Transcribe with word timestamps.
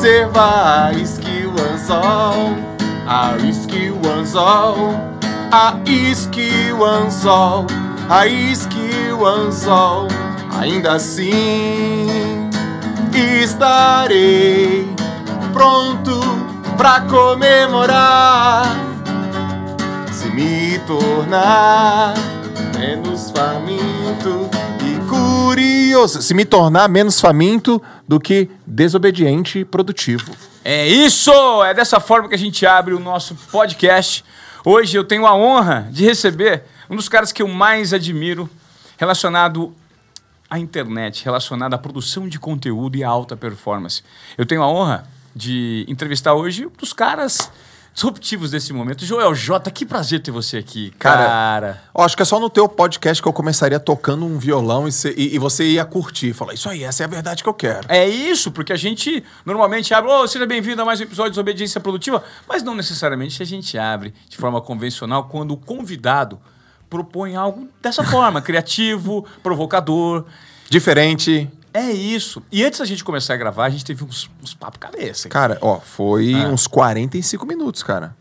observar 0.00 0.92
a 0.94 1.04
skill 1.04 1.52
anzol, 1.60 2.56
a 3.06 3.36
skill 3.52 4.00
anzol, 4.10 4.94
a 5.52 5.76
skill 6.14 6.82
anzol, 6.82 7.66
a 8.08 8.26
skill 8.54 9.26
anzol. 9.26 10.08
Ainda 10.58 10.94
assim 10.94 12.38
estarei 13.42 14.88
pronto 15.52 16.18
pra 16.78 17.02
comemorar 17.02 18.74
se 20.12 20.30
me 20.30 20.78
tornar 20.86 22.14
menos 22.74 23.30
faminto 23.30 24.48
curioso. 25.20 26.22
Se 26.22 26.34
me 26.34 26.44
tornar 26.44 26.88
menos 26.88 27.20
faminto 27.20 27.82
do 28.06 28.18
que 28.18 28.48
desobediente 28.66 29.60
e 29.60 29.64
produtivo. 29.64 30.34
É 30.64 30.86
isso! 30.86 31.32
É 31.64 31.74
dessa 31.74 32.00
forma 32.00 32.28
que 32.28 32.34
a 32.34 32.38
gente 32.38 32.64
abre 32.66 32.94
o 32.94 33.00
nosso 33.00 33.34
podcast. 33.50 34.24
Hoje 34.64 34.96
eu 34.96 35.04
tenho 35.04 35.26
a 35.26 35.34
honra 35.34 35.88
de 35.90 36.04
receber 36.04 36.64
um 36.88 36.96
dos 36.96 37.08
caras 37.08 37.32
que 37.32 37.42
eu 37.42 37.48
mais 37.48 37.92
admiro 37.92 38.48
relacionado 38.98 39.74
à 40.48 40.58
internet, 40.58 41.24
relacionado 41.24 41.74
à 41.74 41.78
produção 41.78 42.28
de 42.28 42.38
conteúdo 42.38 42.96
e 42.96 43.04
à 43.04 43.08
alta 43.08 43.36
performance. 43.36 44.02
Eu 44.36 44.44
tenho 44.44 44.62
a 44.62 44.68
honra 44.68 45.04
de 45.34 45.84
entrevistar 45.88 46.34
hoje 46.34 46.66
um 46.66 46.72
dos 46.78 46.92
caras 46.92 47.50
disruptivos 47.92 48.50
desse 48.50 48.72
momento. 48.72 49.04
Joel 49.04 49.34
J, 49.34 49.70
que 49.70 49.84
prazer 49.84 50.20
ter 50.20 50.30
você 50.30 50.56
aqui, 50.58 50.90
cara. 50.98 51.24
Cara, 51.26 51.82
Eu 51.96 52.02
acho 52.04 52.16
que 52.16 52.22
é 52.22 52.24
só 52.24 52.38
no 52.40 52.48
teu 52.48 52.68
podcast 52.68 53.22
que 53.22 53.28
eu 53.28 53.32
começaria 53.32 53.78
tocando 53.80 54.24
um 54.24 54.38
violão 54.38 54.86
e, 54.88 54.92
cê- 54.92 55.12
e- 55.16 55.34
e 55.34 55.38
você 55.38 55.64
ia 55.64 55.84
curtir. 55.84 56.32
Falar, 56.32 56.54
isso 56.54 56.68
aí, 56.68 56.82
essa 56.84 57.02
é 57.02 57.06
a 57.06 57.08
verdade 57.08 57.42
que 57.42 57.48
eu 57.48 57.54
quero. 57.54 57.86
É 57.88 58.08
isso, 58.08 58.50
porque 58.50 58.72
a 58.72 58.76
gente 58.76 59.22
normalmente 59.44 59.92
abre, 59.92 60.10
oh, 60.10 60.26
seja 60.26 60.46
bem-vindo 60.46 60.80
a 60.80 60.84
mais 60.84 61.00
um 61.00 61.02
episódio 61.02 61.30
de 61.30 61.34
Desobediência 61.34 61.80
Produtiva, 61.80 62.22
mas 62.48 62.62
não 62.62 62.74
necessariamente 62.74 63.42
a 63.42 63.46
gente 63.46 63.76
abre 63.76 64.14
de 64.28 64.36
forma 64.36 64.60
convencional 64.60 65.24
quando 65.24 65.50
o 65.52 65.56
convidado 65.56 66.40
propõe 66.88 67.36
algo 67.36 67.68
dessa 67.82 68.02
forma, 68.02 68.40
criativo, 68.42 69.24
provocador. 69.42 70.24
Diferente. 70.68 71.50
É 71.72 71.90
isso. 71.90 72.42
E 72.50 72.64
antes 72.64 72.78
da 72.80 72.84
gente 72.84 73.04
começar 73.04 73.34
a 73.34 73.36
gravar, 73.36 73.64
a 73.66 73.70
gente 73.70 73.84
teve 73.84 74.02
uns, 74.04 74.28
uns 74.42 74.54
papo 74.54 74.78
cabeça. 74.78 75.28
aqui. 75.28 75.32
Cara, 75.32 75.58
ó, 75.60 75.78
foi 75.80 76.34
Ah. 76.34 76.48
uns 76.48 76.66
45 76.66 77.46
minutos, 77.46 77.82
cara. 77.82 78.16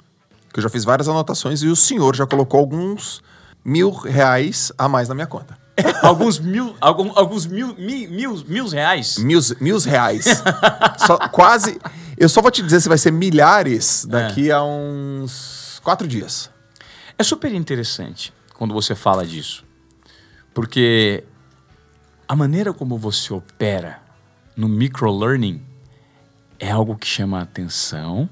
Que 0.54 0.60
eu 0.60 0.64
já 0.64 0.70
fiz 0.70 0.84
várias 0.84 1.08
anotações 1.08 1.62
e 1.64 1.68
o 1.68 1.76
senhor 1.76 2.16
já 2.16 2.26
colocou 2.28 2.60
alguns 2.60 3.22
mil 3.66 3.92
reais 3.92 4.72
a 4.78 4.88
mais 4.88 5.10
na 5.10 5.16
minha 5.16 5.28
conta. 5.28 5.58
alguns 6.04 6.40
mil, 6.40 6.76
algum- 6.82 7.12
alguns 7.16 7.46
mil, 7.46 7.74
mi- 7.78 8.08
mil, 8.08 8.44
mil 8.48 8.68
reais. 8.68 9.18
Mil, 9.18 9.40
mil 9.60 9.80
reais. 9.80 10.26
Só- 11.06 11.18
quase. 11.30 11.80
Eu 12.18 12.28
só 12.28 12.42
vou 12.42 12.52
te 12.52 12.62
dizer 12.62 12.82
se 12.82 12.90
vai 12.90 12.98
ser 12.98 13.12
milhares 13.12 14.06
É. 14.06 14.08
daqui 14.10 14.52
a 14.52 14.62
uns 14.64 15.80
quatro 15.84 16.08
dias. 16.08 16.50
É 17.18 17.24
super 17.24 17.54
interessante 17.54 18.34
quando 18.56 18.74
você 18.74 18.94
fala 18.94 19.26
disso. 19.26 19.64
Porque 20.54 21.24
a 22.30 22.36
maneira 22.36 22.72
como 22.72 22.96
você 22.96 23.34
opera 23.34 24.00
no 24.56 24.70
microlearning 24.70 25.64
é 26.60 26.70
algo 26.70 26.96
que 26.96 27.08
chama 27.08 27.40
a 27.40 27.42
atenção 27.42 28.30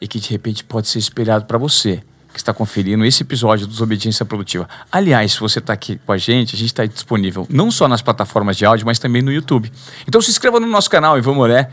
e 0.00 0.08
que 0.08 0.18
de 0.18 0.28
repente 0.30 0.64
pode 0.64 0.88
ser 0.88 0.98
espelhado 0.98 1.44
para 1.44 1.56
você 1.56 2.02
que 2.32 2.40
está 2.40 2.52
conferindo 2.52 3.04
esse 3.04 3.22
episódio 3.22 3.64
do 3.64 3.70
Desobediência 3.70 4.24
Produtiva. 4.24 4.68
Aliás, 4.90 5.34
se 5.34 5.40
você 5.40 5.60
está 5.60 5.72
aqui 5.72 6.00
com 6.04 6.10
a 6.10 6.18
gente, 6.18 6.56
a 6.56 6.58
gente 6.58 6.66
está 6.66 6.84
disponível 6.84 7.46
não 7.48 7.70
só 7.70 7.86
nas 7.86 8.02
plataformas 8.02 8.56
de 8.56 8.66
áudio, 8.66 8.84
mas 8.84 8.98
também 8.98 9.22
no 9.22 9.30
YouTube. 9.30 9.70
Então 10.08 10.20
se 10.20 10.32
inscreva 10.32 10.58
no 10.58 10.66
nosso 10.66 10.90
canal, 10.90 11.16
Ivan 11.16 11.34
Moré. 11.34 11.70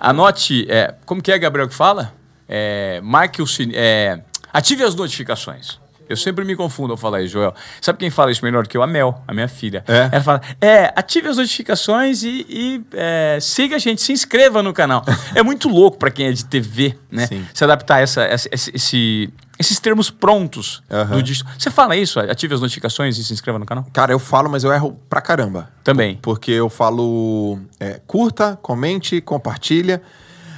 Anote, 0.00 0.66
é, 0.68 0.96
como 1.06 1.22
que 1.22 1.30
é, 1.30 1.38
Gabriel, 1.38 1.68
que 1.68 1.76
fala? 1.76 2.12
É, 2.48 3.00
marque 3.04 3.40
o 3.40 3.46
sininho, 3.46 3.78
é, 3.78 4.20
ative 4.52 4.82
as 4.82 4.96
notificações. 4.96 5.78
Eu 6.08 6.16
sempre 6.16 6.44
me 6.44 6.54
confundo 6.54 6.92
ao 6.92 6.96
falar 6.96 7.22
isso, 7.22 7.32
Joel. 7.32 7.54
Sabe 7.80 7.98
quem 7.98 8.10
fala 8.10 8.30
isso 8.30 8.44
melhor 8.44 8.66
que 8.66 8.76
eu? 8.76 8.82
A 8.82 8.86
Mel, 8.86 9.22
a 9.26 9.32
minha 9.32 9.48
filha. 9.48 9.82
É? 9.88 10.08
Ela 10.12 10.22
fala, 10.22 10.40
é, 10.60 10.92
ative 10.96 11.28
as 11.28 11.36
notificações 11.36 12.22
e, 12.22 12.46
e, 12.48 12.84
é, 12.92 13.38
siga 13.40 13.76
a 13.76 13.78
gente, 13.78 14.02
se 14.02 14.12
inscreva 14.12 14.62
no 14.62 14.72
canal. 14.72 15.04
é 15.34 15.42
muito 15.42 15.68
louco 15.68 15.96
para 15.98 16.10
quem 16.10 16.26
é 16.26 16.32
de 16.32 16.44
TV, 16.44 16.96
né? 17.10 17.26
Sim. 17.26 17.46
Se 17.54 17.64
adaptar 17.64 17.96
a 17.96 18.00
essa, 18.00 18.22
essa- 18.24 18.48
esse, 18.52 18.70
esse- 18.74 19.32
esses 19.58 19.78
termos 19.78 20.10
prontos 20.10 20.82
Aham. 20.90 21.16
do 21.16 21.22
dígito. 21.22 21.48
Você 21.56 21.70
fala 21.70 21.94
isso? 21.96 22.18
Ative 22.18 22.54
as 22.54 22.60
notificações 22.60 23.16
e 23.18 23.24
se 23.24 23.32
inscreva 23.32 23.58
no 23.58 23.64
canal? 23.64 23.86
Cara, 23.92 24.12
eu 24.12 24.18
falo, 24.18 24.50
mas 24.50 24.64
eu 24.64 24.72
erro 24.72 24.98
pra 25.08 25.20
caramba. 25.20 25.70
Também. 25.84 26.18
Porque 26.20 26.50
eu 26.50 26.68
falo 26.68 27.58
é, 27.78 28.00
curta, 28.06 28.58
comente, 28.60 29.20
compartilha. 29.20 30.02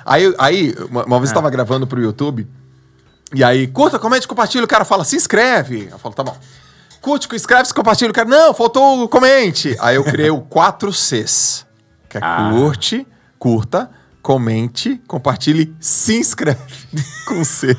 Aí, 0.05 0.35
aí 0.39 0.75
uma, 0.91 1.05
uma 1.05 1.19
vez 1.19 1.31
eu 1.31 1.35
tava 1.35 1.51
gravando 1.51 1.87
pro 1.87 2.01
YouTube. 2.01 2.47
E 3.35 3.43
aí, 3.43 3.67
curta, 3.67 3.99
comente, 3.99 4.27
compartilha. 4.29 4.65
O 4.65 4.69
cara 4.69 4.85
fala, 4.85 5.05
se 5.05 5.17
inscreve. 5.17 5.89
Eu 5.91 5.99
falo, 5.99 6.15
tá 6.15 6.23
bom. 6.23 6.37
Curte, 7.01 7.29
inscreve, 7.35 7.67
se 7.67 7.75
compartilha. 7.75 8.11
O 8.11 8.15
cara, 8.15 8.29
não, 8.29 8.55
faltou 8.55 9.03
o 9.05 9.09
comente. 9.09 9.77
Aí 9.81 9.97
eu 9.97 10.05
criei 10.05 10.31
o 10.31 10.41
4Cs. 10.43 11.65
Que 12.09 12.19
é 12.19 12.21
Ah. 12.23 12.51
curte, 12.53 13.07
curta, 13.39 13.91
comente, 14.23 15.01
compartilhe, 15.07 15.75
se 15.81 16.17
inscreve 16.19 16.59
com 17.27 17.45
C. 17.45 17.77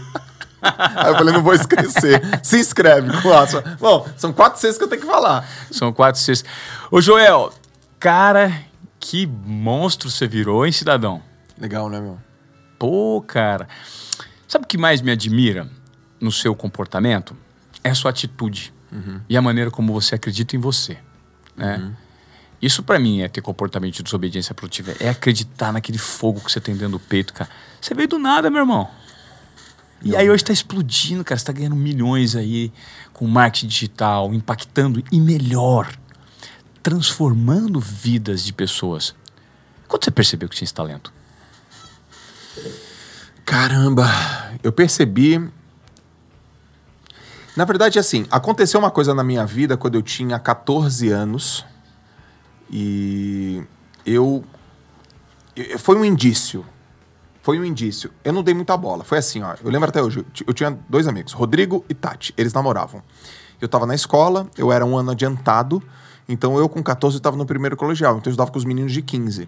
Aí 0.61 1.11
eu 1.11 1.15
falei, 1.15 1.33
não 1.33 1.43
vou 1.43 1.53
esquecer. 1.53 2.21
Se 2.43 2.59
inscreve 2.59 3.21
com 3.21 3.31
A. 3.31 3.47
Só- 3.47 3.61
Bom, 3.79 4.05
são 4.17 4.33
quatro 4.33 4.59
Cs 4.59 4.77
que 4.77 4.83
eu 4.83 4.87
tenho 4.87 5.01
que 5.01 5.07
falar. 5.07 5.47
São 5.71 5.93
quatro, 5.93 6.19
seis. 6.19 6.43
Ô, 6.91 6.99
Joel, 6.99 7.51
cara, 7.99 8.51
que 8.99 9.25
monstro 9.25 10.09
você 10.09 10.27
virou, 10.27 10.65
hein, 10.65 10.71
cidadão? 10.71 11.21
Legal, 11.57 11.89
né, 11.89 11.99
meu? 11.99 12.17
Pô, 12.77 13.23
cara. 13.25 13.67
Sabe 14.47 14.65
o 14.65 14.67
que 14.67 14.77
mais 14.77 15.01
me 15.01 15.11
admira 15.11 15.69
no 16.19 16.31
seu 16.31 16.55
comportamento? 16.55 17.35
É 17.83 17.89
a 17.89 17.95
sua 17.95 18.11
atitude 18.11 18.73
e 19.27 19.35
a 19.35 19.41
maneira 19.41 19.69
como 19.69 19.93
você 19.93 20.15
acredita 20.15 20.55
em 20.55 20.59
você. 20.59 20.97
Né? 21.55 21.93
Isso 22.61 22.81
pra 22.81 22.97
mim 22.97 23.21
é 23.21 23.27
ter 23.27 23.41
comportamento 23.41 23.93
de 23.95 24.03
desobediência 24.03 24.55
produtiva. 24.55 24.93
É 24.99 25.09
acreditar 25.09 25.71
naquele 25.71 25.97
fogo 25.97 26.39
que 26.39 26.51
você 26.51 26.59
tem 26.59 26.75
dentro 26.75 26.97
do 26.97 26.99
peito, 26.99 27.33
cara. 27.33 27.49
Você 27.79 27.93
veio 27.93 28.07
do 28.07 28.17
nada, 28.17 28.49
meu 28.49 28.61
irmão. 28.61 28.89
E 30.01 30.15
aí 30.15 30.29
hoje 30.29 30.43
tá 30.43 30.53
explodindo, 30.53 31.23
cara. 31.23 31.37
Você 31.37 31.45
tá 31.45 31.51
ganhando 31.51 31.75
milhões 31.75 32.35
aí 32.35 32.71
com 33.13 33.27
marketing 33.27 33.67
digital, 33.67 34.33
impactando 34.33 35.03
e 35.11 35.19
melhor, 35.19 35.91
transformando 36.81 37.79
vidas 37.79 38.43
de 38.43 38.53
pessoas. 38.53 39.13
Quando 39.87 40.03
você 40.03 40.11
percebeu 40.11 40.49
que 40.49 40.55
tinha 40.55 40.65
esse 40.65 40.73
talento? 40.73 41.13
Caramba, 43.47 44.05
eu 44.61 44.73
percebi. 44.73 45.39
Na 47.55 47.63
verdade, 47.63 47.97
assim, 47.97 48.25
aconteceu 48.29 48.77
uma 48.77 48.91
coisa 48.91 49.13
na 49.15 49.23
minha 49.23 49.45
vida 49.45 49.77
quando 49.77 49.95
eu 49.95 50.01
tinha 50.01 50.37
14 50.37 51.07
anos 51.09 51.65
e 52.69 53.63
eu. 54.05 54.43
Foi 55.79 55.95
um 55.95 56.03
indício. 56.03 56.65
Foi 57.41 57.57
um 57.57 57.63
indício. 57.63 58.11
Eu 58.21 58.33
não 58.33 58.43
dei 58.43 58.53
muita 58.53 58.75
bola. 58.75 59.05
Foi 59.05 59.17
assim, 59.17 59.41
ó. 59.41 59.55
Eu 59.63 59.71
lembro 59.71 59.87
até 59.87 60.03
hoje. 60.03 60.19
eu 60.19 60.23
ti- 60.25 60.43
Eu 60.45 60.53
tinha 60.53 60.77
dois 60.89 61.07
amigos, 61.07 61.31
Rodrigo 61.31 61.85
e 61.87 61.93
Tati. 61.93 62.33
Eles 62.37 62.51
namoravam. 62.51 63.01
Eu 63.61 63.69
tava 63.69 63.85
na 63.85 63.95
escola, 63.95 64.49
eu 64.57 64.73
era 64.73 64.85
um 64.85 64.97
ano 64.97 65.11
adiantado. 65.11 65.81
Então 66.27 66.57
eu, 66.59 66.67
com 66.67 66.83
14, 66.83 67.15
eu 67.15 67.21
tava 67.21 67.37
no 67.37 67.45
primeiro 67.45 67.77
colegial. 67.77 68.17
Então 68.17 68.29
eu 68.29 68.31
estudava 68.33 68.51
com 68.51 68.57
os 68.59 68.65
meninos 68.65 68.91
de 68.91 69.01
15. 69.01 69.47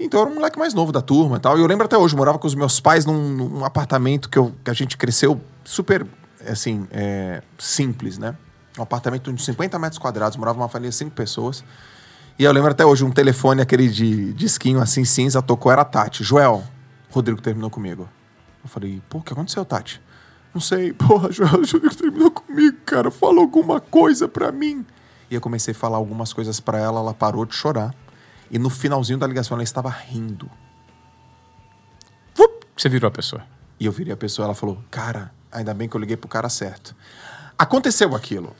Então 0.00 0.20
eu 0.20 0.24
era 0.26 0.30
um 0.32 0.34
moleque 0.36 0.58
mais 0.58 0.74
novo 0.74 0.90
da 0.92 1.00
turma 1.02 1.36
e 1.36 1.40
tal. 1.40 1.58
E 1.58 1.60
eu 1.60 1.66
lembro 1.66 1.84
até 1.84 1.96
hoje, 1.96 2.14
eu 2.14 2.18
morava 2.18 2.38
com 2.38 2.46
os 2.46 2.54
meus 2.54 2.80
pais 2.80 3.04
num, 3.04 3.28
num 3.28 3.64
apartamento 3.64 4.28
que, 4.28 4.38
eu- 4.38 4.54
que 4.64 4.70
a 4.70 4.74
gente 4.74 4.96
cresceu 4.96 5.40
super, 5.64 6.06
assim, 6.48 6.86
é, 6.90 7.42
simples, 7.58 8.18
né? 8.18 8.34
Um 8.78 8.82
apartamento 8.82 9.30
de 9.32 9.42
50 9.42 9.78
metros 9.78 9.98
quadrados, 9.98 10.36
morava 10.36 10.58
uma 10.58 10.68
família 10.68 10.90
de 10.90 10.96
cinco 10.96 11.10
pessoas. 11.10 11.62
E 12.38 12.44
eu 12.44 12.52
lembro 12.52 12.70
até 12.70 12.84
hoje, 12.86 13.04
um 13.04 13.10
telefone, 13.10 13.60
aquele 13.60 13.88
de 13.88 14.32
disquinho 14.32 14.80
assim, 14.80 15.04
cinza, 15.04 15.42
tocou, 15.42 15.70
era 15.70 15.84
Tati. 15.84 16.24
Joel, 16.24 16.64
Rodrigo 17.10 17.40
terminou 17.42 17.68
comigo. 17.68 18.08
Eu 18.64 18.70
falei, 18.70 19.02
pô, 19.10 19.18
o 19.18 19.22
que 19.22 19.32
aconteceu, 19.32 19.64
Tati? 19.64 20.00
Não 20.54 20.60
sei, 20.60 20.92
porra, 20.94 21.30
Joel, 21.30 21.52
o 21.52 21.56
Rodrigo 21.66 21.94
terminou 21.94 22.30
comigo, 22.30 22.78
cara. 22.86 23.10
Fala 23.10 23.40
alguma 23.40 23.78
coisa 23.78 24.26
pra 24.26 24.50
mim. 24.50 24.86
E 25.30 25.34
eu 25.34 25.40
comecei 25.40 25.72
a 25.72 25.74
falar 25.74 25.98
algumas 25.98 26.32
coisas 26.32 26.58
pra 26.58 26.78
ela, 26.78 27.00
ela 27.00 27.12
parou 27.14 27.44
de 27.44 27.54
chorar. 27.54 27.94
E 28.52 28.58
no 28.58 28.70
finalzinho 28.70 29.18
da 29.18 29.26
ligação 29.26 29.56
ela 29.56 29.64
estava 29.64 29.88
rindo. 29.88 30.48
Você 32.76 32.88
virou 32.88 33.08
a 33.08 33.10
pessoa. 33.10 33.42
E 33.78 33.86
eu 33.86 33.92
virei 33.92 34.12
a 34.12 34.16
pessoa, 34.16 34.46
ela 34.46 34.54
falou: 34.54 34.82
Cara, 34.90 35.32
ainda 35.50 35.72
bem 35.72 35.88
que 35.88 35.94
eu 35.94 36.00
liguei 36.00 36.16
pro 36.16 36.28
cara 36.28 36.48
certo. 36.48 36.94
Aconteceu 37.58 38.14
aquilo. 38.16 38.56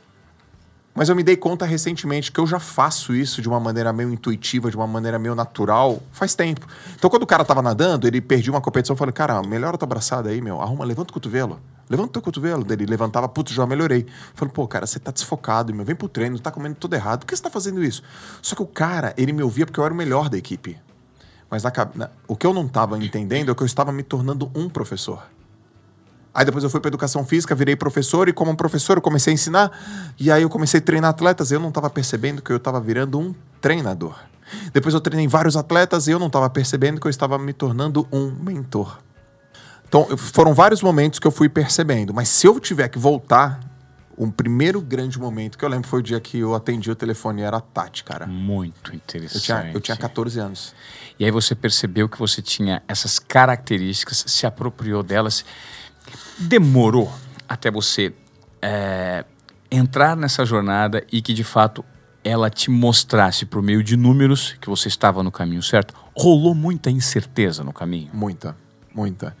Mas 0.95 1.09
eu 1.09 1.15
me 1.15 1.23
dei 1.23 1.35
conta 1.35 1.65
recentemente 1.65 2.31
que 2.31 2.39
eu 2.39 2.45
já 2.45 2.59
faço 2.59 3.15
isso 3.15 3.41
de 3.41 3.49
uma 3.49 3.59
maneira 3.59 3.91
meio 3.91 4.13
intuitiva, 4.13 4.69
de 4.69 4.77
uma 4.77 4.85
maneira 4.85 5.17
meio 5.17 5.33
natural, 5.33 6.01
faz 6.11 6.35
tempo. 6.35 6.67
Então, 6.95 7.09
quando 7.09 7.23
o 7.23 7.27
cara 7.27 7.43
tava 7.43 7.63
nadando, 7.63 8.07
ele 8.07 8.21
perdia 8.21 8.53
uma 8.53 8.61
competição, 8.61 8.93
eu 8.93 8.97
falei, 8.97 9.11
cara, 9.11 9.41
melhora 9.41 9.75
tua 9.75 9.87
braçada 9.87 10.29
aí, 10.29 10.39
meu. 10.39 10.61
Arruma, 10.61 10.85
levanta 10.85 11.09
o 11.09 11.13
cotovelo. 11.13 11.59
Levanta 11.93 12.09
o 12.09 12.13
teu 12.13 12.21
cotovelo. 12.23 12.63
Dele 12.63 12.87
levantava, 12.87 13.29
putz, 13.29 13.53
já 13.53 13.67
melhorei. 13.67 14.07
Falei, 14.33 14.51
pô, 14.51 14.67
cara, 14.67 14.87
você 14.87 14.97
tá 14.97 15.11
desfocado, 15.11 15.71
meu. 15.75 15.85
Vem 15.85 15.95
pro 15.95 16.09
treino, 16.09 16.39
tá 16.39 16.49
comendo 16.49 16.73
tudo 16.73 16.95
errado. 16.95 17.19
Por 17.19 17.27
que 17.27 17.35
você 17.35 17.43
tá 17.43 17.51
fazendo 17.51 17.83
isso? 17.83 18.01
Só 18.41 18.55
que 18.55 18.63
o 18.63 18.65
cara, 18.65 19.13
ele 19.15 19.31
me 19.31 19.43
ouvia 19.43 19.63
porque 19.63 19.79
eu 19.79 19.85
era 19.85 19.93
o 19.93 19.97
melhor 19.97 20.27
da 20.27 20.35
equipe. 20.35 20.75
Mas 21.51 21.61
na, 21.61 21.71
na, 21.93 22.09
o 22.27 22.35
que 22.35 22.47
eu 22.47 22.53
não 22.53 22.65
estava 22.65 22.97
entendendo 22.97 23.51
é 23.51 23.53
que 23.53 23.61
eu 23.61 23.65
estava 23.67 23.91
me 23.91 24.01
tornando 24.01 24.49
um 24.55 24.67
professor. 24.67 25.23
Aí 26.33 26.43
depois 26.43 26.63
eu 26.63 26.69
fui 26.71 26.79
para 26.79 26.87
educação 26.87 27.23
física, 27.23 27.53
virei 27.53 27.75
professor 27.75 28.27
e 28.27 28.33
como 28.33 28.57
professor 28.57 28.97
eu 28.97 29.01
comecei 29.01 29.31
a 29.31 29.35
ensinar. 29.35 29.71
E 30.19 30.31
aí 30.31 30.41
eu 30.41 30.49
comecei 30.49 30.79
a 30.79 30.83
treinar 30.83 31.11
atletas 31.11 31.51
e 31.51 31.53
eu 31.53 31.59
não 31.59 31.67
estava 31.67 31.91
percebendo 31.91 32.41
que 32.41 32.51
eu 32.51 32.57
estava 32.57 32.79
virando 32.79 33.19
um 33.19 33.35
treinador. 33.61 34.17
Depois 34.73 34.95
eu 34.95 34.99
treinei 34.99 35.27
vários 35.27 35.55
atletas 35.55 36.07
e 36.07 36.11
eu 36.11 36.17
não 36.17 36.25
estava 36.25 36.49
percebendo 36.49 36.99
que 36.99 37.05
eu 37.05 37.11
estava 37.11 37.37
me 37.37 37.53
tornando 37.53 38.07
um 38.11 38.31
mentor. 38.31 38.97
Então 39.93 40.17
foram 40.17 40.55
vários 40.55 40.81
momentos 40.81 41.19
que 41.19 41.27
eu 41.27 41.31
fui 41.31 41.47
percebendo. 41.47 42.15
Mas 42.15 42.27
se 42.27 42.47
eu 42.47 42.59
tiver 42.59 42.87
que 42.87 42.97
voltar, 42.97 43.59
o 44.17 44.31
primeiro 44.31 44.81
grande 44.81 45.19
momento 45.19 45.55
que 45.55 45.63
eu 45.63 45.69
lembro 45.69 45.87
foi 45.87 45.99
o 45.99 46.01
dia 46.01 46.19
que 46.19 46.39
eu 46.39 46.55
atendi 46.55 46.89
o 46.89 46.95
telefone 46.95 47.43
e 47.43 47.45
era 47.45 47.57
a 47.57 47.61
Tati, 47.61 48.03
cara. 48.03 48.25
Muito 48.25 48.95
interessante. 48.95 49.35
Eu 49.35 49.41
tinha, 49.41 49.71
eu 49.75 49.81
tinha 49.81 49.95
14 49.95 50.39
anos. 50.39 50.73
E 51.19 51.25
aí 51.25 51.29
você 51.29 51.53
percebeu 51.53 52.09
que 52.09 52.17
você 52.17 52.41
tinha 52.41 52.81
essas 52.87 53.19
características, 53.19 54.23
se 54.25 54.47
apropriou 54.47 55.03
delas 55.03 55.45
demorou 56.39 57.13
até 57.47 57.69
você 57.69 58.11
é, 58.63 59.23
entrar 59.69 60.17
nessa 60.17 60.43
jornada 60.43 61.05
e 61.11 61.21
que 61.21 61.35
de 61.35 61.43
fato 61.43 61.85
ela 62.23 62.49
te 62.49 62.71
mostrasse 62.71 63.45
por 63.45 63.61
meio 63.61 63.83
de 63.83 63.95
números 63.95 64.55
que 64.59 64.69
você 64.69 64.87
estava 64.87 65.21
no 65.21 65.31
caminho 65.31 65.61
certo? 65.61 65.93
Rolou 66.17 66.55
muita 66.55 66.89
incerteza 66.89 67.63
no 67.63 67.71
caminho? 67.71 68.09
Muita, 68.11 68.57
muita. 68.91 69.37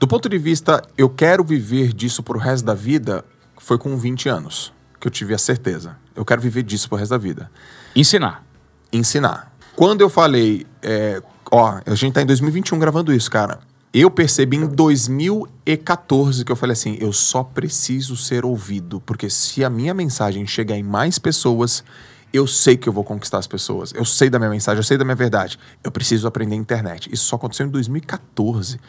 Do 0.00 0.08
ponto 0.08 0.30
de 0.30 0.38
vista, 0.38 0.80
eu 0.96 1.10
quero 1.10 1.44
viver 1.44 1.92
disso 1.92 2.22
pro 2.22 2.38
resto 2.38 2.64
da 2.64 2.72
vida, 2.72 3.22
foi 3.58 3.76
com 3.76 3.98
20 3.98 4.30
anos 4.30 4.72
que 4.98 5.06
eu 5.06 5.10
tive 5.10 5.34
a 5.34 5.38
certeza. 5.38 5.94
Eu 6.16 6.24
quero 6.24 6.40
viver 6.40 6.62
disso 6.62 6.88
pro 6.88 6.96
resto 6.96 7.10
da 7.10 7.18
vida. 7.18 7.50
Ensinar. 7.94 8.42
Ensinar. 8.90 9.54
Quando 9.76 10.00
eu 10.00 10.08
falei, 10.08 10.66
é, 10.82 11.20
ó, 11.52 11.82
a 11.84 11.94
gente 11.94 12.14
tá 12.14 12.22
em 12.22 12.26
2021 12.26 12.78
gravando 12.78 13.12
isso, 13.12 13.30
cara. 13.30 13.58
Eu 13.92 14.10
percebi 14.10 14.56
em 14.56 14.66
2014 14.66 16.46
que 16.46 16.52
eu 16.52 16.56
falei 16.56 16.72
assim: 16.72 16.96
eu 16.98 17.12
só 17.12 17.44
preciso 17.44 18.16
ser 18.16 18.46
ouvido, 18.46 19.02
porque 19.02 19.28
se 19.28 19.62
a 19.62 19.68
minha 19.68 19.92
mensagem 19.92 20.46
chegar 20.46 20.78
em 20.78 20.82
mais 20.82 21.18
pessoas, 21.18 21.84
eu 22.32 22.46
sei 22.46 22.74
que 22.78 22.88
eu 22.88 22.92
vou 22.92 23.04
conquistar 23.04 23.36
as 23.36 23.46
pessoas. 23.46 23.92
Eu 23.94 24.06
sei 24.06 24.30
da 24.30 24.38
minha 24.38 24.50
mensagem, 24.50 24.78
eu 24.78 24.84
sei 24.84 24.96
da 24.96 25.04
minha 25.04 25.14
verdade. 25.14 25.58
Eu 25.84 25.90
preciso 25.90 26.26
aprender 26.26 26.56
internet. 26.56 27.10
Isso 27.12 27.26
só 27.26 27.36
aconteceu 27.36 27.66
em 27.66 27.70
2014. 27.70 28.80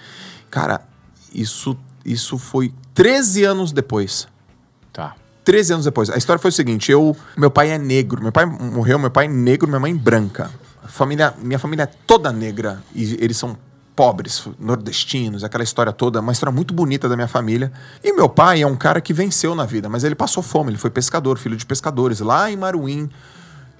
Cara, 0.49 0.81
isso, 1.33 1.77
isso 2.05 2.37
foi 2.37 2.73
13 2.93 3.43
anos 3.43 3.71
depois. 3.71 4.27
Tá. 4.91 5.15
13 5.43 5.73
anos 5.73 5.85
depois. 5.85 6.09
A 6.09 6.17
história 6.17 6.39
foi 6.39 6.49
o 6.49 6.53
seguinte: 6.53 6.91
eu, 6.91 7.15
meu 7.37 7.49
pai 7.49 7.71
é 7.71 7.77
negro. 7.77 8.21
Meu 8.21 8.31
pai 8.31 8.45
morreu, 8.45 8.99
meu 8.99 9.11
pai 9.11 9.25
é 9.25 9.29
negro, 9.29 9.67
minha 9.67 9.79
mãe 9.79 9.95
branca. 9.95 10.51
Família, 10.85 11.33
minha 11.41 11.59
família 11.59 11.83
é 11.83 11.85
toda 11.85 12.31
negra 12.31 12.83
e 12.93 13.17
eles 13.23 13.37
são 13.37 13.57
pobres, 13.95 14.47
nordestinos, 14.59 15.43
aquela 15.43 15.63
história 15.63 15.91
toda, 15.91 16.19
uma 16.21 16.31
história 16.31 16.51
muito 16.51 16.73
bonita 16.73 17.07
da 17.07 17.15
minha 17.15 17.27
família. 17.27 17.71
E 18.03 18.11
meu 18.13 18.27
pai 18.27 18.61
é 18.61 18.67
um 18.67 18.75
cara 18.75 18.99
que 18.99 19.13
venceu 19.13 19.53
na 19.53 19.65
vida, 19.65 19.87
mas 19.89 20.03
ele 20.03 20.15
passou 20.15 20.41
fome, 20.41 20.71
ele 20.71 20.77
foi 20.77 20.89
pescador, 20.89 21.37
filho 21.37 21.55
de 21.55 21.65
pescadores, 21.65 22.19
lá 22.19 22.49
em 22.49 22.57
Maruim. 22.57 23.09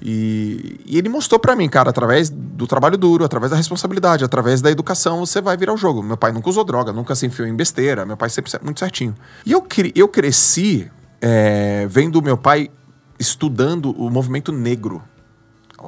E, 0.01 0.80
e 0.86 0.98
ele 0.98 1.09
mostrou 1.09 1.39
para 1.39 1.56
mim, 1.56 1.69
cara, 1.69 1.89
através 1.89 2.30
do 2.30 2.65
trabalho 2.65 2.98
duro, 2.98 3.24
através 3.24 3.51
da 3.51 3.57
responsabilidade, 3.57 4.24
através 4.24 4.62
da 4.62 4.71
educação, 4.71 5.19
você 5.25 5.39
vai 5.42 5.56
virar 5.56 5.74
o 5.74 5.77
jogo. 5.77 6.01
Meu 6.01 6.18
pai 6.18 6.31
nunca 6.31 6.50
usou 6.50 6.63
droga, 6.63 6.92
nunca 6.92 7.13
se 7.15 7.25
enfiou 7.25 7.48
em 7.48 7.56
besteira, 7.56 8.06
meu 8.06 8.18
pai 8.18 8.30
sempre 8.30 8.51
muito 8.63 8.80
certinho. 8.80 9.15
E 9.45 9.51
eu, 9.51 9.65
eu 9.94 10.07
cresci 10.07 10.89
é, 11.21 11.86
vendo 11.89 12.21
meu 12.21 12.38
pai 12.38 12.69
estudando 13.19 13.92
o 13.92 14.09
movimento 14.09 14.51
negro 14.51 15.03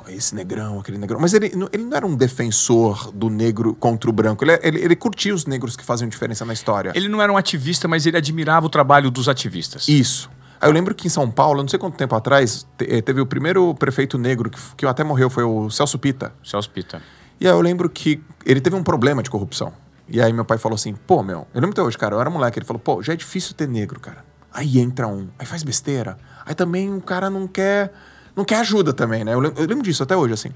esse 0.07 0.33
negrão, 0.33 0.79
aquele 0.79 0.97
negrão. 0.97 1.19
Mas 1.19 1.33
ele, 1.33 1.51
ele 1.71 1.83
não 1.83 1.95
era 1.95 2.05
um 2.05 2.15
defensor 2.15 3.11
do 3.11 3.29
negro 3.29 3.75
contra 3.75 4.09
o 4.09 4.13
branco. 4.13 4.43
Ele, 4.43 4.59
ele, 4.63 4.79
ele 4.79 4.95
curtia 4.95 5.33
os 5.33 5.45
negros 5.45 5.75
que 5.75 5.83
faziam 5.83 6.09
diferença 6.09 6.43
na 6.45 6.53
história. 6.53 6.91
Ele 6.95 7.07
não 7.07 7.21
era 7.21 7.31
um 7.31 7.37
ativista, 7.37 7.87
mas 7.87 8.05
ele 8.05 8.17
admirava 8.17 8.65
o 8.65 8.69
trabalho 8.69 9.11
dos 9.11 9.29
ativistas. 9.29 9.87
Isso. 9.87 10.29
Aí 10.63 10.69
eu 10.69 10.71
lembro 10.71 10.95
que 10.95 11.07
em 11.07 11.09
São 11.09 11.29
Paulo, 11.29 11.61
não 11.61 11.67
sei 11.67 11.77
quanto 11.77 11.97
tempo 11.97 12.15
atrás, 12.15 12.65
eh, 12.79 13.01
teve 13.01 13.19
o 13.19 13.25
primeiro 13.25 13.75
prefeito 13.75 14.17
negro 14.17 14.49
que, 14.49 14.57
que 14.77 14.85
até 14.85 15.03
morreu, 15.03 15.29
foi 15.29 15.43
o 15.43 15.69
Celso 15.69 15.99
Pita. 15.99 16.33
Celso 16.41 16.69
Pita. 16.69 17.01
E 17.37 17.45
aí 17.45 17.51
eu 17.51 17.59
lembro 17.59 17.89
que 17.89 18.23
ele 18.45 18.61
teve 18.61 18.73
um 18.73 18.81
problema 18.81 19.21
de 19.21 19.29
corrupção. 19.29 19.73
E 20.07 20.21
aí 20.21 20.31
meu 20.31 20.45
pai 20.45 20.57
falou 20.57 20.75
assim, 20.75 20.95
pô, 20.95 21.21
meu, 21.21 21.45
eu 21.53 21.59
lembro 21.59 21.71
até 21.71 21.81
hoje, 21.81 21.97
cara, 21.97 22.15
eu 22.15 22.21
era 22.21 22.29
moleque, 22.29 22.59
ele 22.59 22.65
falou, 22.65 22.79
pô, 22.79 23.03
já 23.03 23.11
é 23.11 23.15
difícil 23.17 23.53
ter 23.53 23.67
negro, 23.67 23.99
cara. 23.99 24.23
Aí 24.53 24.79
entra 24.79 25.05
um, 25.05 25.27
aí 25.37 25.45
faz 25.45 25.63
besteira. 25.63 26.17
Aí 26.45 26.55
também 26.55 26.95
o 26.95 27.01
cara 27.01 27.29
não 27.29 27.45
quer 27.45 27.91
não 28.33 28.45
quer 28.45 28.59
ajuda 28.59 28.93
também, 28.93 29.25
né? 29.25 29.33
Eu 29.33 29.41
lembro, 29.41 29.61
eu 29.61 29.67
lembro 29.67 29.83
disso 29.83 30.01
até 30.01 30.15
hoje, 30.15 30.33
assim. 30.33 30.51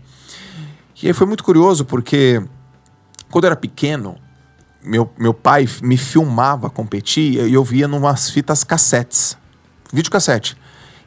E 1.04 1.08
aí 1.08 1.14
foi 1.14 1.28
muito 1.28 1.44
curioso 1.44 1.84
porque 1.84 2.42
quando 3.30 3.44
eu 3.44 3.50
era 3.50 3.58
pequeno, 3.58 4.16
meu, 4.82 5.12
meu 5.18 5.34
pai 5.34 5.68
me 5.82 5.98
filmava 5.98 6.70
competir 6.70 7.46
e 7.46 7.54
eu 7.54 7.64
via 7.66 7.90
numas 7.90 8.30
fitas 8.30 8.64
cassetes. 8.64 9.38
Videocassete. 9.92 10.58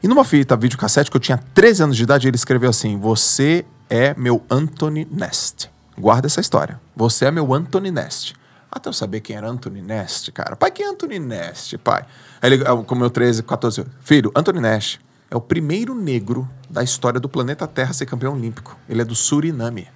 E 0.03 0.07
numa 0.07 0.23
fita 0.23 0.55
videocassete 0.55 1.11
que 1.11 1.17
eu 1.17 1.21
tinha 1.21 1.37
13 1.37 1.83
anos 1.83 1.97
de 1.97 2.03
idade, 2.03 2.27
ele 2.27 2.35
escreveu 2.35 2.69
assim: 2.69 2.97
Você 2.97 3.65
é 3.89 4.15
meu 4.17 4.43
Anthony 4.49 5.07
Nest. 5.11 5.69
Guarda 5.97 6.27
essa 6.27 6.41
história. 6.41 6.79
Você 6.95 7.25
é 7.25 7.31
meu 7.31 7.53
Anthony 7.53 7.91
Nest. 7.91 8.33
Até 8.71 8.89
eu 8.89 8.93
saber 8.93 9.19
quem 9.19 9.35
era 9.35 9.49
Anthony 9.49 9.81
Nest, 9.81 10.31
cara. 10.31 10.55
Pai, 10.55 10.71
quem 10.71 10.85
é 10.85 10.89
Anthony 10.89 11.19
Nest, 11.19 11.77
pai? 11.77 12.05
Aí 12.41 12.53
ele, 12.53 12.63
com 12.63 12.95
meu 12.95 13.09
13, 13.09 13.43
14, 13.43 13.85
filho, 13.99 14.31
Anthony 14.33 14.61
Nest 14.61 14.99
é 15.31 15.35
o 15.35 15.41
primeiro 15.41 15.95
negro 15.95 16.47
da 16.69 16.83
história 16.83 17.19
do 17.19 17.29
planeta 17.29 17.65
Terra 17.65 17.91
a 17.91 17.93
ser 17.93 18.05
campeão 18.05 18.33
olímpico. 18.33 18.77
Ele 18.89 19.01
é 19.01 19.05
do 19.05 19.15
Suriname. 19.15 19.87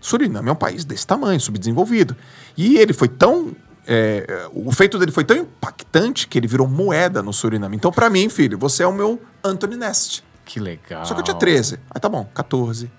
Suriname 0.00 0.48
é 0.48 0.52
um 0.52 0.56
país 0.56 0.84
desse 0.84 1.06
tamanho, 1.06 1.38
subdesenvolvido. 1.38 2.16
E 2.56 2.78
ele 2.78 2.94
foi 2.94 3.06
tão. 3.06 3.54
É, 3.90 4.46
o 4.52 4.70
feito 4.70 4.98
dele 4.98 5.10
foi 5.10 5.24
tão 5.24 5.34
impactante 5.34 6.28
que 6.28 6.38
ele 6.38 6.46
virou 6.46 6.68
moeda 6.68 7.22
no 7.22 7.32
Suriname. 7.32 7.74
Então, 7.74 7.90
para 7.90 8.10
mim, 8.10 8.28
filho, 8.28 8.58
você 8.58 8.82
é 8.82 8.86
o 8.86 8.92
meu 8.92 9.18
Anthony 9.42 9.76
Nest. 9.76 10.22
Que 10.44 10.60
legal. 10.60 11.06
Só 11.06 11.14
que 11.14 11.20
eu 11.20 11.24
tinha 11.24 11.36
13. 11.36 11.80
Aí 11.90 11.98
tá 11.98 12.06
bom, 12.06 12.28
14, 12.34 12.90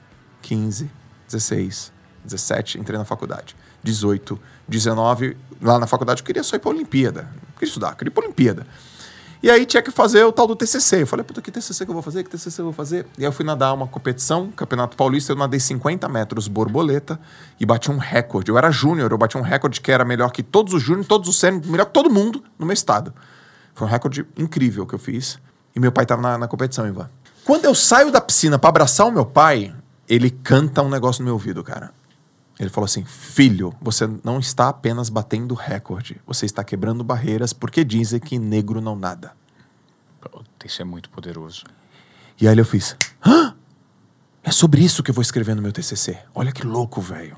15, 0.41 0.89
16, 1.27 1.91
17, 2.25 2.79
entrei 2.79 2.97
na 2.97 3.05
faculdade. 3.05 3.55
18, 3.83 4.39
19, 4.67 5.37
lá 5.61 5.77
na 5.77 5.85
faculdade 5.85 6.21
eu 6.21 6.25
queria 6.25 6.43
só 6.43 6.55
ir 6.55 6.59
pra 6.59 6.71
Olimpíada. 6.71 7.29
Eu 7.33 7.53
queria 7.53 7.67
estudar, 7.67 7.89
eu 7.89 7.95
queria 7.95 8.09
ir 8.09 8.13
pra 8.13 8.23
Olimpíada. 8.23 8.65
E 9.41 9.49
aí 9.49 9.65
tinha 9.65 9.81
que 9.81 9.89
fazer 9.89 10.23
o 10.25 10.33
tal 10.33 10.45
do 10.45 10.55
TCC. 10.55 11.03
Eu 11.03 11.07
falei, 11.07 11.23
puta, 11.23 11.41
que 11.41 11.49
TCC 11.49 11.85
que 11.85 11.89
eu 11.89 11.93
vou 11.93 12.03
fazer? 12.03 12.23
Que 12.23 12.29
TCC 12.29 12.59
eu 12.59 12.65
vou 12.65 12.73
fazer? 12.73 13.05
E 13.17 13.21
aí 13.21 13.25
eu 13.25 13.31
fui 13.31 13.45
nadar 13.45 13.73
uma 13.73 13.87
competição, 13.87 14.51
Campeonato 14.51 14.97
Paulista, 14.97 15.31
eu 15.31 15.35
nadei 15.37 15.59
50 15.59 16.09
metros 16.09 16.49
borboleta 16.49 17.17
e 17.57 17.65
bati 17.65 17.89
um 17.89 17.97
recorde. 17.97 18.51
Eu 18.51 18.57
era 18.57 18.69
júnior, 18.69 19.11
eu 19.11 19.17
bati 19.17 19.37
um 19.37 19.41
recorde 19.41 19.79
que 19.79 19.91
era 19.91 20.03
melhor 20.03 20.31
que 20.31 20.43
todos 20.43 20.73
os 20.73 20.83
júnior, 20.83 21.05
todos 21.05 21.29
os 21.29 21.39
sênior, 21.39 21.65
melhor 21.67 21.85
que 21.85 21.93
todo 21.93 22.09
mundo 22.09 22.43
no 22.57 22.65
meu 22.65 22.73
estado. 22.73 23.13
Foi 23.73 23.87
um 23.87 23.89
recorde 23.89 24.27
incrível 24.37 24.85
que 24.85 24.93
eu 24.93 24.99
fiz. 24.99 25.39
E 25.73 25.79
meu 25.79 25.91
pai 25.91 26.05
tava 26.05 26.21
na, 26.21 26.37
na 26.37 26.47
competição, 26.47 26.85
Ivan. 26.85 27.09
Quando 27.45 27.63
eu 27.63 27.73
saio 27.73 28.11
da 28.11 28.19
piscina 28.19 28.59
para 28.59 28.69
abraçar 28.69 29.07
o 29.07 29.11
meu 29.11 29.25
pai, 29.25 29.73
ele 30.07 30.29
canta 30.29 30.81
um 30.81 30.89
negócio 30.89 31.21
no 31.21 31.25
meu 31.25 31.35
ouvido, 31.35 31.63
cara. 31.63 31.91
Ele 32.59 32.69
falou 32.69 32.85
assim: 32.85 33.05
Filho, 33.05 33.73
você 33.81 34.07
não 34.23 34.37
está 34.37 34.67
apenas 34.67 35.09
batendo 35.09 35.55
recorde, 35.55 36.19
você 36.27 36.45
está 36.45 36.63
quebrando 36.63 37.03
barreiras 37.03 37.53
porque 37.53 37.83
dizem 37.85 38.19
que 38.19 38.37
negro 38.37 38.81
não 38.81 38.95
nada. 38.95 39.31
Isso 40.65 40.81
é 40.81 40.85
muito 40.85 41.09
poderoso. 41.09 41.63
E 42.39 42.47
aí 42.47 42.57
eu 42.57 42.65
fiz: 42.65 42.97
Hã? 43.25 43.55
É 44.43 44.51
sobre 44.51 44.81
isso 44.81 45.01
que 45.01 45.11
eu 45.11 45.15
vou 45.15 45.21
escrever 45.21 45.55
no 45.55 45.61
meu 45.61 45.71
TCC. 45.71 46.17
Olha 46.35 46.51
que 46.51 46.65
louco, 46.65 46.99
velho. 46.99 47.37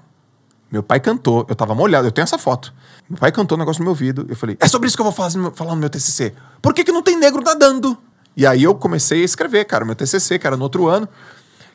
Meu 0.71 0.81
pai 0.81 0.99
cantou, 0.99 1.45
eu 1.49 1.55
tava 1.55 1.75
molhado, 1.75 2.07
eu 2.07 2.11
tenho 2.11 2.23
essa 2.23 2.37
foto. 2.37 2.73
Meu 3.09 3.19
pai 3.19 3.31
cantou 3.31 3.57
um 3.57 3.59
negócio 3.59 3.81
no 3.81 3.85
meu 3.85 3.91
ouvido, 3.91 4.25
eu 4.27 4.35
falei: 4.35 4.57
É 4.59 4.67
sobre 4.67 4.87
isso 4.87 4.97
que 4.97 5.01
eu 5.01 5.05
vou 5.05 5.13
fazer, 5.13 5.39
falar 5.51 5.75
no 5.75 5.81
meu 5.81 5.89
TCC. 5.89 6.33
Por 6.61 6.73
que, 6.73 6.83
que 6.83 6.91
não 6.91 7.03
tem 7.03 7.17
negro 7.17 7.43
nadando? 7.43 7.97
E 8.35 8.47
aí 8.47 8.63
eu 8.63 8.73
comecei 8.73 9.21
a 9.21 9.25
escrever, 9.25 9.65
cara, 9.65 9.85
meu 9.85 9.95
TCC, 9.95 10.39
que 10.39 10.47
era 10.47 10.57
no 10.57 10.63
outro 10.63 10.87
ano. 10.87 11.07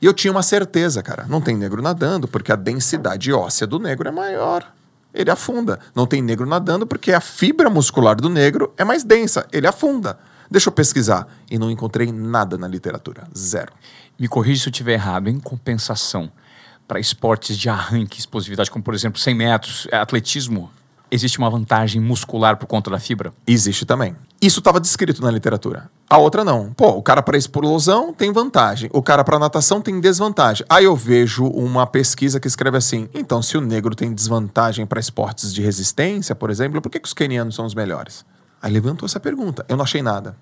E 0.01 0.07
eu 0.07 0.13
tinha 0.13 0.31
uma 0.31 0.43
certeza, 0.43 1.03
cara. 1.03 1.27
Não 1.29 1.41
tem 1.41 1.57
negro 1.57 1.81
nadando 1.81 2.29
porque 2.29 2.53
a 2.53 2.57
densidade 2.57 3.33
óssea 3.33 3.67
do 3.67 3.79
negro 3.79 4.09
é 4.09 4.13
maior. 4.13 4.67
Ele 5.13 5.31
afunda. 5.31 5.81
Não 5.95 6.07
tem 6.07 6.21
negro 6.21 6.47
nadando 6.47 6.87
porque 6.87 7.13
a 7.13 7.21
fibra 7.21 7.71
muscular 7.71 8.17
do 8.17 8.29
negro 8.29 8.73
é 8.77 8.85
mais 8.85 9.03
densa. 9.03 9.47
Ele 9.51 9.67
afunda. 9.67 10.19
Deixa 10.51 10.69
eu 10.69 10.73
pesquisar. 10.73 11.27
E 11.51 11.59
não 11.59 11.71
encontrei 11.71 12.13
nada 12.13 12.59
na 12.59 12.69
literatura. 12.69 13.27
Zero. 13.37 13.73
Me 14.19 14.29
corrija 14.29 14.63
se 14.63 14.69
eu 14.69 14.71
estiver 14.71 14.93
errado. 14.93 15.29
Em 15.29 15.41
compensação, 15.41 16.31
para 16.87 17.01
esportes 17.01 17.57
de 17.57 17.69
arranque, 17.69 18.19
explosividade, 18.19 18.71
como 18.71 18.85
por 18.85 18.95
exemplo 18.95 19.19
100 19.19 19.35
metros, 19.35 19.89
atletismo, 19.91 20.71
existe 21.11 21.39
uma 21.39 21.51
vantagem 21.51 22.01
muscular 22.01 22.57
por 22.57 22.67
conta 22.67 22.91
da 22.91 22.99
fibra? 22.99 23.33
Existe 23.47 23.85
também. 23.85 24.15
Isso 24.41 24.59
estava 24.59 24.79
descrito 24.79 25.23
na 25.23 25.31
literatura. 25.31 25.91
A 26.09 26.19
outra 26.19 26.45
não. 26.45 26.73
Pô, 26.73 26.91
o 26.91 27.03
cara 27.03 27.23
para 27.23 27.39
explosão 27.39 28.13
tem 28.13 28.33
vantagem, 28.33 28.91
o 28.93 29.03
cara 29.03 29.25
para 29.25 29.39
natação 29.39 29.81
tem 29.81 29.99
desvantagem. 29.99 30.65
Aí 30.69 30.85
eu 30.85 30.95
vejo 30.95 31.47
uma 31.47 31.87
pesquisa 31.87 32.39
que 32.39 32.47
escreve 32.47 32.77
assim: 32.77 33.09
então, 33.15 33.41
se 33.41 33.57
o 33.57 33.61
negro 33.61 33.95
tem 33.95 34.13
desvantagem 34.15 34.87
para 34.87 35.01
esportes 35.01 35.53
de 35.55 35.63
resistência, 35.63 36.35
por 36.35 36.51
exemplo, 36.51 36.83
por 36.83 36.91
que, 36.91 37.01
que 37.01 37.09
os 37.09 37.15
quenianos 37.15 37.55
são 37.55 37.65
os 37.65 37.75
melhores? 37.75 38.25
Aí 38.61 38.73
levantou 38.73 39.07
essa 39.07 39.19
pergunta. 39.19 39.65
Eu 39.69 39.77
não 39.77 39.85
achei 39.85 40.03
nada. 40.03 40.37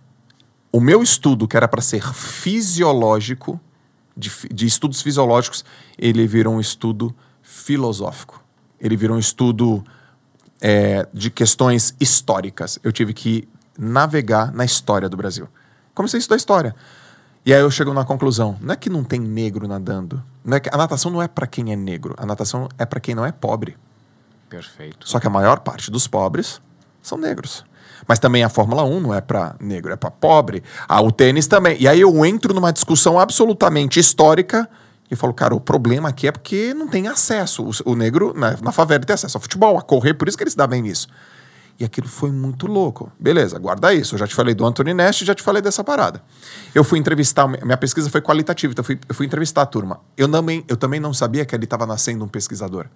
O 0.72 0.80
meu 0.80 1.02
estudo, 1.02 1.46
que 1.46 1.56
era 1.56 1.68
para 1.68 1.80
ser 1.80 2.02
fisiológico, 2.12 3.60
de, 4.16 4.30
de 4.52 4.66
estudos 4.66 5.02
fisiológicos, 5.02 5.64
ele 5.96 6.26
virou 6.26 6.54
um 6.54 6.60
estudo 6.60 7.14
filosófico. 7.42 8.42
Ele 8.80 8.96
virou 8.96 9.16
um 9.16 9.20
estudo 9.20 9.84
é, 10.60 11.06
de 11.12 11.30
questões 11.30 11.94
históricas. 12.00 12.78
Eu 12.82 12.92
tive 12.92 13.12
que 13.12 13.48
navegar 13.78 14.52
na 14.52 14.64
história 14.64 15.08
do 15.08 15.16
Brasil. 15.16 15.48
Comecei 15.94 16.18
a 16.18 16.20
estudar 16.20 16.36
história. 16.36 16.74
E 17.46 17.52
aí 17.52 17.60
eu 17.60 17.70
chego 17.70 17.92
na 17.92 18.04
conclusão: 18.04 18.56
não 18.60 18.72
é 18.72 18.76
que 18.76 18.88
não 18.88 19.04
tem 19.04 19.20
negro 19.20 19.68
nadando. 19.68 20.22
Não 20.44 20.56
é 20.56 20.60
que, 20.60 20.68
a 20.72 20.76
natação 20.76 21.10
não 21.10 21.22
é 21.22 21.28
para 21.28 21.46
quem 21.46 21.72
é 21.72 21.76
negro. 21.76 22.14
A 22.18 22.26
natação 22.26 22.68
é 22.78 22.84
para 22.84 23.00
quem 23.00 23.14
não 23.14 23.24
é 23.24 23.32
pobre. 23.32 23.76
Perfeito. 24.48 25.08
Só 25.08 25.18
que 25.18 25.26
a 25.26 25.30
maior 25.30 25.60
parte 25.60 25.90
dos 25.90 26.06
pobres 26.06 26.60
são 27.02 27.18
negros. 27.18 27.64
Mas 28.06 28.18
também 28.18 28.44
a 28.44 28.48
Fórmula 28.48 28.84
1 28.84 29.00
não 29.00 29.14
é 29.14 29.20
para 29.20 29.56
negro, 29.60 29.92
é 29.92 29.96
para 29.96 30.10
pobre. 30.10 30.62
Ah, 30.86 31.00
o 31.00 31.10
tênis 31.10 31.46
também. 31.46 31.76
E 31.80 31.88
aí 31.88 32.00
eu 32.00 32.24
entro 32.24 32.52
numa 32.52 32.72
discussão 32.72 33.18
absolutamente 33.18 33.98
histórica 33.98 34.68
e 35.10 35.16
falo, 35.16 35.32
cara, 35.32 35.54
o 35.54 35.60
problema 35.60 36.08
aqui 36.08 36.26
é 36.26 36.32
porque 36.32 36.74
não 36.74 36.88
tem 36.88 37.08
acesso. 37.08 37.68
O, 37.84 37.94
negro 37.94 38.34
na, 38.36 38.56
na 38.60 38.72
favela 38.72 39.04
tem 39.04 39.14
acesso 39.14 39.36
ao 39.36 39.40
futebol, 39.40 39.78
a 39.78 39.82
correr, 39.82 40.14
por 40.14 40.28
isso 40.28 40.36
que 40.36 40.42
ele 40.42 40.50
se 40.50 40.56
dá 40.56 40.66
bem 40.66 40.82
nisso. 40.82 41.08
E 41.78 41.84
aquilo 41.84 42.06
foi 42.06 42.30
muito 42.30 42.66
louco. 42.66 43.10
Beleza, 43.18 43.58
guarda 43.58 43.92
isso. 43.92 44.14
Eu 44.14 44.18
já 44.18 44.26
te 44.26 44.34
falei 44.34 44.54
do 44.54 44.64
Anthony 44.64 44.94
Nash 44.94 45.22
e 45.22 45.24
já 45.24 45.34
te 45.34 45.42
falei 45.42 45.60
dessa 45.60 45.82
parada. 45.82 46.22
Eu 46.74 46.84
fui 46.84 46.98
entrevistar, 46.98 47.48
minha 47.48 47.76
pesquisa 47.76 48.08
foi 48.08 48.20
qualitativa, 48.20 48.72
então 48.72 48.82
eu 48.82 48.86
fui, 48.86 49.00
eu 49.08 49.14
fui 49.14 49.26
entrevistar 49.26 49.62
a 49.62 49.66
turma. 49.66 50.00
Eu 50.16 50.28
também, 50.28 50.64
eu 50.68 50.76
também 50.76 51.00
não 51.00 51.12
sabia 51.12 51.44
que 51.44 51.54
ali 51.54 51.64
estava 51.64 51.84
nascendo 51.84 52.24
um 52.24 52.28
pesquisador. 52.28 52.86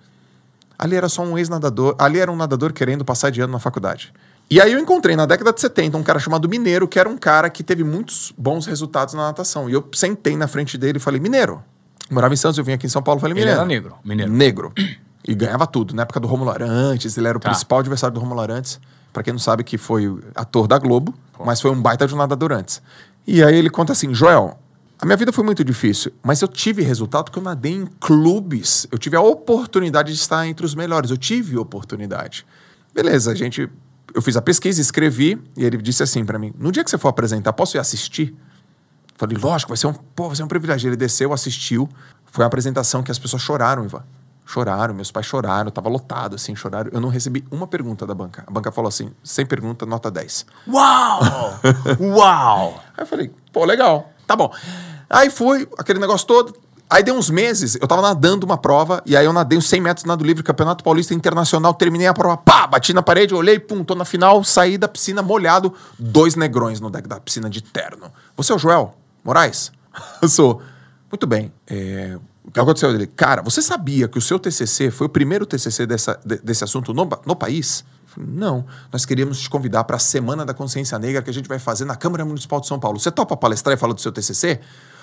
Ali 0.79 0.95
era 0.95 1.09
só 1.09 1.23
um 1.23 1.37
ex-nadador, 1.37 1.97
ali 1.99 2.21
era 2.21 2.31
um 2.31 2.37
nadador 2.37 2.73
querendo 2.73 3.05
passar 3.05 3.31
de 3.31 3.41
ano 3.41 3.53
na 3.53 3.59
faculdade. 3.59 4.13
E 4.51 4.61
aí 4.61 4.73
eu 4.73 4.79
encontrei 4.79 5.17
na 5.17 5.27
década 5.27 5.53
de 5.53 5.61
70 5.61 5.99
um 5.99 6.03
cara 6.03 6.21
chamado 6.21 6.49
Mineiro, 6.49 6.87
que 6.87 7.01
era 7.01 7.09
um 7.09 7.19
cara 7.19 7.51
que 7.51 7.65
teve 7.65 7.83
muitos 7.83 8.33
bons 8.39 8.65
resultados 8.65 9.13
na 9.13 9.23
natação. 9.25 9.69
E 9.69 9.73
eu 9.73 9.87
sentei 9.93 10.37
na 10.37 10.47
frente 10.47 10.79
dele 10.79 10.99
e 10.99 11.01
falei, 11.01 11.21
Mineiro. 11.21 11.63
Morava 12.11 12.33
em 12.33 12.37
Santos, 12.39 12.57
eu 12.57 12.65
vim 12.65 12.73
aqui 12.73 12.87
em 12.87 12.89
São 12.89 13.03
Paulo, 13.03 13.21
falei, 13.21 13.35
Ele 13.35 13.41
Mineiro. 13.41 13.61
era 13.61 13.69
negro. 13.69 13.97
Mineiro. 14.03 14.33
Negro. 14.33 14.73
E 15.29 15.35
ganhava 15.35 15.67
tudo. 15.67 15.95
Na 15.95 16.03
época 16.03 16.19
do 16.19 16.27
Romulo 16.27 16.51
Arantes, 16.51 17.19
ele 17.19 17.29
era 17.29 17.37
o 17.37 17.41
Tá. 17.41 17.51
principal 17.51 17.81
adversário 17.81 18.15
do 18.15 18.21
Romulo 18.21 18.41
Arantes. 18.41 18.81
Pra 19.13 19.23
quem 19.23 19.33
não 19.33 19.39
sabe, 19.39 19.63
que 19.63 19.77
foi 19.77 20.19
ator 20.35 20.67
da 20.67 20.79
Globo, 20.79 21.13
mas 21.45 21.61
foi 21.61 21.71
um 21.71 21.81
baita 21.81 22.07
de 22.07 22.15
um 22.15 22.17
nadador 22.17 22.51
antes. 22.51 22.81
E 23.27 23.45
aí 23.45 23.55
ele 23.57 23.69
conta 23.69 23.93
assim: 23.93 24.15
Joel, 24.15 24.59
a 24.99 25.05
minha 25.05 25.17
vida 25.19 25.31
foi 25.31 25.45
muito 25.45 25.63
difícil, 25.63 26.13
mas 26.23 26.41
eu 26.41 26.49
tive 26.49 26.83
resultado 26.83 27.25
porque 27.27 27.39
eu 27.39 27.43
nadei 27.43 27.73
em 27.75 27.87
clubes. 28.01 28.87
Eu 28.91 28.97
tive 28.99 29.17
a 29.17 29.21
oportunidade 29.21 30.13
de 30.13 30.19
estar 30.19 30.47
entre 30.47 30.65
os 30.65 30.75
melhores. 30.75 31.11
Eu 31.11 31.17
tive 31.19 31.59
oportunidade. 31.59 32.47
Beleza, 32.95 33.31
a 33.33 33.35
gente. 33.35 33.69
Eu 34.15 34.23
fiz 34.23 34.35
a 34.37 34.41
pesquisa, 34.43 34.81
escrevi, 34.81 35.39
e 35.55 35.63
ele 35.65 35.77
disse 35.77 36.03
assim 36.03 36.25
pra 36.25 36.39
mim: 36.39 36.55
no 36.59 36.73
dia 36.73 36.83
que 36.83 36.89
você 36.91 36.97
for 36.97 37.09
apresentar, 37.09 37.53
posso 37.53 37.77
ir 37.77 37.81
assistir? 37.81 38.35
Falei, 39.17 39.37
lógico, 39.37 39.69
vai 39.71 39.77
ser 39.77 39.89
um, 39.89 39.93
pô, 39.93 40.29
vai 40.29 40.37
ser 40.37 40.43
um 40.45 40.49
privilégio. 40.49 40.89
Ele 40.89 40.97
desceu, 40.97 41.33
assistiu. 41.35 41.87
Foi 42.31 42.43
uma 42.45 42.47
apresentação 42.47 43.03
que 43.03 43.11
as 43.11 43.19
pessoas 43.19 43.43
choraram, 43.43 43.85
Ivan. 43.85 44.03
Choraram, 44.49 44.95
meus 44.95 45.13
pais 45.13 45.27
choraram, 45.27 45.71
tava 45.71 45.91
lotado, 45.91 46.35
assim, 46.35 46.57
choraram. 46.57 46.91
Eu 46.91 47.03
não 47.03 47.11
recebi 47.11 47.45
uma 47.51 47.67
pergunta 47.67 48.07
da 48.07 48.15
banca. 48.15 48.45
A 48.47 48.51
banca 48.51 48.73
falou 48.73 48.89
assim: 48.89 49.13
sem 49.23 49.45
pergunta, 49.45 49.85
nota 49.85 50.11
10. 50.11 50.47
Uau! 50.67 51.21
Uau! 52.01 52.83
Aí 52.97 53.03
eu 53.03 53.07
falei, 53.07 53.31
pô, 53.53 53.67
legal, 53.67 54.11
tá 54.27 54.35
bom. 54.35 54.51
Aí 55.11 55.29
fui, 55.29 55.69
aquele 55.77 55.99
negócio 55.99 56.27
todo. 56.27 56.57
Aí 56.89 57.03
deu 57.03 57.15
uns 57.15 57.29
meses, 57.29 57.77
eu 57.79 57.87
tava 57.87 58.01
nadando 58.01 58.47
uma 58.47 58.57
prova, 58.57 59.03
e 59.05 59.15
aí 59.15 59.27
eu 59.27 59.35
nadei 59.35 59.59
os 59.59 59.69
100 59.69 59.83
metros 59.83 60.07
nado 60.07 60.25
livre, 60.25 60.43
Campeonato 60.43 60.83
Paulista 60.83 61.13
Internacional, 61.13 61.75
terminei 61.75 62.07
a 62.07 62.15
prova, 62.15 62.39
pá, 62.39 62.67
bati 62.67 62.95
na 62.95 63.03
parede, 63.03 63.35
olhei, 63.35 63.59
pum, 63.59 63.85
tô 63.85 63.95
na 63.95 64.07
final, 64.07 64.43
saí 64.43 64.79
da 64.79 64.89
piscina 64.89 65.21
molhado, 65.21 65.75
dois 65.99 66.35
negrões 66.35 66.81
no 66.81 66.89
deck 66.89 67.07
da 67.07 67.21
piscina 67.21 67.51
de 67.51 67.61
terno. 67.61 68.11
Você 68.35 68.53
é 68.53 68.55
o 68.55 68.59
Joel 68.59 68.95
Moraes? 69.23 69.71
Eu 70.23 70.29
sou. 70.31 70.63
Muito 71.13 71.27
bem. 71.27 71.53
É, 71.67 72.17
o 72.49 72.51
que 72.51 72.59
aconteceu? 72.61 72.91
Ele, 72.91 73.07
cara, 73.07 73.43
você 73.43 73.61
sabia 73.61 74.09
que 74.09 74.19
o 74.19 74.21
seu 74.21 74.39
TCC 74.39 74.91
foi 74.91 75.07
o 75.07 75.11
primeiro 75.11 75.45
TCC 75.47 75.87
dessa, 75.87 76.19
de- 76.25 76.39
desse 76.39 76.65
assunto 76.65 76.93
no, 76.95 77.09
no 77.27 77.37
país? 77.37 77.85
Não, 78.17 78.65
nós 78.93 79.05
queríamos 79.05 79.39
te 79.39 79.49
convidar 79.51 79.85
para 79.85 79.97
a 79.97 79.99
Semana 79.99 80.45
da 80.45 80.53
Consciência 80.55 80.99
Negra 80.99 81.23
que 81.23 81.31
a 81.31 81.33
gente 81.35 81.49
vai 81.49 81.59
fazer 81.59 81.85
na 81.85 81.95
Câmara 81.95 82.25
Municipal 82.25 82.61
de 82.61 82.67
São 82.67 82.81
Paulo. 82.81 82.99
Você 82.99 83.11
topa 83.11 83.37
palestrar 83.37 83.77
e 83.77 83.79
falar 83.79 83.93
do 83.93 84.01
seu 84.01 84.11
TCC? 84.11 84.61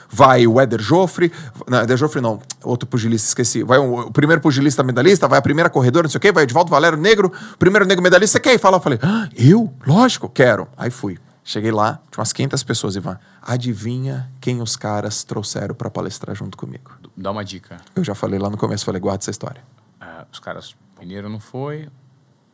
Vai 0.09 0.45
o 0.45 0.59
Éder 0.59 0.81
Joffre, 0.81 1.31
não, 1.67 1.79
Éder 1.79 1.97
Joffre 1.97 2.21
não, 2.21 2.39
outro 2.63 2.87
pugilista, 2.87 3.27
esqueci. 3.27 3.63
Vai 3.63 3.79
o, 3.79 4.01
o 4.01 4.11
primeiro 4.11 4.41
pugilista 4.41 4.83
medalhista, 4.83 5.27
vai 5.27 5.39
a 5.39 5.41
primeira 5.41 5.69
corredora, 5.69 6.03
não 6.03 6.11
sei 6.11 6.17
o 6.17 6.21
quê, 6.21 6.31
vai 6.31 6.43
Edvaldo 6.43 6.69
Valério 6.69 6.97
Negro, 6.97 7.31
primeiro 7.57 7.85
negro 7.85 8.03
medalhista, 8.03 8.33
você 8.33 8.39
quer 8.39 8.53
ir 8.53 8.59
falar? 8.59 8.77
Eu 8.77 8.81
falei, 8.81 8.99
ah, 9.01 9.27
eu? 9.35 9.73
Lógico, 9.85 10.29
quero. 10.29 10.67
Aí 10.77 10.91
fui. 10.91 11.17
Cheguei 11.43 11.71
lá, 11.71 11.99
tinha 12.11 12.21
umas 12.21 12.33
500 12.33 12.63
pessoas, 12.63 12.95
Ivan. 12.95 13.17
Adivinha 13.47 14.31
quem 14.41 14.59
os 14.59 14.75
caras 14.75 15.23
trouxeram 15.23 15.75
para 15.75 15.87
palestrar 15.87 16.35
junto 16.35 16.57
comigo? 16.57 16.91
Dá 17.15 17.29
uma 17.29 17.45
dica. 17.45 17.77
Eu 17.95 18.03
já 18.03 18.15
falei 18.15 18.39
lá 18.39 18.49
no 18.49 18.57
começo, 18.57 18.83
falei, 18.83 18.99
guarda 18.99 19.21
essa 19.21 19.29
história. 19.29 19.61
Ah, 20.01 20.25
os 20.33 20.39
caras, 20.39 20.75
Mineiro 20.99 21.29
não 21.29 21.39
foi. 21.39 21.87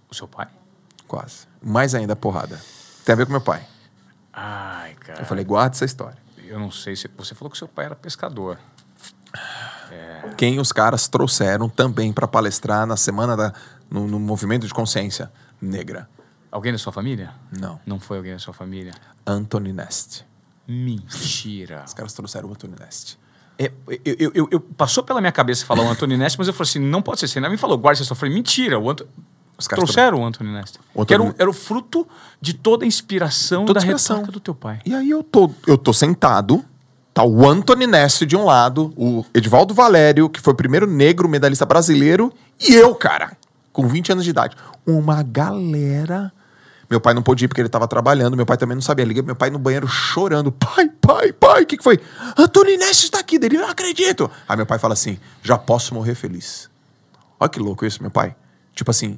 O 0.10 0.13
seu 0.13 0.27
pai? 0.27 0.50
Quase. 1.07 1.48
Mais 1.63 1.95
ainda, 1.95 2.13
porrada. 2.13 2.60
Tem 3.05 3.13
a 3.13 3.15
ver 3.15 3.25
com 3.25 3.31
meu 3.31 3.39
pai. 3.39 3.65
Ai, 4.33 4.93
cara. 4.95 5.21
Eu 5.21 5.25
falei, 5.25 5.45
guarda 5.45 5.74
essa 5.77 5.86
história. 5.86 6.17
Eu 6.45 6.60
não 6.60 6.69
sei 6.69 6.98
se. 6.98 7.10
Você 7.15 7.33
falou 7.33 7.50
que 7.50 7.57
seu 7.57 7.69
pai 7.69 7.86
era 7.86 7.95
pescador. 7.95 8.60
Quem 10.38 10.60
os 10.60 10.74
caras 10.74 11.07
trouxeram 11.07 11.69
também 11.69 12.12
para 12.12 12.27
palestrar 12.27 12.86
na 12.86 12.98
semana 12.98 13.38
da. 13.38 13.53
No, 13.89 14.07
no 14.07 14.19
movimento 14.19 14.67
de 14.67 14.74
consciência 14.74 15.31
negra. 15.62 16.10
Alguém 16.51 16.74
da 16.74 16.77
sua 16.77 16.91
família? 16.91 17.33
Não. 17.57 17.79
Não 17.86 18.00
foi 18.00 18.17
alguém 18.17 18.33
da 18.33 18.39
sua 18.39 18.53
família? 18.53 18.93
Anthony 19.25 19.71
Nest. 19.71 20.25
Mentira. 20.71 21.83
Os 21.85 21.93
caras 21.93 22.13
trouxeram 22.13 22.47
o 22.49 22.51
Anthony 22.51 22.75
Nest. 22.79 23.17
É, 23.59 23.71
eu, 24.05 24.31
eu- 24.33 24.47
eu- 24.51 24.59
passou 24.59 25.03
pela 25.03 25.19
minha 25.21 25.31
cabeça 25.31 25.65
falar 25.65 25.83
o 25.83 25.89
Anthony 25.89 26.17
Nest, 26.17 26.37
mas 26.37 26.47
eu 26.47 26.53
falei 26.53 26.69
assim: 26.69 26.79
não 26.79 27.01
pode 27.01 27.19
ser. 27.19 27.27
Você 27.27 27.37
ainda 27.39 27.49
me 27.49 27.57
falou, 27.57 27.77
guarda. 27.77 28.01
Eu 28.01 28.15
falei, 28.15 28.33
mentira. 28.33 28.79
O 28.79 28.89
Anto... 28.89 29.07
Os 29.57 29.67
caras 29.67 29.83
Trouxeram 29.83 30.21
o 30.21 30.25
Anthony 30.25 30.51
Nest. 30.51 30.79
O 30.95 31.05
Que 31.05 31.13
era, 31.13 31.21
o- 31.21 31.35
era 31.37 31.47
o 31.49 31.53
fruto 31.53 32.07
de 32.39 32.53
toda 32.53 32.83
a 32.83 32.87
inspiração 32.87 33.65
Toda 33.65 33.79
da 33.79 33.85
inspiração. 33.85 34.23
do 34.23 34.39
teu 34.39 34.55
pai. 34.55 34.79
E 34.85 34.95
aí 34.95 35.09
eu 35.09 35.21
tô, 35.21 35.51
eu 35.67 35.77
tô 35.77 35.93
sentado, 35.93 36.65
tá 37.13 37.23
o 37.23 37.47
Anthony 37.47 37.85
Nest 37.85 38.25
de 38.25 38.35
um 38.35 38.43
lado, 38.43 38.91
o 38.95 39.23
Edvaldo 39.33 39.73
Valério, 39.75 40.27
que 40.29 40.41
foi 40.41 40.53
o 40.53 40.55
primeiro 40.55 40.87
negro 40.87 41.29
medalhista 41.29 41.63
brasileiro, 41.65 42.33
e 42.59 42.73
eu, 42.73 42.95
cara, 42.95 43.37
com 43.71 43.87
20 43.87 44.13
anos 44.13 44.23
de 44.23 44.31
idade. 44.31 44.55
Uma 44.87 45.21
galera. 45.21 46.33
Meu 46.91 47.00
pai 47.00 47.13
não 47.13 47.24
pôde 47.24 47.45
ir 47.45 47.48
porque 47.48 47.62
ele 47.62 47.69
tava 47.69 47.88
trabalhando, 47.88 48.36
meu 48.36 48.45
pai 48.45 48.57
também 48.57 48.75
não 48.75 48.81
sabia. 48.81 49.05
Liguei 49.05 49.24
meu 49.24 49.33
pai 49.33 49.50
no 49.50 49.57
banheiro 49.57 49.88
chorando. 49.88 50.51
Pai, 50.51 50.89
pai, 50.89 51.31
pai, 51.31 51.63
o 51.63 51.65
que, 51.65 51.77
que 51.77 51.83
foi? 51.83 51.98
Anthony 52.38 52.75
Nest 52.75 53.05
está 53.05 53.17
aqui 53.17 53.39
dele, 53.39 53.57
não 53.57 53.69
acredito. 53.69 54.29
Aí 54.45 54.57
meu 54.57 54.65
pai 54.65 54.77
fala 54.77 54.93
assim: 54.93 55.17
já 55.41 55.57
posso 55.57 55.93
morrer 55.93 56.15
feliz. 56.15 56.69
Olha 57.39 57.50
que 57.50 57.62
louco 57.62 57.86
isso, 57.86 58.01
meu 58.01 58.12
pai. 58.12 58.36
Tipo 58.75 58.91
assim, 58.91 59.17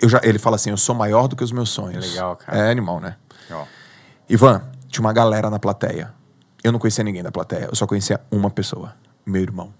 eu 0.00 0.08
já, 0.08 0.20
ele 0.22 0.38
fala 0.38 0.54
assim: 0.54 0.70
eu 0.70 0.76
sou 0.76 0.94
maior 0.94 1.26
do 1.26 1.34
que 1.34 1.42
os 1.42 1.50
meus 1.50 1.70
sonhos. 1.70 2.12
Legal, 2.12 2.36
cara. 2.36 2.56
É 2.56 2.70
animal, 2.70 3.00
né? 3.00 3.16
Ó, 3.50 3.64
Ivan, 4.28 4.62
tinha 4.86 5.04
uma 5.04 5.12
galera 5.12 5.50
na 5.50 5.58
plateia. 5.58 6.14
Eu 6.62 6.70
não 6.70 6.78
conhecia 6.78 7.02
ninguém 7.02 7.24
da 7.24 7.32
plateia, 7.32 7.66
eu 7.70 7.74
só 7.74 7.88
conhecia 7.88 8.20
uma 8.30 8.50
pessoa: 8.50 8.94
meu 9.26 9.42
irmão. 9.42 9.74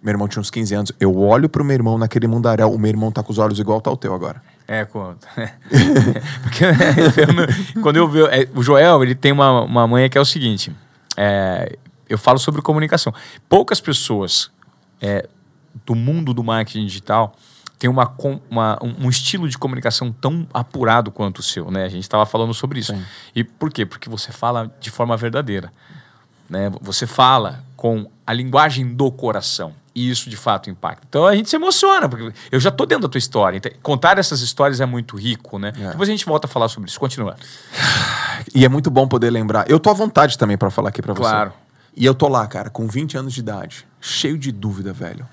Meu 0.00 0.12
irmão 0.12 0.28
tinha 0.28 0.40
uns 0.40 0.52
15 0.52 0.74
anos. 0.74 0.92
Eu 1.00 1.18
olho 1.18 1.48
pro 1.48 1.64
meu 1.64 1.74
irmão 1.74 1.98
naquele 1.98 2.28
mundaréu, 2.28 2.70
o 2.70 2.78
meu 2.78 2.90
irmão 2.90 3.10
tá 3.10 3.24
com 3.24 3.32
os 3.32 3.38
olhos 3.38 3.58
igual 3.58 3.80
tá 3.80 3.90
o 3.90 3.96
teu 3.96 4.14
agora. 4.14 4.40
É, 4.66 4.84
quando. 4.84 5.18
Porque 6.42 6.64
não- 7.32 7.82
quando 7.82 7.96
eu 7.96 8.08
vejo. 8.08 8.26
é, 8.26 8.48
o 8.54 8.62
Joel, 8.62 9.02
ele 9.02 9.14
tem 9.14 9.30
uma, 9.32 9.62
uma 9.62 9.86
manha 9.86 10.08
que 10.08 10.16
é 10.16 10.20
o 10.20 10.24
seguinte: 10.24 10.72
é, 11.16 11.76
eu 12.08 12.16
falo 12.18 12.38
sobre 12.38 12.62
comunicação. 12.62 13.12
Poucas 13.48 13.80
pessoas 13.80 14.50
é, 15.00 15.28
do 15.84 15.94
mundo 15.94 16.32
do 16.32 16.42
marketing 16.42 16.86
digital 16.86 17.34
têm 17.78 17.90
uma, 17.90 18.10
uma- 18.50 18.78
um, 18.82 19.06
um 19.06 19.10
estilo 19.10 19.48
de 19.48 19.58
comunicação 19.58 20.10
tão 20.12 20.46
apurado 20.54 21.10
quanto 21.10 21.40
o 21.40 21.42
seu, 21.42 21.70
né? 21.70 21.84
A 21.84 21.88
gente 21.88 22.04
estava 22.04 22.24
falando 22.24 22.54
sobre 22.54 22.78
isso. 22.80 22.94
Sim. 22.94 23.02
E 23.34 23.44
por 23.44 23.70
quê? 23.70 23.84
Porque 23.84 24.08
você 24.08 24.32
fala 24.32 24.72
de 24.80 24.90
forma 24.90 25.14
verdadeira. 25.16 25.70
Né? 26.48 26.70
Você 26.80 27.06
fala 27.06 27.64
com 27.76 28.08
a 28.26 28.32
linguagem 28.32 28.94
do 28.94 29.10
coração. 29.10 29.74
E 29.94 30.10
isso 30.10 30.28
de 30.28 30.36
fato 30.36 30.68
impacta. 30.68 31.06
Então 31.08 31.24
a 31.24 31.36
gente 31.36 31.48
se 31.48 31.54
emociona, 31.54 32.08
porque 32.08 32.32
eu 32.50 32.58
já 32.58 32.70
tô 32.70 32.84
dentro 32.84 33.02
da 33.02 33.08
tua 33.08 33.18
história. 33.18 33.56
Então, 33.56 33.70
contar 33.80 34.18
essas 34.18 34.40
histórias 34.40 34.80
é 34.80 34.86
muito 34.86 35.16
rico, 35.16 35.58
né? 35.58 35.72
É. 35.78 35.90
Depois 35.90 36.08
a 36.08 36.12
gente 36.12 36.26
volta 36.26 36.46
a 36.46 36.50
falar 36.50 36.68
sobre 36.68 36.90
isso. 36.90 36.98
Continua. 36.98 37.36
E 38.52 38.64
é 38.64 38.68
muito 38.68 38.90
bom 38.90 39.06
poder 39.06 39.30
lembrar. 39.30 39.70
Eu 39.70 39.78
tô 39.78 39.90
à 39.90 39.92
vontade 39.92 40.36
também 40.36 40.58
pra 40.58 40.70
falar 40.70 40.88
aqui 40.88 41.00
pra 41.00 41.14
você. 41.14 41.20
Claro. 41.20 41.52
E 41.96 42.04
eu 42.04 42.14
tô 42.14 42.26
lá, 42.26 42.44
cara, 42.48 42.70
com 42.70 42.88
20 42.88 43.16
anos 43.16 43.32
de 43.32 43.38
idade, 43.38 43.86
cheio 44.00 44.36
de 44.36 44.50
dúvida, 44.50 44.92
velho. 44.92 45.28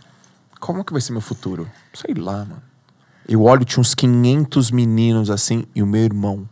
Como 0.59 0.85
que 0.85 0.91
vai 0.91 1.01
ser 1.01 1.11
meu 1.11 1.21
futuro? 1.21 1.67
Sei 1.91 2.13
lá, 2.13 2.45
mano. 2.45 2.61
Eu 3.27 3.43
olho, 3.43 3.65
tinha 3.65 3.81
uns 3.81 3.95
500 3.95 4.69
meninos 4.69 5.31
assim, 5.31 5.65
e 5.73 5.81
o 5.81 5.87
meu 5.87 6.03
irmão. 6.03 6.47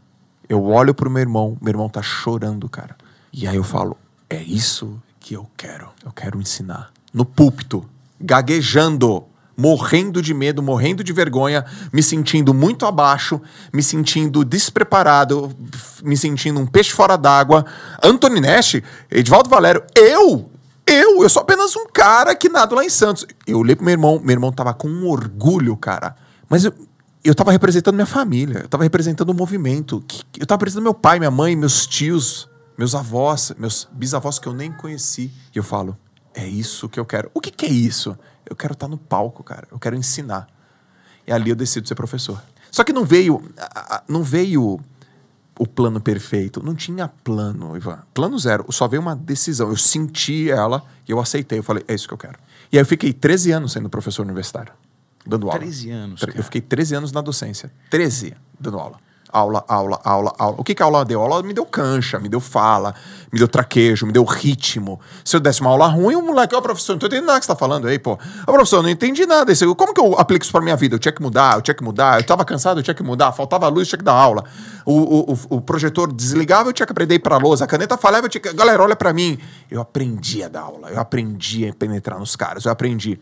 Eu 0.48 0.66
olho 0.66 0.96
pro 0.96 1.12
meu 1.12 1.22
irmão, 1.22 1.56
meu 1.62 1.72
irmão 1.72 1.88
tá 1.88 2.02
chorando, 2.02 2.68
cara. 2.68 2.96
E 3.32 3.48
aí 3.48 3.56
eu 3.56 3.64
falo, 3.64 3.96
é 4.28 4.42
isso 4.42 5.00
que 5.20 5.36
eu 5.36 5.48
quero. 5.56 5.90
Eu 6.04 6.12
quero 6.12 6.42
ensinar. 6.42 6.92
No 7.14 7.24
púlpito, 7.24 7.88
gaguejando, 8.20 9.24
morrendo 9.58 10.22
de 10.22 10.34
medo, 10.34 10.64
morrendo 10.64 11.04
de 11.04 11.12
vergonha, 11.12 11.66
me 11.92 12.02
sentindo 12.02 12.54
muito 12.54 12.86
abaixo, 12.86 13.42
me 13.74 13.84
sentindo 13.84 14.46
despreparado, 14.46 15.52
me 16.04 16.16
sentindo 16.16 16.60
um 16.60 16.66
peixe 16.66 16.92
fora 16.92 17.18
d'água. 17.18 17.66
Anthony 18.04 18.40
Nash, 18.40 18.82
Edvaldo 19.12 19.50
Valério, 19.50 19.84
eu, 19.96 20.50
Eu, 20.88 21.22
eu 21.22 21.30
sou 21.30 21.44
apenas 21.44 21.76
um 21.76 21.86
cara 21.86 22.34
que 22.36 22.50
nado 22.50 22.74
lá 22.74 22.84
em 22.84 22.90
Santos. 22.90 23.24
Eu 23.46 23.60
olhei 23.60 23.76
pro 23.76 23.86
meu 23.86 23.92
irmão, 23.92 24.20
meu 24.20 24.34
irmão 24.34 24.52
tava 24.52 24.74
com 24.74 24.88
um 24.88 25.08
orgulho, 25.08 25.78
cara. 25.78 26.16
Mas 26.50 26.66
eu, 26.66 26.74
eu 27.24 27.36
tava 27.36 27.52
representando 27.52 27.94
minha 27.94 28.08
família, 28.08 28.62
eu 28.64 28.68
tava 28.68 28.82
representando 28.82 29.30
o 29.30 29.34
movimento. 29.36 30.04
Eu 30.40 30.48
tava 30.48 30.58
representando 30.58 30.84
meu 30.84 30.96
pai, 30.96 31.20
minha 31.20 31.30
mãe, 31.30 31.56
meus 31.56 31.86
tios, 31.86 32.50
meus 32.76 32.96
avós, 32.96 33.54
meus 33.60 33.88
bisavós 33.92 34.40
que 34.40 34.48
eu 34.48 34.54
nem 34.54 34.72
conheci. 34.72 35.32
E 35.54 35.60
eu 35.60 35.64
falo, 35.64 35.96
é 36.34 36.48
isso 36.48 36.88
que 36.90 37.00
eu 37.00 37.06
quero. 37.06 37.30
O 37.34 37.42
que, 37.42 37.52
que 37.52 37.66
é 37.66 37.70
isso? 37.70 38.18
Eu 38.46 38.56
quero 38.56 38.74
estar 38.74 38.88
no 38.88 38.98
palco, 38.98 39.44
cara. 39.44 39.68
Eu 39.72 39.80
quero 39.80 39.96
ensinar. 39.96 40.48
E 41.28 41.32
ali 41.32 41.50
eu 41.50 41.56
decido 41.56 41.88
ser 41.88 41.96
professor. 41.96 42.42
Só 42.72 42.84
que 42.84 42.94
não 42.94 43.06
veio, 43.06 43.42
não 44.08 44.24
veio 44.24 44.80
o 45.60 45.68
plano 45.68 46.00
perfeito. 46.00 46.64
Não 46.64 46.74
tinha 46.74 47.08
plano, 47.08 47.76
Ivan. 47.76 48.00
Plano 48.14 48.40
zero. 48.40 48.66
Só 48.72 48.88
veio 48.88 49.02
uma 49.02 49.16
decisão. 49.16 49.70
Eu 49.70 49.78
senti 49.78 50.50
ela 50.50 50.84
e 51.08 51.12
eu 51.12 51.20
aceitei. 51.20 51.60
Eu 51.60 51.64
falei, 51.64 51.84
é 51.88 51.94
isso 51.94 52.08
que 52.08 52.14
eu 52.14 52.18
quero. 52.18 52.40
E 52.72 52.78
aí 52.78 52.82
eu 52.82 52.86
fiquei 52.86 53.12
13 53.12 53.52
anos 53.52 53.72
sendo 53.72 53.90
professor 53.90 54.24
universitário, 54.24 54.72
dando 55.26 55.48
aula. 55.48 55.60
13 55.60 55.90
anos. 55.92 56.22
Eu 56.36 56.44
fiquei 56.44 56.62
13 56.62 56.96
anos 56.96 57.12
na 57.12 57.22
docência. 57.22 57.72
13 57.90 58.36
dando 58.60 58.80
aula. 58.80 59.00
Aula, 59.32 59.64
aula, 59.68 60.00
aula, 60.04 60.34
aula. 60.40 60.56
O 60.58 60.64
que, 60.64 60.74
que 60.74 60.82
a 60.82 60.86
aula 60.86 61.06
deu? 61.06 61.22
A 61.22 61.24
aula 61.24 61.44
me 61.44 61.54
deu 61.54 61.64
cancha, 61.64 62.18
me 62.18 62.28
deu 62.28 62.40
fala, 62.40 62.96
me 63.32 63.38
deu 63.38 63.48
traquejo, 63.48 64.08
me 64.08 64.12
deu 64.12 64.24
ritmo. 64.24 65.00
Se 65.24 65.36
eu 65.36 65.40
desse 65.40 65.62
uma 65.62 65.70
aula 65.70 65.88
ruim, 65.88 66.16
o 66.16 66.22
moleque, 66.22 66.56
ó, 66.56 66.58
oh, 66.58 66.62
professor, 66.64 66.94
não 66.94 67.00
tô 67.00 67.06
entendendo 67.06 67.28
nada 67.28 67.40
que 67.40 67.46
você 67.46 67.52
tá 67.52 67.56
falando 67.56 67.88
aí, 67.88 68.00
pô. 68.00 68.14
Ô, 68.48 68.52
professor, 68.52 68.82
não 68.82 68.90
entendi 68.90 69.28
nada. 69.28 69.52
Isso, 69.52 69.76
como 69.76 69.94
que 69.94 70.02
eu 70.02 70.18
aplico 70.18 70.44
isso 70.44 70.52
pra 70.52 70.62
minha 70.62 70.76
vida? 70.76 70.96
Eu 70.96 71.00
tinha 71.00 71.12
que 71.12 71.22
mudar, 71.22 71.58
eu 71.58 71.62
tinha 71.62 71.76
que 71.76 71.84
mudar. 71.84 72.20
Eu 72.20 72.24
tava 72.26 72.44
cansado, 72.44 72.80
eu 72.80 72.84
tinha 72.84 72.96
que 72.96 73.04
mudar. 73.04 73.32
Faltava 73.32 73.68
luz, 73.68 73.88
eu 73.88 73.90
tinha 73.90 74.00
que 74.00 74.06
dar 74.06 74.14
aula. 74.14 74.44
O, 74.84 75.34
o, 75.34 75.40
o, 75.58 75.62
projetor 75.62 76.12
desligava, 76.12 76.70
eu 76.70 76.74
tinha 76.74 76.88
que 76.88 76.92
aprender 76.92 77.14
a 77.14 77.18
ir 77.18 77.20
pra 77.20 77.38
lousa. 77.38 77.66
A 77.66 77.68
caneta 77.68 77.98
falhava, 77.98 78.26
eu 78.26 78.30
tinha 78.30 78.42
que... 78.42 78.52
Galera, 78.54 78.82
olha 78.82 78.96
pra 78.96 79.14
mim. 79.14 79.38
Eu 79.70 79.80
aprendi 79.80 80.42
a 80.44 80.48
dar 80.48 80.62
aula, 80.62 80.90
eu 80.90 81.00
aprendi 81.00 81.68
a 81.68 81.74
penetrar 81.74 82.18
nos 82.18 82.36
caras, 82.36 82.66
eu 82.66 82.72
aprendi. 82.72 83.20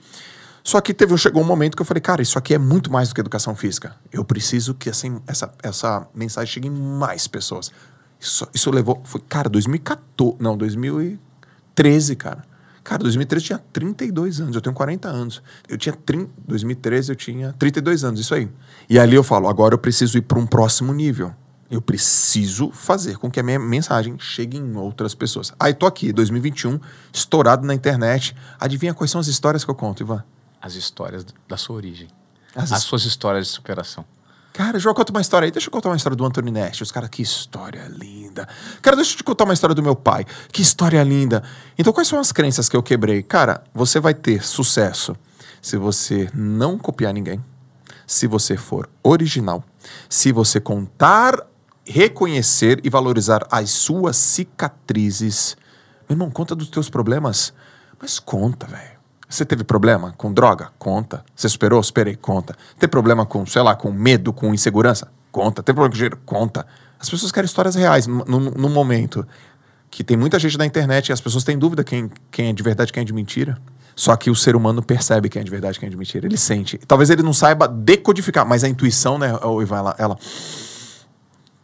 Só 0.67 0.81
que 0.81 0.93
teve, 0.93 1.17
chegou 1.17 1.41
um 1.41 1.45
momento 1.45 1.77
que 1.77 1.81
eu 1.81 1.85
falei, 1.85 2.01
cara, 2.01 2.21
isso 2.21 2.37
aqui 2.37 2.53
é 2.53 2.57
muito 2.57 2.91
mais 2.91 3.07
do 3.07 3.15
que 3.15 3.21
educação 3.21 3.55
física. 3.55 3.95
Eu 4.11 4.25
preciso 4.25 4.73
que 4.73 4.89
assim, 4.89 5.21
essa, 5.25 5.49
essa 5.63 6.05
mensagem 6.13 6.55
chegue 6.55 6.67
em 6.67 6.71
mais 6.71 7.25
pessoas. 7.25 7.71
Isso, 8.19 8.45
isso 8.53 8.69
levou. 8.69 9.01
Foi, 9.05 9.21
cara, 9.29 9.47
2014. 9.47 10.35
Não, 10.41 10.57
2013, 10.57 12.17
cara. 12.17 12.43
Cara, 12.83 13.01
2013 13.01 13.43
eu 13.45 13.47
tinha 13.47 13.59
32 13.71 14.41
anos, 14.41 14.55
eu 14.55 14.61
tenho 14.61 14.75
40 14.75 15.07
anos. 15.07 15.41
Eu 15.69 15.77
tinha 15.77 15.95
30, 15.95 16.31
2013 16.45 17.11
eu 17.13 17.15
tinha 17.15 17.53
32 17.53 18.03
anos, 18.03 18.19
isso 18.19 18.35
aí. 18.35 18.49
E 18.89 18.99
ali 18.99 19.15
eu 19.15 19.23
falo, 19.23 19.47
agora 19.47 19.73
eu 19.73 19.79
preciso 19.79 20.17
ir 20.17 20.23
para 20.23 20.37
um 20.37 20.45
próximo 20.45 20.93
nível. 20.93 21.33
Eu 21.71 21.81
preciso 21.81 22.71
fazer 22.73 23.17
com 23.17 23.31
que 23.31 23.39
a 23.39 23.43
minha 23.43 23.57
mensagem 23.57 24.19
chegue 24.19 24.57
em 24.57 24.75
outras 24.75 25.15
pessoas. 25.15 25.53
Aí 25.57 25.73
tô 25.73 25.85
aqui, 25.85 26.11
2021, 26.11 26.77
estourado 27.13 27.65
na 27.65 27.73
internet. 27.73 28.35
Adivinha 28.59 28.93
quais 28.93 29.09
são 29.09 29.21
as 29.21 29.27
histórias 29.27 29.63
que 29.63 29.71
eu 29.71 29.75
conto, 29.75 30.03
Ivan? 30.03 30.21
As 30.61 30.75
histórias 30.75 31.25
da 31.47 31.57
sua 31.57 31.75
origem. 31.75 32.07
As, 32.55 32.71
as 32.71 32.83
suas 32.83 33.05
histórias 33.05 33.47
de 33.47 33.53
superação. 33.53 34.05
Cara, 34.57 34.79
João, 34.79 34.95
conta 34.95 35.11
uma 35.11 35.21
história 35.21 35.45
aí. 35.45 35.51
Deixa 35.51 35.67
eu 35.67 35.71
contar 35.71 35.89
uma 35.89 35.95
história 35.95 36.15
do 36.15 36.25
Anthony 36.25 36.49
Nash. 36.49 36.81
Os 36.81 36.91
caras, 36.91 37.11
que 37.11 37.21
história 37.21 37.87
linda. 37.87 38.47
Cara, 38.81 38.95
deixa 38.95 39.13
eu 39.13 39.17
te 39.17 39.23
contar 39.23 39.43
uma 39.43 39.53
história 39.53 39.75
do 39.75 39.83
meu 39.83 39.95
pai. 39.95 40.25
Que 40.51 40.63
história 40.63 41.03
linda. 41.03 41.43
Então, 41.77 41.93
quais 41.93 42.07
são 42.07 42.19
as 42.19 42.31
crenças 42.31 42.67
que 42.67 42.75
eu 42.75 42.81
quebrei? 42.81 43.21
Cara, 43.21 43.63
você 43.71 43.99
vai 43.99 44.15
ter 44.15 44.43
sucesso 44.43 45.15
se 45.61 45.77
você 45.77 46.27
não 46.33 46.75
copiar 46.75 47.13
ninguém, 47.13 47.43
se 48.07 48.25
você 48.25 48.57
for 48.57 48.89
original, 49.03 49.63
se 50.09 50.31
você 50.31 50.59
contar, 50.59 51.45
reconhecer 51.85 52.81
e 52.83 52.89
valorizar 52.89 53.45
as 53.51 53.69
suas 53.69 54.17
cicatrizes. 54.17 55.55
Meu 56.09 56.15
irmão, 56.15 56.31
conta 56.31 56.55
dos 56.55 56.69
teus 56.69 56.89
problemas. 56.89 57.53
Mas 57.99 58.17
conta, 58.17 58.65
velho. 58.65 58.96
Você 59.29 59.43
teve 59.45 59.63
problema 59.63 60.13
com 60.17 60.31
droga? 60.31 60.69
Conta. 60.79 61.23
Você 61.35 61.49
superou? 61.49 61.83
Superei? 61.83 62.15
Conta. 62.15 62.55
Tem 62.79 62.87
problema 62.87 63.25
com, 63.25 63.45
sei 63.45 63.61
lá, 63.61 63.75
com 63.75 63.91
medo, 63.91 64.31
com 64.31 64.53
insegurança? 64.53 65.11
Conta. 65.31 65.61
Tem 65.61 65.75
problema 65.75 65.91
com 65.91 65.95
dinheiro? 65.95 66.19
Conta. 66.25 66.65
As 66.99 67.09
pessoas 67.09 67.31
querem 67.31 67.45
histórias 67.45 67.75
reais 67.75 68.07
no, 68.07 68.69
momento 68.69 69.27
que 69.91 70.03
tem 70.03 70.15
muita 70.17 70.39
gente 70.39 70.57
na 70.57 70.65
internet 70.65 71.09
e 71.09 71.13
as 71.13 71.21
pessoas 71.21 71.43
têm 71.43 71.57
dúvida 71.57 71.83
quem, 71.83 72.09
quem 72.31 72.49
é 72.49 72.53
de 72.53 72.63
verdade 72.63 72.91
quem 72.91 73.01
é 73.01 73.03
de 73.03 73.13
mentira. 73.13 73.57
Só 73.95 74.15
que 74.15 74.29
o 74.29 74.35
ser 74.35 74.55
humano 74.55 74.81
percebe 74.81 75.27
quem 75.27 75.41
é 75.41 75.43
de 75.43 75.51
verdade 75.51 75.79
quem 75.79 75.87
é 75.87 75.89
de 75.89 75.97
mentira. 75.97 76.25
Ele 76.25 76.37
sente. 76.37 76.77
Talvez 76.87 77.09
ele 77.09 77.21
não 77.21 77.33
saiba 77.33 77.67
decodificar, 77.67 78.45
mas 78.45 78.63
a 78.63 78.69
intuição, 78.69 79.17
né, 79.17 79.33
Ivan, 79.61 79.77
ela, 79.77 79.95
ela 79.97 80.17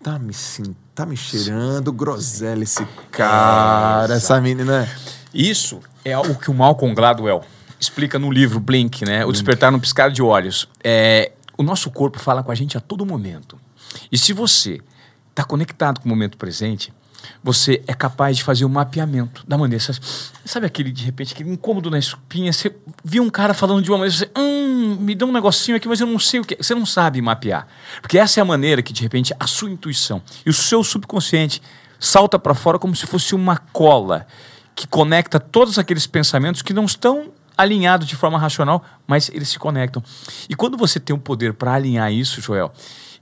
tá 0.01 0.19
me 0.19 0.33
sim, 0.33 0.75
tá 0.93 1.05
me 1.05 1.15
cheirando 1.15 1.93
groselha 1.93 2.63
esse 2.63 2.85
cara, 3.09 4.13
é, 4.13 4.17
essa 4.17 4.39
menina. 4.41 4.87
Isso 5.33 5.79
é 6.05 6.13
algo 6.13 6.35
que 6.35 6.51
o 6.51 6.53
Malcolm 6.53 6.93
Gladwell 6.93 7.43
explica 7.79 8.17
no 8.17 8.31
livro 8.31 8.59
Blink, 8.59 9.05
né? 9.05 9.25
O 9.25 9.31
Despertar 9.31 9.71
no 9.71 9.79
Piscar 9.79 10.09
de 10.09 10.21
Olhos. 10.21 10.67
É, 10.83 11.31
o 11.57 11.63
nosso 11.63 11.91
corpo 11.91 12.19
fala 12.19 12.43
com 12.43 12.51
a 12.51 12.55
gente 12.55 12.77
a 12.77 12.79
todo 12.79 13.05
momento. 13.05 13.59
E 14.11 14.17
se 14.17 14.33
você 14.33 14.81
está 15.29 15.43
conectado 15.43 15.99
com 15.99 16.05
o 16.05 16.09
momento 16.09 16.37
presente, 16.37 16.93
você 17.43 17.81
é 17.87 17.93
capaz 17.93 18.37
de 18.37 18.43
fazer 18.43 18.65
o 18.65 18.67
um 18.67 18.71
mapeamento 18.71 19.43
da 19.47 19.57
maneira. 19.57 19.83
Sabe 20.45 20.65
aquele, 20.65 20.91
de 20.91 21.03
repente, 21.03 21.33
aquele 21.33 21.49
incômodo 21.49 21.89
na 21.89 21.99
espinha? 21.99 22.51
Você 22.51 22.75
viu 23.03 23.23
um 23.23 23.29
cara 23.29 23.53
falando 23.53 23.81
de 23.81 23.91
uma 23.91 23.99
maneira, 23.99 24.17
você, 24.17 24.29
hum, 24.37 24.97
me 24.99 25.15
dá 25.15 25.25
um 25.25 25.31
negocinho 25.31 25.77
aqui, 25.77 25.87
mas 25.87 25.99
eu 25.99 26.07
não 26.07 26.19
sei 26.19 26.39
o 26.39 26.45
que. 26.45 26.55
Você 26.55 26.75
não 26.75 26.85
sabe 26.85 27.21
mapear. 27.21 27.67
Porque 28.01 28.17
essa 28.17 28.39
é 28.39 28.41
a 28.41 28.45
maneira 28.45 28.81
que, 28.81 28.93
de 28.93 29.01
repente, 29.01 29.33
a 29.39 29.47
sua 29.47 29.69
intuição 29.69 30.21
e 30.45 30.49
o 30.49 30.53
seu 30.53 30.83
subconsciente 30.83 31.61
salta 31.99 32.37
para 32.37 32.53
fora 32.53 32.77
como 32.77 32.95
se 32.95 33.05
fosse 33.05 33.33
uma 33.33 33.57
cola 33.57 34.27
que 34.75 34.87
conecta 34.87 35.39
todos 35.39 35.77
aqueles 35.77 36.07
pensamentos 36.07 36.61
que 36.61 36.73
não 36.73 36.85
estão 36.85 37.31
alinhados 37.57 38.07
de 38.07 38.15
forma 38.15 38.37
racional, 38.37 38.83
mas 39.07 39.29
eles 39.29 39.49
se 39.49 39.59
conectam. 39.59 40.03
E 40.49 40.55
quando 40.55 40.77
você 40.77 40.99
tem 40.99 41.15
o 41.15 41.19
poder 41.19 41.53
para 41.53 41.73
alinhar 41.73 42.11
isso, 42.11 42.41
Joel, 42.41 42.71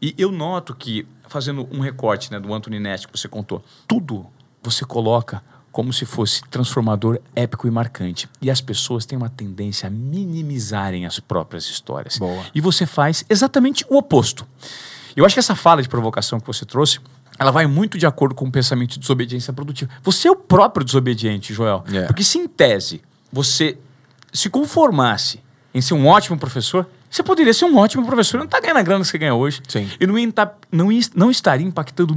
e 0.02 0.16
eu 0.18 0.32
noto 0.32 0.74
que, 0.74 1.06
fazendo 1.28 1.68
um 1.72 1.80
recorte 1.80 2.32
né, 2.32 2.40
do 2.40 2.54
Anthony 2.54 2.80
Nest 2.80 3.08
que 3.08 3.18
você 3.18 3.28
contou, 3.28 3.64
tudo 3.88 4.26
você 4.64 4.86
coloca 4.86 5.44
como 5.72 5.94
se 5.94 6.06
fosse 6.06 6.42
transformador, 6.50 7.20
épico 7.36 7.68
e 7.68 7.72
marcante. 7.72 8.28
E 8.42 8.52
as 8.52 8.60
pessoas 8.60 9.06
têm 9.06 9.18
uma 9.18 9.30
tendência 9.30 9.88
a 9.88 9.90
minimizarem 9.90 11.06
as 11.06 11.20
próprias 11.20 11.66
histórias. 11.70 12.18
Boa. 12.18 12.44
E 12.54 12.60
você 12.60 12.86
faz 12.86 13.24
exatamente 13.30 13.86
o 13.90 13.98
oposto. 13.98 14.46
Eu 15.16 15.26
acho 15.26 15.36
que 15.36 15.40
essa 15.40 15.56
fala 15.56 15.82
de 15.82 15.88
provocação 15.88 16.40
que 16.40 16.48
você 16.48 16.66
trouxe 16.66 17.00
ela 17.42 17.50
vai 17.50 17.66
muito 17.66 17.98
de 17.98 18.06
acordo 18.06 18.36
com 18.36 18.46
o 18.46 18.52
pensamento 18.52 18.92
de 18.92 19.00
desobediência 19.00 19.52
produtiva. 19.52 19.90
Você 20.04 20.28
é 20.28 20.32
o 20.32 20.36
próprio 20.36 20.86
desobediente, 20.86 21.56
Joel. 21.56 21.84
Yeah. 21.88 22.06
Porque 22.06 22.24
se 22.24 22.38
em 22.38 22.48
tese 22.48 23.02
você 23.34 23.80
se 24.32 24.48
conformasse 24.48 25.40
em 25.74 25.82
ser 25.82 25.96
um 25.96 26.06
ótimo 26.06 26.38
professor, 26.38 26.88
você 27.12 27.22
poderia 27.22 27.54
ser 27.54 27.66
um 27.66 27.78
ótimo 27.78 28.06
professor 28.06 28.38
e 28.38 28.40
não 28.40 28.46
está 28.46 28.62
ganhando 28.62 28.78
a 28.78 28.82
grana 28.82 29.04
que 29.04 29.10
você 29.10 29.18
ganha 29.18 29.36
hoje. 29.36 29.62
Sim. 29.68 29.90
E 30.00 30.08
não, 30.08 30.32
tá, 30.32 30.50
não, 30.72 30.88
não 31.14 31.30
estaria 31.30 31.68
impactando 31.68 32.16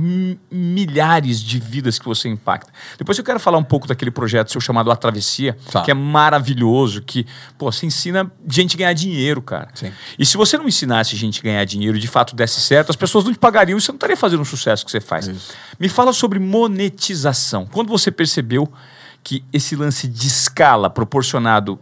milhares 0.49 1.41
de 1.41 1.59
vidas 1.59 1.99
que 1.99 2.05
você 2.05 2.29
impacta. 2.29 2.73
Depois 2.97 3.19
eu 3.19 3.25
quero 3.25 3.41
falar 3.41 3.59
um 3.59 3.65
pouco 3.65 3.89
daquele 3.89 4.13
projeto 4.13 4.53
seu 4.53 4.61
chamado 4.61 4.93
A 4.93 4.97
Travessia, 4.97 5.59
tá. 5.73 5.83
que 5.83 5.91
é 5.91 5.95
maravilhoso, 5.95 7.03
que 7.03 7.27
pô, 7.59 7.73
você 7.73 7.87
ensina 7.87 8.31
gente 8.49 8.77
a 8.77 8.79
ganhar 8.79 8.93
dinheiro, 8.93 9.43
cara. 9.43 9.69
Sim. 9.75 9.93
E 10.17 10.25
se 10.25 10.37
você 10.37 10.57
não 10.57 10.69
ensinasse 10.69 11.17
gente 11.17 11.41
a 11.41 11.43
ganhar 11.43 11.65
dinheiro 11.65 11.97
e 11.97 12.01
de 12.01 12.07
fato 12.07 12.37
desse 12.37 12.61
certo, 12.61 12.91
as 12.91 12.97
pessoas 12.97 13.25
não 13.25 13.33
te 13.33 13.39
pagariam 13.39 13.77
e 13.77 13.81
você 13.81 13.91
não 13.91 13.97
estaria 13.97 14.17
fazendo 14.17 14.43
o 14.43 14.45
sucesso 14.45 14.85
que 14.85 14.93
você 14.93 15.01
faz. 15.01 15.27
Isso. 15.27 15.53
Me 15.77 15.89
fala 15.89 16.13
sobre 16.13 16.39
monetização. 16.39 17.67
Quando 17.67 17.89
você 17.89 18.13
percebeu 18.13 18.73
que 19.25 19.43
esse 19.53 19.75
lance 19.75 20.07
de 20.07 20.29
escala 20.29 20.89
proporcionado 20.89 21.81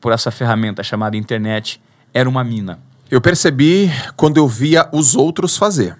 por 0.00 0.10
essa 0.10 0.30
ferramenta 0.30 0.82
chamada 0.82 1.18
internet 1.18 1.82
era 2.16 2.28
uma 2.28 2.42
mina? 2.42 2.78
Eu 3.10 3.20
percebi 3.20 3.90
quando 4.16 4.38
eu 4.38 4.48
via 4.48 4.88
os 4.90 5.14
outros 5.14 5.58
fazer, 5.58 5.98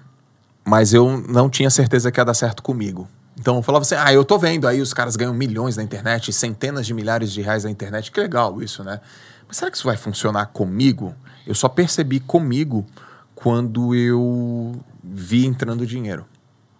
mas 0.64 0.94
eu 0.94 1.18
não 1.28 1.50
tinha 1.50 1.68
certeza 1.68 2.10
que 2.10 2.18
ia 2.18 2.24
dar 2.24 2.32
certo 2.32 2.62
comigo. 2.62 3.06
Então 3.38 3.56
eu 3.56 3.62
falava 3.62 3.82
assim: 3.82 3.96
ah, 3.96 4.12
eu 4.14 4.24
tô 4.24 4.38
vendo 4.38 4.66
aí 4.66 4.80
os 4.80 4.94
caras 4.94 5.14
ganham 5.14 5.34
milhões 5.34 5.76
na 5.76 5.82
internet, 5.82 6.32
centenas 6.32 6.86
de 6.86 6.94
milhares 6.94 7.30
de 7.30 7.42
reais 7.42 7.64
na 7.64 7.70
internet, 7.70 8.10
que 8.10 8.18
legal 8.18 8.62
isso, 8.62 8.82
né? 8.82 8.98
Mas 9.46 9.58
será 9.58 9.70
que 9.70 9.76
isso 9.76 9.86
vai 9.86 9.96
funcionar 9.96 10.46
comigo? 10.46 11.14
Eu 11.46 11.54
só 11.54 11.68
percebi 11.68 12.18
comigo 12.18 12.86
quando 13.34 13.94
eu 13.94 14.74
vi 15.04 15.44
entrando 15.44 15.86
dinheiro 15.86 16.24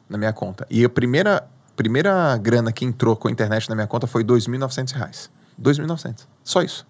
na 0.09 0.16
minha 0.16 0.33
conta. 0.33 0.66
E 0.70 0.83
a 0.83 0.88
primeira, 0.88 1.46
primeira 1.77 2.37
grana 2.38 2.72
que 2.72 2.87
entrou 2.87 3.14
com 3.14 3.29
a 3.29 3.31
internet 3.31 3.68
na 3.68 3.75
minha 3.75 3.87
conta 3.87 4.07
foi 4.07 4.22
R$ 4.22 4.29
2.900. 4.29 4.94
R$ 4.96 5.62
2.900. 5.62 6.27
Só 6.42 6.62
isso. 6.62 6.87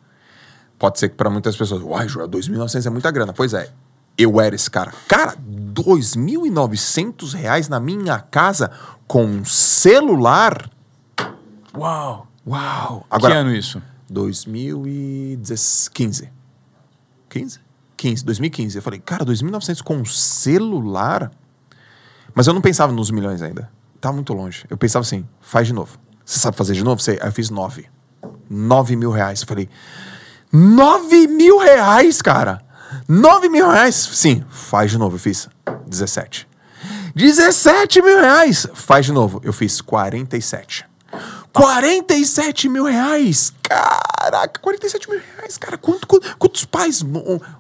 Pode 0.79 0.99
ser 0.99 1.09
que 1.09 1.17
para 1.17 1.31
muitas 1.31 1.57
pessoas, 1.57 1.83
uai, 1.83 2.09
Joel, 2.09 2.29
2.900 2.29 2.87
é 2.87 2.91
muita 2.91 3.11
grana. 3.11 3.33
Pois 3.33 3.55
é, 3.55 3.71
eu 4.19 4.41
era 4.41 4.55
esse 4.55 4.71
cara. 4.71 4.93
Cara, 5.09 5.35
2.900 5.37 7.35
reais 7.35 7.69
na 7.69 7.81
minha 7.81 8.19
casa 8.19 8.71
com 9.07 9.25
um 9.25 9.45
celular? 9.45 10.71
Uau! 11.77 12.27
Uau! 12.47 13.07
Agora, 13.11 13.35
que 13.35 13.41
ano 13.41 13.55
isso? 13.55 13.83
2015. 14.09 16.31
15? 17.29 17.61
15, 17.97 18.25
2015. 18.25 18.77
Eu 18.77 18.83
falei, 18.83 19.01
cara, 19.01 19.25
2.900 19.25 19.83
com 19.83 19.97
um 19.97 20.05
celular? 20.05 21.31
Mas 22.35 22.47
eu 22.47 22.55
não 22.55 22.61
pensava 22.61 22.93
nos 22.93 23.11
milhões 23.11 23.43
ainda. 23.43 23.71
Tá 24.01 24.13
muito 24.13 24.33
longe. 24.33 24.65
Eu 24.69 24.77
pensava 24.77 25.03
assim, 25.03 25.27
faz 25.41 25.67
de 25.67 25.73
novo. 25.73 25.99
Você 26.25 26.39
sabe 26.39 26.57
fazer 26.57 26.75
de 26.75 26.85
novo? 26.85 27.01
Sei. 27.01 27.19
Aí 27.21 27.29
eu 27.29 27.33
fiz 27.33 27.51
nove. 27.51 27.87
9 28.49 28.97
mil 28.97 29.11
reais. 29.11 29.41
Eu 29.41 29.47
falei, 29.47 29.69
9 30.53 31.27
mil 31.29 31.59
reais, 31.59 32.21
cara? 32.23 32.63
9 33.09 33.49
mil 33.49 33.69
reais? 33.69 33.95
Sim, 33.95 34.45
faz 34.51 34.91
de 34.91 34.99
novo. 34.99 35.17
Eu 35.17 35.21
fiz 35.21 35.49
17. 35.87 36.49
17 37.15 38.03
mil 38.03 38.21
reais! 38.21 38.67
Faz 38.75 39.07
de 39.07 39.13
novo. 39.13 39.41
Eu 39.43 39.53
fiz 39.53 39.81
47. 39.81 40.85
47 41.53 42.69
mil 42.69 42.85
reais! 42.85 43.53
Caraca, 43.63 44.61
47 44.61 45.09
mil 45.09 45.19
reais, 45.37 45.57
cara. 45.57 45.79
Quanto, 45.79 46.07
quanto- 46.07 46.37
quantos 46.37 46.65
pais, 46.67 47.03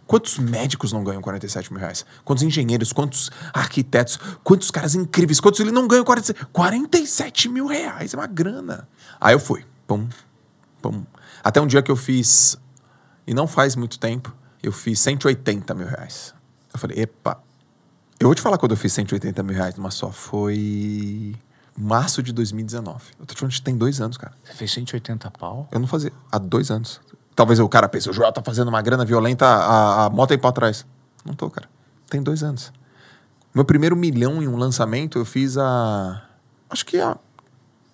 quantos 0.06 0.38
médicos 0.38 0.92
não 0.92 1.02
ganham 1.02 1.22
47 1.22 1.72
mil 1.72 1.80
reais? 1.80 2.04
Quantos 2.24 2.42
engenheiros, 2.42 2.92
quantos 2.92 3.30
arquitetos, 3.54 4.18
quantos 4.44 4.70
caras 4.70 4.94
incríveis, 4.94 5.40
quantos 5.40 5.60
ele 5.60 5.70
não 5.70 5.88
ganham 5.88 6.04
47, 6.04 6.46
47 6.52 7.48
mil 7.48 7.66
reais? 7.66 8.12
É 8.12 8.16
uma 8.18 8.26
grana. 8.26 8.86
Aí 9.18 9.34
eu 9.34 9.40
fui. 9.40 9.64
Pum, 9.86 10.06
pum. 10.82 11.04
Até 11.42 11.60
um 11.60 11.66
dia 11.66 11.80
que 11.82 11.90
eu 11.90 11.96
fiz, 11.96 12.58
e 13.26 13.34
não 13.34 13.46
faz 13.46 13.74
muito 13.76 13.98
tempo, 13.98 14.34
eu 14.62 14.72
fiz 14.72 15.00
180 15.00 15.74
mil 15.74 15.86
reais. 15.86 16.34
Eu 16.72 16.78
falei, 16.78 17.00
epa. 17.00 17.38
Eu 18.18 18.28
vou 18.28 18.34
te 18.34 18.40
falar 18.40 18.58
quando 18.58 18.72
eu 18.72 18.76
fiz 18.76 18.92
180 18.92 19.42
mil 19.42 19.54
reais 19.54 19.76
numa 19.76 19.90
só. 19.90 20.10
Foi 20.10 21.34
março 21.76 22.22
de 22.22 22.32
2019. 22.32 23.04
Eu 23.18 23.26
tô 23.26 23.34
te 23.34 23.40
falando 23.40 23.52
que 23.52 23.62
tem 23.62 23.76
dois 23.76 24.00
anos, 24.00 24.16
cara. 24.16 24.32
Você 24.42 24.54
fez 24.54 24.72
180 24.72 25.30
pau? 25.32 25.68
Eu 25.70 25.80
não 25.80 25.86
fazia. 25.86 26.12
Há 26.30 26.38
dois 26.38 26.70
anos. 26.70 27.00
Talvez 27.34 27.60
o 27.60 27.68
cara 27.68 27.86
pense, 27.86 28.08
o 28.08 28.14
Joel 28.14 28.32
tá 28.32 28.42
fazendo 28.42 28.68
uma 28.68 28.80
grana 28.80 29.04
violenta 29.04 29.44
há, 29.46 30.06
há 30.06 30.10
mó 30.10 30.26
tempo 30.26 30.46
atrás. 30.46 30.86
Não 31.22 31.34
tô, 31.34 31.50
cara. 31.50 31.68
Tem 32.08 32.22
dois 32.22 32.42
anos. 32.42 32.72
Meu 33.54 33.64
primeiro 33.64 33.94
milhão 33.94 34.42
em 34.42 34.48
um 34.48 34.56
lançamento 34.56 35.18
eu 35.18 35.24
fiz 35.24 35.58
há. 35.58 36.22
Acho 36.70 36.86
que 36.86 36.98
há 36.98 37.16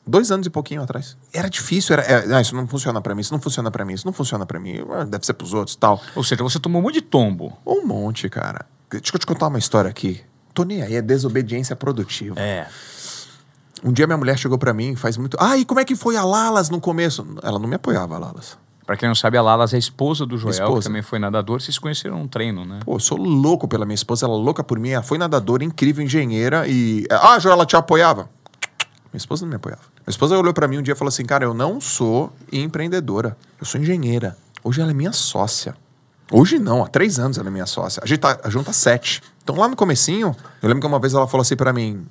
dois 0.07 0.31
anos 0.31 0.47
e 0.47 0.51
pouquinho 0.51 0.83
atrás. 0.83 1.17
Era 1.33 1.49
difícil, 1.49 1.95
era. 1.95 2.03
é, 2.03 2.35
ah, 2.35 2.41
isso 2.41 2.55
não 2.55 2.67
funciona 2.67 3.01
pra 3.01 3.15
mim, 3.15 3.21
isso 3.21 3.33
não 3.33 3.41
funciona 3.41 3.71
pra 3.71 3.85
mim, 3.85 3.95
isso 3.95 4.07
não 4.07 4.12
funciona 4.12 4.45
pra 4.47 4.59
mim. 4.61 4.85
Ah, 4.91 5.05
Deve 5.05 5.25
ser 5.27 5.35
pros 5.35 5.53
outros 5.55 5.77
tal. 5.77 6.01
Ou 6.17 6.25
seja, 6.25 6.43
você 6.43 6.59
tomou 6.59 6.81
um 6.81 6.85
monte 6.85 6.95
de 6.95 7.03
tombo. 7.03 7.57
Um 7.67 7.87
monte, 7.87 8.29
cara. 8.29 8.67
Deixa 8.91 9.15
eu 9.15 9.19
te 9.19 9.27
contar 9.27 9.49
uma 9.49 9.59
história 9.59 9.91
aqui. 9.91 10.21
Tô 10.55 10.65
nem 10.65 10.83
aí, 10.83 10.97
é 10.97 11.03
desobediência 11.03 11.75
produtiva. 11.75 12.38
É. 12.38 12.67
Um 13.83 13.91
dia 13.93 14.07
minha 14.07 14.17
mulher 14.19 14.38
chegou 14.38 14.59
pra 14.59 14.73
mim, 14.73 14.95
faz 14.95 15.17
muito. 15.17 15.37
Ah, 15.41 15.57
e 15.57 15.65
como 15.65 15.81
é 15.81 15.85
que 15.85 15.97
foi 15.97 16.17
a 16.17 16.25
Lalas 16.25 16.71
no 16.71 16.81
começo? 16.81 17.27
Ela 17.43 17.59
não 17.59 17.67
me 17.69 17.75
apoiava, 17.75 18.15
a 18.15 18.19
Lalas. 18.19 18.57
Pra 18.87 18.97
quem 18.97 19.09
não 19.09 19.15
sabe, 19.15 19.38
a 19.38 19.43
Lalas 19.43 19.73
é 19.73 19.77
a 19.77 19.79
esposa 19.79 20.27
do 20.27 20.37
Joel, 20.37 20.55
que 20.55 20.62
Esposa. 20.62 20.88
também 20.88 21.03
foi 21.03 21.19
nadador. 21.19 21.61
Vocês 21.61 21.75
se 21.75 21.81
conheceram 21.81 22.19
num 22.19 22.29
treino, 22.29 22.65
né? 22.65 22.81
Pô, 22.85 22.97
eu 22.97 23.01
sou 23.01 23.17
louco 23.17 23.67
pela 23.67 23.85
minha 23.87 23.95
esposa, 23.95 24.27
ela 24.27 24.35
é 24.35 24.38
louca 24.38 24.62
por 24.62 24.79
mim. 24.79 24.91
Ela 24.91 25.03
foi 25.03 25.19
nadadora, 25.19 25.65
incrível, 25.65 26.05
engenheira 26.05 26.67
e. 26.69 27.07
Ah, 27.11 27.38
Joel, 27.38 27.55
ela 27.55 27.65
te 27.67 27.75
apoiava? 27.77 28.29
Minha 29.12 29.19
esposa 29.19 29.45
não 29.45 29.51
me 29.51 29.57
apoiava. 29.57 29.83
Minha 30.07 30.11
esposa 30.11 30.37
olhou 30.37 30.53
pra 30.53 30.67
mim 30.67 30.79
um 30.79 30.83
dia 30.83 30.93
e 30.93 30.97
falou 30.97 31.09
assim: 31.11 31.25
Cara, 31.25 31.45
eu 31.45 31.55
não 31.55 31.81
sou 31.81 32.33
empreendedora, 32.53 33.37
eu 33.61 33.67
sou 33.67 33.81
engenheira. 33.81 34.37
Hoje 34.65 34.81
ela 34.81 34.91
é 34.91 34.95
minha 34.95 35.12
sócia. 35.12 35.75
Hoje 36.31 36.59
não, 36.59 36.83
há 36.83 36.88
três 36.88 37.19
anos 37.19 37.37
ela 37.38 37.49
é 37.49 37.51
minha 37.51 37.67
sócia. 37.67 38.01
A 38.03 38.07
gente 38.07 38.21
tá 38.21 38.38
junto 38.49 38.71
há 38.71 38.73
sete. 38.73 39.21
Então 39.43 39.55
lá 39.57 39.69
no 39.69 39.77
comecinho, 39.77 40.35
eu 40.62 40.69
lembro 40.69 40.81
que 40.81 40.87
uma 40.87 40.99
vez 40.99 41.15
ela 41.15 41.27
falou 41.27 41.43
assim 41.43 41.57
pra 41.57 41.73
mim: 41.73 42.07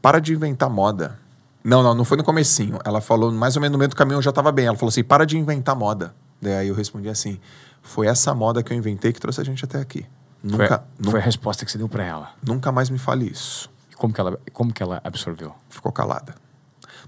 Para 0.00 0.20
de 0.20 0.32
inventar 0.32 0.70
moda. 0.70 1.18
Não, 1.62 1.82
não, 1.82 1.94
não 1.94 2.04
foi 2.04 2.16
no 2.16 2.24
comecinho. 2.24 2.78
Ela 2.84 3.00
falou, 3.00 3.30
mais 3.32 3.56
ou 3.56 3.60
menos 3.60 3.72
no 3.72 3.78
meio 3.78 3.88
do 3.90 3.96
caminho 3.96 4.18
eu 4.18 4.22
já 4.22 4.32
tava 4.32 4.50
bem. 4.50 4.66
Ela 4.66 4.76
falou 4.76 4.88
assim: 4.88 5.04
Para 5.04 5.24
de 5.26 5.36
inventar 5.38 5.76
moda. 5.76 6.14
Daí 6.40 6.68
eu 6.68 6.74
respondi 6.74 7.08
assim: 7.08 7.38
Foi 7.82 8.06
essa 8.06 8.34
moda 8.34 8.62
que 8.62 8.72
eu 8.72 8.76
inventei 8.76 9.12
que 9.12 9.20
trouxe 9.20 9.40
a 9.40 9.44
gente 9.44 9.64
até 9.64 9.78
aqui. 9.80 10.06
Foi, 10.40 10.50
Nunca, 10.50 10.84
nu- 10.98 11.10
foi 11.10 11.20
a 11.20 11.22
resposta 11.22 11.64
que 11.64 11.70
você 11.70 11.78
deu 11.78 11.88
pra 11.88 12.04
ela. 12.04 12.30
nunca 12.46 12.70
mais 12.72 12.88
me 12.90 12.98
fale 12.98 13.28
isso. 13.28 13.68
E 13.90 13.96
como 13.96 14.14
que 14.14 14.20
ela, 14.20 14.38
como 14.52 14.72
que 14.72 14.82
ela 14.82 15.00
absorveu? 15.04 15.52
Ficou 15.68 15.90
calada. 15.92 16.34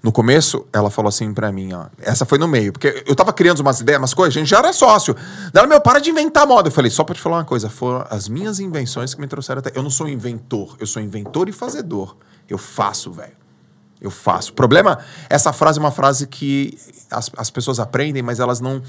No 0.02 0.10
começo, 0.10 0.64
ela 0.72 0.90
falou 0.90 1.10
assim 1.10 1.34
pra 1.34 1.52
mim, 1.52 1.74
ó. 1.74 1.86
Essa 2.00 2.24
foi 2.24 2.38
no 2.38 2.48
meio, 2.48 2.72
porque 2.72 3.04
eu 3.06 3.14
tava 3.14 3.34
criando 3.34 3.60
umas 3.60 3.80
ideias, 3.80 4.00
umas 4.00 4.14
coisas, 4.14 4.34
a 4.34 4.38
gente 4.40 4.48
já 4.48 4.58
era 4.58 4.72
sócio. 4.72 5.14
Ela, 5.52 5.66
meu, 5.66 5.80
para 5.80 5.98
de 5.98 6.08
inventar 6.08 6.46
moda. 6.46 6.68
Eu 6.68 6.72
falei, 6.72 6.90
só 6.90 7.04
pra 7.04 7.14
te 7.14 7.20
falar 7.20 7.36
uma 7.36 7.44
coisa, 7.44 7.68
foram 7.68 8.06
as 8.08 8.26
minhas 8.26 8.60
invenções 8.60 9.12
que 9.14 9.20
me 9.20 9.26
trouxeram 9.26 9.58
até. 9.58 9.72
Eu 9.78 9.82
não 9.82 9.90
sou 9.90 10.08
inventor, 10.08 10.74
eu 10.80 10.86
sou 10.86 11.02
inventor 11.02 11.50
e 11.50 11.52
fazedor. 11.52 12.16
Eu 12.48 12.56
faço, 12.56 13.12
velho. 13.12 13.38
Eu 14.00 14.10
faço. 14.10 14.52
O 14.52 14.54
problema, 14.54 14.98
essa 15.28 15.52
frase 15.52 15.78
é 15.78 15.82
uma 15.82 15.90
frase 15.90 16.26
que 16.26 16.78
as, 17.10 17.30
as 17.36 17.50
pessoas 17.50 17.78
aprendem, 17.78 18.22
mas 18.22 18.40
elas 18.40 18.58
não 18.58 18.82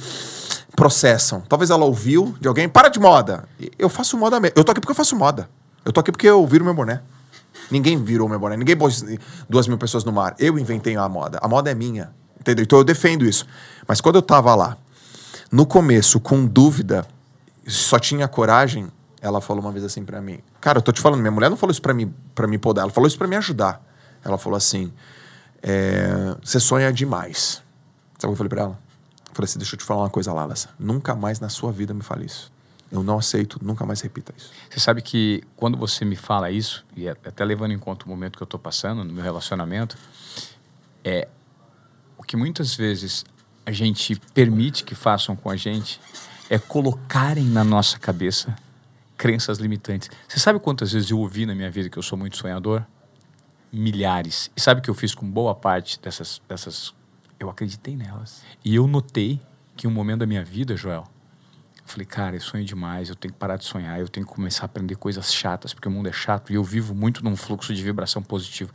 processam. 0.78 1.42
Talvez 1.42 1.70
ela 1.70 1.84
ouviu 1.84 2.34
de 2.40 2.48
alguém, 2.48 2.70
para 2.70 2.88
de 2.88 3.00
moda. 3.00 3.44
Eu 3.78 3.90
faço 3.90 4.18
moda 4.18 4.40
mesmo. 4.40 4.54
Eu 4.56 4.64
tô 4.64 4.72
aqui 4.72 4.80
porque 4.80 4.92
eu 4.92 4.96
faço 4.96 5.18
moda. 5.18 5.50
Eu 5.84 5.92
tô 5.92 6.00
aqui 6.00 6.12
porque 6.12 6.28
eu 6.28 6.48
viro 6.48 6.64
meu 6.64 6.74
boné. 6.74 7.02
Ninguém 7.70 8.02
virou 8.04 8.28
meu 8.28 8.40
boné. 8.40 8.58
Ninguém 8.58 8.76
pôs 8.76 9.04
duas 9.50 9.68
mil 9.68 9.78
pessoas 9.78 10.04
no 10.04 10.12
mar. 10.12 10.36
Eu 10.40 10.58
inventei 10.58 10.96
a 10.96 11.08
moda. 11.08 11.40
A 11.42 11.48
moda 11.48 11.72
é 11.72 11.76
minha. 11.76 12.14
Entendeu? 12.40 12.64
Então 12.64 12.80
eu 12.80 12.84
defendo 12.84 13.24
isso. 13.26 13.46
Mas 13.88 14.02
quando 14.02 14.16
eu 14.16 14.22
tava 14.22 14.54
lá, 14.56 14.78
no 15.52 15.66
começo, 15.66 16.20
com 16.20 16.46
dúvida, 16.46 17.06
só 17.68 18.00
tinha 18.00 18.28
coragem, 18.28 18.92
ela 19.22 19.40
falou 19.40 19.62
uma 19.62 19.72
vez 19.72 19.86
assim 19.86 20.04
pra 20.04 20.22
mim. 20.22 20.40
Cara, 20.60 20.80
eu 20.80 20.82
tô 20.82 20.92
te 20.92 21.00
falando, 21.00 21.20
minha 21.20 21.32
mulher 21.32 21.50
não 21.50 21.58
falou 21.58 21.72
isso 21.72 21.82
pra 21.82 21.94
mim, 21.94 22.14
pra 22.34 22.48
me 22.48 22.58
podar, 22.58 22.84
ela 22.84 22.92
falou 22.92 23.08
isso 23.08 23.18
pra 23.18 23.28
me 23.28 23.36
ajudar. 23.36 23.82
Ela 24.24 24.38
falou 24.38 24.58
assim: 24.58 24.92
é, 25.62 26.36
você 26.44 26.60
sonha 26.60 26.92
demais. 26.92 27.62
Sabe 28.18 28.26
o 28.26 28.28
que 28.28 28.28
eu 28.28 28.36
falei 28.36 28.50
pra 28.50 28.62
ela? 28.62 28.80
Eu 29.30 29.36
falei 29.36 29.46
assim: 29.46 29.60
deixa 29.60 29.76
eu 29.76 29.80
te 29.80 29.86
falar 29.86 30.02
uma 30.02 30.10
coisa, 30.10 30.34
Lalas. 30.34 30.68
Nunca 30.80 31.16
mais 31.16 31.40
na 31.40 31.50
sua 31.50 31.72
vida 31.72 31.94
me 31.94 32.02
fale 32.02 32.26
isso. 32.26 32.51
Eu 32.92 33.02
não 33.04 33.18
aceito, 33.18 33.58
nunca 33.64 33.86
mais 33.86 34.02
repita 34.02 34.34
isso. 34.38 34.52
Você 34.70 34.80
sabe 34.80 35.02
que 35.02 35.44
quando 35.56 35.78
você 35.78 36.04
me 36.04 36.16
fala 36.16 36.52
isso, 36.52 36.86
e 36.96 37.08
é- 37.08 37.12
até 37.12 37.46
levando 37.46 37.72
em 37.72 37.80
conta 37.80 38.06
o 38.06 38.10
momento 38.10 38.36
que 38.38 38.44
eu 38.44 38.46
estou 38.46 38.60
passando 38.60 39.04
no 39.04 39.14
meu 39.14 39.24
relacionamento, 39.24 39.98
é 41.04 41.28
o 42.18 42.24
que 42.24 42.36
muitas 42.36 42.76
vezes 42.76 43.24
a 43.66 43.72
gente 43.72 44.20
permite 44.34 44.84
que 44.84 44.94
façam 44.94 45.36
com 45.36 45.50
a 45.50 45.56
gente 45.56 46.00
é 46.50 46.60
colocarem 46.60 47.46
na 47.46 47.64
nossa 47.64 47.98
cabeça 47.98 48.54
crenças 49.18 49.60
limitantes. 49.60 50.10
Você 50.28 50.40
sabe 50.40 50.60
quantas 50.60 50.92
vezes 50.92 51.12
eu 51.12 51.20
ouvi 51.20 51.46
na 51.46 51.56
minha 51.56 51.72
vida 51.72 51.90
que 51.90 51.98
eu 51.98 52.04
sou 52.04 52.18
muito 52.18 52.36
sonhador? 52.38 52.84
Milhares. 53.72 54.52
E 54.56 54.60
sabe 54.60 54.80
o 54.80 54.84
que 54.84 54.90
eu 54.90 54.96
fiz 54.96 55.16
com 55.16 55.30
boa 55.30 55.56
parte 55.56 56.00
dessas, 56.02 56.42
dessas? 56.50 56.94
Eu 57.40 57.50
acreditei 57.50 57.96
nelas. 57.96 58.42
E 58.66 58.76
eu 58.76 58.86
notei 58.88 59.40
que 59.78 59.88
um 59.88 59.92
momento 59.92 60.20
da 60.20 60.26
minha 60.26 60.44
vida, 60.44 60.76
Joel, 60.76 61.08
falei, 61.92 62.06
cara, 62.06 62.36
eu 62.36 62.42
sonho 62.42 62.64
demais, 62.66 63.10
eu 63.10 63.16
tenho 63.16 63.34
que 63.34 63.40
parar 63.40 63.58
de 63.58 63.66
sonhar, 63.66 64.00
eu 64.00 64.08
tenho 64.08 64.26
que 64.26 64.32
começar 64.34 64.64
a 64.64 64.66
aprender 64.66 64.96
coisas 64.96 65.34
chatas, 65.34 65.74
porque 65.74 65.88
o 65.88 65.92
mundo 65.92 66.10
é 66.10 66.12
chato 66.12 66.52
e 66.52 66.56
eu 66.56 66.64
vivo 66.64 66.94
muito 66.96 67.24
num 67.24 67.36
fluxo 67.36 67.74
de 67.74 67.84
vibração 67.84 68.22
positiva. 68.22 68.72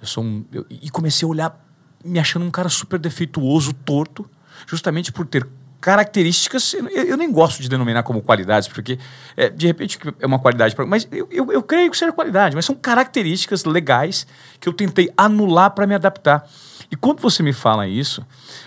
Eu 0.00 0.06
sou 0.06 0.22
um. 0.24 0.44
eu- 0.52 0.66
e 0.70 0.90
comecei 0.90 1.26
a 1.26 1.30
olhar, 1.30 1.66
me 2.04 2.18
achando 2.18 2.44
um 2.44 2.50
cara 2.50 2.68
super 2.68 2.98
defeituoso, 2.98 3.72
torto, 3.72 4.28
justamente 4.66 5.10
por 5.12 5.26
ter 5.26 5.46
características. 5.80 6.74
Eu, 6.74 6.86
eu 6.88 7.16
nem 7.16 7.30
gosto 7.30 7.62
de 7.62 7.68
denominar 7.68 8.02
como 8.02 8.20
qualidades, 8.20 8.68
porque 8.68 8.98
é, 9.36 9.48
de 9.48 9.66
repente 9.66 9.98
é 10.20 10.26
uma 10.26 10.38
qualidade, 10.38 10.74
pra- 10.74 10.84
mas 10.86 11.06
eu, 11.12 11.28
eu, 11.30 11.52
eu 11.52 11.62
creio 11.62 11.90
que 11.90 11.96
seja 11.96 12.12
qualidade, 12.12 12.54
mas 12.56 12.64
são 12.64 12.74
características 12.74 13.64
legais 13.64 14.26
que 14.60 14.68
eu 14.68 14.72
tentei 14.72 15.10
anular 15.16 15.70
para 15.70 15.86
me 15.86 15.94
adaptar. 15.94 16.46
E 16.90 16.96
quando 16.96 17.20
você 17.20 17.42
me 17.42 17.52
fala 17.52 17.86
isso, 17.86 18.24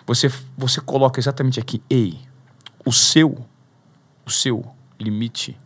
você, 0.08 0.32
você 0.58 0.82
coloca 0.82 1.20
exatamente 1.20 1.60
aqui, 1.60 1.82
ei, 1.90 2.20
o 2.86 2.92
seu, 2.92 3.46
o 4.30 4.32
seu 4.32 4.66
limite 5.00 5.58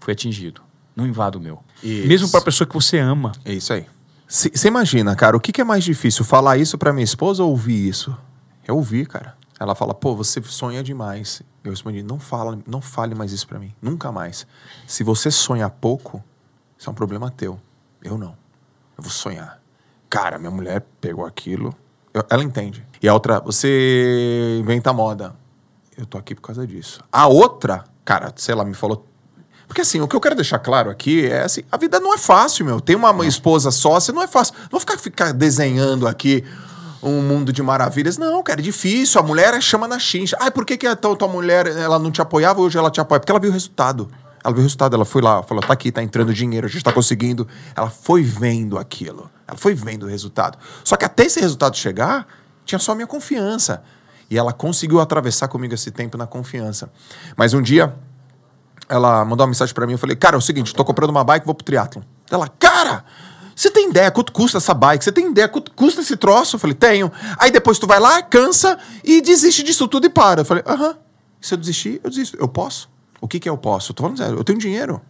foi 0.00 0.12
atingido. 0.12 0.60
Não 0.94 1.06
invada 1.06 1.38
o 1.38 1.40
meu. 1.40 1.62
Isso. 1.82 2.08
Mesmo 2.08 2.30
para 2.30 2.40
a 2.40 2.44
pessoa 2.44 2.66
que 2.66 2.74
você 2.74 2.98
ama. 2.98 3.32
É 3.44 3.52
isso 3.52 3.72
aí. 3.72 3.86
Você 4.28 4.68
imagina, 4.68 5.16
cara, 5.16 5.36
o 5.36 5.40
que, 5.40 5.50
que 5.52 5.60
é 5.60 5.64
mais 5.64 5.82
difícil? 5.82 6.24
Falar 6.24 6.56
isso 6.56 6.78
pra 6.78 6.92
minha 6.92 7.04
esposa 7.04 7.42
ou 7.42 7.50
ouvir 7.50 7.88
isso? 7.88 8.16
Eu 8.66 8.76
ouvi, 8.76 9.04
cara. 9.06 9.36
Ela 9.58 9.74
fala, 9.74 9.92
pô, 9.92 10.14
você 10.14 10.40
sonha 10.42 10.82
demais. 10.82 11.42
Eu 11.64 11.70
respondi, 11.70 12.02
não, 12.02 12.18
fala, 12.18 12.58
não 12.66 12.80
fale 12.80 13.14
mais 13.14 13.32
isso 13.32 13.46
pra 13.46 13.58
mim. 13.58 13.74
Nunca 13.82 14.10
mais. 14.12 14.46
Se 14.86 15.02
você 15.02 15.30
sonha 15.30 15.68
pouco, 15.68 16.22
isso 16.78 16.88
é 16.88 16.92
um 16.92 16.94
problema 16.94 17.30
teu. 17.30 17.60
Eu 18.02 18.16
não. 18.16 18.36
Eu 18.96 19.02
vou 19.02 19.10
sonhar. 19.10 19.60
Cara, 20.08 20.38
minha 20.38 20.50
mulher 20.50 20.84
pegou 21.00 21.24
aquilo. 21.26 21.74
eu- 22.14 22.24
ela 22.30 22.42
entende. 22.42 22.84
E 23.02 23.08
a 23.08 23.14
outra, 23.14 23.40
você 23.40 24.58
inventa 24.60 24.92
moda. 24.92 25.34
Eu 25.96 26.06
tô 26.06 26.16
aqui 26.18 26.34
por 26.34 26.40
causa 26.42 26.66
disso. 26.66 27.02
A 27.12 27.26
outra, 27.26 27.84
cara, 28.10 28.32
sei 28.34 28.56
lá, 28.56 28.64
me 28.64 28.74
falou 28.74 29.06
porque 29.68 29.82
assim, 29.82 30.00
o 30.00 30.08
que 30.08 30.16
eu 30.16 30.20
quero 30.20 30.34
deixar 30.34 30.58
claro 30.58 30.90
aqui 30.90 31.26
é 31.26 31.42
assim, 31.42 31.62
a 31.70 31.76
vida 31.76 32.00
não 32.00 32.12
é 32.12 32.18
fácil, 32.18 32.64
meu. 32.64 32.80
Tem 32.80 32.96
uma 32.96 33.24
esposa 33.24 33.70
sócia, 33.70 34.12
não 34.12 34.20
é 34.20 34.26
fácil. 34.26 34.52
Não 34.62 34.70
vou 34.72 34.80
ficar, 34.80 34.98
ficar 34.98 35.32
desenhando 35.32 36.08
aqui 36.08 36.42
um 37.00 37.22
mundo 37.22 37.52
de 37.52 37.62
maravilhas. 37.62 38.18
Não, 38.18 38.42
cara, 38.42 38.58
é 38.58 38.64
difícil. 38.64 39.20
A 39.20 39.22
mulher 39.22 39.62
chama 39.62 39.86
na 39.86 39.96
chincha. 39.96 40.36
Ai, 40.40 40.50
por 40.50 40.64
que, 40.64 40.76
que 40.76 40.88
a 40.88 40.96
tua, 40.96 41.14
tua 41.14 41.28
mulher 41.28 41.68
ela 41.68 42.00
não 42.00 42.10
te 42.10 42.20
apoiava 42.20 42.60
hoje 42.60 42.76
ela 42.76 42.90
te 42.90 43.00
apoia? 43.00 43.20
Porque 43.20 43.30
ela 43.30 43.38
viu 43.38 43.50
o 43.50 43.52
resultado. 43.52 44.10
Ela 44.42 44.52
viu 44.52 44.60
o 44.60 44.64
resultado, 44.64 44.96
ela 44.96 45.04
foi 45.04 45.22
lá, 45.22 45.40
falou: 45.44 45.62
tá 45.62 45.72
aqui, 45.72 45.92
tá 45.92 46.02
entrando 46.02 46.34
dinheiro, 46.34 46.66
a 46.66 46.68
gente 46.68 46.82
tá 46.82 46.92
conseguindo. 46.92 47.46
Ela 47.76 47.90
foi 47.90 48.24
vendo 48.24 48.76
aquilo. 48.76 49.30
Ela 49.46 49.56
foi 49.56 49.72
vendo 49.72 50.02
o 50.02 50.08
resultado. 50.08 50.58
Só 50.82 50.96
que 50.96 51.04
até 51.04 51.26
esse 51.26 51.38
resultado 51.38 51.76
chegar, 51.76 52.26
tinha 52.64 52.80
só 52.80 52.90
a 52.90 52.94
minha 52.96 53.06
confiança. 53.06 53.84
E 54.30 54.38
ela 54.38 54.52
conseguiu 54.52 55.00
atravessar 55.00 55.48
comigo 55.48 55.74
esse 55.74 55.90
tempo 55.90 56.16
na 56.16 56.26
confiança. 56.26 56.90
Mas 57.36 57.52
um 57.52 57.60
dia, 57.60 57.94
ela 58.88 59.24
mandou 59.24 59.44
uma 59.44 59.48
mensagem 59.48 59.74
pra 59.74 59.86
mim, 59.86 59.92
eu 59.92 59.98
falei, 59.98 60.14
cara, 60.14 60.36
é 60.36 60.38
o 60.38 60.40
seguinte, 60.40 60.72
tô 60.74 60.84
comprando 60.84 61.10
uma 61.10 61.24
bike, 61.24 61.44
vou 61.44 61.54
pro 61.54 61.64
triatlon. 61.64 62.02
Ela, 62.30 62.48
cara, 62.48 63.04
Você 63.60 63.70
tem 63.70 63.90
ideia 63.90 64.10
quanto 64.10 64.32
custa 64.32 64.56
essa 64.56 64.72
bike? 64.72 65.04
Você 65.04 65.12
tem 65.12 65.30
ideia 65.30 65.46
quanto 65.46 65.70
custa 65.72 66.00
esse 66.00 66.16
troço? 66.16 66.56
Eu 66.56 66.60
falei, 66.60 66.72
tenho. 66.72 67.12
Aí 67.36 67.50
depois 67.50 67.78
tu 67.78 67.86
vai 67.86 68.00
lá, 68.00 68.22
cansa 68.22 68.78
e 69.04 69.20
desiste 69.20 69.62
disso 69.62 69.86
tudo 69.86 70.06
e 70.06 70.08
para. 70.08 70.40
Eu 70.40 70.44
falei, 70.46 70.64
aham. 70.66 70.96
Se 71.42 71.52
eu 71.52 71.58
desistir, 71.58 72.00
eu 72.02 72.08
desisto. 72.08 72.38
Eu 72.40 72.48
posso. 72.48 72.88
O 73.20 73.28
que, 73.28 73.38
que 73.38 73.46
eu 73.50 73.58
posso? 73.58 73.90
Eu 73.90 73.94
tô 73.94 74.02
falando 74.02 74.16
sério, 74.16 74.38
eu 74.38 74.44
tenho 74.44 74.58
dinheiro. 74.58 75.02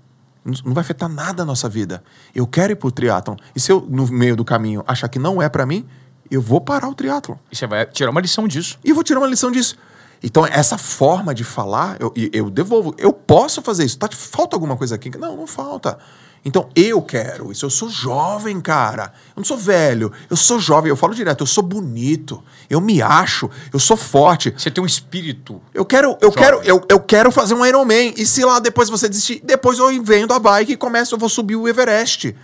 Não 0.44 0.74
vai 0.74 0.80
afetar 0.80 1.08
nada 1.08 1.44
a 1.44 1.46
nossa 1.46 1.68
vida. 1.68 2.02
Eu 2.34 2.44
quero 2.44 2.72
ir 2.72 2.76
pro 2.76 2.90
triatlon. 2.90 3.36
E 3.54 3.60
se 3.60 3.70
eu, 3.70 3.86
no 3.88 4.08
meio 4.08 4.34
do 4.34 4.44
caminho, 4.44 4.82
achar 4.84 5.06
que 5.06 5.20
não 5.20 5.40
é 5.40 5.48
pra 5.48 5.64
mim, 5.64 5.86
eu 6.30 6.40
vou 6.40 6.60
parar 6.60 6.88
o 6.88 6.94
triatlon. 6.94 7.36
E 7.50 7.56
você 7.56 7.66
vai 7.66 7.84
tirar 7.86 8.10
uma 8.10 8.20
lição 8.20 8.46
disso. 8.46 8.78
E 8.84 8.92
vou 8.92 9.02
tirar 9.02 9.20
uma 9.20 9.26
lição 9.26 9.50
disso. 9.50 9.76
Então, 10.22 10.44
essa 10.46 10.76
forma 10.76 11.34
de 11.34 11.44
falar, 11.44 11.96
eu, 11.98 12.12
eu 12.32 12.50
devolvo. 12.50 12.94
Eu 12.98 13.12
posso 13.12 13.62
fazer 13.62 13.84
isso. 13.84 13.98
Tá, 13.98 14.08
falta 14.12 14.54
alguma 14.54 14.76
coisa 14.76 14.94
aqui? 14.94 15.10
Não, 15.16 15.36
não 15.36 15.46
falta. 15.46 15.98
Então, 16.44 16.68
eu 16.74 17.02
quero 17.02 17.50
isso. 17.52 17.64
Eu 17.64 17.70
sou 17.70 17.88
jovem, 17.88 18.60
cara. 18.60 19.12
Eu 19.36 19.40
não 19.40 19.44
sou 19.44 19.56
velho. 19.56 20.12
Eu 20.28 20.36
sou 20.36 20.58
jovem. 20.58 20.88
Eu 20.88 20.96
falo 20.96 21.14
direto. 21.14 21.42
Eu 21.42 21.46
sou 21.46 21.62
bonito. 21.62 22.42
Eu 22.68 22.80
me 22.80 23.00
acho. 23.02 23.48
Eu 23.72 23.78
sou 23.78 23.96
forte. 23.96 24.50
Você 24.50 24.70
tem 24.70 24.82
um 24.82 24.86
espírito. 24.86 25.60
Eu 25.72 25.84
quero, 25.84 26.16
eu 26.20 26.30
Jovem. 26.30 26.32
quero, 26.32 26.60
eu, 26.62 26.84
eu 26.88 27.00
quero 27.00 27.30
fazer 27.30 27.54
um 27.54 27.64
Iron 27.64 27.84
Man. 27.84 28.14
E 28.16 28.24
se 28.24 28.44
lá 28.44 28.58
depois 28.58 28.88
você 28.88 29.08
desistir, 29.08 29.42
depois 29.44 29.78
eu 29.78 29.90
invento 29.90 30.32
a 30.32 30.38
bike 30.38 30.72
e 30.72 30.76
começo, 30.76 31.14
eu 31.14 31.18
vou 31.18 31.28
subir 31.28 31.56
o 31.56 31.68
Everest. 31.68 32.34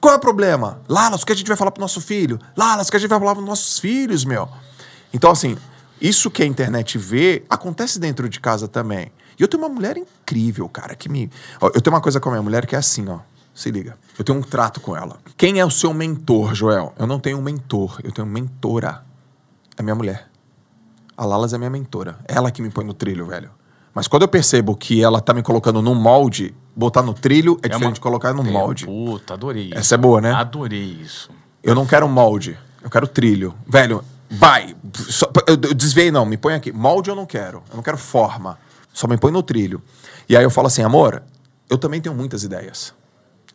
Qual 0.00 0.14
é 0.14 0.16
o 0.16 0.20
problema? 0.20 0.80
Lalas, 0.88 1.22
o 1.22 1.26
que 1.26 1.32
a 1.32 1.36
gente 1.36 1.46
vai 1.46 1.56
falar 1.56 1.70
pro 1.70 1.80
nosso 1.80 2.00
filho? 2.00 2.38
Lalas, 2.56 2.88
o 2.88 2.90
que 2.90 2.96
a 2.96 3.00
gente 3.00 3.10
vai 3.10 3.18
falar 3.18 3.34
pros 3.34 3.46
nossos 3.46 3.78
filhos, 3.78 4.24
meu? 4.24 4.48
Então, 5.12 5.30
assim, 5.30 5.58
isso 6.00 6.30
que 6.30 6.42
a 6.42 6.46
internet 6.46 6.96
vê 6.96 7.44
acontece 7.50 7.98
dentro 7.98 8.28
de 8.28 8.40
casa 8.40 8.66
também. 8.66 9.12
E 9.38 9.42
eu 9.42 9.48
tenho 9.48 9.62
uma 9.62 9.68
mulher 9.68 9.98
incrível, 9.98 10.68
cara, 10.68 10.94
que 10.94 11.08
me. 11.08 11.30
Eu 11.60 11.80
tenho 11.80 11.94
uma 11.94 12.00
coisa 12.00 12.18
com 12.18 12.30
a 12.30 12.32
minha 12.32 12.42
mulher 12.42 12.66
que 12.66 12.74
é 12.74 12.78
assim, 12.78 13.06
ó. 13.08 13.18
Se 13.54 13.70
liga. 13.70 13.98
Eu 14.18 14.24
tenho 14.24 14.38
um 14.38 14.42
trato 14.42 14.80
com 14.80 14.96
ela. 14.96 15.18
Quem 15.36 15.60
é 15.60 15.66
o 15.66 15.70
seu 15.70 15.92
mentor, 15.92 16.54
Joel? 16.54 16.94
Eu 16.98 17.06
não 17.06 17.18
tenho 17.18 17.38
um 17.38 17.42
mentor, 17.42 18.00
eu 18.02 18.12
tenho 18.12 18.26
mentora. 18.26 19.04
É 19.76 19.82
minha 19.82 19.94
mulher. 19.94 20.30
A 21.16 21.26
Lalas 21.26 21.52
é 21.52 21.58
minha 21.58 21.68
mentora. 21.68 22.18
Ela 22.26 22.50
que 22.50 22.62
me 22.62 22.70
põe 22.70 22.84
no 22.84 22.94
trilho, 22.94 23.26
velho. 23.26 23.50
Mas 23.94 24.08
quando 24.08 24.22
eu 24.22 24.28
percebo 24.28 24.74
que 24.74 25.02
ela 25.02 25.20
tá 25.20 25.34
me 25.34 25.42
colocando 25.42 25.82
num 25.82 25.94
molde, 25.94 26.54
botar 26.74 27.02
no 27.02 27.12
trilho 27.14 27.58
é, 27.62 27.68
diferente 27.68 27.86
uma- 27.88 27.92
de 27.92 28.00
colocar 28.00 28.32
no 28.32 28.46
É, 28.46 28.50
molde. 28.50 28.86
Puta, 28.86 29.34
adorei 29.34 29.64
isso. 29.66 29.78
Essa 29.78 29.94
é 29.94 29.98
boa, 29.98 30.20
né? 30.20 30.32
Adorei 30.32 30.98
isso. 31.02 31.30
Eu 31.62 31.74
não 31.74 31.86
quero 31.86 32.08
molde. 32.08 32.58
Eu 32.82 32.88
quero 32.90 33.06
trilho. 33.06 33.54
Velho, 33.66 34.02
vai. 34.30 34.74
Só- 34.94 35.30
eu, 35.46 35.54
eu 35.54 35.74
desviei, 35.74 36.10
não. 36.10 36.24
Me 36.24 36.36
põe 36.36 36.54
aqui. 36.54 36.72
Molde 36.72 37.10
eu 37.10 37.16
não 37.16 37.26
quero. 37.26 37.62
Eu 37.70 37.76
não 37.76 37.82
quero 37.82 37.98
forma. 37.98 38.58
Só 38.92 39.06
me 39.06 39.16
põe 39.18 39.30
no 39.30 39.42
trilho. 39.42 39.82
E 40.28 40.36
aí 40.36 40.42
eu 40.42 40.50
falo 40.50 40.66
assim, 40.68 40.82
amor, 40.82 41.22
eu 41.68 41.76
também 41.76 42.00
tenho 42.00 42.14
muitas 42.14 42.42
ideias. 42.44 42.94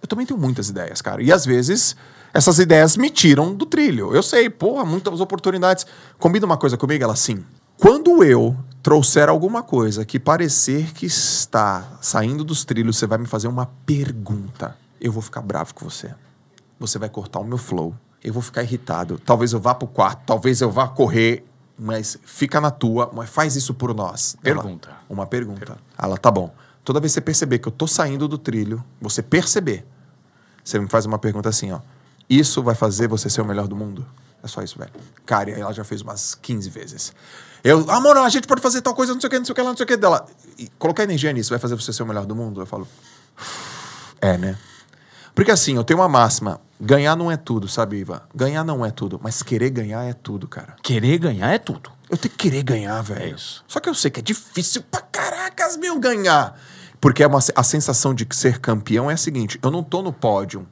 Eu 0.01 0.07
também 0.07 0.25
tenho 0.25 0.39
muitas 0.39 0.69
ideias, 0.69 1.01
cara. 1.01 1.21
E 1.23 1.31
às 1.31 1.45
vezes 1.45 1.95
essas 2.33 2.59
ideias 2.59 2.95
me 2.97 3.09
tiram 3.09 3.53
do 3.55 3.65
trilho. 3.65 4.13
Eu 4.13 4.21
sei, 4.21 4.49
porra, 4.49 4.85
muitas 4.85 5.19
oportunidades. 5.19 5.85
Combina 6.19 6.45
uma 6.45 6.57
coisa 6.57 6.77
comigo, 6.77 7.03
ela 7.03 7.13
assim. 7.13 7.43
Quando 7.77 8.23
eu 8.23 8.55
trouxer 8.85 9.27
alguma 9.27 9.63
coisa 9.63 10.05
que 10.05 10.19
parecer 10.19 10.93
que 10.93 11.07
está 11.07 11.97
saindo 11.99 12.43
dos 12.43 12.63
trilhos, 12.63 12.97
você 12.97 13.07
vai 13.07 13.17
me 13.17 13.25
fazer 13.25 13.47
uma 13.47 13.65
pergunta. 13.65 14.77
Eu 15.01 15.11
vou 15.11 15.23
ficar 15.23 15.41
bravo 15.41 15.73
com 15.73 15.89
você 15.89 16.13
você 16.79 16.97
vai 16.97 17.09
cortar 17.09 17.39
o 17.39 17.43
meu 17.43 17.57
flow. 17.57 17.95
Eu 18.23 18.33
vou 18.33 18.41
ficar 18.41 18.63
irritado. 18.63 19.19
Talvez 19.23 19.53
eu 19.53 19.59
vá 19.59 19.75
pro 19.75 19.87
quarto, 19.87 20.23
talvez 20.25 20.61
eu 20.61 20.71
vá 20.71 20.87
correr, 20.87 21.45
mas 21.77 22.17
fica 22.23 22.59
na 22.59 22.71
tua, 22.71 23.11
mas 23.13 23.29
faz 23.29 23.55
isso 23.55 23.73
por 23.73 23.93
nós. 23.93 24.35
Ela, 24.43 24.61
Pergunta. 24.61 24.89
uma 25.09 25.25
pergunta. 25.27 25.77
Ela, 25.97 26.17
tá 26.17 26.31
bom. 26.31 26.53
Toda 26.83 26.99
vez 26.99 27.11
que 27.11 27.15
você 27.15 27.21
perceber 27.21 27.59
que 27.59 27.67
eu 27.67 27.71
tô 27.71 27.87
saindo 27.87 28.27
do 28.27 28.37
trilho, 28.37 28.83
você 28.99 29.21
perceber, 29.21 29.85
você 30.63 30.79
me 30.79 30.87
faz 30.87 31.05
uma 31.05 31.19
pergunta 31.19 31.49
assim, 31.49 31.71
ó. 31.71 31.79
Isso 32.27 32.63
vai 32.63 32.73
fazer 32.73 33.07
você 33.07 33.29
ser 33.29 33.41
o 33.41 33.45
melhor 33.45 33.67
do 33.67 33.75
mundo? 33.75 34.05
É 34.41 34.47
só 34.47 34.61
isso, 34.61 34.77
velho. 34.77 34.91
Cara, 35.25 35.51
ela 35.51 35.71
já 35.71 35.83
fez 35.83 36.01
umas 36.01 36.33
15 36.35 36.69
vezes. 36.69 37.13
Eu, 37.65 37.89
amor, 37.89 38.15
a 38.15 38.29
gente 38.29 38.47
pode 38.47 38.61
fazer 38.61 38.79
tal 38.83 38.93
coisa, 38.93 39.11
não 39.11 39.19
sei 39.19 39.27
o 39.27 39.31
que, 39.31 39.39
não 39.39 39.45
sei 39.45 39.53
o 39.53 39.55
que 39.55 39.61
lá, 39.63 39.69
não 39.69 39.75
sei 39.75 39.83
o 39.85 39.87
que 39.87 39.97
dela. 39.97 40.23
E 40.55 40.69
colocar 40.77 41.01
energia 41.01 41.33
nisso 41.33 41.49
vai 41.49 41.57
fazer 41.57 41.73
você 41.73 41.91
ser 41.91 42.03
o 42.03 42.05
melhor 42.05 42.23
do 42.27 42.35
mundo? 42.35 42.61
Eu 42.61 42.65
falo, 42.67 42.87
é, 44.21 44.37
né? 44.37 44.55
Porque 45.33 45.49
assim, 45.49 45.75
eu 45.75 45.83
tenho 45.83 45.99
uma 45.99 46.07
máxima: 46.07 46.61
ganhar 46.79 47.15
não 47.15 47.31
é 47.31 47.35
tudo, 47.35 47.67
sabe, 47.67 47.97
Iva? 47.97 48.29
Ganhar 48.35 48.63
não 48.63 48.85
é 48.85 48.91
tudo, 48.91 49.19
mas 49.19 49.41
querer 49.41 49.71
ganhar 49.71 50.03
é 50.03 50.13
tudo, 50.13 50.47
cara. 50.47 50.75
Querer 50.83 51.17
ganhar 51.17 51.51
é 51.51 51.57
tudo. 51.57 51.91
Eu 52.07 52.17
tenho 52.17 52.31
que 52.35 52.37
querer 52.37 52.61
ganhar, 52.61 53.01
velho. 53.01 53.23
É 53.23 53.29
isso. 53.29 53.65
Só 53.67 53.79
que 53.79 53.89
eu 53.89 53.95
sei 53.95 54.11
que 54.11 54.19
é 54.19 54.23
difícil 54.23 54.83
pra 54.83 55.01
caracas, 55.01 55.75
meu, 55.75 55.99
ganhar. 55.99 56.55
Porque 57.01 57.23
é 57.23 57.27
uma, 57.27 57.39
a 57.55 57.63
sensação 57.63 58.13
de 58.13 58.27
ser 58.29 58.59
campeão 58.59 59.09
é 59.09 59.15
a 59.15 59.17
seguinte: 59.17 59.59
eu 59.63 59.71
não 59.71 59.81
tô 59.81 60.03
no 60.03 60.13
pódio, 60.13 60.67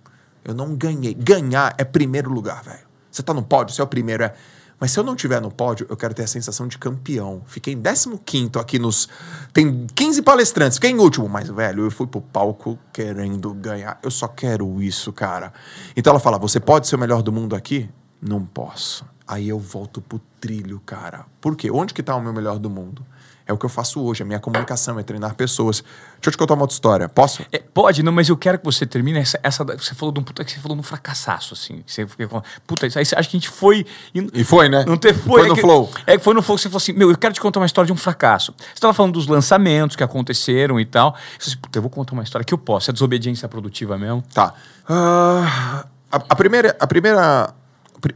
eu 0.45 0.53
não 0.53 0.75
ganhei. 0.75 1.15
Ganhar 1.15 1.73
é 1.75 1.83
primeiro 1.83 2.31
lugar, 2.31 2.61
velho. 2.61 2.85
Você 3.09 3.23
tá 3.23 3.33
no 3.33 3.41
pódio, 3.41 3.73
você 3.73 3.81
é 3.81 3.83
o 3.83 3.87
primeiro, 3.87 4.25
é. 4.25 4.35
Mas 4.79 4.91
se 4.91 4.99
eu 4.99 5.03
não 5.03 5.15
tiver 5.15 5.41
no 5.41 5.51
pódio, 5.51 5.85
eu 5.89 5.95
quero 5.95 6.13
ter 6.13 6.23
a 6.23 6.27
sensação 6.27 6.67
de 6.67 6.77
campeão. 6.77 7.41
Fiquei 7.45 7.73
em 7.73 7.81
15 7.81 8.51
aqui 8.59 8.77
nos. 8.77 9.07
Tem 9.53 9.87
15 9.95 10.21
palestrantes, 10.21 10.77
fiquei 10.77 10.91
em 10.91 10.99
último, 10.99 11.29
mas, 11.29 11.49
velho, 11.49 11.85
eu 11.85 11.91
fui 11.91 12.07
pro 12.07 12.21
palco 12.21 12.77
querendo 12.91 13.53
ganhar. 13.53 13.99
Eu 14.03 14.11
só 14.11 14.27
quero 14.27 14.81
isso, 14.81 15.13
cara. 15.13 15.53
Então 15.95 16.11
ela 16.11 16.19
fala: 16.19 16.37
você 16.37 16.59
pode 16.59 16.87
ser 16.87 16.95
o 16.95 16.99
melhor 16.99 17.21
do 17.21 17.31
mundo 17.31 17.55
aqui? 17.55 17.89
Não 18.21 18.45
posso. 18.45 19.05
Aí 19.27 19.47
eu 19.49 19.59
volto 19.59 20.01
pro 20.01 20.19
trilho, 20.39 20.81
cara. 20.85 21.25
Por 21.39 21.55
quê? 21.55 21.71
Onde 21.71 21.93
que 21.93 22.03
tá 22.03 22.15
o 22.15 22.21
meu 22.21 22.33
melhor 22.33 22.59
do 22.59 22.69
mundo? 22.69 23.05
É 23.45 23.51
o 23.51 23.57
que 23.57 23.65
eu 23.65 23.69
faço 23.69 24.01
hoje, 24.01 24.23
a 24.23 24.25
minha 24.25 24.39
comunicação 24.39 24.97
é 24.97 25.03
treinar 25.03 25.35
pessoas. 25.35 25.81
Deixa 25.81 26.27
eu 26.27 26.31
te 26.31 26.37
contar 26.37 26.53
uma 26.53 26.63
outra 26.63 26.73
história. 26.75 27.09
Posso? 27.09 27.43
É, 27.51 27.59
pode, 27.59 28.01
não, 28.01 28.11
mas 28.13 28.29
eu 28.29 28.37
quero 28.37 28.57
que 28.57 28.63
você 28.63 28.85
termine 28.85 29.19
essa. 29.19 29.37
essa 29.43 29.65
você 29.65 29.93
falou 29.93 30.13
de 30.13 30.19
um 30.21 30.23
puta 30.23 30.45
que 30.45 30.51
você 30.53 30.59
falou 30.59 30.77
de 30.77 30.79
um 30.79 30.83
fracassaço, 30.83 31.53
assim. 31.53 31.83
Você 31.85 32.05
com- 32.05 32.41
puta, 32.65 32.87
isso 32.87 32.97
aí 32.97 33.01
acha 33.03 33.13
que 33.29 33.35
a 33.35 33.39
gente 33.39 33.49
foi. 33.49 33.85
e- 34.15 34.29
E 34.33 34.43
foi, 34.45 34.69
né? 34.69 34.85
Não 34.87 34.95
teve, 34.95 35.21
Foi 35.21 35.41
é 35.43 35.47
no 35.49 35.55
que- 35.55 35.61
flow. 35.61 35.91
É 36.07 36.17
que 36.17 36.23
foi 36.23 36.33
no 36.33 36.41
flow 36.41 36.55
que 36.55 36.61
você 36.63 36.69
falou 36.69 36.77
assim: 36.77 36.93
Meu, 36.93 37.11
eu 37.11 37.17
quero 37.17 37.33
te 37.33 37.41
contar 37.41 37.59
uma 37.59 37.65
história 37.65 37.85
de 37.85 37.91
um 37.91 37.97
fracasso. 37.97 38.53
Você 38.57 38.65
estava 38.75 38.93
falando 38.93 39.13
dos 39.13 39.27
lançamentos 39.27 39.97
que 39.97 40.03
aconteceram 40.05 40.79
e 40.79 40.85
tal. 40.85 41.13
Você 41.37 41.45
disse, 41.49 41.57
puta, 41.57 41.77
eu 41.77 41.81
vou 41.81 41.91
contar 41.91 42.13
uma 42.13 42.23
história 42.23 42.45
que 42.45 42.53
eu 42.53 42.57
posso. 42.57 42.91
É 42.91 42.93
desobediência 42.93 43.49
produtiva 43.49 43.97
mesmo. 43.97 44.23
Tá. 44.33 44.53
Ah, 44.87 45.85
a, 46.09 46.15
a 46.29 46.35
primeira, 46.35 46.77
a 46.79 46.87
primeira, 46.87 47.53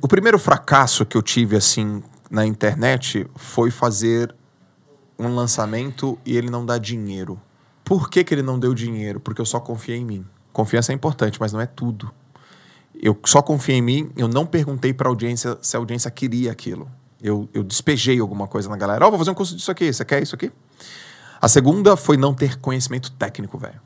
o 0.01 0.07
primeiro 0.07 0.37
fracasso 0.37 1.05
que 1.05 1.15
eu 1.15 1.21
tive 1.21 1.55
assim 1.55 2.03
na 2.29 2.45
internet 2.45 3.25
foi 3.35 3.71
fazer 3.71 4.35
um 5.17 5.33
lançamento 5.33 6.17
e 6.25 6.35
ele 6.35 6.49
não 6.49 6.65
dá 6.65 6.77
dinheiro. 6.77 7.39
Por 7.83 8.09
que, 8.09 8.23
que 8.23 8.33
ele 8.33 8.41
não 8.41 8.59
deu 8.59 8.73
dinheiro? 8.73 9.19
Porque 9.19 9.39
eu 9.39 9.45
só 9.45 9.59
confiei 9.59 9.97
em 9.97 10.05
mim. 10.05 10.25
Confiança 10.51 10.91
é 10.91 10.95
importante, 10.95 11.39
mas 11.39 11.53
não 11.53 11.61
é 11.61 11.65
tudo. 11.65 12.11
Eu 12.93 13.17
só 13.25 13.41
confiei 13.41 13.77
em 13.77 13.81
mim, 13.81 14.11
eu 14.17 14.27
não 14.27 14.45
perguntei 14.45 14.93
pra 14.93 15.07
audiência 15.07 15.57
se 15.61 15.77
a 15.77 15.79
audiência 15.79 16.11
queria 16.11 16.51
aquilo. 16.51 16.89
Eu, 17.21 17.47
eu 17.53 17.63
despejei 17.63 18.19
alguma 18.19 18.47
coisa 18.47 18.69
na 18.69 18.75
galera. 18.75 19.05
Ó, 19.05 19.09
vou 19.09 19.19
fazer 19.19 19.31
um 19.31 19.35
curso 19.35 19.55
disso 19.55 19.71
aqui, 19.71 19.91
você 19.91 20.03
quer 20.03 20.21
isso 20.21 20.35
aqui? 20.35 20.51
A 21.39 21.47
segunda 21.47 21.95
foi 21.95 22.17
não 22.17 22.33
ter 22.33 22.59
conhecimento 22.59 23.11
técnico, 23.11 23.57
velho. 23.57 23.79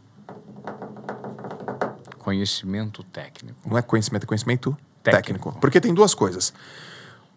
Conhecimento 2.18 3.04
técnico. 3.04 3.70
Não 3.70 3.78
é 3.78 3.82
conhecimento, 3.82 4.24
é 4.24 4.28
conhecimento 4.28 4.78
Técnico. 5.04 5.34
técnico. 5.34 5.60
Porque 5.60 5.82
tem 5.82 5.94
duas 5.94 6.14
coisas. 6.14 6.54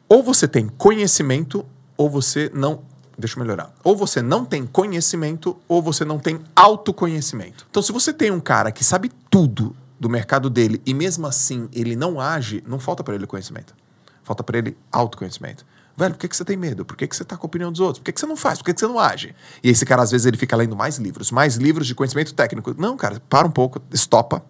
Ou 0.08 0.22
você 0.22 0.46
tem 0.46 0.68
conhecimento, 0.68 1.64
ou 1.96 2.08
você 2.10 2.50
não. 2.54 2.82
Deixa 3.16 3.38
eu 3.38 3.42
melhorar. 3.42 3.72
Ou 3.82 3.96
você 3.96 4.20
não 4.20 4.44
tem 4.44 4.66
conhecimento, 4.66 5.56
ou 5.68 5.80
você 5.80 6.04
não 6.04 6.18
tem 6.18 6.40
autoconhecimento. 6.54 7.66
Então, 7.70 7.82
se 7.82 7.92
você 7.92 8.12
tem 8.12 8.30
um 8.30 8.40
cara 8.40 8.72
que 8.72 8.82
sabe 8.82 9.10
tudo 9.30 9.74
do 9.98 10.08
mercado 10.08 10.50
dele 10.50 10.82
e 10.84 10.92
mesmo 10.92 11.26
assim 11.26 11.68
ele 11.72 11.94
não 11.94 12.20
age, 12.20 12.62
não 12.66 12.78
falta 12.78 13.04
para 13.04 13.14
ele 13.14 13.26
conhecimento. 13.26 13.74
Falta 14.22 14.42
para 14.42 14.58
ele 14.58 14.76
autoconhecimento. 14.90 15.64
Velho, 15.96 16.14
por 16.14 16.20
que, 16.20 16.28
que 16.28 16.36
você 16.36 16.44
tem 16.44 16.56
medo? 16.56 16.84
Por 16.84 16.96
que, 16.96 17.06
que 17.06 17.14
você 17.14 17.24
tá 17.24 17.36
com 17.36 17.46
a 17.46 17.48
opinião 17.48 17.70
dos 17.70 17.80
outros? 17.80 18.00
Por 18.00 18.06
que, 18.06 18.12
que 18.12 18.20
você 18.20 18.26
não 18.26 18.36
faz? 18.36 18.58
Por 18.58 18.64
que, 18.64 18.74
que 18.74 18.80
você 18.80 18.86
não 18.86 18.98
age? 18.98 19.34
E 19.62 19.70
esse 19.70 19.86
cara, 19.86 20.02
às 20.02 20.10
vezes, 20.10 20.26
ele 20.26 20.36
fica 20.36 20.56
lendo 20.56 20.74
mais 20.74 20.98
livros, 20.98 21.30
mais 21.30 21.54
livros 21.54 21.86
de 21.86 21.94
conhecimento 21.94 22.34
técnico. 22.34 22.74
Não, 22.76 22.96
cara, 22.96 23.22
para 23.28 23.46
um 23.46 23.50
pouco, 23.50 23.80
estopa, 23.92 24.44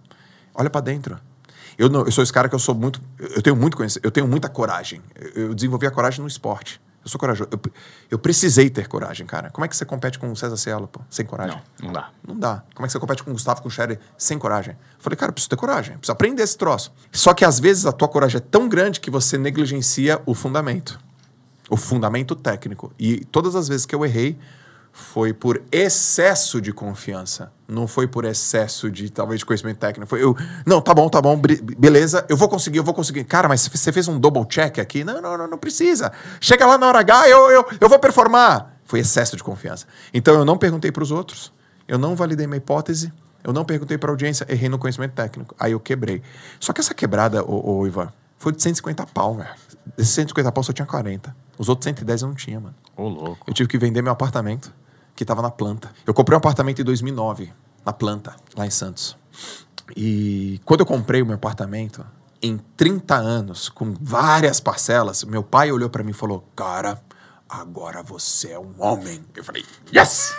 olha 0.54 0.70
para 0.70 0.80
dentro. 0.80 1.20
Eu, 1.76 1.88
não, 1.88 2.04
eu 2.04 2.12
sou 2.12 2.22
esse 2.22 2.32
cara 2.32 2.48
que 2.48 2.54
eu 2.54 2.58
sou 2.58 2.74
muito. 2.74 3.00
Eu 3.18 3.42
tenho 3.42 3.56
muito 3.56 3.76
conhecimento, 3.76 4.04
eu 4.04 4.10
tenho 4.10 4.26
muita 4.26 4.48
coragem. 4.48 5.02
Eu, 5.14 5.48
eu 5.48 5.54
desenvolvi 5.54 5.86
a 5.86 5.90
coragem 5.90 6.20
no 6.20 6.28
esporte. 6.28 6.80
Eu 7.04 7.10
sou 7.10 7.20
corajoso. 7.20 7.50
Eu, 7.52 7.60
eu 8.12 8.18
precisei 8.18 8.70
ter 8.70 8.88
coragem, 8.88 9.26
cara. 9.26 9.50
Como 9.50 9.64
é 9.64 9.68
que 9.68 9.76
você 9.76 9.84
compete 9.84 10.18
com 10.18 10.32
o 10.32 10.36
César 10.36 10.56
Cielo, 10.56 10.88
pô? 10.88 11.00
Sem 11.10 11.26
coragem? 11.26 11.60
Não, 11.80 11.86
não 11.88 11.92
dá. 11.92 12.10
Não 12.26 12.38
dá. 12.38 12.64
Como 12.74 12.86
é 12.86 12.88
que 12.88 12.92
você 12.92 12.98
compete 12.98 13.22
com 13.22 13.30
o 13.30 13.34
Gustavo, 13.34 13.60
com 13.60 13.68
o 13.68 13.70
Sherry, 13.70 13.98
sem 14.16 14.38
coragem? 14.38 14.72
Eu 14.72 15.00
falei, 15.00 15.16
cara, 15.16 15.28
eu 15.28 15.34
preciso 15.34 15.50
ter 15.50 15.56
coragem. 15.56 15.98
Preciso 15.98 16.12
aprender 16.12 16.42
esse 16.42 16.56
troço. 16.56 16.92
Só 17.12 17.34
que 17.34 17.44
às 17.44 17.60
vezes 17.60 17.84
a 17.84 17.92
tua 17.92 18.08
coragem 18.08 18.38
é 18.38 18.40
tão 18.40 18.68
grande 18.68 19.00
que 19.00 19.10
você 19.10 19.36
negligencia 19.36 20.22
o 20.24 20.34
fundamento. 20.34 20.98
O 21.68 21.76
fundamento 21.76 22.34
técnico. 22.34 22.90
E 22.98 23.24
todas 23.26 23.54
as 23.54 23.68
vezes 23.68 23.84
que 23.84 23.94
eu 23.94 24.04
errei 24.04 24.38
foi 24.96 25.32
por 25.32 25.60
excesso 25.72 26.60
de 26.60 26.72
confiança. 26.72 27.52
Não 27.66 27.88
foi 27.88 28.06
por 28.06 28.24
excesso 28.24 28.88
de, 28.88 29.10
talvez, 29.10 29.40
de 29.40 29.44
conhecimento 29.44 29.78
técnico. 29.78 30.08
Foi 30.08 30.22
eu, 30.22 30.36
não, 30.64 30.80
tá 30.80 30.94
bom, 30.94 31.08
tá 31.08 31.20
bom, 31.20 31.36
beleza, 31.76 32.24
eu 32.28 32.36
vou 32.36 32.48
conseguir, 32.48 32.78
eu 32.78 32.84
vou 32.84 32.94
conseguir. 32.94 33.24
Cara, 33.24 33.48
mas 33.48 33.66
você 33.66 33.90
fez 33.90 34.06
um 34.06 34.20
double 34.20 34.44
check 34.46 34.78
aqui? 34.78 35.02
Não, 35.02 35.20
não, 35.20 35.36
não, 35.36 35.48
não 35.48 35.58
precisa. 35.58 36.12
Chega 36.40 36.64
lá 36.64 36.78
na 36.78 36.86
hora 36.86 37.00
H, 37.00 37.28
eu, 37.28 37.50
eu, 37.50 37.66
eu 37.80 37.88
vou 37.88 37.98
performar. 37.98 38.78
Foi 38.84 39.00
excesso 39.00 39.36
de 39.36 39.42
confiança. 39.42 39.84
Então 40.12 40.32
eu 40.34 40.44
não 40.44 40.56
perguntei 40.56 40.92
para 40.92 41.02
os 41.02 41.10
outros, 41.10 41.52
eu 41.88 41.98
não 41.98 42.14
validei 42.14 42.46
minha 42.46 42.58
hipótese, 42.58 43.12
Eu 43.42 43.52
não 43.52 43.64
perguntei 43.64 43.98
para 43.98 44.10
audiência, 44.10 44.46
errei 44.48 44.70
no 44.70 44.78
conhecimento 44.78 45.12
técnico. 45.12 45.54
Aí 45.58 45.72
eu 45.72 45.80
quebrei. 45.80 46.22
Só 46.58 46.72
que 46.72 46.80
essa 46.80 46.94
quebrada, 46.94 47.44
ô, 47.44 47.80
ô 47.80 47.86
Ivan, 47.86 48.10
foi 48.38 48.52
de 48.52 48.62
150 48.62 49.04
pau, 49.06 49.34
velho. 49.34 49.50
Desses 49.96 50.14
150 50.14 50.50
pau 50.50 50.64
só 50.64 50.72
tinha 50.72 50.86
40. 50.86 51.34
Os 51.58 51.68
outros 51.68 51.84
110 51.84 52.22
eu 52.22 52.28
não 52.28 52.34
tinha, 52.34 52.58
mano. 52.58 52.74
Ô, 52.96 53.08
louco. 53.08 53.44
Eu 53.46 53.52
tive 53.52 53.68
que 53.68 53.76
vender 53.76 54.00
meu 54.00 54.12
apartamento, 54.12 54.72
que 55.14 55.24
tava 55.24 55.42
na 55.42 55.50
planta. 55.50 55.90
Eu 56.06 56.14
comprei 56.14 56.36
um 56.36 56.38
apartamento 56.38 56.80
em 56.80 56.84
2009, 56.84 57.52
na 57.84 57.92
planta, 57.92 58.34
lá 58.56 58.66
em 58.66 58.70
Santos. 58.70 59.16
E 59.96 60.60
quando 60.64 60.80
eu 60.80 60.86
comprei 60.86 61.22
o 61.22 61.26
meu 61.26 61.34
apartamento, 61.36 62.04
em 62.42 62.58
30 62.76 63.14
anos, 63.14 63.68
com 63.68 63.94
várias 64.00 64.60
parcelas, 64.60 65.24
meu 65.24 65.42
pai 65.42 65.72
olhou 65.72 65.88
para 65.88 66.02
mim 66.02 66.10
e 66.10 66.14
falou: 66.14 66.46
Cara, 66.54 67.00
agora 67.48 68.02
você 68.02 68.52
é 68.52 68.58
um 68.58 68.74
homem. 68.78 69.24
Eu 69.34 69.44
falei: 69.44 69.64
Yes! 69.94 70.34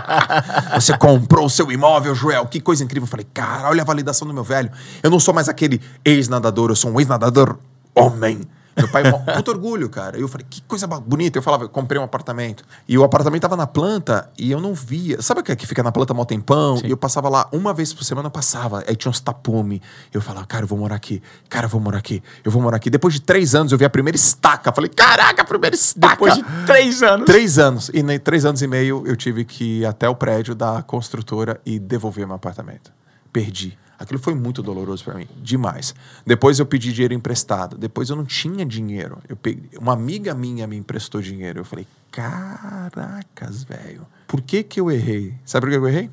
você 0.74 0.96
comprou 0.98 1.46
o 1.46 1.50
seu 1.50 1.70
imóvel, 1.70 2.14
Joel. 2.14 2.46
Que 2.46 2.60
coisa 2.60 2.84
incrível. 2.84 3.06
Eu 3.06 3.10
falei: 3.10 3.26
Cara, 3.32 3.68
olha 3.68 3.82
a 3.82 3.84
validação 3.84 4.26
do 4.26 4.34
meu 4.34 4.44
velho. 4.44 4.70
Eu 5.02 5.10
não 5.10 5.20
sou 5.20 5.32
mais 5.32 5.48
aquele 5.48 5.80
ex-nadador, 6.04 6.70
eu 6.70 6.76
sou 6.76 6.90
um 6.90 7.00
ex-nadador 7.00 7.58
homem. 7.94 8.42
Meu 8.76 8.88
pai, 8.88 9.02
muito 9.34 9.50
orgulho, 9.50 9.88
cara. 9.88 10.18
Eu 10.18 10.26
falei, 10.28 10.46
que 10.48 10.62
coisa 10.62 10.86
bonita. 10.86 11.38
Eu 11.38 11.42
falava, 11.42 11.64
eu 11.64 11.68
comprei 11.68 12.00
um 12.00 12.04
apartamento. 12.04 12.64
E 12.88 12.96
o 12.96 13.04
apartamento 13.04 13.42
tava 13.42 13.56
na 13.56 13.66
planta 13.66 14.30
e 14.38 14.50
eu 14.50 14.60
não 14.60 14.74
via. 14.74 15.20
Sabe 15.20 15.40
o 15.40 15.44
que, 15.44 15.52
é 15.52 15.56
que 15.56 15.66
fica 15.66 15.82
na 15.82 15.92
planta 15.92 16.14
mó 16.14 16.24
tempão? 16.24 16.78
Sim. 16.78 16.86
E 16.86 16.90
eu 16.90 16.96
passava 16.96 17.28
lá 17.28 17.48
uma 17.52 17.74
vez 17.74 17.92
por 17.92 18.04
semana, 18.04 18.28
eu 18.28 18.30
passava. 18.30 18.82
Aí 18.86 18.96
tinha 18.96 19.10
uns 19.10 19.20
tapume. 19.20 19.82
Eu 20.12 20.20
falava, 20.20 20.46
cara, 20.46 20.64
eu 20.64 20.68
vou 20.68 20.78
morar 20.78 20.96
aqui. 20.96 21.22
Cara, 21.48 21.66
eu 21.66 21.70
vou 21.70 21.80
morar 21.80 21.98
aqui. 21.98 22.22
Eu 22.44 22.50
vou 22.50 22.62
morar 22.62 22.76
aqui. 22.76 22.88
Depois 22.88 23.14
de 23.14 23.20
três 23.20 23.54
anos, 23.54 23.72
eu 23.72 23.78
vi 23.78 23.84
a 23.84 23.90
primeira 23.90 24.16
estaca. 24.16 24.72
Falei, 24.72 24.90
caraca, 24.90 25.42
a 25.42 25.44
primeira 25.44 25.76
estaca. 25.76 26.14
Depois 26.14 26.34
de 26.34 26.44
três 26.66 27.02
anos. 27.02 27.26
Três 27.26 27.58
anos. 27.58 27.90
E 27.92 28.00
em 28.00 28.18
três 28.18 28.44
anos 28.44 28.62
e 28.62 28.66
meio, 28.66 29.04
eu 29.06 29.16
tive 29.16 29.44
que 29.44 29.80
ir 29.80 29.86
até 29.86 30.08
o 30.08 30.14
prédio 30.14 30.54
da 30.54 30.82
construtora 30.82 31.60
e 31.64 31.78
devolver 31.78 32.26
meu 32.26 32.36
apartamento. 32.36 32.92
Perdi. 33.32 33.78
Aquilo 34.02 34.18
foi 34.18 34.34
muito 34.34 34.62
doloroso 34.62 35.04
para 35.04 35.14
mim, 35.14 35.28
demais. 35.36 35.94
Depois 36.26 36.58
eu 36.58 36.66
pedi 36.66 36.92
dinheiro 36.92 37.14
emprestado. 37.14 37.78
Depois 37.78 38.10
eu 38.10 38.16
não 38.16 38.24
tinha 38.24 38.66
dinheiro. 38.66 39.18
Eu 39.28 39.36
peguei, 39.36 39.70
uma 39.78 39.92
amiga 39.92 40.34
minha 40.34 40.66
me 40.66 40.76
emprestou 40.76 41.20
dinheiro. 41.20 41.60
Eu 41.60 41.64
falei, 41.64 41.86
caracas, 42.10 43.64
velho. 43.64 44.06
Por 44.26 44.40
que 44.42 44.62
que 44.62 44.80
eu 44.80 44.90
errei? 44.90 45.34
Sabe 45.44 45.66
por 45.66 45.70
que 45.70 45.76
eu 45.76 45.88
errei? 45.88 46.10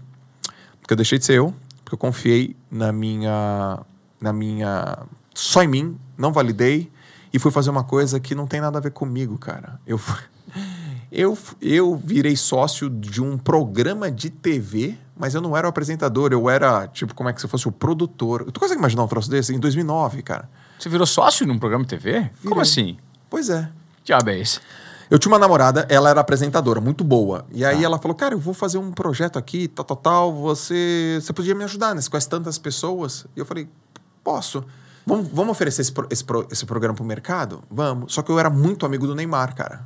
Porque 0.82 0.94
eu 0.94 0.98
deixei 0.98 1.18
de 1.18 1.26
ser 1.26 1.34
eu, 1.34 1.54
porque 1.84 1.96
eu 1.96 2.00
confiei 2.00 2.56
na 2.72 2.92
minha 2.92 3.80
na 4.22 4.34
minha 4.34 5.08
só 5.34 5.64
em 5.64 5.68
mim, 5.68 5.98
não 6.18 6.34
validei 6.34 6.92
e 7.34 7.40
fui 7.40 7.52
fazer 7.52 7.70
uma 7.70 7.84
coisa 7.84 8.20
que 8.20 8.36
não 8.36 8.46
tem 8.46 8.60
nada 8.60 8.78
a 8.78 8.82
ver 8.82 8.92
comigo, 8.92 9.38
cara. 9.38 9.80
Eu 9.86 10.00
eu 11.12 11.38
eu 11.62 11.96
virei 11.96 12.36
sócio 12.36 12.90
de 12.90 13.22
um 13.22 13.38
programa 13.38 14.12
de 14.12 14.30
TV 14.30 14.98
mas 15.20 15.36
eu 15.36 15.42
não 15.42 15.56
era 15.56 15.68
o 15.68 15.70
apresentador, 15.70 16.32
eu 16.32 16.50
era, 16.50 16.88
tipo, 16.88 17.14
como 17.14 17.28
é 17.28 17.34
que 17.34 17.42
se 17.42 17.48
fosse 17.48 17.68
o 17.68 17.74
produtor. 17.74 18.50
Tu 18.54 18.58
consegue 18.58 18.80
imaginar 18.80 19.04
um 19.04 19.08
troço 19.08 19.30
desse? 19.30 19.54
Em 19.54 19.60
2009, 19.60 20.24
cara. 20.24 20.50
Você 20.80 20.88
virou 20.88 21.06
sócio 21.06 21.46
num 21.46 21.60
programa 21.60 21.84
de 21.84 21.90
TV? 21.90 22.12
Virei. 22.12 22.32
Como 22.48 22.62
assim? 22.62 22.98
Pois 23.30 23.50
é. 23.50 23.70
Diabo 24.02 24.30
é 24.30 24.40
esse? 24.40 24.62
Eu 25.10 25.20
tinha 25.20 25.30
uma 25.30 25.38
namorada, 25.38 25.86
ela 25.90 26.10
era 26.10 26.22
apresentadora, 26.22 26.80
muito 26.80 27.04
boa. 27.04 27.46
E 27.52 27.66
aí 27.66 27.82
ah. 27.82 27.88
ela 27.88 28.00
falou, 28.00 28.16
cara, 28.16 28.34
eu 28.34 28.40
vou 28.40 28.54
fazer 28.54 28.78
um 28.78 28.94
projeto 28.94 29.38
aqui, 29.38 29.68
tal, 29.68 29.84
tal, 29.84 29.98
tal, 29.98 30.34
você, 30.34 31.20
você 31.22 31.34
podia 31.34 31.54
me 31.54 31.66
ajudar, 31.66 31.94
né? 31.94 32.00
Você 32.00 32.10
conhece 32.10 32.30
tantas 32.30 32.58
pessoas. 32.58 33.26
E 33.36 33.40
eu 33.42 33.46
falei, 33.46 33.68
posso. 34.24 34.64
Vamos, 35.06 35.28
vamos 35.34 35.52
oferecer 35.52 35.82
esse, 35.82 35.92
esse, 36.10 36.24
esse 36.50 36.66
programa 36.66 36.96
pro 36.96 37.04
mercado? 37.04 37.62
Vamos. 37.70 38.14
Só 38.14 38.22
que 38.22 38.32
eu 38.32 38.40
era 38.40 38.50
muito 38.50 38.86
amigo 38.86 39.06
do 39.06 39.14
Neymar, 39.14 39.54
cara. 39.54 39.86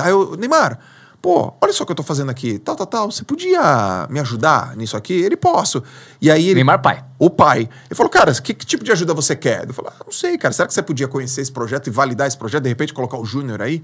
Aí 0.00 0.10
eu, 0.10 0.36
Neymar, 0.36 0.78
pô, 1.20 1.52
olha 1.60 1.72
só 1.72 1.82
o 1.82 1.86
que 1.86 1.92
eu 1.92 1.96
tô 1.96 2.02
fazendo 2.02 2.30
aqui, 2.30 2.58
tal, 2.58 2.76
tal, 2.76 2.86
tal, 2.86 3.10
você 3.10 3.24
podia 3.24 4.06
me 4.08 4.20
ajudar 4.20 4.76
nisso 4.76 4.96
aqui? 4.96 5.14
Ele, 5.14 5.36
posso. 5.36 5.82
E 6.20 6.30
aí 6.30 6.46
ele... 6.46 6.54
Neymar 6.56 6.80
pai. 6.80 7.04
O 7.18 7.28
pai. 7.28 7.60
Ele 7.60 7.94
falou, 7.94 8.10
cara, 8.10 8.32
que, 8.34 8.54
que 8.54 8.66
tipo 8.66 8.84
de 8.84 8.92
ajuda 8.92 9.12
você 9.12 9.34
quer? 9.34 9.66
Eu 9.66 9.74
falei, 9.74 9.92
ah, 9.94 10.04
não 10.04 10.12
sei, 10.12 10.38
cara, 10.38 10.52
será 10.52 10.68
que 10.68 10.74
você 10.74 10.82
podia 10.82 11.08
conhecer 11.08 11.40
esse 11.40 11.52
projeto 11.52 11.88
e 11.88 11.90
validar 11.90 12.26
esse 12.26 12.38
projeto, 12.38 12.62
de 12.62 12.68
repente 12.68 12.94
colocar 12.94 13.18
o 13.18 13.24
Júnior 13.24 13.60
aí? 13.62 13.82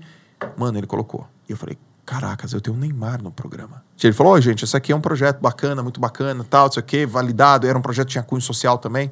Mano, 0.57 0.79
ele 0.79 0.87
colocou. 0.87 1.27
E 1.49 1.53
eu 1.53 1.57
falei, 1.57 1.79
caracas, 2.05 2.53
eu 2.53 2.61
tenho 2.61 2.77
o 2.77 2.79
Neymar 2.79 3.23
no 3.23 3.31
programa. 3.31 3.83
Ele 4.03 4.13
falou, 4.13 4.35
oh, 4.35 4.41
gente, 4.41 4.65
isso 4.65 4.77
aqui 4.77 4.93
é 4.93 4.97
um 4.97 5.01
projeto 5.01 5.41
bacana, 5.41 5.83
muito 5.83 6.01
bacana, 6.01 6.45
tal, 6.49 6.69
isso 6.69 6.79
aqui, 6.79 7.07
validado, 7.07 7.67
era 7.67 7.79
um 7.79 7.83
projeto 7.83 8.07
que 8.07 8.13
tinha 8.13 8.25
cunho 8.25 8.43
social 8.43 8.79
também. 8.79 9.11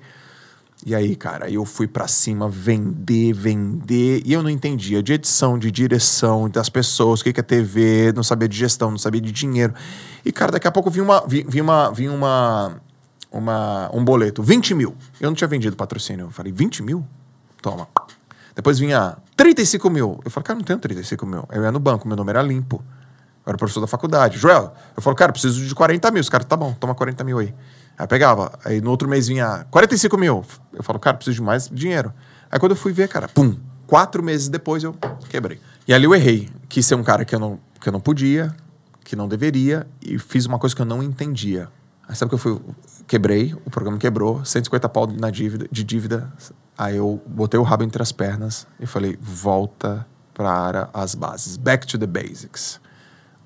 E 0.85 0.95
aí, 0.95 1.15
cara, 1.15 1.51
eu 1.51 1.65
fui 1.67 1.87
para 1.87 2.09
cima 2.09 2.49
vender, 2.49 3.35
vender, 3.35 4.23
e 4.25 4.33
eu 4.33 4.43
não 4.43 4.49
entendia 4.49 5.03
de 5.03 5.13
edição, 5.13 5.59
de 5.59 5.71
direção, 5.71 6.49
das 6.49 6.71
pessoas, 6.71 7.21
o 7.21 7.25
que 7.25 7.39
é 7.39 7.43
TV, 7.43 8.13
não 8.15 8.23
sabia 8.23 8.49
de 8.49 8.57
gestão, 8.57 8.91
não 8.91 8.97
sabia 8.97 9.21
de 9.21 9.31
dinheiro. 9.31 9.75
E, 10.25 10.33
cara, 10.33 10.53
daqui 10.53 10.67
a 10.67 10.73
pouco 10.73 10.91
vinha 10.91 11.05
uma, 11.05 11.23
vinha 11.27 11.63
uma, 11.63 11.91
vinha 11.91 12.11
uma, 12.11 12.81
uma, 13.31 13.91
um 13.93 14.03
boleto, 14.03 14.43
20 14.43 14.75
mil. 14.75 14.97
Eu 15.21 15.29
não 15.29 15.35
tinha 15.35 15.49
vendido 15.49 15.77
patrocínio. 15.77 16.27
Eu 16.27 16.31
falei, 16.31 16.51
20 16.51 16.83
mil? 16.83 17.07
Toma. 17.61 17.87
Depois 18.57 18.79
vinha 18.79 19.17
35 19.37 19.91
mil. 19.91 20.19
Eu 20.25 20.31
falei, 20.31 20.47
cara, 20.47 20.59
não 20.59 20.65
tenho 20.65 20.79
35 20.79 21.27
mil. 21.27 21.45
Eu 21.53 21.63
ia 21.63 21.73
no 21.73 21.79
banco, 21.79 22.09
meu 22.09 22.17
nome 22.17 22.31
era 22.31 22.43
limpo. 22.43 22.83
Eu 23.45 23.51
era 23.51 23.59
professor 23.59 23.81
da 23.81 23.87
faculdade. 23.87 24.39
Joel, 24.39 24.73
eu 24.97 25.03
falo, 25.03 25.15
cara, 25.15 25.31
preciso 25.31 25.65
de 25.65 25.75
40 25.75 26.11
mil. 26.11 26.21
Os 26.21 26.29
caras, 26.29 26.47
tá 26.47 26.57
bom, 26.57 26.73
toma 26.73 26.95
40 26.95 27.23
mil 27.23 27.39
aí. 27.39 27.55
Aí 28.01 28.07
pegava. 28.07 28.59
Aí 28.65 28.81
no 28.81 28.89
outro 28.89 29.07
mês 29.07 29.29
vinha 29.29 29.67
45 29.71 30.17
mil. 30.17 30.43
Eu 30.73 30.83
falo, 30.83 30.99
cara, 30.99 31.19
preciso 31.19 31.35
de 31.35 31.43
mais 31.43 31.69
dinheiro. 31.69 32.15
Aí 32.51 32.59
quando 32.59 32.73
eu 32.73 32.77
fui 32.77 32.95
ver, 32.95 33.09
cara, 33.09 33.29
pum, 33.29 33.55
quatro 33.87 34.23
meses 34.23 34.49
depois 34.49 34.83
eu 34.83 34.97
quebrei. 35.29 35.61
E 35.87 35.93
ali 35.93 36.07
eu 36.07 36.15
errei. 36.15 36.49
Quis 36.67 36.87
ser 36.87 36.95
um 36.95 37.03
cara 37.03 37.27
que 37.27 37.35
eu 37.35 37.39
não, 37.39 37.61
que 37.79 37.87
eu 37.87 37.93
não 37.93 38.01
podia, 38.01 38.57
que 39.05 39.15
não 39.15 39.29
deveria, 39.29 39.87
e 40.01 40.19
fiz 40.19 40.47
uma 40.47 40.59
coisa 40.59 40.75
que 40.75 40.81
eu 40.81 40.87
não 40.87 41.03
entendia. 41.03 41.69
Aí 42.09 42.17
sabe 42.17 42.31
que 42.31 42.37
eu 42.37 42.39
fui, 42.39 42.59
quebrei, 43.07 43.55
o 43.67 43.71
programa 43.71 43.99
quebrou, 43.99 44.43
150 44.47 44.89
pau 44.89 45.07
na 45.07 45.29
dívida, 45.29 45.69
de 45.71 45.85
dívida. 45.85 46.33
Aí 46.79 46.97
eu 46.97 47.21
botei 47.27 47.61
o 47.61 47.63
rabo 47.63 47.85
entre 47.85 48.03
as 48.03 48.13
pernas 48.13 48.67
e 48.81 48.87
falei, 48.87 49.19
volta 49.21 50.07
para 50.33 50.89
as 50.95 51.15
bases. 51.15 51.59
Back 51.59 51.87
to 51.87 51.99
the 51.99 52.07
basics. 52.07 52.81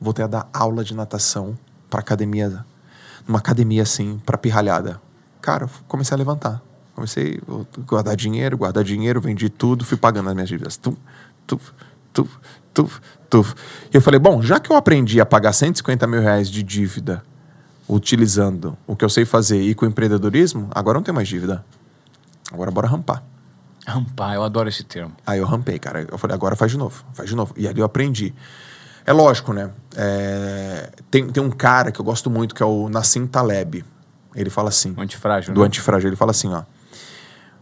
Voltei 0.00 0.24
a 0.24 0.28
dar 0.28 0.48
aula 0.52 0.84
de 0.84 0.94
natação 0.94 1.58
para 1.90 1.98
academia 1.98 2.64
numa 3.26 3.38
academia 3.38 3.82
assim, 3.82 4.20
para 4.24 4.38
pirralhada. 4.38 5.00
Cara, 5.40 5.68
comecei 5.88 6.14
a 6.14 6.18
levantar. 6.18 6.62
Comecei 6.94 7.40
a 7.48 7.80
guardar 7.82 8.16
dinheiro, 8.16 8.56
guardar 8.56 8.84
dinheiro, 8.84 9.20
vendi 9.20 9.48
tudo, 9.48 9.84
fui 9.84 9.96
pagando 9.96 10.28
as 10.28 10.34
minhas 10.34 10.48
dívidas. 10.48 10.76
Tum, 10.76 10.96
tuf, 11.46 11.72
tuf, 12.12 12.38
tuf, 12.72 13.00
tuf. 13.28 13.54
E 13.92 13.96
eu 13.96 14.00
falei, 14.00 14.20
bom, 14.20 14.40
já 14.40 14.60
que 14.60 14.70
eu 14.70 14.76
aprendi 14.76 15.20
a 15.20 15.26
pagar 15.26 15.52
150 15.52 16.06
mil 16.06 16.20
reais 16.20 16.48
de 16.48 16.62
dívida 16.62 17.22
utilizando 17.88 18.76
o 18.86 18.96
que 18.96 19.04
eu 19.04 19.08
sei 19.08 19.24
fazer 19.24 19.60
e 19.60 19.74
com 19.74 19.84
empreendedorismo, 19.84 20.68
agora 20.70 20.98
não 20.98 21.02
tem 21.02 21.12
mais 21.12 21.28
dívida. 21.28 21.64
Agora 22.52 22.70
bora 22.70 22.86
rampar. 22.86 23.22
Rampar, 23.86 24.34
eu 24.34 24.42
adoro 24.42 24.68
esse 24.68 24.82
termo. 24.84 25.12
Aí 25.26 25.38
eu 25.38 25.44
rampei, 25.44 25.78
cara. 25.78 26.06
Eu 26.10 26.16
falei, 26.16 26.34
agora 26.34 26.56
faz 26.56 26.70
de 26.72 26.78
novo, 26.78 27.04
faz 27.12 27.28
de 27.28 27.36
novo. 27.36 27.52
E 27.56 27.68
ali 27.68 27.80
eu 27.80 27.84
aprendi. 27.84 28.34
É 29.06 29.12
lógico, 29.12 29.52
né? 29.52 29.70
É, 29.96 30.90
tem, 31.10 31.26
tem 31.28 31.42
um 31.42 31.50
cara 31.50 31.92
que 31.92 32.00
eu 32.00 32.04
gosto 32.04 32.30
muito 32.30 32.54
que 32.54 32.62
é 32.62 32.66
o 32.66 32.88
Nassim 32.88 33.26
Taleb. 33.26 33.84
Ele 34.34 34.50
fala 34.50 34.70
assim. 34.70 34.94
O 34.96 35.00
antifrágil. 35.00 35.54
Do 35.54 35.60
né? 35.60 35.66
antifrágil. 35.66 36.08
Ele 36.08 36.16
fala 36.16 36.30
assim, 36.30 36.52
ó. 36.52 36.62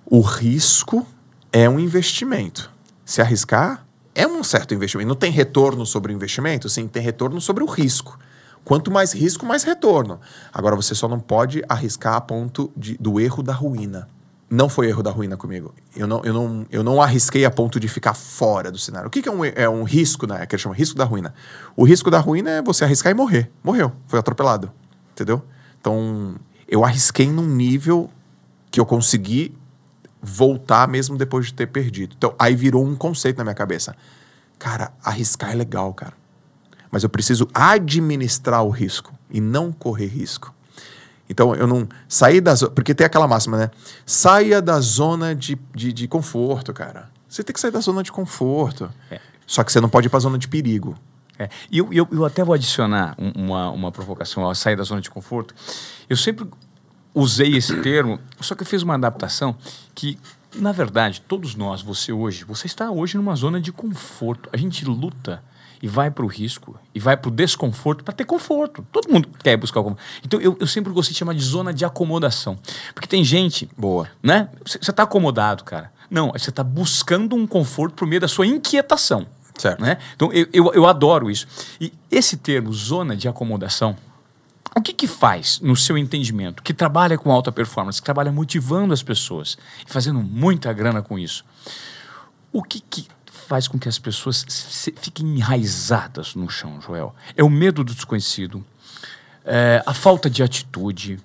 O 0.07 0.21
risco 0.21 1.07
é 1.53 1.69
um 1.69 1.79
investimento. 1.79 2.71
Se 3.05 3.21
arriscar, 3.21 3.85
é 4.15 4.27
um 4.27 4.45
certo 4.45 4.73
investimento. 4.73 5.09
Não 5.09 5.17
tem 5.17 5.33
retorno 5.33 5.85
sobre 5.85 6.13
o 6.13 6.15
investimento? 6.15 6.69
Sim, 6.69 6.87
tem 6.87 7.03
retorno 7.03 7.41
sobre 7.41 7.65
o 7.65 7.67
risco. 7.67 8.19
Quanto 8.65 8.91
mais 8.91 9.13
risco, 9.13 9.45
mais 9.45 9.65
retorno. 9.65 10.21
Agora, 10.53 10.77
você 10.77 10.95
só 10.95 11.09
não 11.09 11.19
pode 11.19 11.65
arriscar 11.69 12.15
a 12.15 12.21
ponto 12.21 12.71
de, 12.77 12.97
do 12.99 13.19
erro 13.19 13.43
da 13.43 13.53
ruína 13.53 14.09
não 14.53 14.69
foi 14.69 14.87
erro 14.89 15.03
da 15.03 15.11
ruína 15.11 15.35
comigo. 15.35 15.75
Eu 15.97 16.07
não, 16.07 16.23
eu 16.23 16.35
não, 16.35 16.67
eu 16.71 16.85
não 16.85 17.01
arrisquei 17.01 17.43
a 17.47 17.51
ponto 17.51 17.81
de 17.81 17.89
ficar 17.89 18.13
fora 18.13 18.71
do 18.71 18.77
cenário. 18.77 19.09
O 19.09 19.11
que, 19.11 19.23
que 19.23 19.29
é, 19.31 19.33
um, 19.33 19.43
é 19.43 19.67
um 19.67 19.83
risco, 19.83 20.27
né? 20.27 20.45
Que 20.45 20.55
ele 20.55 20.63
chama 20.63 20.75
risco 20.75 20.95
da 20.95 21.07
ruína. 21.07 21.33
O 21.75 21.85
risco 21.85 22.11
da 22.11 22.19
ruína 22.19 22.51
é 22.51 22.63
você 22.63 22.85
arriscar 22.85 23.11
e 23.11 23.15
morrer. 23.15 23.51
Morreu, 23.65 23.91
foi 24.07 24.19
atropelado. 24.19 24.71
Entendeu? 25.13 25.43
Então, 25.81 26.35
eu 26.69 26.85
arrisquei 26.85 27.31
num 27.31 27.47
nível 27.47 28.11
que 28.71 28.79
eu 28.79 28.85
consegui 28.85 29.57
voltar 30.21 30.87
mesmo 30.87 31.17
depois 31.17 31.47
de 31.47 31.55
ter 31.55 31.69
perdido. 31.69 32.15
Então, 32.19 32.35
aí 32.39 32.55
virou 32.55 32.85
um 32.85 32.95
conceito 32.95 33.39
na 33.39 33.45
minha 33.45 33.55
cabeça. 33.55 33.97
Cara, 34.59 34.93
arriscar 35.03 35.53
é 35.53 35.55
legal, 35.55 35.95
cara. 35.95 36.13
Mas 36.91 37.03
eu 37.03 37.09
preciso 37.09 37.49
administrar 37.55 38.63
o 38.63 38.69
risco 38.69 39.15
e 39.31 39.41
não 39.41 39.73
correr 39.73 40.09
risco. 40.09 40.55
Então, 41.33 41.55
eu 41.55 41.67
não. 41.67 41.89
Sair 42.07 42.41
da 42.43 42.55
zona. 42.55 42.73
Porque 42.73 42.95
tem 42.95 43.07
aquela 43.07 43.27
máxima, 43.27 43.57
né? 43.57 43.71
Saia 44.05 44.61
da 44.61 44.79
zona 44.81 45.35
de, 45.35 45.59
de, 45.75 45.93
de 45.93 46.07
conforto, 46.07 46.73
cara. 46.75 47.11
Você 47.27 47.43
tem 47.43 47.55
que 47.55 47.61
sair 47.61 47.71
da 47.71 47.81
zona 47.81 48.03
de 48.03 48.13
conforto. 48.13 48.93
É. 49.11 49.19
Só 49.47 49.65
que 49.65 49.73
você 49.73 49.81
não 49.81 49.89
pode 49.89 50.07
ir 50.07 50.11
para 50.11 50.19
a 50.19 50.21
zona 50.21 50.39
de 50.39 50.47
perigo. 50.47 50.95
É. 51.39 51.49
E 51.71 51.79
eu, 51.79 51.91
eu, 51.91 52.07
eu, 52.13 52.25
até 52.27 52.45
vou 52.45 52.55
adicionar 52.55 53.17
uma, 53.19 53.71
uma 53.71 53.91
provocação 53.91 54.45
ao 54.45 54.55
sair 54.55 54.77
da 54.77 54.83
zona 54.83 55.01
de 55.01 55.11
conforto. 55.11 55.55
Eu 56.09 56.17
sempre 56.17 56.47
usei 57.15 57.57
esse 57.57 57.75
termo, 57.81 58.21
só 58.39 58.55
que 58.55 58.63
eu 58.63 58.67
fiz 58.67 58.83
uma 58.83 58.95
adaptação 58.95 59.57
que, 59.95 60.19
na 60.55 60.73
verdade, 60.73 61.23
todos 61.23 61.55
nós, 61.55 61.81
você 61.81 62.13
hoje, 62.13 62.45
você 62.45 62.67
está 62.67 62.91
hoje 62.91 63.17
numa 63.17 63.35
zona 63.35 63.59
de 63.59 63.73
conforto. 63.73 64.51
A 64.53 64.57
gente 64.59 64.85
luta 64.85 65.43
e 65.83 65.89
vai 65.89 66.13
para 66.13 66.25
o 66.25 66.29
risco 66.29 66.79
e 66.95 67.01
vai 67.01 67.17
para 67.17 67.29
o 67.29 67.33
desconforto 67.33 68.05
para 68.05 68.15
ter 68.15 68.25
conforto. 68.25 68.87
Todo 68.93 69.13
mundo 69.13 69.29
quer 69.43 69.57
buscar 69.57 69.81
o 69.81 69.85
conforto. 69.85 70.03
Então 70.25 70.41
eu, 70.41 70.57
eu 70.61 70.67
sempre 70.67 70.93
gostei 70.93 71.13
de 71.13 71.19
chamar 71.19 71.35
de 71.35 71.43
zona 71.43 71.75
de 71.75 71.85
acomodação. 71.85 72.57
Porque 72.95 73.09
tem 73.09 73.25
gente. 73.25 73.69
Boa. 73.77 74.09
Né? 74.23 74.49
Você 74.65 74.79
está 74.79 75.03
acomodado, 75.03 75.65
cara. 75.65 75.93
Não, 76.09 76.31
você 76.31 76.51
está 76.51 76.63
buscando 76.63 77.35
um 77.35 77.47
conforto 77.47 77.95
por 77.95 78.07
meio 78.07 78.21
da 78.21 78.29
sua 78.29 78.47
inquietação. 78.47 79.27
Certo. 79.59 79.83
Né? 79.83 79.99
Então 80.15 80.33
eu, 80.33 80.47
eu, 80.53 80.73
eu 80.73 80.87
adoro 80.87 81.29
isso. 81.29 81.49
E 81.81 81.93
esse 82.11 82.37
termo, 82.37 82.73
zona 82.73 83.17
de 83.17 83.27
acomodação, 83.27 83.97
o 84.77 84.81
que, 84.81 84.93
que 84.93 85.09
faz, 85.09 85.61
no 85.61 85.77
seu 85.77 85.99
entendimento, 85.99 86.63
que 86.63 86.73
trabalha 86.73 87.19
com 87.19 87.31
alta 87.31 87.51
performance, 87.51 88.01
que 88.01 88.05
trabalha 88.05 88.33
motivando 88.33 88.95
as 88.95 89.03
pessoas 89.03 89.59
e 89.87 89.93
fazendo 89.93 90.23
muita 90.23 90.73
grana 90.73 91.03
com 91.03 91.19
isso? 91.19 91.45
O 92.53 92.63
que, 92.63 92.81
que 92.81 93.07
faz 93.53 93.69
com 93.69 93.79
que 93.79 93.87
as 93.87 93.99
pessoas 93.99 94.47
fiquem 94.97 95.37
enraizadas 95.37 96.35
no 96.35 96.49
chão, 96.49 96.81
Joel? 96.81 97.15
É 97.37 97.45
o 97.45 97.51
medo 97.51 97.85
do 97.85 97.93
desconhecido, 97.93 98.65
é 99.45 99.83
a 99.85 99.93
falta 99.93 100.31
de 100.31 100.43
atitude, 100.43 101.21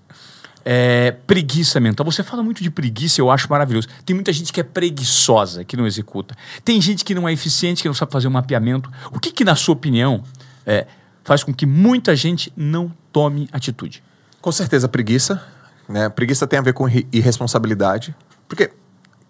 é 0.65 1.11
preguiça 1.25 1.79
mental. 1.79 2.05
Você 2.05 2.23
fala 2.23 2.43
muito 2.43 2.61
de 2.61 2.69
preguiça, 2.69 3.21
eu 3.21 3.31
acho 3.31 3.49
maravilhoso. 3.49 3.87
Tem 4.05 4.13
muita 4.13 4.33
gente 4.33 4.51
que 4.51 4.59
é 4.59 4.63
preguiçosa, 4.63 5.63
que 5.63 5.77
não 5.77 5.87
executa. 5.87 6.35
Tem 6.65 6.81
gente 6.81 7.05
que 7.05 7.15
não 7.15 7.29
é 7.29 7.31
eficiente, 7.31 7.81
que 7.81 7.87
não 7.87 7.95
sabe 7.95 8.11
fazer 8.11 8.27
um 8.27 8.31
mapeamento. 8.31 8.91
O 9.09 9.21
que, 9.21 9.31
que 9.31 9.45
na 9.45 9.55
sua 9.55 9.71
opinião, 9.71 10.21
é, 10.65 10.85
faz 11.23 11.45
com 11.45 11.53
que 11.53 11.65
muita 11.65 12.13
gente 12.13 12.51
não 12.57 12.91
tome 13.13 13.47
atitude? 13.53 14.03
Com 14.41 14.51
certeza, 14.51 14.89
preguiça. 14.89 15.41
Né? 15.87 16.09
Preguiça 16.09 16.45
tem 16.45 16.59
a 16.59 16.61
ver 16.61 16.73
com 16.73 16.89
irresponsabilidade. 16.89 18.13
Porque 18.49 18.73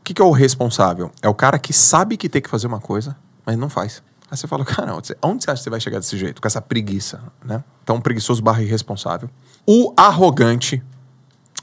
que, 0.07 0.13
que 0.13 0.21
é 0.21 0.25
o 0.25 0.31
responsável? 0.31 1.11
É 1.21 1.27
o 1.27 1.33
cara 1.33 1.59
que 1.59 1.73
sabe 1.73 2.15
que 2.15 2.29
tem 2.29 2.41
que 2.41 2.49
fazer 2.49 2.65
uma 2.65 2.79
coisa, 2.79 3.13
mas 3.45 3.57
não 3.57 3.69
faz. 3.69 4.01
Aí 4.31 4.37
você 4.37 4.47
fala, 4.47 4.63
cara, 4.63 4.95
onde 4.95 5.07
você, 5.07 5.17
onde 5.21 5.43
você 5.43 5.51
acha 5.51 5.59
que 5.59 5.63
você 5.65 5.69
vai 5.69 5.81
chegar 5.81 5.99
desse 5.99 6.17
jeito? 6.17 6.41
Com 6.41 6.47
essa 6.47 6.61
preguiça, 6.61 7.21
né? 7.43 7.61
Então, 7.83 7.99
preguiçoso 7.99 8.41
barra 8.41 8.63
irresponsável. 8.63 9.29
O 9.65 9.93
arrogante, 9.97 10.81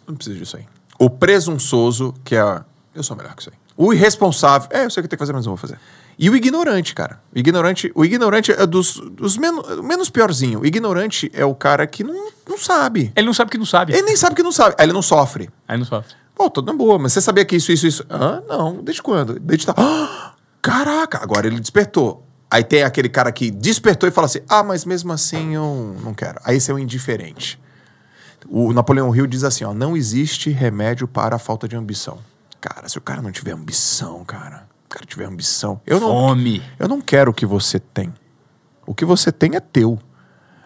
não 0.07 0.15
precisa 0.15 0.39
disso 0.39 0.59
aí. 0.59 0.67
O 0.99 1.09
presunçoso, 1.09 2.15
que 2.23 2.37
é, 2.37 2.61
eu 2.95 3.03
sou 3.03 3.17
melhor 3.17 3.35
que 3.35 3.41
isso 3.41 3.51
aí. 3.51 3.57
O 3.79 3.95
irresponsável, 3.95 4.69
é, 4.71 4.85
eu 4.85 4.91
sei 4.91 5.01
o 5.01 5.05
que 5.05 5.09
tem 5.09 5.17
que 5.17 5.23
fazer, 5.23 5.33
mas 5.33 5.47
não 5.47 5.53
vou 5.53 5.57
fazer. 5.57 5.79
E 6.19 6.29
o 6.29 6.37
ignorante, 6.37 6.95
cara. 6.95 7.21
O 7.35 7.39
ignorante, 7.39 7.91
o 7.95 8.05
ignorante 8.05 8.53
é 8.53 8.67
dos, 8.67 8.99
dos 8.99 9.39
menos, 9.39 9.81
menos 9.81 10.11
piorzinho. 10.11 10.61
O 10.61 10.67
ignorante 10.67 11.31
é 11.33 11.47
o 11.47 11.55
cara 11.55 11.87
que 11.87 12.05
não, 12.05 12.31
não 12.47 12.59
sabe. 12.59 13.11
Ele 13.17 13.27
não 13.27 13.35
sabe 13.35 13.51
que 13.51 13.59
não 13.59 13.67
sabe. 13.67 13.95
Ele 13.95 14.03
nem 14.03 14.17
sabe 14.17 14.37
que 14.37 14.43
não 14.43 14.53
sabe. 14.53 14.75
Aí 14.79 14.85
ele 14.85 14.93
não 14.93 15.03
sofre. 15.03 15.49
Aí 15.67 15.79
não 15.79 15.87
sofre. 15.87 16.15
Pô, 16.35 16.51
tudo 16.51 16.73
na 16.73 16.77
boa, 16.77 16.99
mas 16.99 17.13
você 17.13 17.21
sabia 17.21 17.45
que 17.45 17.57
isso, 17.57 17.71
isso, 17.71 17.87
isso. 17.87 18.07
Ah, 18.11 18.43
não. 18.49 18.83
Desde 18.83 19.03
quando? 19.03 19.39
Desde 19.39 19.67
tá. 19.67 19.75
Ah, 19.77 20.35
caraca, 20.61 21.23
agora 21.23 21.47
ele 21.47 21.61
despertou. 21.61 22.27
Aí 22.51 22.63
tem 22.63 22.83
aquele 22.83 23.09
cara 23.09 23.33
que 23.33 23.51
despertou 23.51 24.09
e 24.09 24.13
fala 24.13 24.27
assim: 24.27 24.41
ah, 24.49 24.63
mas 24.63 24.85
mesmo 24.85 25.13
assim 25.13 25.55
eu 25.55 25.97
não 26.03 26.15
quero. 26.15 26.41
Aí 26.45 26.57
esse 26.57 26.71
é 26.71 26.75
o 26.75 26.79
indiferente. 26.79 27.61
O 28.49 28.73
Napoleão 28.73 29.15
Hill 29.15 29.27
diz 29.27 29.45
assim: 29.45 29.65
ó, 29.65 29.73
não 29.73 29.97
existe 29.97 30.51
remédio 30.51 31.07
para 31.07 31.37
a 31.37 31.39
falta 31.39 31.69
de 31.69 31.77
ambição. 31.77 32.19
Cara, 32.61 32.89
se 32.89 32.97
o 32.99 33.01
cara 33.01 33.21
não 33.21 33.31
tiver 33.31 33.53
ambição, 33.53 34.25
cara, 34.25 34.67
cara 34.89 35.05
tiver 35.07 35.27
ambição. 35.27 35.81
Eu 35.85 36.01
Fome. 36.01 36.59
Não, 36.59 36.65
eu 36.79 36.89
não 36.89 37.01
quero 37.01 37.31
o 37.31 37.35
que 37.35 37.45
você 37.45 37.79
tem. 37.79 38.13
O 38.87 38.95
que 38.95 39.05
você 39.05 39.33
tem 39.33 39.57
é 39.57 39.61
teu. 39.61 39.99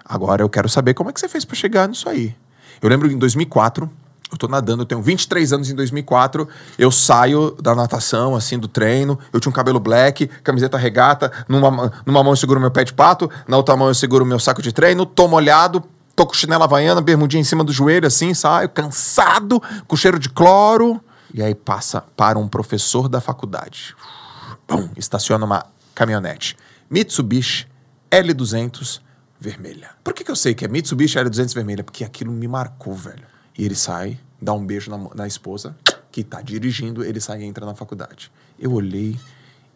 Agora 0.04 0.42
eu 0.42 0.48
quero 0.48 0.68
saber 0.68 0.94
como 0.94 1.10
é 1.10 1.12
que 1.12 1.20
você 1.20 1.28
fez 1.28 1.44
para 1.44 1.56
chegar 1.56 1.88
nisso 1.88 2.08
aí. 2.08 2.36
Eu 2.80 2.88
lembro 2.88 3.10
em 3.10 3.16
2004, 3.16 3.90
eu 4.30 4.38
tô 4.38 4.46
nadando, 4.46 4.82
eu 4.82 4.86
tenho 4.86 5.00
23 5.00 5.52
anos 5.52 5.70
em 5.70 5.74
2004, 5.74 6.48
eu 6.78 6.90
saio 6.90 7.56
da 7.60 7.74
natação, 7.74 8.34
assim, 8.34 8.58
do 8.58 8.68
treino, 8.68 9.18
eu 9.32 9.40
tinha 9.40 9.50
um 9.50 9.52
cabelo 9.52 9.80
black, 9.80 10.26
camiseta 10.42 10.76
regata, 10.76 11.32
numa, 11.48 11.92
numa 12.04 12.22
mão 12.22 12.32
eu 12.32 12.36
seguro 12.36 12.60
meu 12.60 12.70
pé 12.70 12.84
de 12.84 12.92
pato, 12.92 13.30
na 13.46 13.56
outra 13.56 13.76
mão 13.76 13.88
eu 13.88 13.94
seguro 13.94 14.24
meu 14.26 14.38
saco 14.38 14.60
de 14.60 14.72
treino, 14.72 15.06
tô 15.06 15.26
molhado, 15.28 15.82
tô 16.14 16.26
com 16.26 16.34
chinela 16.34 16.64
havaiana, 16.64 17.00
bermudinha 17.00 17.40
em 17.40 17.44
cima 17.44 17.64
do 17.64 17.72
joelho, 17.72 18.06
assim, 18.06 18.34
saio 18.34 18.68
cansado, 18.68 19.62
com 19.86 19.96
cheiro 19.96 20.18
de 20.18 20.28
cloro, 20.28 21.00
e 21.32 21.42
aí 21.42 21.54
passa 21.54 22.02
para 22.16 22.38
um 22.38 22.48
professor 22.48 23.08
da 23.08 23.20
faculdade 23.20 23.94
Bum, 24.68 24.90
estaciona 24.98 25.46
uma 25.46 25.64
caminhonete. 25.94 26.54
Mitsubishi 26.90 27.66
L200 28.10 29.00
vermelha. 29.40 29.90
Por 30.04 30.12
que, 30.12 30.22
que 30.22 30.30
eu 30.30 30.36
sei 30.36 30.54
que 30.54 30.62
é 30.62 30.68
Mitsubishi 30.68 31.18
L200 31.18 31.54
vermelha? 31.54 31.82
Porque 31.82 32.04
aquilo 32.04 32.30
me 32.30 32.46
marcou, 32.46 32.94
velho. 32.94 33.26
E 33.58 33.64
ele 33.64 33.74
sai, 33.74 34.18
dá 34.40 34.52
um 34.52 34.64
beijo 34.64 34.88
na, 34.88 35.14
na 35.14 35.26
esposa, 35.26 35.76
que 36.12 36.22
tá 36.22 36.40
dirigindo, 36.40 37.04
ele 37.04 37.20
sai 37.20 37.42
e 37.42 37.44
entra 37.44 37.66
na 37.66 37.74
faculdade. 37.74 38.30
Eu 38.58 38.72
olhei, 38.72 39.18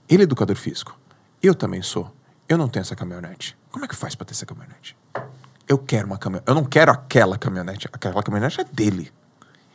ele 0.08 0.22
é 0.22 0.24
educador 0.24 0.56
físico. 0.56 0.96
Eu 1.42 1.54
também 1.54 1.82
sou. 1.82 2.10
Eu 2.48 2.56
não 2.56 2.68
tenho 2.68 2.82
essa 2.82 2.94
caminhonete. 2.94 3.56
Como 3.70 3.84
é 3.84 3.88
que 3.88 3.96
faz 3.96 4.14
para 4.14 4.26
ter 4.26 4.32
essa 4.32 4.46
caminhonete? 4.46 4.96
Eu 5.66 5.78
quero 5.78 6.06
uma 6.06 6.16
caminhonete. 6.16 6.48
Eu 6.48 6.54
não 6.54 6.64
quero 6.64 6.92
aquela 6.92 7.36
caminhonete. 7.36 7.88
Aquela 7.92 8.22
caminhonete 8.22 8.60
é 8.60 8.64
dele. 8.64 9.12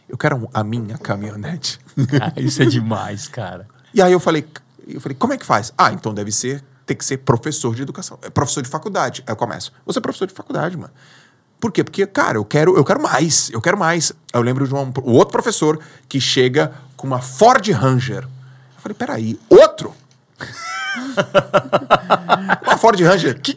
Eu 0.08 0.18
quero 0.18 0.49
a 0.53 0.64
minha 0.64 0.97
caminhonete. 0.97 1.80
Ah, 2.22 2.32
isso 2.38 2.62
é 2.62 2.66
demais, 2.66 3.28
cara. 3.28 3.68
E 3.93 4.01
aí 4.01 4.14
eu 4.14 4.20
falei, 4.20 4.47
eu 4.88 5.01
falei, 5.01 5.18
como 5.18 5.34
é 5.34 5.38
que 5.38 5.45
faz? 5.45 5.74
Ah, 5.78 5.91
então 5.91 6.14
deve 6.14 6.32
ser, 6.32 6.64
tem 6.86 6.95
que 6.95 7.03
ser 7.03 7.18
professor 7.18 7.76
de 7.76 7.82
educação, 7.82 8.18
é 8.22 8.30
professor 8.30 8.62
de 8.62 8.70
faculdade. 8.70 9.24
Aí 9.26 9.32
eu 9.34 9.36
começo, 9.36 9.74
você 9.86 9.99
é 9.99 10.01
professor 10.01 10.28
de 10.28 10.34
faculdade, 10.34 10.78
mano. 10.78 10.93
Por 11.60 11.72
quê? 11.72 11.84
Porque, 11.84 12.05
cara, 12.05 12.38
eu 12.38 12.45
quero, 12.45 12.78
eu 12.78 12.84
quero 12.84 13.01
mais, 13.01 13.49
eu 13.49 13.60
quero 13.60 13.78
mais. 13.78 14.12
Eu 14.34 14.41
lembro 14.41 14.68
de 14.68 14.76
um, 14.76 14.93
um 15.03 15.14
outro 15.14 15.32
professor 15.32 15.80
que 16.08 16.22
chega 16.22 16.74
com 16.95 17.08
uma 17.08 17.20
Ford 17.20 17.68
Ranger. 17.70 18.24
Eu 18.24 18.82
falei, 18.82 18.95
peraí, 18.95 19.39
outro? 19.49 19.93
uma 22.64 22.78
Ford 22.78 22.99
Ranger. 22.99 23.41
Que, 23.41 23.55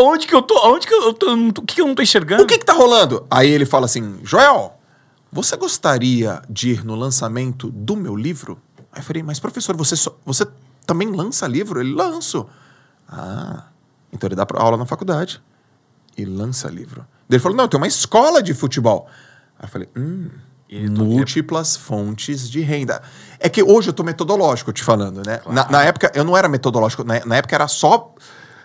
onde 0.00 0.26
que 0.26 0.34
eu 0.34 0.42
tô? 0.42 0.54
Onde 0.66 0.86
que 0.86 0.94
eu 0.94 1.12
tô? 1.12 1.34
O 1.34 1.52
que, 1.52 1.74
que 1.74 1.80
eu 1.80 1.86
não 1.86 1.94
tô 1.94 2.02
enxergando? 2.02 2.42
O 2.42 2.46
que 2.46 2.58
que 2.58 2.64
tá 2.64 2.72
rolando? 2.72 3.26
Aí 3.30 3.50
ele 3.50 3.66
fala 3.66 3.84
assim, 3.84 4.18
Joel, 4.22 4.78
você 5.30 5.56
gostaria 5.56 6.42
de 6.48 6.70
ir 6.70 6.84
no 6.84 6.94
lançamento 6.94 7.70
do 7.70 7.96
meu 7.96 8.16
livro? 8.16 8.58
Aí 8.92 9.00
eu 9.00 9.04
falei, 9.04 9.22
mas 9.22 9.38
professor, 9.38 9.76
você, 9.76 9.96
só, 9.96 10.16
você 10.24 10.46
também 10.86 11.10
lança 11.10 11.46
livro? 11.46 11.80
Ele 11.80 11.94
lanço. 11.94 12.46
Ah, 13.08 13.66
então 14.12 14.28
ele 14.28 14.36
dá 14.36 14.46
aula 14.54 14.76
na 14.76 14.86
faculdade 14.86 15.40
e 16.16 16.24
lança 16.24 16.68
livro. 16.68 17.06
Ele 17.34 17.42
falou, 17.42 17.56
não, 17.56 17.68
tem 17.68 17.78
uma 17.78 17.86
escola 17.86 18.42
de 18.42 18.54
futebol. 18.54 19.08
Aí 19.58 19.66
eu 19.66 19.68
falei, 19.68 19.88
hum, 19.96 20.28
múltiplas 20.90 21.76
fontes 21.76 22.48
de 22.48 22.60
renda. 22.60 23.02
É 23.38 23.48
que 23.48 23.62
hoje 23.62 23.90
eu 23.90 23.92
tô 23.92 24.02
metodológico 24.02 24.72
te 24.72 24.82
falando, 24.82 25.22
né? 25.26 25.38
Claro. 25.38 25.54
Na, 25.54 25.70
na, 25.70 25.84
época 25.84 26.10
eu 26.14 26.24
não 26.24 26.36
era 26.36 26.48
metodológico, 26.48 27.04
na, 27.04 27.24
na 27.24 27.36
época 27.36 27.54
era 27.54 27.68
só 27.68 28.14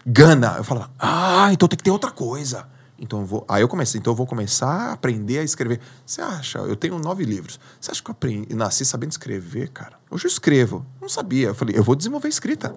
gana. 0.05 0.55
Eu 0.57 0.63
falava, 0.63 0.89
ah, 0.97 1.49
então 1.51 1.67
tem 1.67 1.77
que 1.77 1.83
ter 1.83 1.91
outra 1.91 2.11
coisa. 2.11 2.65
Então 2.99 3.19
eu 3.19 3.25
vou. 3.25 3.45
Aí 3.47 3.61
eu 3.61 3.67
comecei, 3.67 3.99
então 3.99 4.11
eu 4.11 4.15
vou 4.15 4.25
começar 4.25 4.67
a 4.67 4.93
aprender 4.93 5.39
a 5.39 5.43
escrever. 5.43 5.79
Você 6.05 6.21
acha? 6.21 6.59
Eu 6.59 6.75
tenho 6.75 6.97
nove 6.97 7.23
livros. 7.25 7.59
Você 7.79 7.91
acha 7.91 8.01
que 8.01 8.09
eu 8.09 8.13
aprendi, 8.13 8.55
nasci 8.55 8.83
sabendo 8.85 9.11
escrever, 9.11 9.69
cara? 9.69 9.93
Hoje 10.09 10.25
eu 10.25 10.29
escrevo. 10.29 10.85
Não 10.99 11.07
sabia. 11.07 11.47
Eu 11.47 11.55
falei, 11.55 11.77
eu 11.77 11.83
vou 11.83 11.95
desenvolver 11.95 12.27
escrita. 12.27 12.73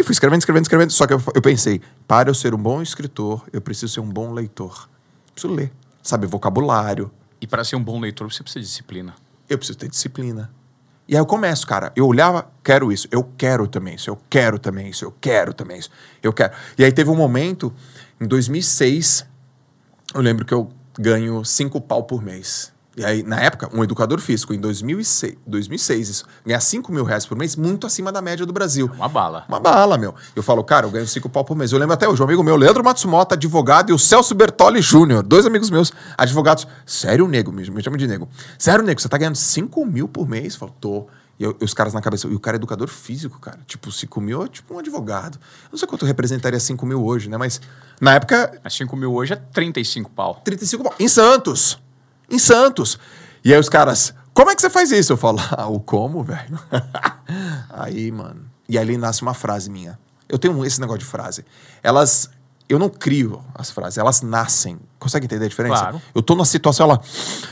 E 0.00 0.02
fui 0.02 0.12
escrevendo, 0.12 0.40
escrevendo, 0.40 0.62
escrevendo. 0.62 0.90
Só 0.92 1.06
que 1.06 1.12
eu, 1.12 1.22
eu 1.34 1.42
pensei, 1.42 1.78
para 2.08 2.30
eu 2.30 2.34
ser 2.34 2.54
um 2.54 2.58
bom 2.58 2.80
escritor, 2.80 3.46
eu 3.52 3.60
preciso 3.60 3.92
ser 3.92 4.00
um 4.00 4.08
bom 4.08 4.32
leitor. 4.32 4.88
Preciso 5.34 5.52
ler. 5.52 5.70
Saber 6.02 6.26
vocabulário. 6.26 7.10
E 7.38 7.46
para 7.46 7.62
ser 7.64 7.76
um 7.76 7.84
bom 7.84 8.00
leitor, 8.00 8.32
você 8.32 8.42
precisa 8.42 8.60
de 8.60 8.66
disciplina. 8.66 9.14
Eu 9.46 9.58
preciso 9.58 9.78
ter 9.78 9.90
disciplina. 9.90 10.50
E 11.06 11.14
aí 11.14 11.20
eu 11.20 11.26
começo, 11.26 11.66
cara. 11.66 11.92
Eu 11.94 12.06
olhava, 12.06 12.50
quero 12.64 12.90
isso, 12.90 13.08
eu 13.10 13.22
quero 13.36 13.68
também 13.68 13.96
isso, 13.96 14.08
eu 14.08 14.18
quero 14.30 14.58
também 14.58 14.88
isso, 14.88 15.04
eu 15.04 15.14
quero 15.20 15.52
também 15.52 15.78
isso, 15.78 15.90
eu 16.22 16.32
quero. 16.32 16.54
E 16.78 16.84
aí 16.84 16.92
teve 16.92 17.10
um 17.10 17.16
momento 17.16 17.70
em 18.18 18.26
2006, 18.26 19.26
eu 20.14 20.22
lembro 20.22 20.46
que 20.46 20.54
eu 20.54 20.70
ganho 20.98 21.44
cinco 21.44 21.78
pau 21.78 22.04
por 22.04 22.22
mês. 22.22 22.72
E 22.96 23.04
aí, 23.04 23.22
na 23.22 23.40
época, 23.40 23.70
um 23.72 23.84
educador 23.84 24.20
físico, 24.20 24.52
em 24.52 24.58
2006, 24.58 25.36
2006 25.46 26.08
isso, 26.08 26.24
ganhar 26.44 26.58
5 26.58 26.90
mil 26.90 27.04
reais 27.04 27.24
por 27.24 27.38
mês, 27.38 27.54
muito 27.54 27.86
acima 27.86 28.10
da 28.10 28.20
média 28.20 28.44
do 28.44 28.52
Brasil. 28.52 28.90
Uma 28.94 29.08
bala. 29.08 29.44
Uma 29.48 29.60
bala, 29.60 29.96
meu. 29.96 30.12
Eu 30.34 30.42
falo, 30.42 30.64
cara, 30.64 30.86
eu 30.86 30.90
ganho 30.90 31.06
5 31.06 31.28
pau 31.28 31.44
por 31.44 31.56
mês. 31.56 31.70
Eu 31.70 31.78
lembro 31.78 31.94
até 31.94 32.08
hoje, 32.08 32.20
um 32.20 32.24
amigo 32.24 32.42
meu, 32.42 32.56
Leandro 32.56 32.82
Matsumoto, 32.82 33.34
advogado, 33.34 33.90
e 33.90 33.92
o 33.92 33.98
Celso 33.98 34.34
Bertoli 34.34 34.82
Júnior, 34.82 35.22
dois 35.22 35.46
amigos 35.46 35.70
meus, 35.70 35.92
advogados. 36.18 36.66
Sério, 36.84 37.28
nego, 37.28 37.52
me, 37.52 37.68
me 37.70 37.82
chama 37.82 37.96
de 37.96 38.08
nego. 38.08 38.28
Sério, 38.58 38.84
nego, 38.84 39.00
você 39.00 39.08
tá 39.08 39.16
ganhando 39.16 39.36
5 39.36 39.86
mil 39.86 40.08
por 40.08 40.28
mês? 40.28 40.54
Eu 40.54 40.60
falo, 40.60 40.74
tô. 40.80 41.06
E, 41.38 41.44
eu, 41.44 41.56
os 41.62 41.72
caras 41.72 41.94
na 41.94 42.00
cabeça. 42.00 42.26
E 42.26 42.34
o 42.34 42.40
cara 42.40 42.56
é 42.56 42.58
educador 42.58 42.88
físico, 42.88 43.38
cara. 43.38 43.60
Tipo, 43.66 43.92
5 43.92 44.20
mil 44.20 44.42
é 44.42 44.48
tipo 44.48 44.74
um 44.74 44.78
advogado. 44.80 45.36
Eu 45.36 45.68
não 45.72 45.78
sei 45.78 45.86
quanto 45.86 46.04
representaria 46.04 46.58
5 46.58 46.84
mil 46.84 47.04
hoje, 47.04 47.30
né? 47.30 47.38
Mas 47.38 47.60
na 48.00 48.14
época. 48.14 48.60
Mas 48.64 48.74
5 48.74 48.96
mil 48.96 49.14
hoje 49.14 49.32
é 49.32 49.36
35 49.36 50.10
pau. 50.10 50.40
35 50.44 50.84
pau. 50.84 50.94
Em 50.98 51.08
Santos. 51.08 51.78
Em 52.30 52.38
Santos. 52.38 52.98
E 53.44 53.52
aí 53.52 53.58
os 53.58 53.68
caras. 53.68 54.14
Como 54.32 54.50
é 54.50 54.54
que 54.54 54.60
você 54.62 54.70
faz 54.70 54.92
isso? 54.92 55.12
Eu 55.12 55.16
falo, 55.16 55.38
ah, 55.50 55.66
o 55.66 55.80
como, 55.80 56.22
velho? 56.22 56.58
aí, 57.68 58.10
mano. 58.12 58.48
E 58.68 58.78
ali 58.78 58.96
nasce 58.96 59.22
uma 59.22 59.34
frase 59.34 59.68
minha. 59.68 59.98
Eu 60.28 60.38
tenho 60.38 60.64
esse 60.64 60.80
negócio 60.80 61.00
de 61.00 61.04
frase. 61.04 61.44
Elas 61.82 62.30
eu 62.70 62.78
não 62.78 62.88
crio 62.88 63.44
as 63.52 63.70
frases, 63.72 63.98
elas 63.98 64.22
nascem. 64.22 64.78
Consegue 65.00 65.24
entender 65.24 65.46
a 65.46 65.48
diferença? 65.48 65.80
Claro. 65.80 66.02
Eu 66.14 66.20
tô 66.20 66.34
numa 66.34 66.44
situação, 66.44 66.84
ela, 66.84 67.00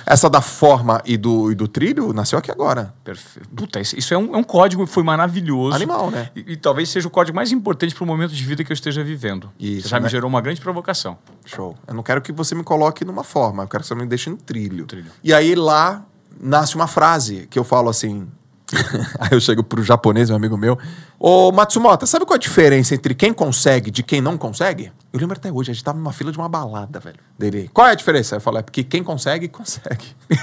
essa 0.04 0.28
da 0.28 0.42
forma 0.42 1.00
e 1.06 1.16
do, 1.16 1.50
e 1.50 1.54
do 1.54 1.66
trilho 1.66 2.12
nasceu 2.12 2.38
aqui 2.38 2.50
agora. 2.50 2.92
Perfeito. 3.02 3.48
Puta, 3.48 3.80
isso, 3.80 4.12
é, 4.12 4.18
um, 4.18 4.34
é 4.34 4.36
um 4.36 4.44
código 4.44 4.86
foi 4.86 5.02
maravilhoso. 5.02 5.74
Animal, 5.74 6.10
né? 6.10 6.30
E, 6.36 6.52
e 6.52 6.56
talvez 6.56 6.90
seja 6.90 7.08
o 7.08 7.10
código 7.10 7.34
mais 7.34 7.50
importante 7.50 7.94
para 7.94 8.04
o 8.04 8.06
momento 8.06 8.34
de 8.34 8.44
vida 8.44 8.62
que 8.62 8.70
eu 8.70 8.74
esteja 8.74 9.02
vivendo. 9.02 9.50
Isso, 9.58 9.84
Você 9.84 9.88
já 9.88 9.98
né? 9.98 10.04
me 10.04 10.10
gerou 10.10 10.28
uma 10.28 10.42
grande 10.42 10.60
provocação. 10.60 11.16
Show. 11.46 11.74
Eu 11.86 11.94
não 11.94 12.02
quero 12.02 12.20
que 12.20 12.30
você 12.32 12.54
me 12.54 12.62
coloque 12.62 13.02
numa 13.02 13.24
forma, 13.24 13.62
eu 13.62 13.68
quero 13.68 13.82
que 13.82 13.88
você 13.88 13.94
me 13.94 14.04
deixe 14.04 14.28
no 14.28 14.36
trilho. 14.36 14.84
Trilho. 14.84 15.10
E 15.24 15.32
aí 15.32 15.54
lá 15.54 16.04
nasce 16.38 16.76
uma 16.76 16.86
frase 16.86 17.46
que 17.50 17.58
eu 17.58 17.64
falo 17.64 17.88
assim. 17.88 18.28
aí 19.18 19.30
eu 19.32 19.40
chego 19.40 19.64
pro 19.64 19.82
japonês, 19.82 20.28
meu 20.28 20.36
amigo 20.36 20.56
meu. 20.58 20.78
Ô 21.18 21.50
Matsumoto, 21.50 22.06
sabe 22.06 22.26
qual 22.26 22.34
é 22.34 22.36
a 22.36 22.40
diferença 22.40 22.94
entre 22.94 23.14
quem 23.14 23.32
consegue 23.32 23.90
de 23.90 24.02
quem 24.02 24.20
não 24.20 24.36
consegue? 24.36 24.92
Eu 25.12 25.20
lembro 25.20 25.36
até 25.38 25.50
hoje, 25.50 25.70
a 25.70 25.74
gente 25.74 25.82
tava 25.82 25.98
numa 25.98 26.12
fila 26.12 26.30
de 26.30 26.38
uma 26.38 26.48
balada, 26.48 27.00
velho. 27.00 27.18
Dele. 27.38 27.70
Qual 27.72 27.86
é 27.86 27.92
a 27.92 27.94
diferença? 27.94 28.36
Eu 28.36 28.40
falo, 28.40 28.58
é 28.58 28.62
porque 28.62 28.84
quem 28.84 29.02
consegue, 29.02 29.48
consegue. 29.48 30.14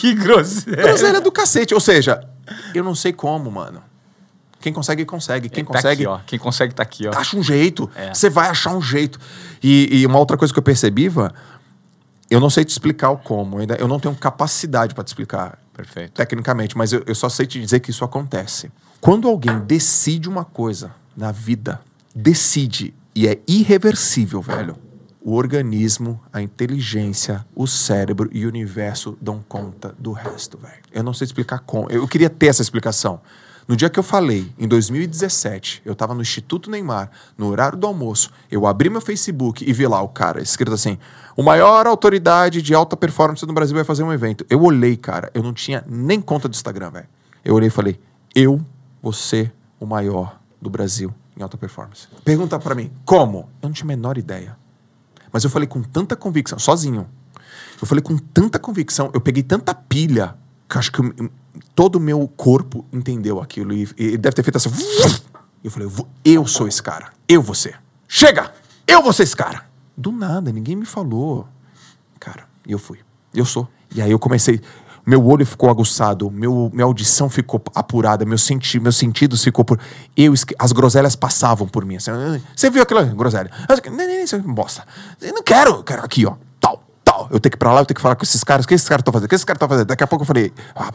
que 0.00 0.14
grosseiro. 0.14 0.82
Groselha 0.82 1.20
do 1.20 1.32
cacete. 1.32 1.74
Ou 1.74 1.80
seja, 1.80 2.26
eu 2.74 2.84
não 2.84 2.94
sei 2.94 3.12
como, 3.12 3.50
mano. 3.50 3.82
Quem 4.60 4.72
consegue, 4.72 5.04
consegue. 5.04 5.48
Quem 5.48 5.64
Tá 5.64 5.72
consegue, 5.72 6.06
aqui. 6.06 6.22
Quem 6.26 6.38
consegue 6.38 6.74
tá 6.74 6.82
aqui, 6.82 7.06
ó. 7.06 7.16
acha 7.16 7.36
um 7.36 7.42
jeito. 7.42 7.90
É. 7.94 8.12
Você 8.14 8.30
vai 8.30 8.48
achar 8.48 8.72
um 8.72 8.82
jeito. 8.82 9.18
E, 9.62 10.00
e 10.00 10.06
uma 10.06 10.18
outra 10.18 10.36
coisa 10.36 10.52
que 10.52 10.58
eu 10.58 10.62
percebi, 10.62 11.04
Ivan, 11.04 11.30
eu 12.30 12.40
não 12.40 12.50
sei 12.50 12.64
te 12.64 12.70
explicar 12.70 13.10
o 13.10 13.18
como. 13.18 13.58
Ainda, 13.58 13.74
eu 13.74 13.88
não 13.88 14.00
tenho 14.00 14.14
capacidade 14.14 14.94
para 14.94 15.04
te 15.04 15.08
explicar 15.08 15.58
Perfeito. 15.74 16.12
tecnicamente, 16.12 16.76
mas 16.76 16.92
eu, 16.92 17.02
eu 17.06 17.14
só 17.14 17.28
sei 17.28 17.46
te 17.46 17.60
dizer 17.60 17.80
que 17.80 17.90
isso 17.90 18.04
acontece. 18.04 18.70
Quando 19.00 19.28
alguém 19.28 19.58
decide 19.60 20.28
uma 20.28 20.44
coisa 20.44 20.90
na 21.16 21.32
vida, 21.32 21.80
decide 22.14 22.94
e 23.14 23.26
é 23.26 23.40
irreversível, 23.48 24.42
velho. 24.42 24.76
O 25.22 25.34
organismo, 25.34 26.20
a 26.32 26.40
inteligência, 26.40 27.44
o 27.54 27.66
cérebro 27.66 28.28
e 28.32 28.44
o 28.44 28.48
universo 28.48 29.16
dão 29.20 29.44
conta 29.48 29.94
do 29.98 30.12
resto, 30.12 30.58
velho. 30.58 30.82
Eu 30.92 31.02
não 31.02 31.12
sei 31.12 31.24
explicar 31.24 31.60
como. 31.60 31.90
Eu 31.90 32.06
queria 32.06 32.30
ter 32.30 32.46
essa 32.46 32.62
explicação. 32.62 33.20
No 33.66 33.74
dia 33.74 33.90
que 33.90 33.98
eu 33.98 34.02
falei, 34.02 34.52
em 34.56 34.68
2017, 34.68 35.82
eu 35.84 35.96
tava 35.96 36.14
no 36.14 36.22
Instituto 36.22 36.70
Neymar, 36.70 37.10
no 37.36 37.48
horário 37.48 37.76
do 37.76 37.84
almoço, 37.86 38.30
eu 38.48 38.64
abri 38.64 38.88
meu 38.88 39.00
Facebook 39.00 39.68
e 39.68 39.72
vi 39.72 39.84
lá 39.88 40.00
o 40.00 40.08
cara 40.08 40.40
escrito 40.40 40.72
assim: 40.72 40.98
o 41.36 41.42
maior 41.42 41.84
autoridade 41.86 42.62
de 42.62 42.74
alta 42.74 42.96
performance 42.96 43.44
no 43.44 43.52
Brasil 43.52 43.74
vai 43.74 43.84
fazer 43.84 44.04
um 44.04 44.12
evento. 44.12 44.46
Eu 44.48 44.62
olhei, 44.62 44.96
cara, 44.96 45.32
eu 45.34 45.42
não 45.42 45.52
tinha 45.52 45.82
nem 45.88 46.20
conta 46.20 46.48
do 46.48 46.54
Instagram, 46.54 46.90
velho. 46.90 47.08
Eu 47.44 47.56
olhei 47.56 47.66
e 47.66 47.70
falei: 47.70 47.98
eu 48.32 48.60
vou 49.02 49.12
ser 49.12 49.52
o 49.80 49.86
maior 49.86 50.38
do 50.60 50.70
Brasil 50.70 51.12
em 51.36 51.42
alta 51.42 51.56
performance. 51.56 52.08
Pergunta 52.24 52.58
pra 52.58 52.74
mim, 52.74 52.90
como? 53.04 53.48
Eu 53.62 53.68
não 53.68 53.72
tinha 53.72 53.84
a 53.84 53.88
menor 53.88 54.16
ideia. 54.18 54.56
Mas 55.32 55.44
eu 55.44 55.50
falei 55.50 55.66
com 55.68 55.82
tanta 55.82 56.16
convicção, 56.16 56.58
sozinho. 56.58 57.06
Eu 57.80 57.86
falei 57.86 58.02
com 58.02 58.16
tanta 58.16 58.58
convicção, 58.58 59.10
eu 59.12 59.20
peguei 59.20 59.42
tanta 59.42 59.74
pilha, 59.74 60.34
que 60.68 60.78
acho 60.78 60.90
que 60.90 61.00
eu- 61.00 61.30
todo 61.74 61.96
o 61.96 62.00
meu 62.00 62.26
corpo 62.36 62.84
entendeu 62.92 63.40
aquilo. 63.40 63.72
E, 63.74 63.88
e 63.96 64.16
deve 64.16 64.34
ter 64.34 64.42
feito 64.42 64.56
assim. 64.56 64.70
Eu 65.64 65.70
falei, 65.70 65.86
eu, 65.86 65.90
vou- 65.90 66.08
eu 66.24 66.46
sou 66.46 66.68
esse 66.68 66.80
cara. 66.80 67.12
Eu 67.26 67.42
vou 67.42 67.54
ser. 67.54 67.80
Chega! 68.06 68.52
Eu 68.86 69.02
vou 69.02 69.12
ser 69.12 69.24
esse 69.24 69.34
cara. 69.34 69.64
Do 69.96 70.12
nada, 70.12 70.52
ninguém 70.52 70.76
me 70.76 70.86
falou. 70.86 71.48
Cara, 72.20 72.44
eu 72.64 72.78
fui. 72.78 73.00
Eu 73.34 73.44
sou. 73.44 73.66
E 73.92 74.00
aí 74.00 74.12
eu 74.12 74.18
comecei 74.18 74.60
meu 75.06 75.24
olho 75.24 75.46
ficou 75.46 75.70
aguçado, 75.70 76.28
meu, 76.32 76.68
minha 76.74 76.84
audição 76.84 77.30
ficou 77.30 77.62
apurada, 77.72 78.24
meu 78.24 78.36
senti, 78.36 78.80
meus 78.80 78.96
sentidos 78.96 79.44
ficou 79.44 79.64
por. 79.64 79.78
Eu, 80.16 80.34
as 80.58 80.72
groselhas 80.72 81.14
passavam 81.14 81.68
por 81.68 81.84
mim. 81.84 81.94
Assim, 81.94 82.10
ah, 82.10 82.40
você 82.54 82.68
viu 82.68 82.82
aquela 82.82 83.04
groselha? 83.04 83.48
Nem, 83.92 84.06
nem, 84.08 84.24
nem, 84.24 84.40
bosta. 84.52 84.84
Eu 85.22 85.32
não 85.32 85.44
quero, 85.44 85.70
eu 85.70 85.84
quero 85.84 86.04
aqui, 86.04 86.26
ó. 86.26 86.34
Tal, 86.60 86.82
tal. 87.04 87.28
Eu 87.30 87.38
tenho 87.38 87.52
que 87.52 87.56
ir 87.56 87.58
pra 87.58 87.72
lá, 87.72 87.82
eu 87.82 87.86
tenho 87.86 87.94
que 87.94 88.02
falar 88.02 88.16
com 88.16 88.24
esses 88.24 88.42
caras. 88.42 88.64
O 88.64 88.68
que 88.68 88.74
esses 88.74 88.88
caras 88.88 89.02
estão 89.02 89.12
fazendo? 89.12 89.26
O 89.26 89.28
que 89.28 89.34
esses 89.36 89.44
caras 89.44 89.58
estão 89.58 89.68
fazendo? 89.68 89.86
Daqui 89.86 90.02
a 90.02 90.06
pouco 90.08 90.24
eu 90.24 90.26
falei. 90.26 90.52
Ah, 90.74 90.90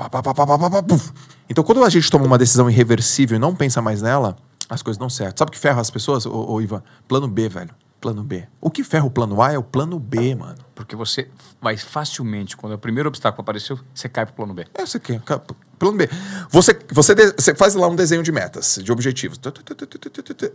então, 1.49 1.64
quando 1.64 1.82
a 1.82 1.89
gente 1.89 2.12
toma 2.12 2.26
uma 2.26 2.38
decisão 2.38 2.70
irreversível 2.70 3.38
e 3.38 3.39
não 3.39 3.55
pensa 3.55 3.82
mais 3.82 4.01
nela, 4.01 4.36
as 4.70 4.82
coisas 4.82 4.97
dão 4.97 5.09
certo. 5.09 5.39
Sabe 5.39 5.49
o 5.49 5.51
que 5.53 5.59
ferra 5.59 5.80
as 5.80 5.89
pessoas, 5.89 6.26
ô, 6.26 6.51
ô 6.51 6.62
Ivan? 6.62 6.84
Plano 7.07 7.30
B, 7.30 7.47
velho. 7.47 7.70
Plano 8.02 8.24
B. 8.24 8.47
O 8.60 8.72
que 8.72 8.84
ferra 8.84 9.06
o 9.06 9.12
plano 9.12 9.39
A 9.43 9.54
é 9.54 9.58
o 9.60 9.64
plano 9.64 9.99
B, 9.99 10.34
mano. 10.34 10.58
Porque 10.74 10.95
você 10.95 11.30
vai 11.62 11.78
facilmente, 11.78 12.58
quando 12.58 12.74
o 12.74 12.78
primeiro 12.80 13.08
obstáculo 13.08 13.41
apareceu, 13.43 13.80
você 13.93 14.10
cai 14.10 14.26
pro 14.26 14.34
plano 14.34 14.56
B. 14.56 14.66
É, 14.74 14.84
você 14.86 14.99
quer. 14.99 15.22
ca- 15.22 15.39
Plano 15.78 15.97
B. 15.97 16.10
Você, 16.49 16.80
você, 16.91 17.14
de- 17.16 17.32
você 17.38 17.54
faz 17.56 17.74
lá 17.76 17.88
um 17.88 17.95
desenho 17.95 18.22
de 18.24 18.32
metas, 18.32 18.80
de 18.84 18.91
objetivos. 18.91 19.39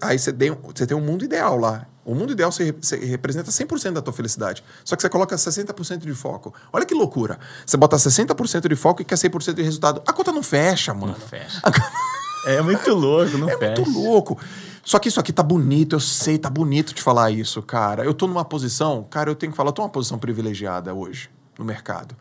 Aí 0.01 0.19
você 0.19 0.33
tem, 0.33 0.51
um- 0.53 0.57
você 0.75 0.87
tem 0.87 0.97
um 0.97 1.01
mundo 1.01 1.25
ideal 1.25 1.57
lá. 1.57 1.87
O 2.05 2.15
mundo 2.15 2.33
ideal 2.33 2.51
você, 2.53 2.73
você 2.73 2.97
representa 2.97 3.51
100% 3.51 3.95
da 3.95 4.03
tua 4.03 4.13
felicidade. 4.13 4.63
Só 4.85 4.95
que 4.97 5.03
você 5.03 5.09
coloca 5.09 5.37
60% 5.37 5.99
de 5.99 6.15
foco. 6.15 6.55
Olha 6.73 6.85
que 6.87 6.95
loucura. 6.95 7.39
Você 7.65 7.77
bota 7.77 7.97
60% 7.97 8.69
de 8.69 8.77
foco 8.77 9.03
e 9.03 9.05
quer 9.05 9.17
100% 9.17 9.55
de 9.55 9.63
resultado. 9.63 10.03
A 10.07 10.13
conta 10.13 10.31
não 10.33 10.43
fecha, 10.43 10.95
mano. 10.95 11.15
Fecha. 11.15 11.61
A 11.65 11.71
É 12.49 12.63
muito 12.63 12.95
louco, 12.95 13.37
não 13.39 13.51
é 13.51 13.57
muito 13.57 13.91
louco. 13.91 14.39
Só 14.87 15.01
que 15.01 15.09
isso 15.09 15.19
aqui 15.19 15.33
tá 15.33 15.43
bonito, 15.43 15.97
eu 15.97 16.01
sei, 16.01 16.39
tá 16.39 16.49
bonito 16.49 16.95
de 16.95 17.03
falar 17.03 17.33
isso, 17.33 17.61
cara. 17.61 18.05
Eu 18.05 18.15
tô 18.15 18.29
numa 18.29 18.45
posição, 18.45 19.05
cara, 19.11 19.29
eu 19.29 19.35
tenho 19.35 19.51
que 19.51 19.57
falar, 19.57 19.71
eu 19.71 19.73
tô 19.73 19.83
numa 19.83 19.89
posição 19.91 20.17
privilegiada 20.17 20.95
hoje 20.95 21.29
no 21.59 21.65
mercado. 21.65 22.15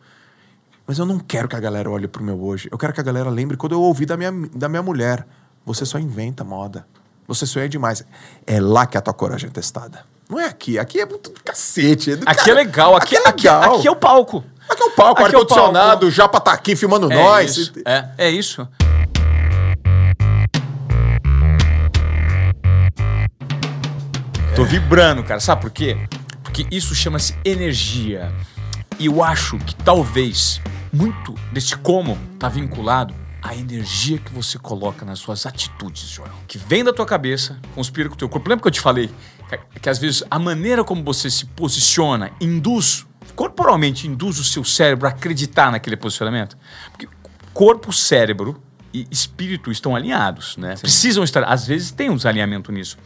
Mas 0.87 0.97
eu 0.97 1.05
não 1.05 1.19
quero 1.19 1.47
que 1.47 1.55
a 1.55 1.59
galera 1.59 1.87
olhe 1.91 2.07
pro 2.07 2.23
meu 2.23 2.41
hoje. 2.43 2.67
Eu 2.71 2.77
quero 2.79 2.91
que 2.91 2.99
a 2.99 3.03
galera 3.03 3.29
lembre 3.29 3.55
quando 3.55 3.73
eu 3.73 3.81
ouvi 3.83 4.03
da 4.07 4.17
minha, 4.17 4.31
da 4.55 4.67
minha 4.67 4.81
mulher. 4.81 5.27
Você 5.63 5.85
só 5.85 5.99
inventa 5.99 6.43
moda. 6.43 6.87
Você 7.27 7.45
sonha 7.45 7.69
demais. 7.69 8.03
É 8.47 8.59
lá 8.59 8.87
que 8.87 8.97
a 8.97 9.01
tua 9.01 9.13
coragem 9.13 9.47
é 9.47 9.51
testada. 9.51 10.03
Não 10.27 10.39
é 10.39 10.45
aqui. 10.45 10.79
Aqui 10.79 10.99
é 10.99 11.05
muito 11.05 11.31
cacete. 11.43 12.13
É 12.13 12.15
do 12.15 12.23
Aqui 12.27 12.45
cara- 12.45 12.51
é 12.51 12.53
legal, 12.63 12.95
aqui, 12.95 13.15
é 13.15 13.19
aqui, 13.27 13.47
legal. 13.47 13.75
aqui 13.77 13.87
é 13.87 13.91
o 13.91 13.95
palco. 13.95 14.43
Aqui 14.67 14.81
é 14.81 14.85
o 14.87 14.91
palco, 14.91 15.21
aqui 15.23 15.35
é 15.35 15.37
o 15.37 15.41
ar-condicionado, 15.41 15.99
palco. 16.01 16.09
já 16.11 16.27
pra 16.27 16.39
tá 16.39 16.51
aqui 16.51 16.75
filmando 16.75 17.11
É 17.11 17.15
nós. 17.15 17.57
isso, 17.57 17.73
é, 17.85 18.09
é 18.17 18.29
isso. 18.31 18.67
Tô 24.55 24.63
vibrando, 24.63 25.21
cara. 25.21 25.41
Sabe 25.41 25.63
por 25.63 25.69
quê? 25.69 25.97
Porque 26.41 26.65
isso 26.71 26.95
chama-se 26.95 27.35
energia. 27.43 28.33
E 28.97 29.07
eu 29.07 29.21
acho 29.21 29.57
que 29.57 29.75
talvez 29.75 30.61
muito 30.93 31.35
desse 31.51 31.75
como 31.75 32.17
tá 32.39 32.47
vinculado 32.47 33.13
à 33.43 33.53
energia 33.53 34.17
que 34.17 34.31
você 34.31 34.57
coloca 34.57 35.05
nas 35.05 35.19
suas 35.19 35.45
atitudes, 35.45 36.07
Joel. 36.07 36.31
Que 36.47 36.57
vem 36.57 36.85
da 36.85 36.93
tua 36.93 37.05
cabeça, 37.05 37.59
conspira 37.75 38.07
com 38.07 38.15
o 38.15 38.17
teu 38.17 38.29
corpo. 38.29 38.47
Lembra 38.47 38.61
que 38.61 38.67
eu 38.69 38.71
te 38.71 38.79
falei 38.79 39.09
que, 39.49 39.79
que 39.81 39.89
às 39.89 39.99
vezes 39.99 40.23
a 40.31 40.39
maneira 40.39 40.85
como 40.85 41.03
você 41.03 41.29
se 41.29 41.45
posiciona 41.47 42.31
induz, 42.39 43.05
corporalmente 43.35 44.07
induz 44.07 44.39
o 44.39 44.43
seu 44.45 44.63
cérebro 44.63 45.05
a 45.05 45.09
acreditar 45.09 45.69
naquele 45.69 45.97
posicionamento? 45.97 46.57
Porque 46.91 47.09
corpo, 47.53 47.91
cérebro 47.91 48.63
e 48.93 49.05
espírito 49.11 49.69
estão 49.69 49.97
alinhados, 49.97 50.55
né? 50.55 50.75
Precisam 50.79 51.25
estar. 51.25 51.43
Às 51.43 51.67
vezes 51.67 51.91
tem 51.91 52.09
um 52.09 52.15
desalinhamento 52.15 52.71
nisso. 52.71 52.97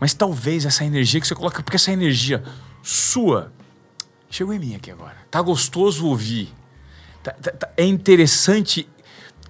Mas 0.00 0.14
talvez 0.14 0.64
essa 0.64 0.84
energia 0.84 1.20
que 1.20 1.26
você 1.26 1.34
coloca, 1.34 1.62
porque 1.62 1.76
essa 1.76 1.92
energia 1.92 2.42
sua 2.82 3.52
chegou 4.30 4.54
em 4.54 4.58
mim 4.58 4.74
aqui 4.74 4.90
agora. 4.90 5.16
Tá 5.30 5.40
gostoso 5.42 6.06
ouvir. 6.06 6.52
Tá- 7.22 7.32
tá- 7.32 7.50
tá- 7.52 7.70
é 7.76 7.84
interessante 7.84 8.88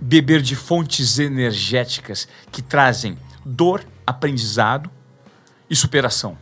beber 0.00 0.40
de 0.40 0.54
fontes 0.56 1.18
energéticas 1.18 2.28
que 2.50 2.62
trazem 2.62 3.18
dor, 3.44 3.84
aprendizado 4.06 4.90
e 5.68 5.76
superação. 5.76 6.38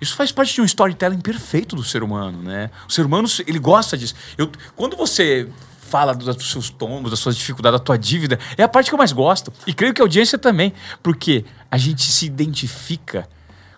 Isso 0.00 0.14
faz 0.14 0.30
parte 0.30 0.54
de 0.54 0.60
um 0.60 0.64
storytelling 0.64 1.20
perfeito 1.20 1.74
do 1.74 1.82
ser 1.82 2.02
humano, 2.02 2.42
né? 2.42 2.70
O 2.88 2.92
ser 2.92 3.06
humano, 3.06 3.26
ele 3.46 3.58
gosta 3.58 3.96
disso. 3.96 4.14
Eu, 4.36 4.50
quando 4.74 4.96
você 4.96 5.48
fala 5.86 6.14
dos 6.14 6.50
seus 6.50 6.68
tombos, 6.68 7.10
das 7.10 7.20
suas 7.20 7.36
dificuldades, 7.36 7.78
da 7.78 7.84
tua 7.84 7.96
dívida, 7.96 8.38
é 8.56 8.62
a 8.62 8.68
parte 8.68 8.90
que 8.90 8.94
eu 8.94 8.98
mais 8.98 9.12
gosto. 9.12 9.52
E 9.66 9.72
creio 9.72 9.94
que 9.94 10.00
a 10.00 10.04
audiência 10.04 10.38
também, 10.38 10.72
porque 11.02 11.44
a 11.70 11.78
gente 11.78 12.02
se 12.02 12.26
identifica 12.26 13.28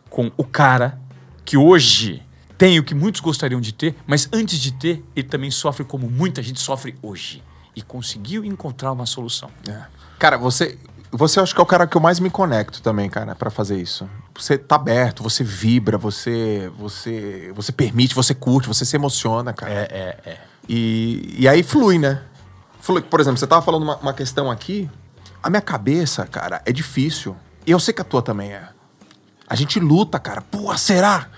com 0.08 0.30
o 0.36 0.44
cara 0.44 0.98
que 1.44 1.56
hoje 1.56 2.22
tem 2.56 2.78
o 2.78 2.82
que 2.82 2.94
muitos 2.94 3.20
gostariam 3.20 3.60
de 3.60 3.72
ter, 3.72 3.94
mas 4.06 4.28
antes 4.32 4.58
de 4.58 4.72
ter, 4.72 5.04
ele 5.14 5.28
também 5.28 5.50
sofre 5.50 5.84
como 5.84 6.10
muita 6.10 6.42
gente 6.42 6.60
sofre 6.60 6.96
hoje. 7.00 7.42
E 7.76 7.80
conseguiu 7.80 8.44
encontrar 8.44 8.90
uma 8.90 9.06
solução. 9.06 9.48
É. 9.68 9.82
Cara, 10.18 10.36
você, 10.36 10.76
você 11.12 11.38
acho 11.38 11.54
que 11.54 11.60
é 11.60 11.62
o 11.62 11.66
cara 11.66 11.86
que 11.86 11.96
eu 11.96 12.00
mais 12.00 12.18
me 12.18 12.28
conecto 12.28 12.82
também, 12.82 13.08
cara, 13.08 13.36
pra 13.36 13.50
fazer 13.50 13.80
isso. 13.80 14.08
Você 14.36 14.58
tá 14.58 14.74
aberto, 14.74 15.22
você 15.22 15.44
vibra, 15.44 15.96
você, 15.96 16.70
você, 16.76 17.52
você 17.54 17.70
permite, 17.70 18.14
você 18.14 18.34
curte, 18.34 18.66
você 18.66 18.84
se 18.84 18.96
emociona, 18.96 19.52
cara. 19.52 19.72
É, 19.72 19.88
é, 19.90 20.30
é. 20.30 20.38
E, 20.68 21.36
e 21.38 21.48
aí 21.48 21.62
flui, 21.62 21.98
né? 21.98 22.22
Flui. 22.80 23.00
Por 23.02 23.20
exemplo, 23.20 23.38
você 23.38 23.46
tava 23.46 23.62
falando 23.62 23.82
uma, 23.82 23.96
uma 23.96 24.12
questão 24.12 24.50
aqui. 24.50 24.88
A 25.42 25.48
minha 25.48 25.62
cabeça, 25.62 26.26
cara, 26.26 26.60
é 26.66 26.72
difícil. 26.72 27.36
E 27.66 27.70
eu 27.70 27.80
sei 27.80 27.94
que 27.94 28.02
a 28.02 28.04
tua 28.04 28.22
também 28.22 28.52
é. 28.52 28.68
A 29.46 29.54
gente 29.54 29.80
luta, 29.80 30.18
cara. 30.18 30.42
Pô, 30.42 30.76
será? 30.76 31.28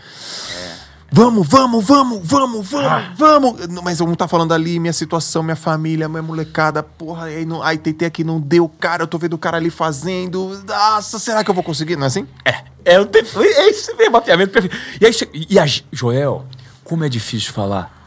Vamos, 1.13 1.47
vamos, 1.49 1.85
vamos, 1.85 2.21
vamos, 2.25 2.69
vamos, 2.69 3.19
vamos. 3.19 3.83
Mas 3.83 4.01
um 4.01 4.15
tá 4.15 4.29
falando 4.29 4.55
ali, 4.55 4.79
minha 4.79 4.93
situação, 4.93 5.43
minha 5.43 5.57
família, 5.57 6.09
minha 6.09 6.23
molecada, 6.23 6.85
porra, 6.85 7.25
aí, 7.25 7.45
não, 7.45 7.61
aí 7.63 7.79
tentei 7.79 8.07
aqui, 8.07 8.23
não 8.23 8.41
deu, 8.41 8.69
cara, 8.69 9.03
eu 9.03 9.09
tô 9.09 9.19
vendo 9.19 9.33
o 9.33 9.39
cara 9.39 9.57
ali 9.57 9.71
fazendo. 9.71 10.63
Nossa, 10.65 11.19
será 11.19 11.43
que 11.43 11.51
eu 11.51 11.55
vou 11.55 11.65
conseguir? 11.65 11.97
Não 11.97 12.05
é 12.05 12.07
assim? 12.07 12.29
É, 12.45 12.63
é, 12.85 13.01
o 13.01 13.07
te... 13.07 13.19
é 13.19 13.71
esse 13.71 13.93
mesmo 13.95 14.13
mapeamento 14.13 14.53
perfeito. 14.53 14.77
E 15.01 15.07
aí, 15.07 15.13
e 15.51 15.59
a 15.59 15.67
Joel, 15.91 16.47
como 16.85 17.05
é 17.05 17.09
difícil 17.09 17.53
falar, 17.53 18.00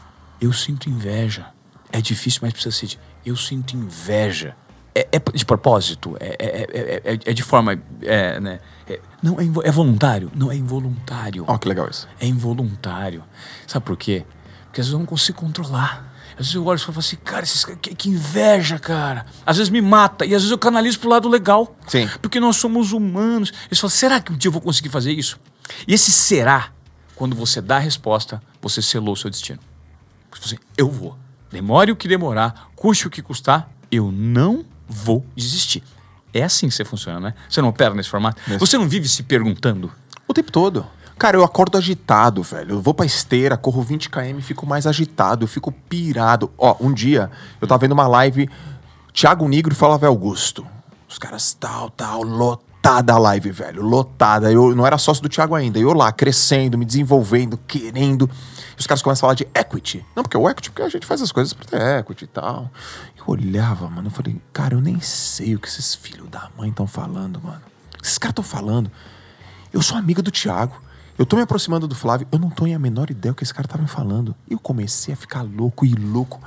eu 0.44 0.52
sinto 0.52 0.88
inveja. 0.88 1.46
É 1.92 2.00
difícil, 2.00 2.40
mas 2.42 2.52
precisa 2.52 2.74
ser 2.76 2.86
de, 2.86 2.98
eu 3.24 3.36
sinto 3.36 3.76
inveja. 3.76 4.56
É, 4.94 5.08
é 5.10 5.18
de 5.18 5.44
propósito, 5.44 6.16
é, 6.20 6.36
é, 6.38 6.46
é, 6.48 7.12
é- 7.14 7.18
é 7.30 7.32
de 7.32 7.42
forma, 7.42 7.76
é, 8.02 8.38
né? 8.38 8.60
É- 8.88 9.00
não, 9.20 9.40
é, 9.40 9.44
é 9.68 9.70
voluntário? 9.72 10.30
Não, 10.34 10.52
é 10.52 10.56
involuntário. 10.56 11.44
Ó, 11.48 11.58
que 11.58 11.66
legal 11.68 11.88
isso. 11.90 12.06
É 12.20 12.26
involuntário. 12.26 13.24
Sabe 13.66 13.84
por 13.84 13.96
quê? 13.96 14.24
Porque 14.66 14.80
às 14.80 14.86
vezes 14.86 14.92
eu 14.92 14.98
não 15.00 15.06
consigo 15.06 15.38
controlar. 15.40 16.12
Às 16.32 16.38
vezes 16.46 16.54
eu 16.54 16.64
olho 16.66 16.76
e 16.78 16.80
falo 16.80 16.98
assim, 16.98 17.16
cara, 17.16 17.42
esses, 17.44 17.64
que, 17.64 17.94
que 17.94 18.08
inveja, 18.08 18.78
cara. 18.78 19.24
Às 19.46 19.56
vezes 19.56 19.70
me 19.70 19.80
mata. 19.80 20.24
E 20.24 20.34
às 20.34 20.42
vezes 20.42 20.50
eu 20.50 20.58
canalizo 20.58 20.98
pro 21.00 21.08
lado 21.08 21.28
legal. 21.28 21.76
Sim. 21.88 22.08
Porque 22.20 22.38
nós 22.38 22.56
somos 22.56 22.92
humanos. 22.92 23.52
Eles 23.66 23.78
falam, 23.80 23.90
será 23.90 24.20
que 24.20 24.32
um 24.32 24.36
dia 24.36 24.48
eu 24.48 24.52
vou 24.52 24.60
conseguir 24.60 24.88
fazer 24.90 25.12
isso? 25.12 25.38
E 25.88 25.94
esse 25.94 26.10
será, 26.12 26.70
quando 27.16 27.34
você 27.36 27.60
dá 27.60 27.76
a 27.76 27.80
resposta, 27.80 28.42
você 28.60 28.82
selou 28.82 29.14
o 29.14 29.16
seu 29.16 29.30
destino. 29.30 29.60
Fala 30.38 30.46
assim, 30.46 30.58
eu 30.76 30.90
vou. 30.90 31.16
Demore 31.50 31.92
o 31.92 31.96
que 31.96 32.08
demorar, 32.08 32.70
custe 32.74 33.06
o 33.06 33.10
que 33.10 33.22
custar, 33.22 33.70
eu 33.90 34.10
não 34.10 34.64
vou 34.88 35.24
desistir. 35.36 35.82
É 36.32 36.42
assim 36.42 36.68
que 36.68 36.74
você 36.74 36.84
funciona, 36.84 37.20
né? 37.20 37.34
Você 37.48 37.62
não 37.62 37.68
opera 37.68 37.94
nesse 37.94 38.08
formato? 38.08 38.40
Você 38.58 38.76
não 38.76 38.88
vive 38.88 39.08
se 39.08 39.22
perguntando? 39.22 39.92
O 40.26 40.34
tempo 40.34 40.50
todo. 40.50 40.84
Cara, 41.16 41.36
eu 41.36 41.44
acordo 41.44 41.78
agitado, 41.78 42.42
velho. 42.42 42.72
Eu 42.72 42.80
vou 42.80 42.92
pra 42.92 43.06
esteira, 43.06 43.56
corro 43.56 43.82
20 43.82 44.10
km, 44.10 44.40
fico 44.40 44.66
mais 44.66 44.86
agitado, 44.86 45.44
eu 45.44 45.48
fico 45.48 45.70
pirado. 45.70 46.50
Ó, 46.58 46.76
um 46.80 46.92
dia 46.92 47.30
eu 47.60 47.68
tava 47.68 47.82
vendo 47.82 47.92
uma 47.92 48.08
live, 48.08 48.50
Thiago 49.12 49.46
Negro 49.46 49.72
e 49.72 49.76
Flávio 49.76 50.08
Augusto. 50.08 50.66
Os 51.08 51.18
caras 51.18 51.54
tal, 51.54 51.88
tal, 51.90 52.22
lotada 52.24 53.12
a 53.12 53.18
live, 53.18 53.52
velho, 53.52 53.80
lotada. 53.80 54.50
Eu 54.50 54.74
não 54.74 54.84
era 54.84 54.98
sócio 54.98 55.22
do 55.22 55.28
Thiago 55.28 55.54
ainda. 55.54 55.78
Eu 55.78 55.92
lá, 55.92 56.10
crescendo, 56.10 56.76
me 56.76 56.84
desenvolvendo, 56.84 57.56
querendo. 57.58 58.28
E 58.76 58.80
os 58.80 58.86
caras 58.86 59.02
começam 59.02 59.20
a 59.20 59.22
falar 59.28 59.34
de 59.34 59.46
equity. 59.54 60.04
Não, 60.14 60.22
porque 60.22 60.36
o 60.36 60.48
equity, 60.48 60.70
porque 60.70 60.82
a 60.82 60.88
gente 60.88 61.06
faz 61.06 61.22
as 61.22 61.32
coisas 61.32 61.52
pra 61.52 61.66
ter 61.66 61.98
equity 62.00 62.24
e 62.24 62.28
tal. 62.28 62.70
Eu 63.16 63.24
olhava, 63.26 63.88
mano, 63.88 64.08
eu 64.08 64.12
falei, 64.12 64.40
cara, 64.52 64.74
eu 64.74 64.80
nem 64.80 65.00
sei 65.00 65.54
o 65.54 65.58
que 65.58 65.68
esses 65.68 65.94
filhos 65.94 66.28
da 66.28 66.50
mãe 66.56 66.70
estão 66.70 66.86
falando, 66.86 67.40
mano. 67.42 67.62
Esses 68.02 68.18
caras 68.18 68.32
estão 68.32 68.44
falando. 68.44 68.90
Eu 69.72 69.80
sou 69.82 69.96
amiga 69.96 70.22
do 70.22 70.30
Thiago. 70.30 70.82
Eu 71.16 71.24
tô 71.24 71.36
me 71.36 71.42
aproximando 71.42 71.86
do 71.86 71.94
Flávio. 71.94 72.26
Eu 72.32 72.38
não 72.38 72.50
tenho 72.50 72.74
a 72.74 72.78
menor 72.78 73.08
ideia 73.08 73.32
do 73.32 73.36
que 73.36 73.44
esse 73.44 73.54
cara 73.54 73.68
tá 73.68 73.78
me 73.78 73.86
falando. 73.86 74.34
E 74.48 74.52
eu 74.52 74.58
comecei 74.58 75.14
a 75.14 75.16
ficar 75.16 75.42
louco 75.42 75.86
e 75.86 75.94
louco 75.94 76.40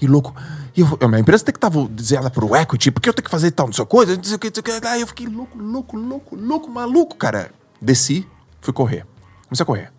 e 0.00 0.06
louco. 0.06 0.34
E 0.74 0.80
eu, 0.80 0.98
a 1.00 1.06
minha 1.06 1.20
empresa 1.20 1.44
tem 1.44 1.52
que 1.52 1.58
estar 1.58 1.70
dizendo 1.90 2.30
pro 2.30 2.56
equity, 2.56 2.90
porque 2.90 3.08
eu 3.08 3.12
tenho 3.12 3.24
que 3.24 3.30
fazer 3.30 3.50
tal, 3.50 3.66
não 3.66 3.74
sei 3.74 3.84
coisa, 3.84 4.16
não 4.16 4.24
sei 4.24 4.36
o 4.36 4.38
que, 4.38 4.48
não 4.48 4.54
sei 4.54 4.60
o 4.60 4.80
que. 4.80 4.86
Aí 4.86 5.00
eu 5.02 5.06
fiquei 5.06 5.26
louco, 5.26 5.58
louco, 5.58 5.96
louco, 5.96 6.34
louco, 6.34 6.70
maluco, 6.70 7.16
cara. 7.16 7.50
Desci, 7.80 8.26
fui 8.62 8.72
correr. 8.72 9.06
Comecei 9.48 9.62
a 9.62 9.66
correr. 9.66 9.95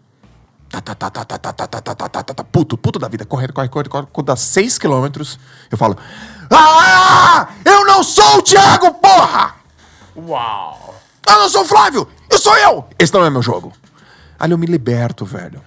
Tá, 0.70 0.82
tá, 0.82 0.94
tá, 0.96 1.10
tá, 1.10 1.26
tá, 1.26 1.38
tá, 1.40 1.54
tá, 1.54 1.68
tá, 1.68 1.82
tá, 1.82 1.96
tá, 1.96 2.10
tá, 2.10 2.24
tá, 2.24 2.34
tá, 2.34 2.44
puto, 2.44 2.78
puto 2.78 3.00
da 3.00 3.08
vida, 3.08 3.26
correndo, 3.26 3.54
corre, 3.54 3.70
corre, 3.70 3.88
corre. 3.90 4.08
Quando 4.12 4.28
dá 4.28 4.36
6 4.36 4.78
quilômetros, 4.78 5.40
eu 5.72 5.78
falo: 5.78 5.98
Ah! 6.52 7.48
Eu 7.64 7.86
não 7.86 8.04
sou 8.04 8.40
o 8.40 8.42
Thiago, 8.42 8.94
porra! 8.96 9.56
Uau! 10.16 10.96
Eu 11.28 11.40
não 11.40 11.50
sou 11.50 11.62
o 11.62 11.66
Flávio! 11.66 12.08
Eu 12.30 12.38
sou 12.38 12.56
eu! 12.58 12.86
Esse 13.00 13.14
não 13.14 13.24
é 13.24 13.30
meu 13.30 13.42
jogo. 13.42 13.72
Ali 14.38 14.52
eu 14.54 14.58
me 14.58 14.66
liberto, 14.66 15.26
velho. 15.26 15.62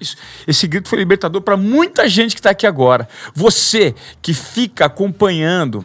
Isso- 0.00 0.16
esse 0.46 0.66
grito 0.66 0.88
foi 0.88 0.98
libertador 0.98 1.40
para 1.42 1.56
muita 1.56 2.08
gente 2.08 2.34
que 2.34 2.40
está 2.40 2.50
aqui 2.50 2.66
agora. 2.66 3.08
Você 3.34 3.94
que 4.20 4.32
fica 4.32 4.86
acompanhando 4.86 5.84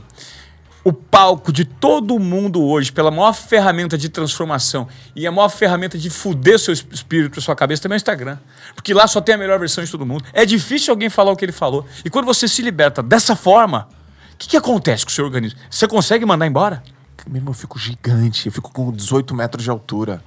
o 0.87 0.93
palco 0.93 1.51
de 1.51 1.65
todo 1.65 2.17
mundo 2.17 2.63
hoje 2.63 2.93
pela 2.93 3.11
maior 3.11 3.33
ferramenta 3.33 3.97
de 3.97 4.07
transformação 4.07 4.87
e 5.13 5.27
a 5.27 5.31
maior 5.31 5.49
ferramenta 5.49 5.97
de 5.97 6.09
fuder 6.09 6.57
seu 6.57 6.73
es- 6.73 6.85
espírito, 6.89 7.41
sua 7.41 7.57
cabeça 7.57 7.81
também 7.81 7.95
é 7.95 7.97
o 7.97 7.99
Instagram. 7.99 8.37
Porque 8.73 8.93
lá 8.93 9.05
só 9.05 9.19
tem 9.19 9.35
a 9.35 9.37
melhor 9.37 9.59
versão 9.59 9.83
de 9.83 9.91
todo 9.91 10.05
mundo. 10.05 10.23
É 10.31 10.45
difícil 10.45 10.93
alguém 10.93 11.09
falar 11.09 11.31
o 11.31 11.35
que 11.35 11.43
ele 11.43 11.51
falou. 11.51 11.85
E 12.05 12.09
quando 12.09 12.25
você 12.25 12.47
se 12.47 12.61
liberta 12.61 13.03
dessa 13.03 13.35
forma, 13.35 13.89
o 14.33 14.37
que, 14.37 14.47
que 14.47 14.55
acontece 14.55 15.03
com 15.03 15.09
o 15.11 15.13
seu 15.13 15.25
organismo? 15.25 15.59
Você 15.69 15.85
consegue 15.89 16.25
mandar 16.25 16.47
embora? 16.47 16.81
Meu 17.27 17.37
irmão, 17.41 17.51
eu 17.51 17.57
fico 17.57 17.77
gigante. 17.77 18.45
Eu 18.45 18.53
fico 18.53 18.71
com 18.71 18.89
18 18.89 19.35
metros 19.35 19.65
de 19.65 19.69
altura. 19.69 20.23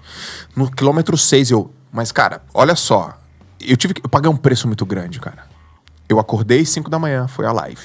No 0.55 0.71
quilômetro 0.71 1.17
6 1.17 1.51
eu... 1.53 1.73
Mas, 1.91 2.13
cara, 2.13 2.43
olha 2.53 2.77
só. 2.77 3.19
Eu 3.59 3.79
tive 3.79 3.95
que... 3.95 4.05
Eu 4.05 4.11
paguei 4.11 4.31
um 4.31 4.37
preço 4.37 4.67
muito 4.67 4.85
grande, 4.85 5.19
cara. 5.19 5.45
Eu 6.07 6.21
acordei 6.21 6.67
5 6.67 6.91
da 6.91 6.99
manhã, 6.99 7.27
foi 7.27 7.47
a 7.47 7.53
live. 7.53 7.81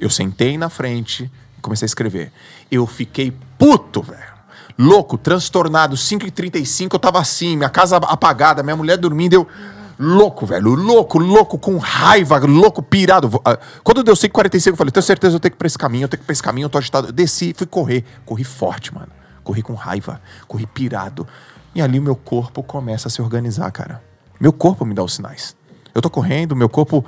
Eu 0.00 0.08
sentei 0.08 0.56
na 0.56 0.70
frente 0.70 1.30
comecei 1.64 1.86
a 1.86 1.88
escrever. 1.88 2.30
Eu 2.70 2.86
fiquei 2.86 3.32
puto, 3.58 4.02
velho. 4.02 4.34
Louco, 4.78 5.16
transtornado. 5.16 5.96
5h35 5.96 6.92
eu 6.92 6.98
tava 6.98 7.18
assim, 7.18 7.56
minha 7.56 7.70
casa 7.70 7.96
apagada, 7.96 8.62
minha 8.62 8.76
mulher 8.76 8.96
dormindo, 8.96 9.34
eu... 9.34 9.48
Louco, 9.96 10.44
velho, 10.44 10.74
louco, 10.74 11.20
louco, 11.20 11.56
com 11.56 11.78
raiva, 11.78 12.36
louco, 12.38 12.82
pirado. 12.82 13.30
Ah, 13.44 13.56
Quando 13.84 14.02
deu 14.02 14.14
5h45, 14.14 14.66
eu 14.66 14.76
falei, 14.76 14.90
tenho 14.90 15.04
certeza, 15.04 15.36
eu 15.36 15.40
tenho 15.40 15.52
que 15.52 15.56
ir 15.56 15.58
pra 15.58 15.68
esse 15.68 15.78
caminho, 15.78 16.04
eu 16.04 16.08
tenho 16.08 16.18
que 16.18 16.24
ir 16.24 16.26
pra 16.26 16.32
esse 16.32 16.42
caminho, 16.42 16.64
eu 16.64 16.68
tô 16.68 16.78
agitado. 16.78 17.08
Eu 17.08 17.12
desci, 17.12 17.54
fui 17.56 17.64
correr. 17.64 18.04
Corri 18.26 18.42
forte, 18.42 18.92
mano. 18.92 19.06
Corri 19.44 19.62
com 19.62 19.74
raiva, 19.74 20.20
corri 20.48 20.66
pirado. 20.66 21.28
E 21.76 21.80
ali 21.80 22.00
o 22.00 22.02
meu 22.02 22.16
corpo 22.16 22.60
começa 22.60 23.06
a 23.06 23.10
se 23.10 23.22
organizar, 23.22 23.70
cara. 23.70 24.02
Meu 24.40 24.52
corpo 24.52 24.84
me 24.84 24.94
dá 24.94 25.04
os 25.04 25.14
sinais. 25.14 25.54
Eu 25.94 26.02
tô 26.02 26.10
correndo, 26.10 26.56
meu 26.56 26.68
corpo. 26.68 27.04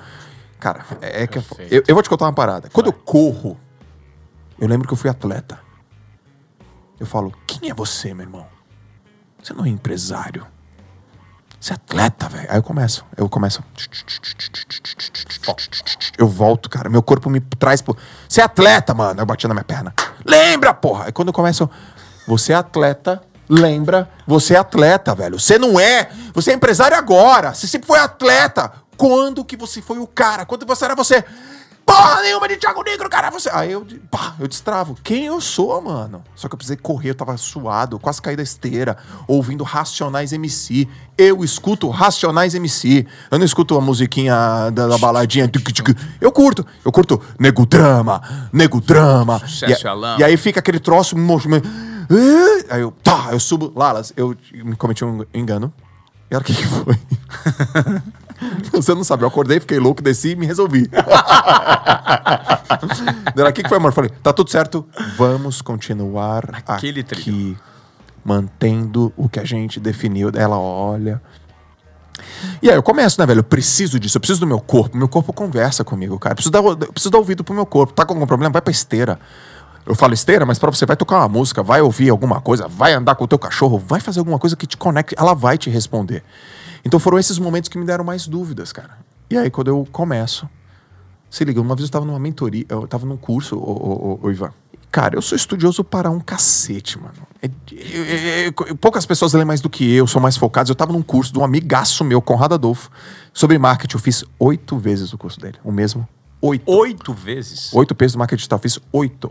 Cara, 0.61 0.87
é 1.03 1.25
é 1.25 1.27
que. 1.27 1.39
Eu, 1.71 1.83
eu 1.89 1.95
vou 1.95 2.03
te 2.05 2.09
contar 2.09 2.27
uma 2.27 2.33
parada. 2.33 2.69
Quando 2.73 2.87
eu 2.87 2.93
corro, 2.93 3.59
eu 4.59 4.69
lembro 4.69 4.87
que 4.87 4.95
eu 4.95 4.99
fui 4.99 5.11
atleta. 5.11 5.61
Eu 6.99 7.07
falo, 7.07 7.33
quem 7.47 7.71
é 7.71 7.75
você, 7.75 8.15
meu 8.15 8.25
irmão? 8.25 8.47
Você 9.43 9.53
não 9.53 9.65
é 9.65 9.69
empresário. 9.69 10.47
Você 11.61 11.73
é 11.73 11.77
atleta, 11.77 12.29
velho. 12.29 12.47
Aí 12.51 12.59
eu 12.59 12.63
começo. 12.63 13.05
Eu 13.17 13.29
começo. 13.29 13.63
Eu 16.19 16.29
volto, 16.29 16.71
cara. 16.71 16.89
Meu 16.89 17.03
corpo 17.03 17.29
me 17.29 17.41
traz 17.41 17.83
pro. 17.83 17.97
Você 18.29 18.41
é 18.41 18.45
atleta, 18.45 18.95
mano. 18.95 19.21
Eu 19.21 19.27
bati 19.27 19.47
na 19.47 19.55
minha 19.55 19.65
perna. 19.65 19.93
Lembra, 20.25 20.73
porra. 20.73 21.07
Aí 21.07 21.13
quando 21.13 21.29
eu 21.29 21.35
começo. 21.35 21.69
Você 22.27 22.53
é 22.53 22.57
atleta. 22.57 23.23
Lembra, 23.49 24.11
você 24.27 24.55
é 24.55 24.59
atleta, 24.59 25.15
velho. 25.15 25.39
Você 25.39 25.59
não 25.59 25.79
é. 25.79 26.11
Você 26.35 26.51
é 26.51 26.55
empresário 26.55 26.97
agora. 26.97 27.55
Você 27.55 27.67
sempre 27.67 27.87
foi 27.87 27.99
atleta. 27.99 28.73
Quando 28.97 29.45
que 29.45 29.57
você 29.57 29.81
foi 29.81 29.99
o 29.99 30.07
cara? 30.07 30.45
Quando 30.45 30.67
você 30.67 30.85
era 30.85 30.95
você? 30.95 31.25
Porra 31.87 32.21
nenhuma 32.23 32.49
de 32.49 32.57
Thiago 32.57 32.83
Negro, 32.83 33.09
cara. 33.09 33.31
Você. 33.31 33.49
Aí 33.53 33.71
eu, 33.71 33.87
pá, 34.11 34.35
eu 34.41 34.49
destravo. 34.49 34.97
Quem 35.05 35.25
eu 35.27 35.41
sou, 35.41 35.81
mano? 35.81 36.23
Só 36.35 36.49
que 36.49 36.55
eu 36.55 36.57
precisei 36.59 36.77
correr, 36.77 37.11
eu 37.11 37.15
tava 37.15 37.37
suado, 37.37 37.97
quase 38.01 38.21
caí 38.21 38.35
da 38.35 38.43
esteira, 38.43 38.97
ouvindo 39.29 39.63
Racionais 39.63 40.33
MC. 40.33 40.89
Eu 41.17 41.45
escuto 41.45 41.89
Racionais 41.89 42.55
MC. 42.57 43.07
Eu 43.31 43.39
não 43.39 43.45
escuto 43.47 43.79
a 43.79 43.81
musiquinha 43.81 44.35
da, 44.73 44.89
da 44.89 44.99
baladinha. 44.99 45.49
Eu 46.21 46.33
curto. 46.33 46.67
Eu 46.85 46.91
curto 46.91 47.23
Nego 47.39 47.65
Drama, 47.65 48.21
Nego 48.53 48.81
Drama. 48.81 49.39
Sucesso 49.39 49.87
e, 50.19 50.21
e 50.21 50.25
aí 50.25 50.37
fica 50.37 50.59
aquele 50.59 50.81
troço. 50.81 51.17
mo- 51.17 51.41
me- 51.47 51.63
Eh, 52.11 52.67
Aí 52.69 52.81
eu, 52.83 52.91
tá, 53.03 53.29
eu 53.31 53.39
subo. 53.41 53.73
Lalas, 53.77 54.13
eu 54.17 54.37
me 54.53 54.75
cometi 54.77 55.05
um 55.05 55.25
engano. 55.33 55.73
E 56.31 56.35
era 56.35 56.43
o 56.43 56.45
que, 56.45 56.53
que 56.53 56.67
foi? 56.67 56.99
Você 58.73 58.95
não 58.95 59.05
sabe, 59.05 59.23
eu 59.25 59.29
acordei, 59.29 59.61
fiquei 59.61 59.79
louco, 59.79 60.03
desci 60.03 60.31
e 60.31 60.37
me 60.37 60.47
resolvi. 60.47 60.89
Dela, 63.35 63.51
o 63.51 63.53
que, 63.53 63.63
que 63.63 63.69
foi, 63.69 63.79
amor? 63.79 63.93
Falei, 63.93 64.11
tá 64.23 64.33
tudo 64.33 64.51
certo, 64.51 64.87
vamos 65.17 65.63
continuar 65.63 66.45
Aquele 66.67 67.01
aqui, 67.01 67.09
trilho. 67.09 67.59
mantendo 68.25 69.13
o 69.17 69.29
que 69.29 69.41
a 69.41 69.45
gente 69.45 69.79
definiu. 69.81 70.31
Ela 70.35 70.59
olha. 70.59 71.21
E 72.63 72.71
aí 72.71 72.77
eu 72.77 72.83
começo, 72.83 73.21
né, 73.21 73.27
velho? 73.27 73.41
Eu 73.41 73.45
preciso 73.45 74.01
disso, 74.01 74.17
eu 74.17 74.21
preciso 74.21 74.41
do 74.41 74.47
meu 74.47 74.61
corpo. 74.61 74.97
Meu 74.97 75.09
corpo 75.09 75.33
conversa 75.33 75.85
comigo, 75.85 76.19
cara. 76.19 76.33
Eu 76.33 76.37
preciso 76.37 76.51
dar, 76.53 76.63
eu 76.63 76.77
preciso 76.93 77.11
dar 77.11 77.19
ouvido 77.19 77.45
pro 77.45 77.55
meu 77.55 77.67
corpo. 77.67 77.93
Tá 77.93 78.05
com 78.05 78.15
algum 78.15 78.27
problema? 78.27 78.53
Vai 78.53 78.63
pra 78.63 78.71
esteira. 78.71 79.19
Eu 79.85 79.95
falo 79.95 80.15
esteira, 80.15 80.45
mas 80.45 80.59
pra 80.59 80.69
você 80.71 80.85
vai 80.85 80.97
tocar 80.97 81.19
uma 81.19 81.29
música, 81.29 81.63
vai 81.63 81.81
ouvir 81.81 82.11
alguma 82.11 82.41
coisa, 82.41 82.67
vai 82.67 82.93
andar 82.93 83.15
com 83.15 83.23
o 83.23 83.29
teu 83.29 83.39
cachorro, 83.39 83.79
vai 83.79 84.01
fazer 84.01 84.19
alguma 84.19 84.37
coisa 84.37 84.57
que 84.57 84.67
te 84.67 84.77
conecte, 84.77 85.15
ela 85.17 85.33
vai 85.33 85.57
te 85.57 85.71
responder. 85.71 86.25
Então 86.85 86.99
foram 87.01 87.19
esses 87.19 87.39
momentos 87.39 87.69
que 87.69 87.79
me 87.79 87.85
deram 87.85 88.05
mais 88.05 88.27
dúvidas, 88.27 88.73
cara. 88.73 88.99
E 89.31 89.37
aí 89.37 89.51
quando 89.51 89.69
eu 89.69 89.87
começo, 89.91 90.49
se 91.31 91.45
liga, 91.45 91.61
uma 91.61 91.75
vez 91.75 91.89
eu 91.89 91.93
tava 91.93 92.05
numa 92.07 92.19
mentoria, 92.19 92.65
eu 92.69 92.87
tava 92.87 93.05
num 93.07 93.17
curso, 93.17 93.57
ô, 93.57 94.21
ô, 94.23 94.31
Ivan. 94.31 94.53
Cara, 94.91 95.17
eu 95.17 95.21
sou 95.23 95.37
estudioso 95.37 95.85
para 95.85 96.09
um 96.11 96.21
cacete, 96.21 96.99
mano. 96.99 97.13
É- 97.43 97.51
eu- 97.73 98.55
eu- 98.67 98.77
poucas 98.77 99.05
pessoas 99.05 99.33
lêem 99.35 99.45
mais 99.45 99.61
do 99.61 99.69
que 99.69 99.93
eu, 99.93 100.07
são 100.07 100.23
mais 100.23 100.37
focados. 100.37 100.71
Eu 100.71 100.77
tava 100.77 100.93
num 100.93 101.03
curso 101.03 101.33
de 101.33 101.39
um 101.39 101.45
amigaço 101.45 102.03
meu, 102.05 102.23
Conrado 102.23 102.55
Adolfo, 102.55 102.89
sobre 103.33 103.59
marketing. 103.59 103.97
Eu 103.97 104.01
fiz 104.01 104.25
oito 104.39 104.79
vezes 104.79 105.13
o 105.13 105.19
curso 105.19 105.39
dele. 105.39 105.59
O 105.63 105.71
mesmo. 105.71 106.09
Oito. 106.41 106.71
Oito 106.71 107.13
vezes. 107.13 107.75
Oito 107.75 107.95
pesos 107.95 108.15
do 108.15 108.19
marketing 108.21 108.39
digital. 108.39 108.57
Eu 108.59 108.63
fiz 108.63 108.79
oito. 108.93 109.31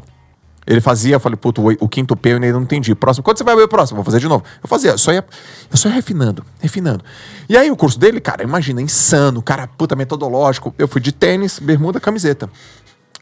Ele 0.68 0.82
fazia, 0.82 1.16
eu 1.16 1.20
falei, 1.20 1.38
puto, 1.38 1.62
o, 1.62 1.72
o 1.80 1.88
quinto 1.88 2.16
P 2.16 2.30
eu 2.30 2.36
ainda 2.36 2.52
não 2.54 2.64
entendi. 2.64 2.96
Próximo, 2.96 3.24
quando 3.24 3.38
você 3.38 3.44
vai 3.44 3.56
ver 3.56 3.64
o 3.64 3.68
próximo? 3.68 3.98
Vou 3.98 4.06
fazer 4.06 4.20
de 4.20 4.28
novo. 4.28 4.44
Eu 4.64 4.68
fazia, 4.68 4.92
eu 4.92 4.98
só 4.98 5.14
ia, 5.14 5.24
eu 5.72 5.78
só 5.78 5.90
ia 5.90 5.96
refinando, 5.96 6.44
refinando. 6.60 7.04
E 7.48 7.56
aí 7.56 7.70
o 7.70 7.76
curso 7.76 8.00
dele, 8.00 8.20
cara, 8.20 8.44
imagina, 8.44 8.82
insano, 8.82 9.42
cara, 9.42 9.68
puta, 9.68 9.96
metodológico. 9.96 10.74
Eu 10.78 10.88
fui 10.88 11.00
de 11.00 11.12
tênis, 11.12 11.60
bermuda, 11.60 12.00
camiseta. 12.00 12.50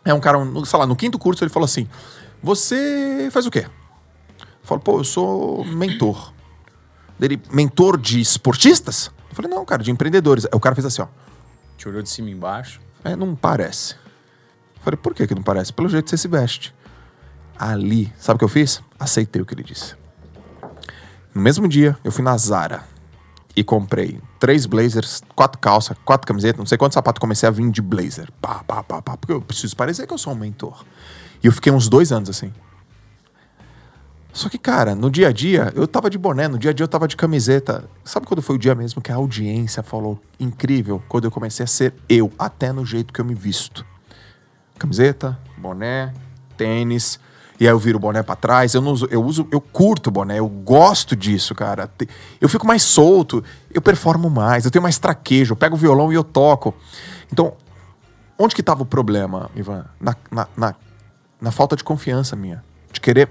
É 0.06 0.14
um 0.14 0.20
cara, 0.20 0.38
um, 0.38 0.64
sei 0.64 0.80
lá, 0.80 0.88
no 0.88 0.96
quinto 0.96 1.20
curso 1.20 1.44
ele 1.44 1.52
falou 1.52 1.66
assim: 1.66 1.88
Você 2.42 3.30
faz 3.32 3.46
o 3.46 3.52
quê? 3.52 3.66
Eu 4.64 4.68
falo, 4.68 4.80
pô, 4.80 5.00
eu 5.00 5.04
sou 5.04 5.66
mentor. 5.66 6.32
Dele, 7.20 7.42
mentor 7.52 7.98
de 7.98 8.22
esportistas? 8.22 9.12
Eu 9.30 9.36
falei, 9.36 9.52
não, 9.52 9.66
cara, 9.66 9.84
de 9.84 9.92
empreendedores. 9.92 10.46
Aí 10.46 10.52
o 10.54 10.60
cara 10.60 10.74
fez 10.74 10.86
assim, 10.86 11.02
ó. 11.02 11.08
Te 11.78 11.90
olhou 11.90 12.02
de 12.02 12.10
cima 12.10 12.30
e 12.30 12.32
embaixo. 12.32 12.80
É, 13.04 13.16
não 13.16 13.36
parece. 13.36 13.96
Eu 14.76 14.82
falei, 14.82 14.98
por 14.98 15.14
que, 15.14 15.28
que 15.28 15.36
não 15.36 15.44
parece? 15.44 15.74
Pelo 15.74 15.90
jeito 15.90 16.06
que 16.06 16.12
você 16.12 16.18
se 16.18 16.28
veste. 16.30 16.74
Ali, 17.58 18.12
sabe 18.18 18.36
o 18.36 18.40
que 18.40 18.46
eu 18.46 18.50
fiz? 18.50 18.82
Aceitei 19.00 19.42
o 19.42 19.46
que 19.46 19.54
ele 19.54 19.64
disse. 19.64 19.96
No 21.34 21.42
mesmo 21.42 21.68
dia, 21.68 21.98
eu 22.04 22.12
fui 22.12 22.24
na 22.24 22.38
Zara 22.38 22.84
e 23.56 23.64
comprei 23.64 24.20
três 24.40 24.66
blazers, 24.66 25.22
quatro 25.36 25.60
calças, 25.60 25.96
quatro 26.04 26.28
camisetas, 26.28 26.60
não 26.60 26.66
sei 26.66 26.78
quantos 26.78 26.96
sapatos 26.96 27.20
comecei 27.20 27.48
a 27.48 27.52
vir 27.52 27.70
de 27.72 27.82
blazer. 27.82 28.32
Pá, 28.42 28.64
pá, 28.64 28.84
pá, 28.84 29.02
pá, 29.02 29.18
porque 29.18 29.34
eu 29.34 29.42
preciso 29.42 29.76
parecer 29.76 30.08
que 30.08 30.14
eu 30.14 30.18
sou 30.18 30.34
um 30.34 30.36
mentor. 30.36 30.84
E 31.44 31.48
eu 31.48 31.52
fiquei 31.52 31.72
uns 31.72 31.88
dois 31.88 32.12
anos 32.12 32.30
assim. 32.30 32.52
Só 34.32 34.50
que, 34.50 34.58
cara, 34.58 34.96
no 34.96 35.12
dia 35.12 35.28
a 35.28 35.32
dia, 35.32 35.72
eu 35.76 35.88
tava 35.88 36.10
de 36.10 36.18
boné, 36.18 36.48
no 36.48 36.58
dia 36.58 36.72
a 36.72 36.74
dia 36.74 36.84
eu 36.84 36.88
tava 36.88 37.08
de 37.08 37.16
camiseta. 37.16 37.88
Sabe 38.04 38.26
quando 38.26 38.42
foi 38.42 38.56
o 38.56 38.60
dia 38.60 38.74
mesmo 38.74 39.00
que 39.00 39.12
a 39.12 39.16
audiência 39.16 39.84
falou 39.84 40.20
incrível? 40.40 41.04
Quando 41.08 41.26
eu 41.26 41.32
comecei 41.32 41.64
a 41.64 41.68
ser 41.68 41.94
eu, 42.10 42.32
até 42.40 42.74
no 42.74 42.84
jeito 42.84 43.14
que 43.14 43.22
eu 43.22 43.26
me 43.26 43.36
visto. 43.36 43.86
Camiseta, 44.80 45.40
boné, 45.56 46.12
tênis, 46.58 47.20
e 47.60 47.68
aí 47.68 47.74
eu 47.74 47.80
viro 47.80 47.98
o 47.98 48.02
boné 48.02 48.24
para 48.24 48.36
trás. 48.36 48.74
Eu 48.74 48.82
não 48.82 48.92
uso, 48.92 49.08
eu 49.10 49.24
uso, 49.24 49.48
eu 49.52 49.62
curto 49.62 50.08
o 50.08 50.12
boné, 50.12 50.40
eu 50.40 50.48
gosto 50.48 51.16
disso, 51.16 51.54
cara. 51.54 51.90
Eu 52.42 52.50
fico 52.50 52.66
mais 52.66 52.84
solto, 52.84 53.44
eu 53.74 53.82
performo 53.82 54.30
mais, 54.30 54.66
eu 54.66 54.72
tenho 54.72 54.84
mais 54.84 54.98
traquejo, 54.98 55.54
eu 55.54 55.58
pego 55.58 55.76
o 55.76 55.78
violão 55.78 56.12
e 56.12 56.16
eu 56.16 56.24
toco. 56.24 56.74
Então, 57.32 57.54
onde 58.38 58.56
que 58.56 58.64
tava 58.64 58.84
o 58.84 58.86
problema, 58.86 59.50
Ivan? 59.56 59.86
Na, 60.00 60.16
na, 60.32 60.48
na, 60.56 60.76
na 61.40 61.52
falta 61.52 61.76
de 61.76 61.84
confiança 61.84 62.36
minha. 62.36 62.64
De 62.92 63.00
querer 63.00 63.30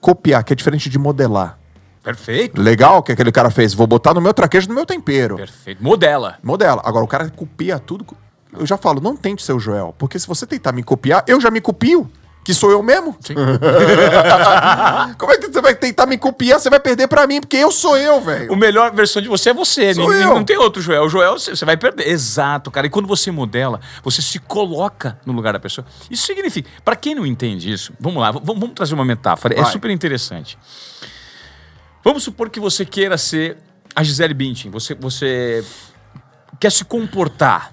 copiar, 0.00 0.42
que 0.44 0.52
é 0.52 0.56
diferente 0.56 0.88
de 0.88 0.98
modelar. 0.98 1.58
Perfeito. 2.02 2.60
Legal 2.60 2.98
o 2.98 3.02
que 3.02 3.12
aquele 3.12 3.30
cara 3.30 3.50
fez. 3.50 3.74
Vou 3.74 3.86
botar 3.86 4.14
no 4.14 4.20
meu 4.20 4.32
traquejo, 4.32 4.68
no 4.68 4.74
meu 4.74 4.86
tempero. 4.86 5.36
Perfeito. 5.36 5.82
Modela. 5.82 6.38
Modela. 6.42 6.80
Agora, 6.84 7.04
o 7.04 7.08
cara 7.08 7.28
copia 7.28 7.78
tudo. 7.78 8.06
Eu 8.58 8.66
já 8.66 8.76
falo, 8.76 9.00
não 9.00 9.14
tente 9.14 9.42
ser 9.42 9.52
o 9.52 9.60
Joel. 9.60 9.94
Porque 9.98 10.18
se 10.18 10.26
você 10.26 10.46
tentar 10.46 10.72
me 10.72 10.82
copiar, 10.82 11.22
eu 11.26 11.40
já 11.40 11.50
me 11.50 11.60
copio. 11.60 12.10
Que 12.42 12.54
sou 12.54 12.70
eu 12.70 12.82
mesmo? 12.82 13.16
Sim. 13.20 13.34
Como 15.18 15.32
é 15.32 15.36
que 15.36 15.48
você 15.48 15.60
vai 15.60 15.74
tentar 15.74 16.06
me 16.06 16.16
copiar? 16.16 16.58
Você 16.58 16.70
vai 16.70 16.80
perder 16.80 17.06
pra 17.06 17.26
mim, 17.26 17.40
porque 17.40 17.56
eu 17.56 17.70
sou 17.70 17.96
eu, 17.96 18.20
velho. 18.20 18.52
O 18.52 18.56
melhor 18.56 18.92
versão 18.94 19.20
de 19.20 19.28
você 19.28 19.50
é 19.50 19.54
você. 19.54 19.92
Sou 19.94 20.12
eu. 20.12 20.34
Não 20.34 20.42
tem 20.44 20.56
outro 20.56 20.80
Joel. 20.80 21.04
O 21.04 21.08
Joel 21.08 21.38
você 21.38 21.64
vai 21.64 21.76
perder. 21.76 22.08
Exato, 22.08 22.70
cara. 22.70 22.86
E 22.86 22.90
quando 22.90 23.06
você 23.06 23.30
modela, 23.30 23.78
você 24.02 24.22
se 24.22 24.38
coloca 24.38 25.18
no 25.26 25.32
lugar 25.34 25.52
da 25.52 25.60
pessoa. 25.60 25.86
Isso 26.10 26.26
significa. 26.26 26.68
Pra 26.84 26.96
quem 26.96 27.14
não 27.14 27.26
entende 27.26 27.70
isso, 27.70 27.92
vamos 28.00 28.20
lá, 28.22 28.30
v- 28.32 28.40
vamos 28.42 28.70
trazer 28.74 28.94
uma 28.94 29.04
metáfora. 29.04 29.54
É 29.54 29.62
Vai. 29.62 29.70
super 29.72 29.90
interessante. 29.90 30.58
Vamos 32.02 32.22
supor 32.22 32.48
que 32.48 32.58
você 32.58 32.84
queira 32.86 33.18
ser 33.18 33.58
a 33.94 34.02
Gisele 34.02 34.32
Bündchen. 34.32 34.70
Você, 34.70 34.94
você 34.94 35.62
quer 36.58 36.72
se 36.72 36.84
comportar. 36.86 37.72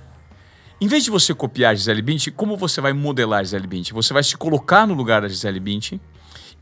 Em 0.80 0.88
vez 0.88 1.04
de 1.04 1.10
você 1.10 1.34
copiar 1.34 1.72
a 1.72 1.76
Gisele 1.76 2.04
Bündchen, 2.04 2.32
como 2.34 2.56
você 2.56 2.80
vai 2.80 2.94
modelar 2.94 3.40
a 3.40 3.44
Gisele 3.44 3.66
Bündchen? 3.66 3.96
Você 3.96 4.14
vai 4.14 4.24
se 4.24 4.38
colocar 4.38 4.86
no 4.86 4.94
lugar 4.94 5.24
da 5.24 5.28
Gisele 5.28 5.60
Bündchen 5.60 6.00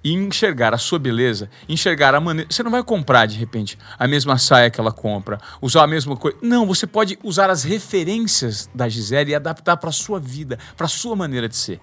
e 0.02 0.14
enxergar 0.14 0.74
a 0.74 0.78
sua 0.78 0.98
beleza, 0.98 1.50
enxergar 1.68 2.16
a 2.16 2.22
maneira. 2.22 2.50
Você 2.50 2.64
não 2.64 2.72
vai 2.72 2.82
comprar 2.82 3.26
de 3.26 3.38
repente 3.38 3.78
a 4.00 4.08
mesma 4.08 4.38
saia 4.38 4.70
que 4.70 4.80
ela 4.80 4.94
compra, 4.94 5.38
usar 5.62 5.84
a 5.84 5.88
mesma 5.88 6.16
coisa. 6.16 6.38
Não, 6.42 6.66
você 6.66 6.88
pode 6.88 7.20
usar 7.26 7.50
as 7.50 7.64
referências 7.64 8.70
da 8.74 8.88
Gisele 8.88 9.32
e 9.32 9.36
adaptar 9.36 9.76
para 9.76 9.92
sua 9.92 10.18
vida, 10.18 10.58
para 10.78 10.88
sua 10.88 11.14
maneira 11.14 11.50
de 11.50 11.58
ser. 11.58 11.82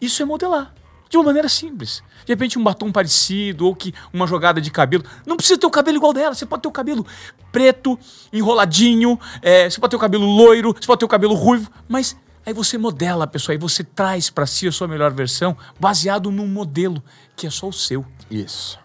Isso 0.00 0.22
é 0.22 0.24
modelar. 0.24 0.72
De 1.12 1.18
uma 1.18 1.24
maneira 1.24 1.46
simples. 1.46 2.02
De 2.24 2.32
repente, 2.32 2.58
um 2.58 2.64
batom 2.64 2.90
parecido 2.90 3.66
ou 3.66 3.76
que 3.76 3.92
uma 4.14 4.26
jogada 4.26 4.62
de 4.62 4.70
cabelo. 4.70 5.04
Não 5.26 5.36
precisa 5.36 5.60
ter 5.60 5.66
o 5.66 5.70
cabelo 5.70 5.98
igual 5.98 6.14
dela. 6.14 6.34
Você 6.34 6.46
pode 6.46 6.62
ter 6.62 6.68
o 6.68 6.72
cabelo 6.72 7.06
preto, 7.52 7.98
enroladinho. 8.32 9.20
é, 9.42 9.68
você 9.68 9.78
pode 9.78 9.90
ter 9.90 9.96
o 9.96 10.00
cabelo 10.00 10.24
loiro. 10.24 10.72
Você 10.72 10.86
pode 10.86 11.00
ter 11.00 11.04
o 11.04 11.08
cabelo 11.08 11.34
ruivo. 11.34 11.70
Mas 11.86 12.16
aí 12.46 12.54
você 12.54 12.78
modela 12.78 13.24
a 13.24 13.26
pessoa. 13.26 13.52
Aí 13.52 13.58
você 13.58 13.84
traz 13.84 14.30
pra 14.30 14.46
si 14.46 14.66
a 14.66 14.72
sua 14.72 14.88
melhor 14.88 15.12
versão 15.12 15.54
baseado 15.78 16.30
num 16.30 16.46
modelo 16.46 17.04
que 17.36 17.46
é 17.46 17.50
só 17.50 17.68
o 17.68 17.72
seu. 17.74 18.06
Isso. 18.30 18.78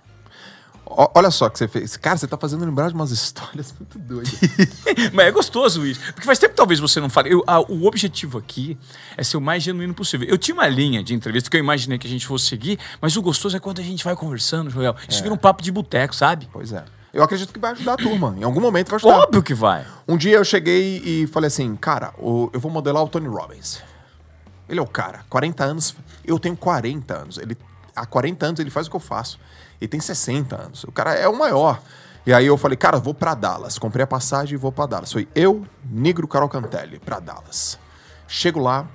Ó- 0.89 1.11
olha 1.15 1.29
só 1.31 1.47
o 1.47 1.49
que 1.49 1.57
você 1.57 1.67
fez. 1.67 1.97
Cara, 1.97 2.17
você 2.17 2.27
tá 2.27 2.37
fazendo 2.37 2.63
lembrar 2.65 2.87
de 2.89 2.95
umas 2.95 3.11
histórias 3.11 3.73
muito 3.77 3.99
doidas. 3.99 4.33
Mas 5.13 5.25
é 5.27 5.31
gostoso 5.31 5.85
isso. 5.85 5.99
Porque 6.13 6.21
faz 6.25 6.39
tempo 6.39 6.51
que 6.51 6.57
talvez 6.57 6.79
você 6.79 6.99
não 6.99 7.09
fale. 7.09 7.33
Eu- 7.33 7.43
ah, 7.45 7.59
o 7.59 7.85
objetivo 7.85 8.37
aqui 8.37 8.77
é 9.17 9.23
ser 9.23 9.37
o 9.37 9.41
mais 9.41 9.63
genuíno 9.63 9.93
possível. 9.93 10.27
Eu 10.27 10.37
tinha 10.37 10.55
uma 10.55 10.67
linha 10.67 11.03
de 11.03 11.13
entrevista 11.13 11.49
que 11.49 11.57
eu 11.57 11.59
imaginei 11.59 11.97
que 11.97 12.07
a 12.07 12.09
gente 12.09 12.25
fosse 12.25 12.45
seguir, 12.45 12.79
mas 13.01 13.15
o 13.17 13.21
gostoso 13.21 13.55
é 13.57 13.59
quando 13.59 13.79
a 13.79 13.83
gente 13.83 14.03
vai 14.03 14.15
conversando, 14.15 14.69
Joel. 14.69 14.95
Isso 15.07 15.21
vira 15.21 15.33
um 15.33 15.37
papo 15.37 15.61
de 15.61 15.71
boteco, 15.71 16.15
sabe? 16.15 16.47
pois 16.51 16.71
é. 16.71 16.83
Eu 17.13 17.23
acredito 17.23 17.51
que 17.51 17.59
vai 17.59 17.71
ajudar 17.71 17.93
a 17.93 17.97
turma. 17.97 18.35
Em 18.37 18.43
algum 18.43 18.59
momento 18.61 18.89
vai 18.89 18.97
ajudar. 18.97 19.17
Óbvio 19.23 19.41
que 19.41 19.53
vai. 19.53 19.85
Um 20.07 20.15
dia 20.17 20.35
eu 20.35 20.43
cheguei 20.45 21.01
e 21.03 21.25
falei 21.27 21.47
assim, 21.47 21.75
cara, 21.75 22.13
o- 22.17 22.49
eu 22.53 22.59
vou 22.59 22.71
modelar 22.71 23.01
o 23.03 23.07
Tony 23.07 23.27
Robbins. 23.27 23.81
Ele 24.69 24.79
é 24.79 24.83
o 24.83 24.87
cara, 24.87 25.21
40 25.29 25.63
anos, 25.63 25.95
eu 26.25 26.37
tenho 26.37 26.55
40 26.55 27.17
anos. 27.17 27.37
Ele, 27.37 27.57
há 27.95 28.05
40 28.05 28.45
anos 28.45 28.59
ele 28.59 28.69
faz 28.69 28.85
o 28.87 28.89
que 28.89 28.95
eu 28.95 28.99
faço. 28.99 29.39
Ele 29.79 29.87
tem 29.87 29.99
60 29.99 30.55
anos. 30.55 30.83
O 30.83 30.91
cara 30.91 31.13
é 31.13 31.27
o 31.27 31.37
maior. 31.37 31.81
E 32.25 32.33
aí 32.33 32.45
eu 32.45 32.57
falei, 32.57 32.75
cara, 32.75 32.99
vou 32.99 33.13
pra 33.13 33.33
Dallas. 33.33 33.77
Comprei 33.77 34.03
a 34.03 34.07
passagem 34.07 34.55
e 34.55 34.57
vou 34.57 34.71
pra 34.71 34.85
Dallas. 34.85 35.11
Foi 35.11 35.27
eu, 35.33 35.65
Negro 35.85 36.27
Carol 36.27 36.49
Cantelli, 36.49 36.99
pra 36.99 37.19
Dallas. 37.19 37.79
Chego 38.27 38.59
lá, 38.59 38.87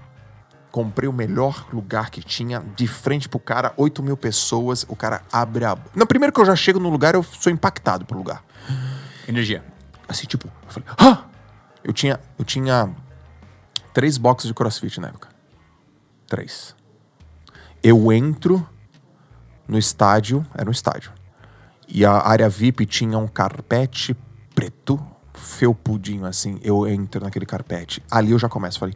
comprei 0.71 1.09
o 1.09 1.13
melhor 1.13 1.67
lugar 1.73 2.11
que 2.11 2.23
tinha, 2.23 2.61
de 2.77 2.87
frente 2.87 3.29
pro 3.29 3.39
cara, 3.39 3.73
8 3.77 4.03
mil 4.03 4.17
pessoas. 4.17 4.85
O 4.89 4.95
cara 4.97 5.23
abre 5.33 5.65
a. 5.65 5.79
Não, 5.95 6.07
primeiro 6.07 6.33
que 6.33 6.41
eu 6.41 6.45
já 6.45 6.57
chego 6.57 6.79
no 6.79 6.91
lugar, 6.91 7.15
eu 7.15 7.23
sou 7.23 7.51
impactado 7.51 8.05
pro 8.05 8.19
lugar. 8.19 8.45
Energia. 9.27 9.65
Assim, 10.09 10.27
tipo, 10.27 10.47
eu 10.47 10.71
falei, 10.71 10.89
ah! 10.99 11.25
Eu 11.85 11.93
tinha, 11.93 12.21
eu 12.39 12.45
tinha 12.45 12.95
três 13.93 14.17
boxes 14.17 14.49
de 14.49 14.55
crossfit 14.55 15.01
na 15.01 15.09
época. 15.09 15.29
Três. 16.27 16.75
Eu 17.83 18.13
entro 18.13 18.67
no 19.73 19.79
estádio, 19.79 20.47
era 20.55 20.69
um 20.69 20.73
estádio. 20.73 21.11
E 21.89 22.05
a 22.05 22.13
área 22.13 22.49
VIP 22.49 22.87
tinha 22.87 23.19
um 23.19 23.27
carpete 23.27 24.17
preto, 24.55 25.01
felpudinho 25.35 26.25
assim. 26.25 26.61
Eu 26.63 26.87
entro 26.87 27.23
naquele 27.23 27.45
carpete. 27.47 28.03
Ali 28.11 28.31
eu 28.31 28.39
já 28.39 28.49
começo, 28.49 28.79
falei, 28.79 28.95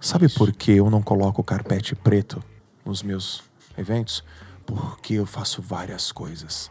sabe 0.00 0.28
por 0.28 0.52
que 0.52 0.72
eu 0.72 0.88
não 0.88 1.02
coloco 1.02 1.40
o 1.40 1.44
carpete 1.44 1.94
preto 1.94 2.42
nos 2.84 3.02
meus 3.02 3.42
eventos? 3.76 4.22
Porque 4.64 5.14
eu 5.14 5.26
faço 5.26 5.60
várias 5.60 6.12
coisas 6.12 6.70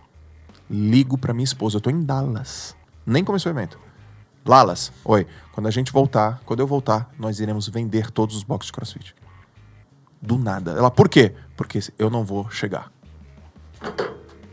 ligo 0.69 1.17
pra 1.17 1.33
minha 1.33 1.43
esposa. 1.43 1.77
Eu 1.77 1.81
tô 1.81 1.89
em 1.89 2.03
Dallas. 2.03 2.75
Nem 3.05 3.23
começou 3.23 3.51
o 3.51 3.55
evento. 3.55 3.79
Lalas, 4.45 4.91
oi. 5.03 5.27
Quando 5.51 5.67
a 5.67 5.71
gente 5.71 5.91
voltar, 5.91 6.41
quando 6.45 6.59
eu 6.59 6.67
voltar, 6.67 7.09
nós 7.17 7.39
iremos 7.39 7.67
vender 7.67 8.11
todos 8.11 8.35
os 8.35 8.43
boxes 8.43 8.67
de 8.67 8.73
crossfit. 8.73 9.15
Do 10.21 10.37
nada. 10.37 10.71
Ela, 10.71 10.89
por 10.91 11.07
quê? 11.09 11.33
Porque 11.55 11.79
eu 11.97 12.09
não 12.09 12.23
vou 12.23 12.49
chegar. 12.49 12.91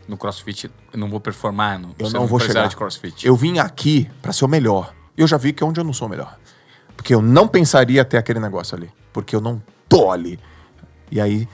No 0.07 0.17
crossfit, 0.17 0.69
eu 0.93 0.99
não 0.99 1.09
vou 1.09 1.19
performar. 1.19 1.79
No, 1.79 1.95
Eu 1.97 2.07
você 2.07 2.17
não 2.17 2.27
vou 2.27 2.39
chegar. 2.39 2.67
de 2.67 2.75
crossfit. 2.75 3.25
Eu 3.25 3.35
vim 3.35 3.57
aqui 3.57 4.09
pra 4.21 4.31
ser 4.31 4.45
o 4.45 4.47
melhor. 4.47 4.93
Eu 5.17 5.27
já 5.27 5.37
vi 5.37 5.51
que 5.51 5.63
é 5.63 5.65
onde 5.65 5.79
eu 5.79 5.83
não 5.83 5.93
sou 5.93 6.07
o 6.07 6.11
melhor. 6.11 6.37
Porque 6.95 7.13
eu 7.13 7.21
não 7.21 7.47
pensaria 7.47 8.05
ter 8.05 8.17
aquele 8.17 8.39
negócio 8.39 8.75
ali. 8.77 8.91
Porque 9.11 9.35
eu 9.35 9.41
não 9.41 9.61
tô 9.89 10.11
ali. 10.11 10.39
E 11.11 11.19
aí, 11.19 11.47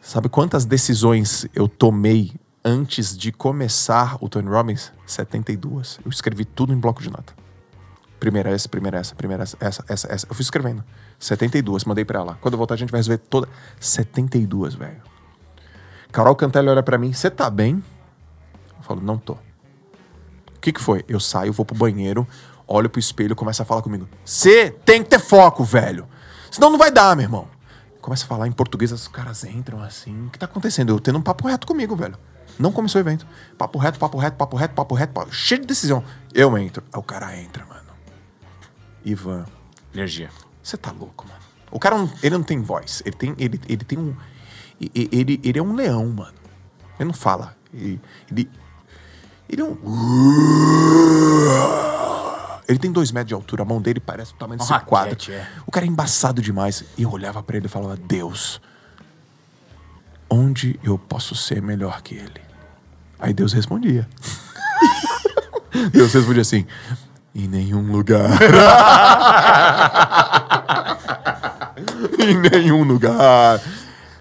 sabe 0.00 0.28
quantas 0.28 0.64
decisões 0.64 1.46
eu 1.54 1.68
tomei 1.68 2.32
antes 2.64 3.16
de 3.16 3.32
começar 3.32 4.16
o 4.20 4.28
Tony 4.28 4.48
Robbins? 4.48 4.92
72. 5.06 5.98
Eu 6.04 6.10
escrevi 6.10 6.44
tudo 6.44 6.72
em 6.72 6.78
bloco 6.78 7.02
de 7.02 7.10
nota. 7.10 7.34
Primeira 8.20 8.50
essa, 8.50 8.68
primeira 8.68 8.98
essa, 8.98 9.14
primeira 9.14 9.42
essa, 9.42 9.56
essa, 9.60 9.84
essa, 9.88 10.12
essa. 10.12 10.26
Eu 10.28 10.34
fui 10.34 10.42
escrevendo. 10.42 10.84
72, 11.18 11.84
mandei 11.84 12.04
pra 12.04 12.20
ela. 12.20 12.38
Quando 12.40 12.54
eu 12.54 12.58
voltar, 12.58 12.74
a 12.74 12.76
gente 12.76 12.90
vai 12.90 12.98
resolver 12.98 13.18
toda. 13.18 13.48
72, 13.80 14.74
velho. 14.74 15.02
Carol 16.12 16.36
Cantelli 16.36 16.68
olha 16.68 16.82
pra 16.82 16.96
mim, 16.96 17.12
você 17.12 17.30
tá 17.30 17.50
bem? 17.50 17.82
Eu 18.76 18.82
falo, 18.82 19.00
não 19.00 19.18
tô. 19.18 19.32
O 19.32 20.60
que, 20.60 20.72
que 20.72 20.80
foi? 20.80 21.04
Eu 21.08 21.20
saio, 21.20 21.52
vou 21.52 21.66
pro 21.66 21.76
banheiro, 21.76 22.26
olho 22.66 22.88
pro 22.88 23.00
espelho, 23.00 23.36
começa 23.36 23.62
a 23.62 23.66
falar 23.66 23.82
comigo. 23.82 24.08
Você 24.24 24.70
tem 24.70 25.02
que 25.02 25.10
ter 25.10 25.18
foco, 25.18 25.64
velho. 25.64 26.06
Senão 26.50 26.70
não 26.70 26.78
vai 26.78 26.90
dar, 26.90 27.14
meu 27.16 27.24
irmão. 27.24 27.48
Começa 28.00 28.24
a 28.24 28.28
falar 28.28 28.46
em 28.46 28.52
português, 28.52 28.90
os 28.90 29.06
caras 29.08 29.44
entram 29.44 29.82
assim. 29.82 30.26
O 30.26 30.30
que 30.30 30.38
tá 30.38 30.46
acontecendo? 30.46 30.90
Eu 30.90 31.00
tendo 31.00 31.18
um 31.18 31.22
papo 31.22 31.46
reto 31.46 31.66
comigo, 31.66 31.94
velho. 31.94 32.16
Não 32.58 32.72
começou 32.72 33.00
o 33.00 33.02
evento. 33.02 33.26
Papo 33.56 33.78
reto, 33.78 33.98
papo 33.98 34.18
reto, 34.18 34.36
papo 34.36 34.56
reto, 34.56 34.74
papo 34.74 34.94
reto, 34.94 35.12
papo... 35.12 35.32
cheio 35.32 35.60
de 35.60 35.66
decisão. 35.66 36.02
Eu 36.34 36.56
entro. 36.56 36.82
Aí 36.92 36.98
o 36.98 37.02
cara 37.02 37.36
entra, 37.36 37.64
mano. 37.66 37.88
Ivan, 39.04 39.44
Energia. 39.94 40.30
Você 40.68 40.76
tá 40.76 40.92
louco, 40.92 41.26
mano. 41.26 41.40
O 41.70 41.78
cara, 41.78 41.96
não, 41.96 42.10
ele 42.22 42.36
não 42.36 42.42
tem 42.42 42.60
voz. 42.60 43.02
Ele 43.04 43.16
tem, 43.16 43.34
ele, 43.38 43.60
ele 43.68 43.84
tem 43.84 43.98
um... 43.98 44.14
Ele, 44.94 45.40
ele 45.42 45.58
é 45.58 45.62
um 45.62 45.74
leão, 45.74 46.06
mano. 46.08 46.34
Ele 46.98 47.06
não 47.06 47.14
fala. 47.14 47.56
Ele, 47.72 48.00
ele, 48.30 48.50
ele 49.48 49.62
é 49.62 49.64
um. 49.64 49.76
Ele 52.68 52.78
tem 52.78 52.92
dois 52.92 53.10
metros 53.10 53.28
de 53.28 53.34
altura, 53.34 53.62
a 53.62 53.64
mão 53.64 53.80
dele 53.80 53.98
parece 53.98 54.32
o 54.32 54.36
tamanho 54.36 54.58
desse 54.58 54.70
Uma 54.70 54.80
quadro. 54.80 55.32
é. 55.32 55.48
O 55.66 55.70
cara 55.70 55.86
é 55.86 55.88
embaçado 55.88 56.42
demais. 56.42 56.84
E 56.96 57.02
eu 57.02 57.10
olhava 57.10 57.42
pra 57.42 57.56
ele 57.56 57.66
e 57.66 57.68
falava: 57.68 57.96
Deus, 57.96 58.60
onde 60.28 60.78
eu 60.82 60.98
posso 60.98 61.34
ser 61.34 61.62
melhor 61.62 62.02
que 62.02 62.14
ele? 62.14 62.40
Aí 63.18 63.32
Deus 63.32 63.52
respondia. 63.52 64.08
Deus 65.92 66.12
respondia 66.12 66.42
assim: 66.42 66.66
em 67.38 67.46
nenhum 67.46 67.92
lugar. 67.92 68.30
em 72.18 72.36
nenhum 72.50 72.82
lugar. 72.82 73.60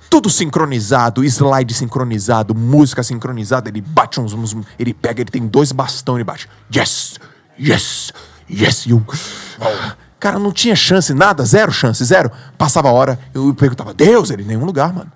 Tudo 0.09 0.29
sincronizado, 0.29 1.23
slide 1.23 1.73
sincronizado, 1.73 2.55
música 2.55 3.03
sincronizada. 3.03 3.69
Ele 3.69 3.81
bate 3.81 4.19
uns, 4.21 4.33
uns- 4.33 4.55
Ele 4.79 4.93
pega, 4.93 5.21
ele 5.21 5.29
tem 5.31 5.45
dois 5.47 5.71
bastões 5.71 6.21
e 6.21 6.23
bate. 6.23 6.47
Yes! 6.73 7.19
Yes! 7.59 8.13
Yes! 8.49 8.85
E 8.85 8.91
eu. 8.91 9.03
Cara, 10.19 10.39
não 10.39 10.51
tinha 10.51 10.75
chance, 10.75 11.13
nada, 11.13 11.43
zero 11.43 11.71
chance, 11.71 12.03
zero. 12.05 12.31
Passava 12.57 12.89
a 12.89 12.91
hora, 12.91 13.19
eu 13.33 13.53
perguntava, 13.53 13.93
Deus, 13.93 14.29
ele 14.29 14.43
em 14.43 14.47
nenhum 14.47 14.65
lugar, 14.65 14.93
mano. 14.93 15.11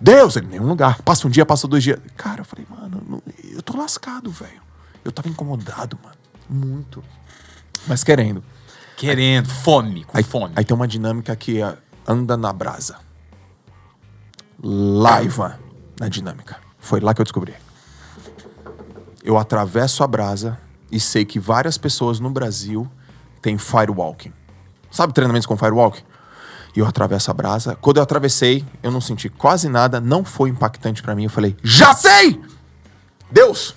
Deus, 0.00 0.36
ele 0.36 0.46
em 0.46 0.50
nenhum 0.50 0.68
lugar. 0.68 1.02
Passa 1.02 1.26
um 1.26 1.30
dia, 1.30 1.44
passa 1.44 1.66
dois 1.66 1.82
dias. 1.82 1.98
Cara, 2.16 2.42
eu 2.42 2.44
falei, 2.44 2.64
mano, 2.70 3.22
eu 3.52 3.60
tô 3.62 3.76
lascado, 3.76 4.30
velho. 4.30 4.62
Eu 5.04 5.10
tava 5.10 5.28
incomodado, 5.28 5.98
mano. 6.02 6.14
Muito. 6.48 7.02
Mas 7.88 8.04
querendo. 8.04 8.42
Querendo, 8.96 9.48
fome, 9.48 10.04
com 10.04 10.16
Aí, 10.16 10.24
fome. 10.24 10.52
aí 10.56 10.64
tem 10.64 10.74
uma 10.74 10.88
dinâmica 10.88 11.34
que 11.36 11.62
é, 11.62 11.76
anda 12.06 12.36
na 12.36 12.52
brasa. 12.52 12.96
Laiva 14.62 15.58
na 15.98 16.08
dinâmica. 16.08 16.56
Foi 16.78 17.00
lá 17.00 17.14
que 17.14 17.20
eu 17.20 17.24
descobri. 17.24 17.54
Eu 19.22 19.38
atravesso 19.38 20.02
a 20.02 20.06
brasa 20.06 20.58
e 20.90 20.98
sei 20.98 21.24
que 21.24 21.38
várias 21.38 21.78
pessoas 21.78 22.18
no 22.18 22.30
Brasil 22.30 22.88
têm 23.40 23.56
firewalking. 23.56 24.32
Sabe 24.90 25.12
treinamentos 25.12 25.46
com 25.46 25.56
firewalking? 25.56 26.02
E 26.74 26.80
eu 26.80 26.86
atravesso 26.86 27.30
a 27.30 27.34
brasa. 27.34 27.76
Quando 27.76 27.98
eu 27.98 28.02
atravessei, 28.02 28.64
eu 28.82 28.90
não 28.90 29.00
senti 29.00 29.28
quase 29.28 29.68
nada, 29.68 30.00
não 30.00 30.24
foi 30.24 30.50
impactante 30.50 31.02
pra 31.02 31.14
mim. 31.14 31.24
Eu 31.24 31.30
falei, 31.30 31.56
já 31.62 31.94
sei! 31.94 32.40
Deus! 33.30 33.74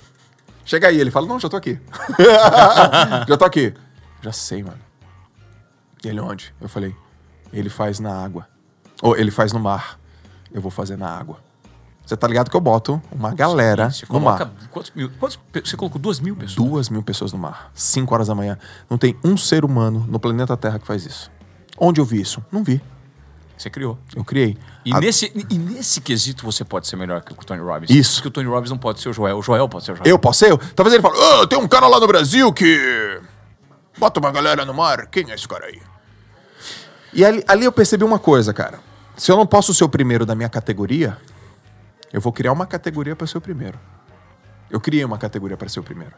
Chega 0.65 0.87
aí. 0.87 0.99
Ele 0.99 1.11
fala, 1.11 1.27
não, 1.27 1.39
já 1.39 1.49
tô 1.49 1.57
aqui. 1.57 1.79
já 3.27 3.37
tô 3.37 3.45
aqui. 3.45 3.73
Já 4.21 4.31
sei, 4.31 4.63
mano. 4.63 4.79
E 6.03 6.07
ele 6.07 6.19
onde? 6.19 6.53
Eu 6.59 6.67
falei, 6.69 6.95
ele 7.53 7.69
faz 7.69 7.99
na 7.99 8.23
água. 8.23 8.47
Ou 9.01 9.15
ele 9.17 9.31
faz 9.31 9.51
no 9.53 9.59
mar. 9.59 9.99
Eu 10.51 10.61
vou 10.61 10.71
fazer 10.71 10.97
na 10.97 11.07
água. 11.09 11.37
Você 12.05 12.17
tá 12.17 12.27
ligado 12.27 12.49
que 12.49 12.57
eu 12.57 12.61
boto 12.61 13.01
uma 13.11 13.33
galera 13.33 13.89
Você 13.89 14.05
no 14.09 14.19
mar. 14.19 14.51
quantos 14.69 14.91
mil? 14.95 15.09
Quantos, 15.19 15.39
você 15.63 15.77
colocou 15.77 15.99
duas 16.01 16.19
mil 16.19 16.35
pessoas? 16.35 16.55
Duas 16.55 16.89
mil 16.89 17.01
pessoas 17.03 17.31
no 17.31 17.37
mar. 17.39 17.71
Cinco 17.73 18.13
horas 18.13 18.27
da 18.27 18.35
manhã. 18.35 18.57
Não 18.89 18.97
tem 18.97 19.15
um 19.23 19.37
ser 19.37 19.63
humano 19.63 20.05
no 20.09 20.19
planeta 20.19 20.57
Terra 20.57 20.77
que 20.79 20.85
faz 20.85 21.05
isso. 21.05 21.31
Onde 21.77 22.01
eu 22.01 22.05
vi 22.05 22.19
isso? 22.19 22.43
Não 22.51 22.63
vi. 22.63 22.81
Você 23.57 23.69
criou. 23.69 23.97
Eu 24.15 24.25
criei. 24.25 24.57
E, 24.83 24.91
A- 24.93 24.99
nesse, 24.99 25.31
e 25.49 25.57
nesse 25.57 26.01
quesito 26.01 26.43
você 26.43 26.65
pode 26.65 26.87
ser 26.87 26.95
melhor 26.95 27.21
que 27.21 27.31
o 27.31 27.35
Tony 27.35 27.61
Robbins. 27.61 27.91
Isso. 27.91 28.15
Porque 28.15 28.27
o 28.27 28.31
Tony 28.31 28.47
Robbins 28.47 28.71
não 28.71 28.77
pode 28.77 28.99
ser 28.99 29.09
o 29.09 29.13
Joel. 29.13 29.37
O 29.37 29.41
Joel 29.43 29.69
pode 29.69 29.85
ser 29.85 29.91
o 29.91 29.95
Joel. 29.95 30.07
Eu 30.09 30.17
posso 30.19 30.39
ser? 30.39 30.51
eu? 30.51 30.57
Talvez 30.57 30.93
ele 30.95 31.01
fale, 31.03 31.15
"Ah, 31.17 31.47
tem 31.47 31.59
um 31.59 31.67
cara 31.67 31.87
lá 31.87 31.99
no 31.99 32.07
Brasil 32.07 32.51
que. 32.51 33.21
Bota 34.01 34.19
uma 34.19 34.31
galera 34.31 34.65
no 34.65 34.73
mar. 34.73 35.05
Quem 35.05 35.29
é 35.29 35.35
esse 35.35 35.47
cara 35.47 35.67
aí? 35.67 35.79
E 37.13 37.23
ali, 37.23 37.43
ali 37.47 37.65
eu 37.65 37.71
percebi 37.71 38.03
uma 38.03 38.17
coisa, 38.17 38.51
cara. 38.51 38.79
Se 39.15 39.31
eu 39.31 39.37
não 39.37 39.45
posso 39.45 39.75
ser 39.75 39.83
o 39.83 39.89
primeiro 39.89 40.25
da 40.25 40.33
minha 40.33 40.49
categoria, 40.49 41.15
eu 42.11 42.19
vou 42.19 42.33
criar 42.33 42.51
uma 42.51 42.65
categoria 42.65 43.15
para 43.15 43.27
ser 43.27 43.37
o 43.37 43.41
primeiro. 43.41 43.77
Eu 44.71 44.81
criei 44.81 45.05
uma 45.05 45.19
categoria 45.19 45.55
para 45.55 45.69
ser 45.69 45.81
o 45.81 45.83
primeiro. 45.83 46.13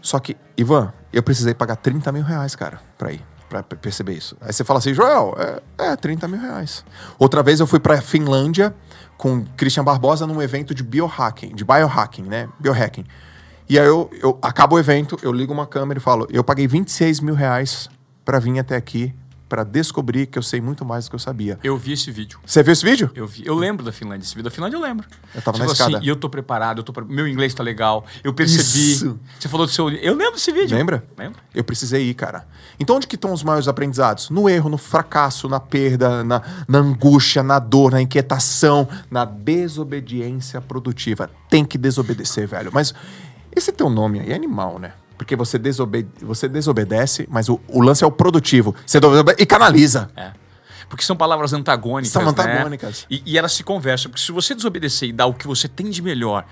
Só 0.00 0.20
que, 0.20 0.36
Ivan, 0.56 0.92
eu 1.12 1.20
precisei 1.20 1.52
pagar 1.52 1.74
30 1.74 2.12
mil 2.12 2.22
reais, 2.22 2.54
cara, 2.54 2.80
pra 2.96 3.10
ir, 3.10 3.26
pra 3.48 3.64
perceber 3.64 4.12
isso. 4.12 4.36
Aí 4.40 4.52
você 4.52 4.62
fala 4.62 4.78
assim, 4.78 4.94
Joel, 4.94 5.34
é, 5.76 5.90
é 5.90 5.96
30 5.96 6.28
mil 6.28 6.40
reais. 6.40 6.84
Outra 7.18 7.42
vez 7.42 7.58
eu 7.58 7.66
fui 7.66 7.80
pra 7.80 8.00
Finlândia 8.00 8.72
com 9.16 9.44
Christian 9.56 9.82
Barbosa 9.82 10.28
num 10.28 10.40
evento 10.40 10.72
de 10.72 10.84
biohacking, 10.84 11.56
de 11.56 11.64
biohacking, 11.64 12.22
né? 12.22 12.48
Biohacking. 12.60 13.04
E 13.68 13.78
aí 13.78 13.86
eu, 13.86 14.10
eu 14.22 14.38
acabo 14.42 14.76
o 14.76 14.78
evento, 14.78 15.18
eu 15.22 15.32
ligo 15.32 15.52
uma 15.52 15.66
câmera 15.66 15.98
e 15.98 16.02
falo, 16.02 16.26
eu 16.30 16.42
paguei 16.42 16.66
26 16.66 17.20
mil 17.20 17.34
reais 17.34 17.88
pra 18.24 18.38
vir 18.38 18.58
até 18.58 18.76
aqui, 18.76 19.14
pra 19.48 19.64
descobrir 19.64 20.26
que 20.26 20.38
eu 20.38 20.42
sei 20.42 20.60
muito 20.60 20.84
mais 20.84 21.06
do 21.06 21.10
que 21.10 21.14
eu 21.16 21.18
sabia. 21.18 21.58
Eu 21.64 21.74
vi 21.78 21.92
esse 21.92 22.10
vídeo. 22.10 22.38
Você 22.44 22.62
viu 22.62 22.70
esse 22.72 22.84
vídeo? 22.84 23.10
Eu 23.14 23.26
vi. 23.26 23.46
Eu 23.46 23.54
lembro 23.54 23.82
da 23.82 23.90
Finlândia. 23.90 24.22
Esse 24.26 24.34
vídeo 24.34 24.44
da 24.44 24.50
Finlândia 24.50 24.76
eu 24.76 24.80
lembro. 24.82 25.06
Eu 25.34 25.40
tava 25.40 25.56
Você 25.56 25.62
na 25.62 25.68
falou 25.68 25.72
assim, 25.72 25.82
escada. 25.84 26.04
e 26.04 26.08
eu 26.08 26.16
tô 26.16 26.28
preparado, 26.28 26.78
eu 26.80 26.82
tô 26.84 26.92
pre- 26.92 27.04
meu 27.06 27.26
inglês 27.26 27.54
tá 27.54 27.62
legal. 27.62 28.04
Eu 28.22 28.34
percebi. 28.34 28.92
Isso. 28.92 29.18
Você 29.40 29.48
falou 29.48 29.64
do 29.66 29.72
seu. 29.72 29.88
Eu 29.88 30.14
lembro 30.14 30.34
desse 30.34 30.52
vídeo. 30.52 30.76
Lembra? 30.76 31.02
Lembro. 31.16 31.40
Eu 31.54 31.64
precisei 31.64 32.10
ir, 32.10 32.12
cara. 32.14 32.46
Então 32.78 32.96
onde 32.96 33.06
que 33.06 33.14
estão 33.14 33.32
os 33.32 33.42
maiores 33.42 33.68
aprendizados? 33.68 34.28
No 34.28 34.50
erro, 34.50 34.68
no 34.68 34.76
fracasso, 34.76 35.48
na 35.48 35.58
perda, 35.60 36.22
na, 36.22 36.42
na 36.68 36.78
angústia, 36.78 37.42
na 37.42 37.58
dor, 37.58 37.92
na 37.92 38.02
inquietação, 38.02 38.86
na 39.10 39.24
desobediência 39.24 40.60
produtiva. 40.60 41.30
Tem 41.48 41.64
que 41.64 41.78
desobedecer, 41.78 42.46
velho. 42.46 42.70
Mas 42.70 42.92
esse 43.58 43.72
teu 43.72 43.90
nome 43.90 44.20
aí 44.20 44.32
é 44.32 44.34
animal, 44.34 44.78
né? 44.78 44.92
Porque 45.16 45.34
você, 45.34 45.58
desobe 45.58 46.08
você 46.20 46.48
desobedece, 46.48 47.26
mas 47.30 47.48
o, 47.48 47.60
o 47.68 47.80
lance 47.82 48.04
é 48.04 48.06
o 48.06 48.10
produtivo. 48.10 48.74
Você 48.86 49.00
desobede 49.00 49.42
e 49.42 49.46
canaliza. 49.46 50.10
É. 50.16 50.32
Porque 50.88 51.04
são 51.04 51.16
palavras 51.16 51.52
antagônicas. 51.52 52.12
São 52.12 52.22
né? 52.22 52.28
antagônicas. 52.28 53.06
E, 53.10 53.22
e 53.26 53.36
elas 53.36 53.52
se 53.52 53.62
conversam. 53.62 54.10
Porque 54.10 54.24
se 54.24 54.32
você 54.32 54.54
desobedecer 54.54 55.08
e 55.08 55.12
dar 55.12 55.26
o 55.26 55.34
que 55.34 55.46
você 55.46 55.68
tem 55.68 55.90
de 55.90 56.00
melhor, 56.00 56.46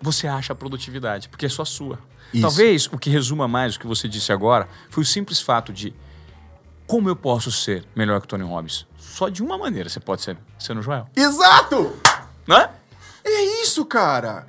você 0.00 0.26
acha 0.26 0.52
a 0.52 0.56
produtividade, 0.56 1.28
porque 1.28 1.46
é 1.46 1.48
só 1.48 1.64
sua. 1.64 1.98
Isso. 2.32 2.42
Talvez 2.42 2.86
o 2.92 2.98
que 2.98 3.08
resuma 3.08 3.48
mais 3.48 3.76
o 3.76 3.80
que 3.80 3.86
você 3.86 4.08
disse 4.08 4.32
agora 4.32 4.68
foi 4.90 5.02
o 5.02 5.06
simples 5.06 5.40
fato 5.40 5.72
de 5.72 5.94
como 6.86 7.08
eu 7.08 7.16
posso 7.16 7.50
ser 7.50 7.84
melhor 7.94 8.20
que 8.20 8.26
o 8.26 8.28
Tony 8.28 8.44
Robbins? 8.44 8.86
Só 8.98 9.28
de 9.28 9.42
uma 9.42 9.56
maneira 9.56 9.88
você 9.88 10.00
pode 10.00 10.22
ser, 10.22 10.36
sendo 10.58 10.82
Joel. 10.82 11.08
Exato! 11.16 11.96
Né? 12.46 12.68
É 13.24 13.62
isso, 13.62 13.84
cara. 13.84 14.46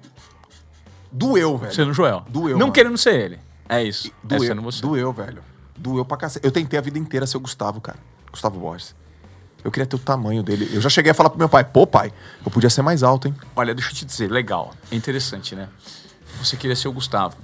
Doeu, 1.11 1.57
velho. 1.57 1.73
Sendo 1.73 1.91
o 1.91 1.93
Joel. 1.93 2.23
Doeu, 2.29 2.53
Não 2.53 2.67
mano. 2.67 2.71
querendo 2.73 2.97
ser 2.97 3.15
ele. 3.15 3.39
É 3.69 3.83
isso. 3.83 4.07
É 4.07 4.11
Doeu, 4.23 4.41
sendo 4.41 4.61
você. 4.61 4.81
doeu, 4.81 5.11
velho. 5.11 5.41
Doeu 5.77 6.05
pra 6.05 6.17
cacete. 6.17 6.45
Eu 6.45 6.51
tentei 6.51 6.77
a 6.79 6.81
vida 6.81 6.97
inteira 6.97 7.25
ser 7.27 7.37
o 7.37 7.39
Gustavo, 7.39 7.79
cara. 7.81 7.99
Gustavo 8.31 8.59
Borges. 8.59 8.95
Eu 9.63 9.71
queria 9.71 9.85
ter 9.85 9.95
o 9.95 9.99
tamanho 9.99 10.43
dele. 10.43 10.69
Eu 10.73 10.79
já 10.81 10.89
cheguei 10.89 11.11
a 11.11 11.13
falar 11.13 11.29
pro 11.29 11.37
meu 11.37 11.49
pai, 11.49 11.63
pô, 11.63 11.85
pai, 11.85 12.13
eu 12.45 12.51
podia 12.51 12.69
ser 12.69 12.81
mais 12.81 13.03
alto, 13.03 13.27
hein? 13.27 13.35
Olha, 13.55 13.73
deixa 13.75 13.91
eu 13.91 13.95
te 13.95 14.05
dizer, 14.05 14.29
legal. 14.31 14.73
É 14.91 14.95
interessante, 14.95 15.55
né? 15.55 15.67
Você 16.39 16.55
queria 16.55 16.75
ser 16.75 16.87
o 16.87 16.91
Gustavo. 16.93 17.35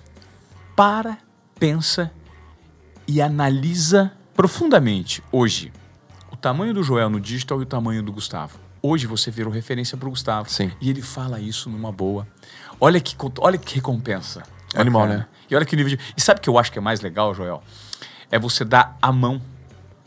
Para, 0.76 1.18
pensa 1.60 2.12
e 3.08 3.22
analisa 3.22 4.12
profundamente 4.34 5.24
hoje 5.32 5.72
o 6.32 6.36
tamanho 6.38 6.74
do 6.74 6.82
Joel 6.84 7.10
no 7.10 7.20
digital 7.20 7.60
e 7.60 7.64
o 7.64 7.66
tamanho 7.66 8.02
do 8.02 8.12
Gustavo. 8.12 8.58
Hoje 8.82 9.08
você 9.08 9.32
virou 9.32 9.52
referência 9.52 9.98
pro 9.98 10.10
Gustavo. 10.10 10.50
Sim. 10.50 10.72
E 10.82 10.90
ele 10.90 11.02
fala 11.02 11.40
isso 11.40 11.70
numa 11.70 11.92
boa. 11.92 12.28
Olha 12.86 13.00
que, 13.00 13.16
olha 13.40 13.58
que 13.58 13.76
recompensa. 13.76 14.44
Animal, 14.76 15.04
Bacana. 15.04 15.20
né? 15.20 15.28
E 15.50 15.56
olha 15.56 15.66
que 15.66 15.74
nível 15.74 15.96
de... 15.96 16.04
E 16.18 16.20
sabe 16.22 16.40
o 16.40 16.44
que 16.44 16.50
eu 16.50 16.58
acho 16.58 16.70
que 16.70 16.78
é 16.78 16.82
mais 16.82 17.00
legal, 17.00 17.34
Joel? 17.34 17.64
É 18.30 18.38
você 18.38 18.66
dar 18.66 18.98
a 19.02 19.10
mão 19.10 19.42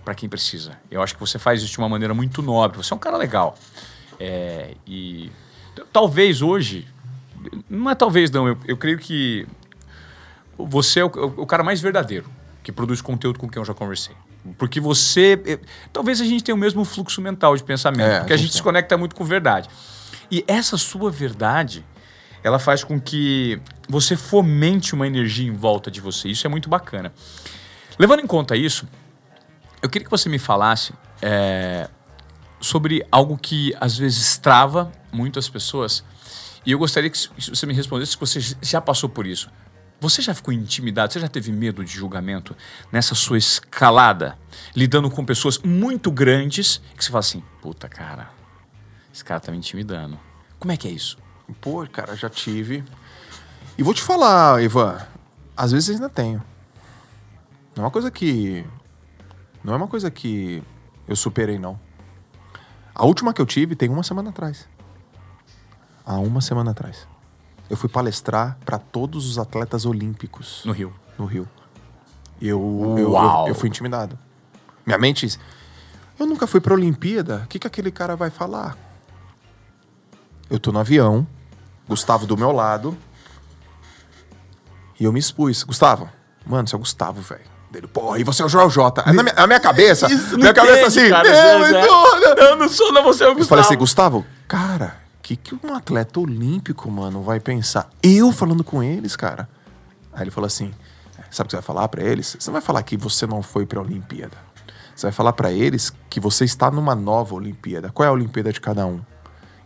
para 0.05 0.15
quem 0.15 0.29
precisa. 0.29 0.73
Eu 0.91 1.01
acho 1.03 1.15
que 1.15 1.21
você 1.21 1.39
faz 1.39 1.63
isso 1.63 1.73
de 1.73 1.79
uma 1.79 1.89
maneira 1.89 2.13
muito 2.13 2.43
nobre. 2.43 2.77
Você 2.77 2.93
é 2.93 2.97
um 2.97 2.99
cara 2.99 3.17
legal. 3.17 3.57
É, 4.21 4.75
e 4.87 5.31
talvez 5.91 6.43
hoje, 6.43 6.87
não 7.71 7.89
é 7.89 7.95
talvez 7.95 8.31
não, 8.31 8.47
eu, 8.47 8.59
eu 8.67 8.77
creio 8.77 8.99
que 8.99 9.47
você 10.59 11.01
é 11.01 11.05
o, 11.05 11.09
o 11.09 11.47
cara 11.47 11.63
mais 11.63 11.81
verdadeiro 11.81 12.29
que 12.63 12.71
produz 12.73 13.01
conteúdo 13.01 13.39
com 13.39 13.49
quem 13.49 13.59
eu 13.59 13.65
já 13.65 13.73
conversei. 13.73 14.15
Porque 14.59 14.81
você. 14.81 15.41
eh, 15.47 15.59
Talvez 15.93 16.21
a 16.21 16.25
gente 16.25 16.45
tenha 16.45 16.55
o 16.55 16.59
mesmo 16.59 16.85
fluxo 16.85 17.23
mental 17.23 17.57
de 17.57 17.63
pensamento, 17.65 18.03
É, 18.03 18.19
porque 18.19 18.33
a 18.33 18.35
a 18.35 18.37
gente 18.37 18.49
gente 18.49 18.57
se 18.57 18.63
conecta 18.63 18.97
muito 18.99 19.15
com 19.17 19.25
verdade. 19.25 19.69
E 20.31 20.45
essa 20.47 20.77
sua 20.77 21.11
verdade, 21.11 21.85
ela 22.47 22.61
faz 22.61 22.85
com 22.85 23.01
que 23.01 23.61
você 23.89 24.17
fomente 24.17 24.95
uma 24.95 25.05
energia 25.05 25.45
em 25.45 25.53
volta 25.53 25.91
de 25.91 26.01
você. 26.01 26.29
Isso 26.29 26.47
é 26.47 26.49
muito 26.49 26.69
bacana. 26.69 27.13
Levando 27.99 28.21
em 28.21 28.27
conta 28.27 28.55
isso, 28.55 28.87
eu 29.83 29.91
queria 29.91 30.05
que 30.05 30.11
você 30.11 30.29
me 30.29 30.39
falasse 30.39 30.95
é, 31.21 31.91
sobre 32.61 33.05
algo 33.11 33.37
que 33.37 33.75
às 33.81 33.99
vezes 33.99 34.39
trava 34.39 34.93
muito 35.11 35.41
as 35.41 35.49
pessoas. 35.49 36.05
E 36.65 36.71
eu 36.71 36.79
gostaria 36.79 37.11
que 37.11 37.19
você 37.19 37.67
me 37.67 37.75
respondesse 37.75 38.13
se 38.13 38.17
você 38.17 38.57
já 38.63 38.81
passou 38.81 39.09
por 39.09 39.27
isso. 39.27 39.51
Você 40.01 40.23
já 40.23 40.33
ficou 40.33 40.55
intimidado? 40.55 41.13
Você 41.13 41.19
já 41.19 41.27
teve 41.27 41.51
medo 41.51 41.85
de 41.85 41.91
julgamento 41.91 42.57
nessa 42.93 43.17
sua 43.17 43.39
escalada, 43.39 44.39
lidando 44.73 45.11
com 45.11 45.25
pessoas 45.25 45.59
muito 45.59 46.13
grandes, 46.13 46.81
que 46.97 47.03
você 47.03 47.11
fala 47.11 47.21
assim: 47.21 47.43
puta, 47.61 47.89
cara, 47.89 48.31
esse 49.13 49.25
cara 49.25 49.41
tá 49.41 49.51
me 49.51 49.59
intimidando. 49.59 50.17
Como 50.61 50.71
é 50.71 50.77
que 50.77 50.87
é 50.87 50.93
isso? 50.93 51.26
Pô, 51.61 51.87
cara, 51.87 52.17
já 52.17 52.29
tive. 52.29 52.85
E 53.79 53.83
vou 53.83 53.95
te 53.95 54.03
falar, 54.03 54.63
Ivan, 54.63 54.99
às 55.57 55.73
vezes 55.73 55.91
ainda 55.91 56.09
tenho. 56.09 56.43
Não 57.75 57.83
é 57.83 57.87
uma 57.87 57.91
coisa 57.91 58.11
que. 58.11 58.65
Não 59.63 59.73
é 59.75 59.77
uma 59.77 59.89
coisa 59.89 60.11
que 60.11 60.63
eu 61.07 61.17
superei, 61.17 61.59
não. 61.59 61.79
A 62.95 63.05
última 63.05 63.33
que 63.35 63.41
eu 63.41 63.47
tive 63.47 63.77
tem 63.77 63.89
uma 63.89 64.03
semana 64.03 64.31
atrás. 64.31 64.67
Há 66.05 66.19
uma 66.19 66.41
semana 66.41 66.71
atrás. 66.71 67.07
Eu 67.69 67.77
fui 67.77 67.89
palestrar 67.89 68.57
para 68.65 68.79
todos 68.79 69.29
os 69.29 69.39
atletas 69.39 69.85
olímpicos 69.85 70.63
No 70.65 70.73
Rio. 70.73 70.95
no 71.19 71.27
Rio. 71.27 71.49
Eu, 72.41 72.95
eu, 72.99 73.11
Uau. 73.13 73.47
eu, 73.47 73.49
eu 73.49 73.55
fui 73.55 73.69
intimidado. 73.69 74.17
Minha 74.87 74.99
mente 74.99 75.27
disse, 75.27 75.39
eu 76.19 76.27
nunca 76.27 76.47
fui 76.47 76.61
pra 76.61 76.75
Olimpíada, 76.75 77.43
o 77.45 77.49
que, 77.49 77.59
que 77.59 77.67
aquele 77.67 77.91
cara 77.91 78.15
vai 78.15 78.31
falar? 78.31 78.77
Eu 80.49 80.61
tô 80.61 80.71
no 80.71 80.79
avião, 80.79 81.27
Gustavo 81.89 82.27
do 82.27 82.37
meu 82.37 82.53
lado, 82.53 82.97
e 84.99 85.05
eu 85.05 85.13
me 85.13 85.19
expus. 85.21 85.63
Gustavo, 85.63 86.09
mano, 86.45 86.67
você 86.67 86.75
é 86.75 86.77
o 86.77 86.81
Gustavo, 86.81 87.21
velho. 87.21 87.57
Dele, 87.71 87.87
porra, 87.89 88.19
e 88.19 88.25
você 88.25 88.43
é 88.43 88.45
o 88.45 88.49
Joel 88.49 88.71
J. 88.71 89.03
Na 89.13 89.23
minha, 89.23 89.35
na 89.35 89.47
minha 89.47 89.61
cabeça, 89.61 90.09
minha 90.37 90.55
cabeça 90.55 90.87
assim, 90.87 91.09
cara, 91.11 91.29
"Não, 91.29 91.59
mas 91.61 91.71
Zé. 91.71 91.87
olha." 91.91 92.27
Eu 92.41 92.57
não 92.57 92.69
sou, 92.69 92.93
não, 92.93 93.03
você 93.03 93.25
é 93.25 93.27
o 93.27 93.31
Eu 93.31 93.35
Gustavo. 93.35 93.49
falei 93.49 93.65
assim, 93.65 93.77
Gustavo, 93.77 94.25
cara, 94.47 94.97
o 95.19 95.23
que, 95.23 95.35
que 95.37 95.55
um 95.67 95.75
atleta 95.75 96.21
olímpico, 96.21 96.89
mano, 96.91 97.23
vai 97.23 97.41
pensar? 97.41 97.91
Eu 98.03 98.31
falando 98.33 98.63
com 98.63 98.83
eles, 98.83 99.17
cara. 99.17 99.49
Aí 100.13 100.23
ele 100.23 100.31
falou 100.31 100.47
assim: 100.47 100.73
sabe 101.31 101.47
o 101.47 101.49
que 101.49 101.51
você 101.51 101.57
vai 101.57 101.63
falar 101.63 101.89
pra 101.89 102.03
eles? 102.03 102.37
Você 102.39 102.49
não 102.49 102.53
vai 102.53 102.63
falar 102.63 102.83
que 102.85 102.97
você 102.97 103.27
não 103.27 103.43
foi 103.43 103.67
pra 103.67 103.81
Olimpíada. 103.81 104.37
Você 104.95 105.07
vai 105.09 105.13
falar 105.13 105.33
pra 105.35 105.51
eles 105.53 105.93
que 106.09 106.21
você 106.21 106.45
está 106.45 106.71
numa 106.71 106.95
nova 106.95 107.35
Olimpíada. 107.35 107.91
Qual 107.93 108.07
é 108.07 108.09
a 108.09 108.13
Olimpíada 108.13 108.51
de 108.53 108.61
cada 108.61 108.87
um? 108.87 109.01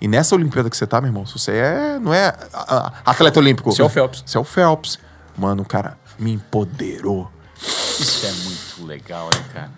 E 0.01 0.09
nessa 0.09 0.35
Olimpíada 0.35 0.71
que 0.71 0.77
você 0.77 0.87
tá, 0.87 1.01
meu 1.01 1.09
irmão, 1.09 1.27
se 1.27 1.33
você 1.39 1.53
é, 1.53 1.99
não 2.01 2.13
é 2.15 2.29
a- 2.53 2.93
a- 3.05 3.11
atleta 3.11 3.39
olímpico. 3.39 3.71
Você 3.71 3.83
é 3.83 3.85
o 3.85 3.89
Phelps. 3.89 4.23
Você 4.27 4.37
é 4.37 4.41
o 4.41 4.45
Phelps. 4.45 4.99
Mano, 5.37 5.63
o 5.63 5.67
cara 5.67 5.99
me 6.19 6.33
empoderou. 6.33 7.31
Isso 7.63 8.27
é 8.27 8.33
muito 8.45 8.87
legal, 8.87 9.29
hein, 9.35 9.43
cara? 9.53 9.71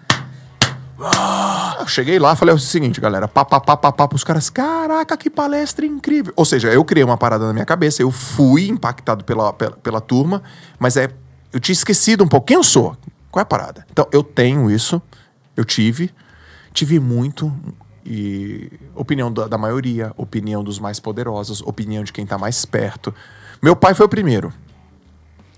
Eu 1.81 1.89
cheguei 1.89 2.19
lá, 2.19 2.37
falei 2.37 2.55
o 2.55 2.59
seguinte, 2.59 3.01
galera, 3.01 3.27
pá, 3.27 3.45
pá, 3.45 3.59
pá, 3.59 3.77
pá, 3.77 3.91
pá, 3.91 4.07
pros 4.07 4.23
caras, 4.23 4.49
caraca, 4.49 5.17
que 5.17 5.29
palestra 5.29 5.85
incrível. 5.85 6.33
Ou 6.37 6.45
seja, 6.45 6.69
eu 6.69 6.85
criei 6.85 7.03
uma 7.03 7.17
parada 7.17 7.45
na 7.47 7.53
minha 7.53 7.65
cabeça, 7.65 8.03
eu 8.03 8.11
fui 8.13 8.69
impactado 8.69 9.25
pela, 9.25 9.53
pela, 9.53 9.73
pela 9.77 10.01
turma, 10.01 10.43
mas 10.79 10.97
é, 10.97 11.11
eu 11.53 11.59
tinha 11.59 11.73
esquecido 11.73 12.23
um 12.23 12.29
pouco 12.29 12.47
quem 12.47 12.57
eu 12.57 12.63
sou, 12.63 12.97
qual 13.33 13.41
é 13.41 13.43
a 13.43 13.47
parada. 13.47 13.85
Então, 13.91 14.07
eu 14.13 14.23
tenho 14.23 14.71
isso, 14.71 15.03
eu 15.57 15.65
tive, 15.65 16.15
tive 16.73 17.01
muito, 17.01 17.53
e 18.05 18.71
opinião 18.95 19.33
da, 19.33 19.47
da 19.49 19.57
maioria, 19.59 20.13
opinião 20.17 20.63
dos 20.65 20.79
mais 20.79 20.99
poderosos, 21.01 21.61
opinião 21.63 22.03
de 22.05 22.13
quem 22.13 22.27
tá 22.27 22.37
mais 22.39 22.65
perto. 22.65 23.15
Meu 23.63 23.77
pai 23.77 23.95
foi 23.95 24.07
o 24.07 24.09
primeiro. 24.09 24.53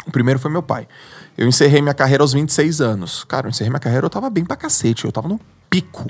O 0.06 0.10
primeiro 0.10 0.38
foi 0.38 0.50
meu 0.50 0.62
pai. 0.62 0.86
Eu 1.36 1.48
encerrei 1.48 1.80
minha 1.80 1.94
carreira 1.94 2.22
aos 2.22 2.32
26 2.32 2.80
anos. 2.80 3.24
Cara, 3.24 3.46
eu 3.46 3.50
encerrei 3.50 3.70
minha 3.70 3.80
carreira, 3.80 4.04
eu 4.06 4.10
tava 4.10 4.28
bem 4.28 4.44
pra 4.44 4.56
cacete, 4.56 5.04
eu 5.04 5.12
tava 5.12 5.26
no 5.28 5.40
pico. 5.70 6.06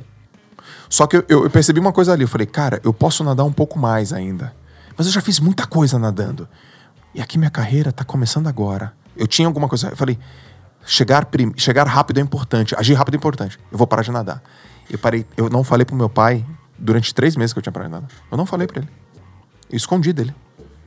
Só 0.89 1.07
que 1.07 1.17
eu, 1.17 1.25
eu- 1.29 1.45
eu 1.45 1.51
percebi 1.51 1.79
uma 1.81 1.93
coisa 1.93 2.13
ali, 2.13 2.23
eu 2.25 2.29
falei, 2.29 2.47
cara, 2.47 2.81
eu 2.85 2.93
posso 2.93 3.23
nadar 3.25 3.45
um 3.45 3.53
pouco 3.53 3.79
mais 3.79 4.13
ainda. 4.13 4.55
Mas 4.97 5.07
eu 5.07 5.13
já 5.13 5.21
fiz 5.21 5.39
muita 5.41 5.67
coisa 5.67 5.99
nadando. 5.99 6.49
E 7.15 7.21
aqui 7.23 7.39
minha 7.39 7.51
carreira 7.51 7.93
tá 7.93 8.05
começando 8.05 8.49
agora. 8.49 8.93
Eu 9.17 9.27
tinha 9.27 9.47
alguma 9.47 9.69
coisa, 9.69 9.89
eu 9.91 9.97
falei, 9.97 10.19
chegar, 10.85 11.25
prim- 11.27 11.53
chegar 11.57 11.87
rápido 11.87 12.19
é 12.19 12.21
importante, 12.21 12.75
agir 12.77 12.95
rápido 12.95 13.15
é 13.15 13.17
importante. 13.17 13.59
Eu 13.71 13.79
vou 13.79 13.87
parar 13.87 14.03
de 14.03 14.11
nadar. 14.11 14.43
Eu 14.91 14.99
parei, 14.99 15.27
eu 15.37 15.49
não 15.49 15.65
falei 15.65 15.85
pro 15.85 15.97
meu 15.97 16.09
pai 16.09 16.45
durante 16.79 17.15
três 17.15 17.37
meses 17.37 17.53
que 17.53 17.59
eu 17.59 17.63
tinha 17.63 17.73
parado 17.73 17.91
de 17.95 18.01
nadar. 18.01 18.11
Eu 18.31 18.37
não 18.37 18.47
falei 18.47 18.67
pra 18.67 18.81
ele. 18.81 18.89
Eu 19.71 19.77
escondi 19.77 20.13
dele. 20.13 20.35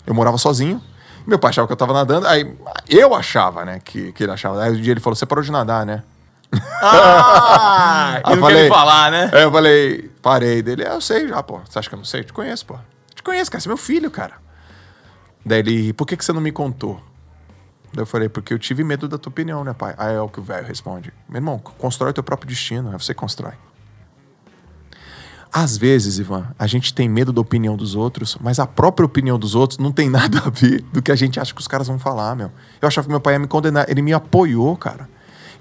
Eu 0.05 0.13
morava 0.13 0.37
sozinho. 0.37 0.81
Meu 1.25 1.37
pai 1.37 1.49
achava 1.49 1.67
que 1.67 1.73
eu 1.73 1.77
tava 1.77 1.93
nadando. 1.93 2.25
Aí 2.27 2.55
eu 2.87 3.13
achava, 3.13 3.65
né? 3.65 3.81
Que, 3.83 4.11
que 4.13 4.23
ele 4.23 4.31
achava. 4.31 4.63
Aí 4.63 4.71
um 4.71 4.81
dia 4.81 4.93
ele 4.93 4.99
falou: 5.01 5.15
Você 5.15 5.25
parou 5.25 5.43
de 5.43 5.51
nadar, 5.51 5.85
né? 5.85 6.03
Ah, 6.81 8.21
eu 8.29 8.35
não 8.37 8.47
quero 8.47 8.69
falar, 8.69 9.11
né? 9.11 9.29
Aí 9.33 9.43
eu 9.43 9.51
falei: 9.51 10.09
Parei 10.21 10.61
dele. 10.61 10.83
"É, 10.83 10.93
eu 10.93 11.01
sei 11.01 11.27
já, 11.27 11.43
pô. 11.43 11.59
Você 11.67 11.79
acha 11.79 11.89
que 11.89 11.95
eu 11.95 11.97
não 11.97 12.05
sei? 12.05 12.21
Eu 12.21 12.25
te 12.25 12.33
conheço, 12.33 12.65
pô. 12.65 12.75
Te 13.13 13.21
conheço, 13.21 13.51
cara. 13.51 13.61
Você 13.61 13.67
é 13.67 13.71
meu 13.71 13.77
filho, 13.77 14.09
cara. 14.09 14.35
Daí 15.45 15.59
ele: 15.59 15.91
Por 15.93 16.05
que, 16.05 16.15
que 16.15 16.23
você 16.23 16.31
não 16.31 16.39
me 16.39 16.51
contou? 16.53 17.01
Daí 17.93 18.03
eu 18.03 18.05
falei: 18.05 18.29
Porque 18.29 18.53
eu 18.53 18.59
tive 18.59 18.83
medo 18.85 19.09
da 19.09 19.17
tua 19.17 19.29
opinião, 19.29 19.65
né, 19.65 19.73
pai? 19.73 19.95
Aí 19.97 20.15
é 20.15 20.21
o 20.21 20.29
que 20.29 20.39
o 20.39 20.43
velho 20.43 20.65
responde: 20.65 21.11
Meu 21.27 21.39
irmão, 21.39 21.59
constrói 21.59 22.11
o 22.11 22.13
teu 22.13 22.23
próprio 22.23 22.47
destino. 22.47 22.89
Aí 22.91 22.97
você 22.97 23.13
constrói. 23.13 23.53
Às 25.51 25.77
vezes, 25.77 26.19
Ivan, 26.19 26.47
a 26.57 26.67
gente 26.67 26.93
tem 26.93 27.07
medo 27.07 27.31
da 27.31 27.41
opinião 27.41 27.75
dos 27.75 27.95
outros, 27.95 28.37
mas 28.41 28.59
a 28.59 28.67
própria 28.67 29.05
opinião 29.05 29.39
dos 29.39 29.55
outros 29.55 29.79
não 29.79 29.91
tem 29.91 30.09
nada 30.11 30.43
a 30.45 30.49
ver 30.49 30.81
do 30.93 31.01
que 31.01 31.11
a 31.11 31.15
gente 31.15 31.39
acha 31.39 31.53
que 31.53 31.61
os 31.61 31.67
caras 31.67 31.87
vão 31.87 31.97
falar, 31.97 32.35
meu. 32.35 32.51
Eu 32.81 32.87
achava 32.87 33.05
que 33.05 33.11
meu 33.11 33.21
pai 33.21 33.33
ia 33.33 33.39
me 33.39 33.47
condenar, 33.47 33.89
ele 33.89 34.01
me 34.01 34.13
apoiou, 34.13 34.75
cara. 34.75 35.09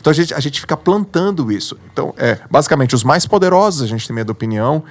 Então 0.00 0.10
a 0.10 0.14
gente, 0.14 0.34
a 0.34 0.40
gente 0.40 0.60
fica 0.60 0.76
plantando 0.76 1.50
isso. 1.50 1.78
Então, 1.92 2.14
é, 2.16 2.38
basicamente, 2.50 2.94
os 2.94 3.02
mais 3.02 3.26
poderosos 3.26 3.82
a 3.82 3.86
gente 3.86 4.06
tem 4.06 4.14
medo 4.14 4.28
da 4.28 4.32
opinião, 4.32 4.84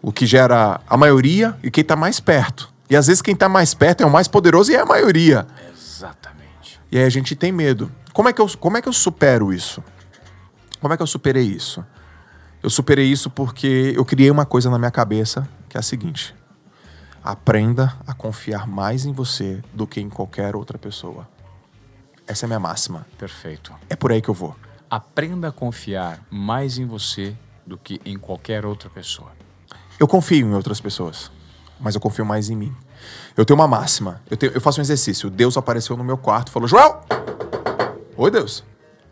o 0.00 0.12
que 0.12 0.26
gera 0.26 0.80
a 0.88 0.96
maioria 0.96 1.56
e 1.62 1.70
quem 1.70 1.84
tá 1.84 1.96
mais 1.96 2.20
perto. 2.20 2.72
E 2.88 2.96
às 2.96 3.08
vezes 3.08 3.20
quem 3.20 3.34
tá 3.34 3.48
mais 3.48 3.74
perto 3.74 4.02
é 4.02 4.06
o 4.06 4.10
mais 4.10 4.28
poderoso 4.28 4.70
e 4.70 4.76
é 4.76 4.80
a 4.80 4.86
maioria. 4.86 5.46
Exatamente. 5.74 6.80
E 6.90 6.98
aí 6.98 7.04
a 7.04 7.10
gente 7.10 7.34
tem 7.34 7.50
medo. 7.50 7.90
Como 8.12 8.28
é 8.28 8.32
que 8.32 8.40
eu, 8.40 8.48
como 8.58 8.76
é 8.76 8.82
que 8.82 8.88
eu 8.88 8.92
supero 8.92 9.52
isso? 9.52 9.82
Como 10.80 10.94
é 10.94 10.96
que 10.96 11.02
eu 11.02 11.06
superei 11.06 11.42
isso? 11.42 11.84
Eu 12.66 12.70
superei 12.70 13.06
isso 13.06 13.30
porque 13.30 13.92
eu 13.94 14.04
criei 14.04 14.28
uma 14.28 14.44
coisa 14.44 14.68
na 14.68 14.76
minha 14.76 14.90
cabeça 14.90 15.48
que 15.68 15.76
é 15.76 15.80
a 15.80 15.82
seguinte: 15.84 16.34
aprenda 17.22 17.96
a 18.04 18.12
confiar 18.12 18.66
mais 18.66 19.06
em 19.06 19.12
você 19.12 19.62
do 19.72 19.86
que 19.86 20.00
em 20.00 20.08
qualquer 20.10 20.56
outra 20.56 20.76
pessoa. 20.76 21.28
Essa 22.26 22.44
é 22.44 22.46
a 22.46 22.48
minha 22.48 22.58
máxima. 22.58 23.06
Perfeito. 23.16 23.72
É 23.88 23.94
por 23.94 24.10
aí 24.10 24.20
que 24.20 24.28
eu 24.28 24.34
vou. 24.34 24.56
Aprenda 24.90 25.46
a 25.46 25.52
confiar 25.52 26.18
mais 26.28 26.76
em 26.76 26.84
você 26.84 27.36
do 27.64 27.78
que 27.78 28.00
em 28.04 28.18
qualquer 28.18 28.66
outra 28.66 28.90
pessoa. 28.90 29.30
Eu 29.96 30.08
confio 30.08 30.44
em 30.48 30.52
outras 30.52 30.80
pessoas, 30.80 31.30
mas 31.78 31.94
eu 31.94 32.00
confio 32.00 32.26
mais 32.26 32.50
em 32.50 32.56
mim. 32.56 32.74
Eu 33.36 33.44
tenho 33.44 33.60
uma 33.60 33.68
máxima. 33.68 34.20
Eu, 34.28 34.36
tenho- 34.36 34.52
eu 34.52 34.60
faço 34.60 34.80
um 34.80 34.82
exercício. 34.82 35.30
Deus 35.30 35.56
apareceu 35.56 35.96
no 35.96 36.02
meu 36.02 36.18
quarto 36.18 36.48
e 36.48 36.50
falou: 36.50 36.66
Joel! 36.66 37.00
Oi, 38.16 38.30
Deus. 38.32 38.64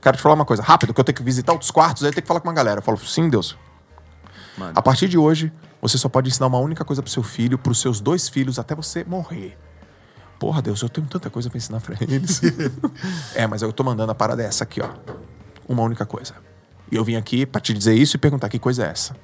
Quero 0.04 0.18
te 0.18 0.22
falar 0.22 0.34
uma 0.34 0.44
coisa 0.44 0.62
rápido, 0.62 0.92
que 0.92 1.00
eu 1.00 1.04
tenho 1.04 1.16
que 1.16 1.22
visitar 1.22 1.50
outros 1.52 1.70
quartos, 1.70 2.02
aí 2.02 2.10
eu 2.10 2.12
tenho 2.12 2.20
que 2.20 2.28
falar 2.28 2.38
com 2.38 2.46
uma 2.46 2.52
galera. 2.52 2.80
Eu 2.80 2.82
falo: 2.82 2.98
Sim, 2.98 3.30
Deus. 3.30 3.56
Mano, 4.58 4.74
A 4.76 4.82
partir 4.82 5.08
de 5.08 5.16
hoje, 5.16 5.50
você 5.80 5.96
só 5.96 6.10
pode 6.10 6.28
ensinar 6.28 6.46
uma 6.46 6.58
única 6.58 6.84
coisa 6.84 7.02
pro 7.02 7.10
seu 7.10 7.22
filho, 7.22 7.56
pros 7.56 7.80
seus 7.80 8.02
dois 8.02 8.28
filhos, 8.28 8.58
até 8.58 8.74
você 8.74 9.02
morrer. 9.02 9.56
Porra, 10.38 10.60
Deus, 10.60 10.82
eu 10.82 10.90
tenho 10.90 11.06
tanta 11.06 11.30
coisa 11.30 11.48
pra 11.48 11.56
ensinar 11.56 11.80
pra 11.80 11.96
eles. 12.02 12.38
é, 13.34 13.46
mas 13.46 13.62
eu 13.62 13.72
tô 13.72 13.82
mandando 13.82 14.12
a 14.12 14.14
parada 14.14 14.42
essa 14.42 14.64
aqui, 14.64 14.82
ó. 14.82 14.90
Uma 15.66 15.82
única 15.82 16.04
coisa. 16.04 16.34
E 16.92 16.96
eu 16.96 17.02
vim 17.02 17.16
aqui 17.16 17.46
pra 17.46 17.58
te 17.58 17.72
dizer 17.72 17.94
isso 17.94 18.16
e 18.16 18.18
perguntar 18.18 18.50
que 18.50 18.58
coisa 18.58 18.84
é 18.84 18.90
essa. 18.90 19.16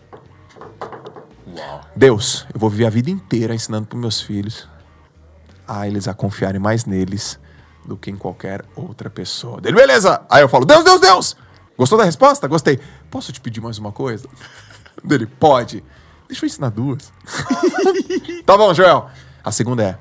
uau. 1.47 1.83
Deus, 1.95 2.47
eu 2.55 2.59
vou 2.59 2.71
viver 2.71 2.87
a 2.87 2.91
vida 2.91 3.11
inteira 3.11 3.55
ensinando 3.55 3.87
pros 3.87 4.01
meus 4.01 4.21
filhos 4.23 4.67
a 5.69 5.87
eles 5.87 6.09
a 6.09 6.15
confiarem 6.15 6.59
mais 6.59 6.87
neles 6.87 7.39
do 7.91 7.97
que 7.97 8.09
em 8.09 8.17
qualquer 8.17 8.65
outra 8.77 9.11
pessoa. 9.11 9.61
Dele, 9.61 9.75
beleza! 9.75 10.23
Aí 10.31 10.43
eu 10.43 10.49
falo, 10.49 10.65
Deus, 10.65 10.85
Deus, 10.85 11.01
Deus! 11.01 11.37
Gostou 11.77 11.99
da 11.99 12.05
resposta? 12.05 12.47
Gostei. 12.47 12.79
Posso 13.11 13.33
te 13.33 13.41
pedir 13.41 13.61
mais 13.61 13.79
uma 13.79 13.91
coisa? 13.91 14.29
Dele, 15.03 15.27
pode. 15.27 15.83
Deixa 16.29 16.45
eu 16.45 16.47
ensinar 16.47 16.71
duas. 16.71 17.13
tá 18.47 18.57
bom, 18.57 18.73
Joel. 18.73 19.11
A 19.43 19.51
segunda 19.51 19.83
é, 19.83 19.99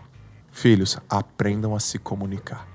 filhos, 0.52 1.00
aprendam 1.10 1.76
a 1.76 1.80
se 1.80 1.98
comunicar. 1.98 2.68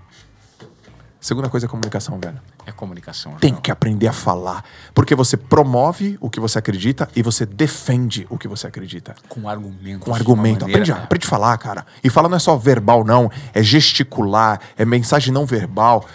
Segunda 1.20 1.48
coisa 1.48 1.66
é 1.66 1.68
comunicação, 1.68 2.18
velho. 2.18 2.40
É 2.66 2.72
comunicação, 2.72 3.34
Tem 3.34 3.54
que 3.54 3.70
aprender 3.70 4.08
a 4.08 4.12
falar. 4.12 4.64
Porque 4.94 5.14
você 5.14 5.36
promove 5.36 6.16
o 6.20 6.30
que 6.30 6.40
você 6.40 6.58
acredita 6.58 7.08
e 7.14 7.22
você 7.22 7.44
defende 7.44 8.26
o 8.30 8.38
que 8.38 8.48
você 8.48 8.66
acredita. 8.66 9.14
Com 9.28 9.48
argumento. 9.48 10.00
Com 10.06 10.14
argumento. 10.14 10.64
Aprende, 10.64 10.90
a- 10.92 10.96
aprende 11.02 11.26
a 11.26 11.28
falar, 11.28 11.58
cara. 11.58 11.84
E 12.02 12.08
falar 12.08 12.28
não 12.28 12.36
é 12.36 12.40
só 12.40 12.56
verbal, 12.56 13.04
não. 13.04 13.30
É 13.52 13.62
gesticular, 13.62 14.60
é 14.78 14.84
mensagem 14.84 15.32
não 15.32 15.44
verbal. 15.44 16.06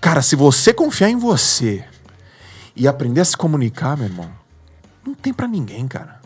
Cara, 0.00 0.22
se 0.22 0.34
você 0.36 0.72
confiar 0.72 1.10
em 1.10 1.16
você 1.16 1.84
e 2.74 2.88
aprender 2.88 3.20
a 3.20 3.24
se 3.24 3.36
comunicar, 3.36 3.96
meu 3.96 4.06
irmão, 4.06 4.30
não 5.04 5.14
tem 5.14 5.32
pra 5.34 5.46
ninguém, 5.48 5.86
cara. 5.86 6.18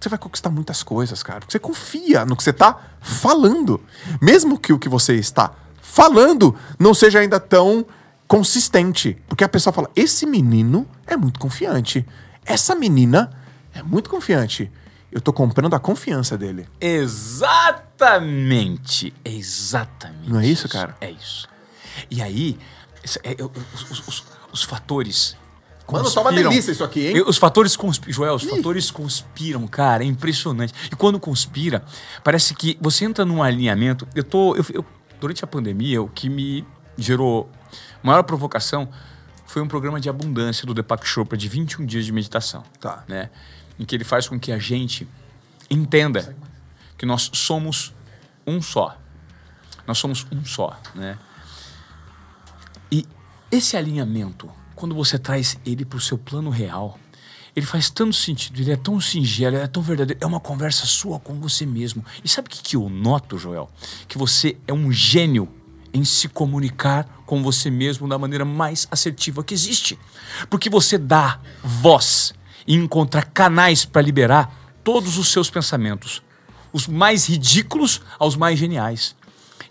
Você 0.00 0.08
vai 0.08 0.18
conquistar 0.18 0.50
muitas 0.50 0.82
coisas, 0.82 1.22
cara. 1.22 1.40
Porque 1.40 1.52
você 1.52 1.58
confia 1.58 2.24
no 2.24 2.36
que 2.36 2.42
você 2.42 2.52
tá 2.52 2.78
falando. 3.00 3.80
Mesmo 4.22 4.58
que 4.58 4.72
o 4.72 4.78
que 4.78 4.88
você 4.88 5.14
está 5.16 5.52
falando 5.82 6.54
não 6.78 6.94
seja 6.94 7.18
ainda 7.18 7.40
tão 7.40 7.84
consistente. 8.28 9.16
Porque 9.28 9.42
a 9.44 9.48
pessoa 9.48 9.72
fala: 9.72 9.90
esse 9.96 10.26
menino 10.26 10.86
é 11.06 11.16
muito 11.16 11.40
confiante. 11.40 12.04
Essa 12.44 12.74
menina 12.74 13.30
é 13.74 13.82
muito 13.82 14.10
confiante. 14.10 14.70
Eu 15.10 15.20
tô 15.20 15.32
comprando 15.32 15.72
a 15.74 15.80
confiança 15.80 16.36
dele. 16.36 16.66
Exatamente. 16.80 19.14
Exatamente. 19.24 20.28
Não 20.30 20.40
é 20.40 20.46
isso, 20.46 20.68
cara? 20.68 20.94
É 21.00 21.10
isso. 21.10 21.48
E 22.10 22.20
aí, 22.20 22.58
é, 23.24 23.34
os, 23.74 23.90
os- 24.08 24.24
os- 24.52 24.62
fatores. 24.62 25.36
Mano, 25.90 26.10
tá 26.10 26.20
uma 26.20 26.30
conspiram. 26.30 26.50
delícia 26.50 26.72
isso 26.72 26.82
aqui, 26.84 27.06
hein? 27.08 27.22
Os 27.26 27.38
fatores 27.38 27.76
conspiram. 27.76 28.12
Joel, 28.12 28.34
os 28.34 28.42
fatores 28.42 28.90
conspiram, 28.90 29.66
cara. 29.68 30.02
É 30.02 30.06
impressionante. 30.06 30.74
E 30.90 30.96
quando 30.96 31.18
conspira, 31.20 31.84
parece 32.24 32.54
que 32.54 32.76
você 32.80 33.04
entra 33.04 33.24
num 33.24 33.42
alinhamento. 33.42 34.06
Eu 34.14 34.24
tô. 34.24 34.56
eu- 34.56 34.64
eu- 34.74 34.84
durante 35.20 35.44
a 35.44 35.46
pandemia, 35.46 36.02
o 36.02 36.08
que 36.08 36.28
me 36.28 36.66
gerou 36.96 37.50
maior 38.02 38.22
provocação 38.22 38.88
foi 39.46 39.62
um 39.62 39.68
programa 39.68 40.00
de 40.00 40.08
abundância 40.08 40.66
do 40.66 40.74
Deepak 40.74 41.06
Chopra 41.06 41.36
de 41.36 41.48
21 41.48 41.86
dias 41.86 42.04
de 42.04 42.12
meditação. 42.12 42.64
Tá. 42.80 43.04
Né? 43.06 43.30
em 43.78 43.84
que 43.84 43.94
ele 43.94 44.04
faz 44.04 44.28
com 44.28 44.38
que 44.38 44.52
a 44.52 44.58
gente 44.58 45.06
entenda 45.70 46.36
que 46.96 47.04
nós 47.04 47.30
somos 47.32 47.94
um 48.46 48.60
só. 48.62 48.96
Nós 49.86 49.98
somos 49.98 50.26
um 50.32 50.44
só, 50.44 50.78
né? 50.94 51.18
E 52.90 53.06
esse 53.50 53.76
alinhamento, 53.76 54.50
quando 54.74 54.94
você 54.94 55.18
traz 55.18 55.58
ele 55.64 55.84
para 55.84 55.98
o 55.98 56.00
seu 56.00 56.18
plano 56.18 56.50
real, 56.50 56.98
ele 57.54 57.66
faz 57.66 57.88
tanto 57.88 58.14
sentido, 58.14 58.60
ele 58.60 58.72
é 58.72 58.76
tão 58.76 59.00
singelo, 59.00 59.56
ele 59.56 59.64
é 59.64 59.66
tão 59.66 59.82
verdadeiro. 59.82 60.20
É 60.22 60.26
uma 60.26 60.40
conversa 60.40 60.84
sua 60.86 61.18
com 61.18 61.34
você 61.40 61.64
mesmo. 61.64 62.04
E 62.22 62.28
sabe 62.28 62.48
o 62.48 62.50
que, 62.50 62.62
que 62.62 62.76
eu 62.76 62.88
noto, 62.88 63.38
Joel? 63.38 63.70
Que 64.08 64.18
você 64.18 64.56
é 64.66 64.72
um 64.72 64.92
gênio 64.92 65.48
em 65.96 66.04
se 66.04 66.28
comunicar 66.28 67.22
com 67.24 67.42
você 67.42 67.70
mesmo 67.70 68.06
da 68.06 68.18
maneira 68.18 68.44
mais 68.44 68.86
assertiva 68.90 69.42
que 69.42 69.54
existe. 69.54 69.98
Porque 70.50 70.68
você 70.68 70.98
dá 70.98 71.40
voz 71.64 72.34
e 72.66 72.74
encontra 72.74 73.22
canais 73.22 73.84
para 73.84 74.02
liberar 74.02 74.78
todos 74.84 75.16
os 75.18 75.32
seus 75.32 75.48
pensamentos, 75.48 76.22
os 76.72 76.86
mais 76.86 77.26
ridículos 77.26 78.02
aos 78.18 78.36
mais 78.36 78.58
geniais. 78.58 79.16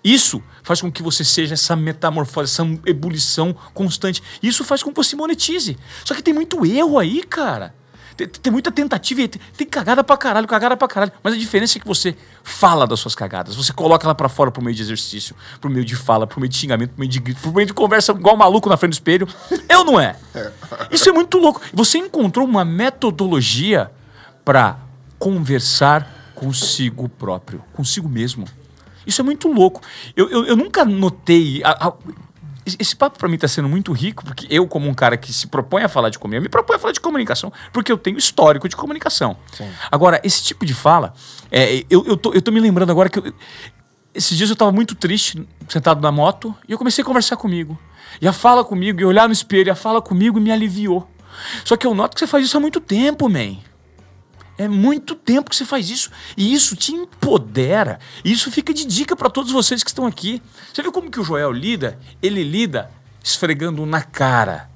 Isso 0.04 0.42
faz 0.64 0.82
com 0.82 0.92
que 0.92 1.02
você 1.02 1.24
seja 1.24 1.54
essa 1.54 1.76
metamorfose, 1.76 2.52
essa 2.52 2.64
ebulição 2.86 3.56
constante. 3.74 4.22
Isso 4.42 4.64
faz 4.64 4.84
com 4.84 4.92
que 4.92 4.98
você 4.98 5.16
monetize. 5.16 5.78
Só 6.04 6.14
que 6.14 6.22
tem 6.22 6.34
muito 6.34 6.66
erro 6.66 7.00
aí, 7.00 7.24
cara. 7.24 7.74
Tem, 8.16 8.28
tem 8.28 8.52
muita 8.52 8.72
tentativa 8.72 9.22
e 9.22 9.28
tem, 9.28 9.42
tem, 9.58 9.68
cagada 9.68 10.04
pra 10.04 10.16
caralho, 10.16 10.48
cagada 10.48 10.78
pra 10.78 10.88
caralho. 10.88 11.12
Mas 11.22 11.34
a 11.34 11.38
diferença 11.38 11.78
é 11.78 11.82
que 11.82 11.88
você 11.88 12.16
fala 12.44 12.88
das 12.88 13.00
suas 13.00 13.14
cagadas. 13.14 13.56
Você 13.56 13.74
coloca 13.74 14.06
ela 14.06 14.16
pra 14.16 14.30
fora 14.30 14.52
pro 14.52 14.64
meio 14.64 14.76
de 14.76 14.82
exercício, 14.82 15.36
pro 15.60 15.70
meio 15.70 15.84
de 15.84 15.96
fala, 15.96 16.26
pro 16.26 16.40
meio 16.40 16.50
de 16.50 16.58
xingamento, 16.58 16.92
pro 16.92 17.00
meio 17.00 17.12
de 17.12 17.20
grito, 17.20 17.42
pro 17.42 17.52
meio 17.52 17.68
de 17.68 17.74
conversa 17.74 18.14
igual 18.14 18.38
maluco 18.38 18.70
na 18.70 18.78
frente 18.78 18.92
do 18.92 18.94
espelho. 18.94 19.28
Eu 19.68 19.84
não 19.84 20.00
é. 20.00 20.16
Isso 20.92 21.10
é 21.10 21.12
muito 21.12 21.38
louco. 21.38 21.62
Você 21.74 21.98
encontrou 21.98 22.46
uma 22.48 22.64
metodologia 22.64 23.92
para 24.46 24.78
conversar 25.20 26.32
consigo 26.36 27.10
próprio, 27.10 27.64
consigo 27.74 28.08
mesmo. 28.08 28.46
Isso 29.06 29.22
é 29.22 29.24
muito 29.24 29.48
louco. 29.48 29.82
Eu, 30.16 30.30
eu, 30.30 30.46
eu 30.46 30.56
nunca 30.56 30.84
notei. 30.84 31.62
A, 31.64 31.88
a, 31.88 31.94
esse 32.66 32.96
papo 32.96 33.20
para 33.20 33.28
mim 33.28 33.36
está 33.36 33.48
sendo 33.48 33.70
muito 33.70 33.92
rico, 33.92 34.26
porque 34.26 34.48
eu, 34.50 34.68
como 34.68 34.90
um 34.90 34.94
cara 34.94 35.16
que 35.16 35.32
se 35.32 35.48
propõe 35.48 35.84
a 35.84 35.90
falar 35.90 36.10
de 36.10 36.18
comunicação, 36.18 36.44
me 36.44 36.50
propõe 36.50 36.76
a 36.76 36.80
falar 36.80 36.94
de 36.94 37.00
comunicação, 37.00 37.54
porque 37.72 37.92
eu 37.92 37.98
tenho 37.98 38.18
histórico 38.18 38.68
de 38.68 38.76
comunicação. 38.76 39.38
Sim. 39.54 39.70
Agora, 39.92 40.20
esse 40.24 40.44
tipo 40.44 40.66
de 40.66 40.74
fala, 40.74 41.14
é, 41.52 41.86
eu, 41.90 42.04
eu, 42.06 42.18
tô, 42.18 42.34
eu 42.34 42.42
tô 42.42 42.52
me 42.52 42.60
lembrando 42.60 42.90
agora 42.90 43.10
que. 43.10 43.20
Eu, 43.20 43.34
esses 44.14 44.38
dias 44.38 44.50
eu 44.50 44.54
estava 44.54 44.72
muito 44.72 44.96
triste, 44.96 45.46
sentado 45.68 46.02
na 46.02 46.12
moto, 46.12 46.56
e 46.68 46.72
eu 46.72 46.78
comecei 46.78 47.02
a 47.02 47.06
conversar 47.06 47.36
comigo. 47.36 47.78
E 48.22 48.28
a 48.28 48.32
fala 48.32 48.64
comigo, 48.64 49.02
e 49.02 49.06
olhar 49.06 49.28
no 49.28 49.34
espelho, 49.34 49.68
e 49.68 49.72
a 49.72 49.76
fala 49.76 50.02
comigo 50.02 50.40
me 50.40 50.52
aliviou. 50.52 51.08
Só 51.66 51.76
que 51.76 51.86
eu 51.86 51.94
noto 51.94 52.14
que 52.14 52.20
você 52.22 52.28
faz 52.28 52.46
isso 52.46 52.56
há 52.56 52.60
muito 52.62 52.80
tempo, 52.80 53.28
man. 53.28 53.58
É 54.58 54.68
muito 54.68 55.16
tempo 55.16 55.50
que 55.50 55.56
você 55.56 55.66
faz 55.66 55.90
isso. 55.90 56.10
E 56.38 56.54
isso 56.54 56.76
te 56.76 56.94
empodera. 56.94 58.00
E 58.24 58.32
isso 58.32 58.50
fica 58.50 58.74
de 58.74 58.86
dica 58.86 59.16
para 59.16 59.30
todos 59.30 59.52
vocês 59.52 59.84
que 59.84 59.90
estão 59.90 60.06
aqui. 60.06 60.42
Você 60.74 60.82
viu 60.82 60.92
como 60.92 61.12
que 61.12 61.20
o 61.20 61.24
Joel 61.24 61.52
lida? 61.52 62.00
Ele 62.22 62.44
lida 62.44 62.90
esfregando 63.24 63.86
na 63.86 64.02
cara 64.02 64.70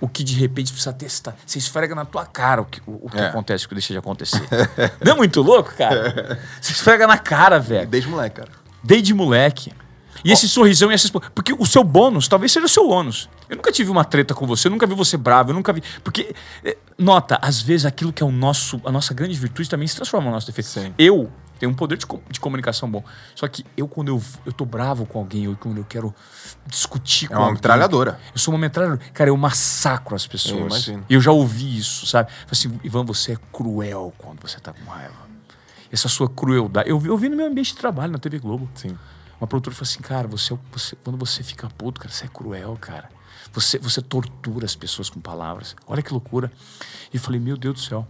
o 0.00 0.08
que 0.08 0.22
de 0.22 0.34
repente 0.34 0.70
precisa 0.70 0.92
testar. 0.92 1.34
Você 1.46 1.58
esfrega 1.58 1.94
na 1.94 2.04
tua 2.04 2.26
cara 2.26 2.60
o 2.60 2.64
que, 2.64 2.80
o, 2.86 3.06
o 3.06 3.10
que 3.10 3.18
é. 3.18 3.26
acontece, 3.26 3.64
o 3.64 3.68
que 3.68 3.74
deixa 3.74 3.92
de 3.92 3.98
acontecer. 3.98 4.42
Não 5.02 5.12
é 5.12 5.16
muito 5.16 5.40
louco, 5.40 5.74
cara? 5.74 6.38
Você 6.60 6.72
esfrega 6.72 7.06
na 7.06 7.16
cara, 7.16 7.58
velho. 7.58 7.88
Desde 7.88 8.08
moleque, 8.08 8.36
cara. 8.36 8.50
Desde 8.82 9.14
moleque. 9.14 9.72
E 10.24 10.30
esse 10.30 10.48
sorrisão 10.48 10.90
e 10.90 10.94
essa 10.94 11.08
Porque 11.34 11.54
o 11.58 11.66
seu 11.66 11.82
bônus 11.82 12.28
talvez 12.28 12.52
seja 12.52 12.66
o 12.66 12.68
seu 12.68 12.88
ônus. 12.88 13.28
Eu 13.48 13.56
nunca 13.56 13.70
tive 13.70 13.90
uma 13.90 14.04
treta 14.04 14.34
com 14.34 14.46
você, 14.46 14.68
eu 14.68 14.72
nunca 14.72 14.86
vi 14.86 14.94
você 14.94 15.16
bravo, 15.16 15.50
eu 15.50 15.54
nunca 15.54 15.72
vi. 15.72 15.82
Porque, 16.02 16.34
eh, 16.64 16.76
nota, 16.98 17.38
às 17.42 17.60
vezes 17.60 17.84
aquilo 17.84 18.12
que 18.12 18.22
é 18.22 18.26
o 18.26 18.32
nosso, 18.32 18.80
a 18.84 18.92
nossa 18.92 19.12
grande 19.12 19.38
virtude 19.38 19.68
também 19.68 19.86
se 19.86 19.96
transforma 19.96 20.26
no 20.26 20.32
nosso 20.32 20.46
defeito. 20.46 20.68
Sim. 20.68 20.94
Eu 20.98 21.30
tenho 21.58 21.70
um 21.72 21.74
poder 21.74 21.96
de, 21.96 22.06
de, 22.30 22.40
comunicação 22.40 22.90
bom. 22.90 23.04
Só 23.34 23.46
que 23.46 23.64
eu, 23.76 23.86
quando 23.86 24.08
eu, 24.08 24.22
eu 24.44 24.52
tô 24.52 24.64
bravo 24.64 25.06
com 25.06 25.18
alguém, 25.18 25.48
ou 25.48 25.56
quando 25.56 25.78
eu 25.78 25.84
quero 25.84 26.14
discutir 26.66 27.26
é 27.26 27.28
com 27.28 27.34
alguém. 27.34 27.46
É 27.46 27.48
uma 27.48 27.54
metralhadora. 27.54 28.20
Eu 28.32 28.38
sou 28.38 28.52
uma 28.52 28.60
metralhadora. 28.60 29.00
Cara, 29.12 29.30
eu 29.30 29.36
massacro 29.36 30.14
as 30.14 30.26
pessoas. 30.26 30.88
Eu. 30.88 31.04
E 31.08 31.14
eu 31.14 31.20
já 31.20 31.30
ouvi 31.30 31.78
isso, 31.78 32.06
sabe? 32.06 32.30
Assim, 32.50 32.78
Ivan, 32.82 33.04
você 33.04 33.32
é 33.32 33.36
cruel 33.52 34.12
quando 34.18 34.40
você 34.40 34.58
tá 34.58 34.72
com 34.72 34.90
raiva. 34.90 35.24
Essa 35.92 36.08
sua 36.08 36.28
crueldade. 36.28 36.88
Eu, 36.88 37.00
eu 37.04 37.16
vi 37.16 37.28
no 37.28 37.36
meu 37.36 37.46
ambiente 37.46 37.72
de 37.72 37.78
trabalho 37.78 38.12
na 38.12 38.18
TV 38.18 38.38
Globo. 38.38 38.68
Sim. 38.74 38.96
Uma 39.40 39.46
produtora 39.46 39.74
falou 39.74 39.88
assim, 39.88 40.00
cara, 40.00 40.26
você, 40.26 40.56
você, 40.72 40.96
quando 41.04 41.18
você 41.18 41.42
fica 41.42 41.68
puto, 41.76 42.00
cara, 42.00 42.12
você 42.12 42.24
é 42.24 42.28
cruel, 42.28 42.76
cara. 42.80 43.08
Você, 43.52 43.78
você 43.78 44.02
tortura 44.02 44.64
as 44.64 44.74
pessoas 44.74 45.08
com 45.08 45.20
palavras. 45.20 45.76
Olha 45.86 46.02
que 46.02 46.12
loucura. 46.12 46.50
E 47.12 47.16
eu 47.16 47.20
falei, 47.20 47.40
meu 47.40 47.56
Deus 47.56 47.74
do 47.74 47.80
céu, 47.80 48.06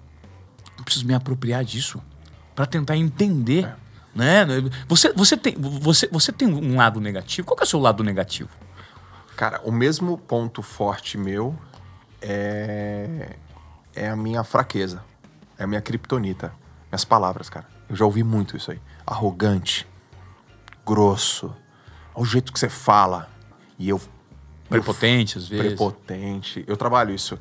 eu 0.79 0.85
preciso 0.85 1.07
me 1.07 1.15
apropriar 1.15 1.65
disso 1.65 2.03
para 2.55 2.67
tentar 2.67 2.97
entender. 2.97 3.65
É. 3.65 3.77
Né? 4.15 4.47
Você, 4.89 5.13
você, 5.13 5.37
tem, 5.37 5.55
você, 5.57 6.09
você 6.09 6.33
tem 6.33 6.49
um 6.49 6.77
lado 6.77 7.01
negativo. 7.01 7.47
Qual 7.47 7.59
é 7.61 7.65
o 7.65 7.67
seu 7.67 7.81
lado 7.81 8.03
negativo? 8.05 8.51
Cara, 9.37 9.61
o 9.65 9.73
mesmo 9.73 10.17
ponto 10.17 10.63
forte 10.63 11.19
meu 11.19 11.59
é, 12.23 13.37
é 13.95 14.09
a 14.09 14.17
minha 14.17 14.45
fraqueza. 14.45 15.03
É 15.59 15.65
a 15.65 15.67
minha 15.67 15.81
kriptonita. 15.81 16.53
Minhas 16.91 17.05
palavras, 17.05 17.51
cara. 17.51 17.67
Eu 17.89 17.97
já 17.97 18.05
ouvi 18.05 18.23
muito 18.23 18.57
isso 18.57 18.71
aí. 18.71 18.81
Arrogante, 19.07 19.87
grosso, 20.87 21.55
ao 22.15 22.25
jeito 22.25 22.53
que 22.53 22.59
você 22.59 22.69
fala. 22.69 23.29
E 23.79 23.89
eu. 23.89 24.01
Prepotente, 24.69 25.39
às 25.39 25.47
vezes. 25.49 25.67
Prepotente. 25.67 26.65
Eu 26.67 26.77
trabalho 26.77 27.15
isso. 27.15 27.39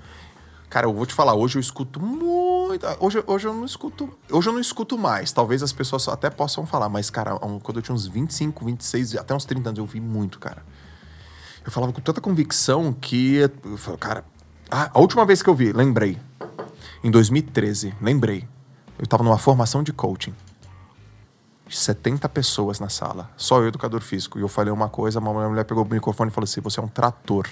Cara, 0.69 0.87
eu 0.87 0.93
vou 0.93 1.05
te 1.05 1.13
falar, 1.13 1.35
hoje 1.35 1.57
eu 1.57 1.59
escuto 1.59 1.99
muito. 1.99 2.85
Hoje, 2.99 3.23
hoje 3.27 3.47
eu 3.47 3.53
não 3.53 3.63
escuto. 3.63 4.09
Hoje 4.31 4.49
eu 4.49 4.53
não 4.53 4.59
escuto 4.59 4.97
mais. 4.97 5.31
Talvez 5.31 5.61
as 5.61 5.71
pessoas 5.71 6.07
até 6.07 6.29
possam 6.29 6.65
falar, 6.65 6.89
mas, 6.89 7.09
cara, 7.09 7.37
quando 7.61 7.77
eu 7.77 7.81
tinha 7.81 7.93
uns 7.93 8.07
25, 8.07 8.65
26, 8.65 9.15
até 9.17 9.35
uns 9.35 9.45
30 9.45 9.69
anos, 9.69 9.77
eu 9.77 9.83
ouvi 9.83 9.99
muito, 9.99 10.39
cara. 10.39 10.65
Eu 11.65 11.71
falava 11.71 11.93
com 11.93 12.01
tanta 12.01 12.19
convicção 12.19 12.91
que. 12.91 13.35
Eu 13.63 13.77
falei, 13.77 13.99
cara, 13.99 14.25
a 14.69 14.99
última 14.99 15.25
vez 15.25 15.43
que 15.43 15.49
eu 15.49 15.55
vi, 15.55 15.71
lembrei. 15.71 16.17
Em 17.03 17.11
2013, 17.11 17.93
lembrei. 18.01 18.47
Eu 18.97 19.05
tava 19.05 19.23
numa 19.23 19.37
formação 19.37 19.83
de 19.83 19.93
coaching. 19.93 20.33
70 21.77 22.27
pessoas 22.29 22.79
na 22.79 22.89
sala, 22.89 23.29
só 23.37 23.59
eu, 23.59 23.67
educador 23.67 24.01
físico. 24.01 24.37
E 24.37 24.41
eu 24.41 24.47
falei 24.47 24.71
uma 24.71 24.89
coisa, 24.89 25.19
uma 25.19 25.47
mulher 25.49 25.65
pegou 25.65 25.83
o 25.83 25.87
microfone 25.87 26.29
e 26.29 26.33
falou 26.33 26.45
assim: 26.45 26.61
Você 26.61 26.79
é 26.79 26.83
um 26.83 26.87
trator. 26.87 27.47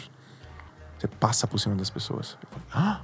Você 0.97 1.07
passa 1.07 1.47
por 1.47 1.59
cima 1.59 1.76
das 1.76 1.89
pessoas. 1.89 2.38
Eu 2.41 2.49
falei, 2.49 2.67
ah! 2.74 3.01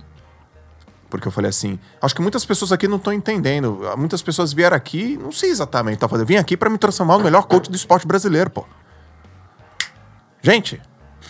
Porque 1.09 1.28
eu 1.28 1.32
falei 1.32 1.49
assim: 1.49 1.80
Acho 2.01 2.15
que 2.15 2.22
muitas 2.22 2.45
pessoas 2.45 2.72
aqui 2.72 2.88
não 2.88 2.97
estão 2.97 3.13
entendendo. 3.13 3.80
Muitas 3.97 4.22
pessoas 4.22 4.53
vieram 4.53 4.76
aqui, 4.76 5.18
não 5.18 5.32
sei 5.32 5.49
exatamente, 5.49 5.99
tá 5.99 6.07
fazendo. 6.07 6.28
Vim 6.28 6.36
aqui 6.36 6.55
para 6.55 6.70
me 6.70 6.78
transformar 6.78 7.18
no 7.18 7.24
melhor 7.24 7.43
coach 7.43 7.70
do 7.70 7.76
esporte 7.76 8.05
brasileiro, 8.05 8.49
pô. 8.49 8.65
Gente, 10.41 10.82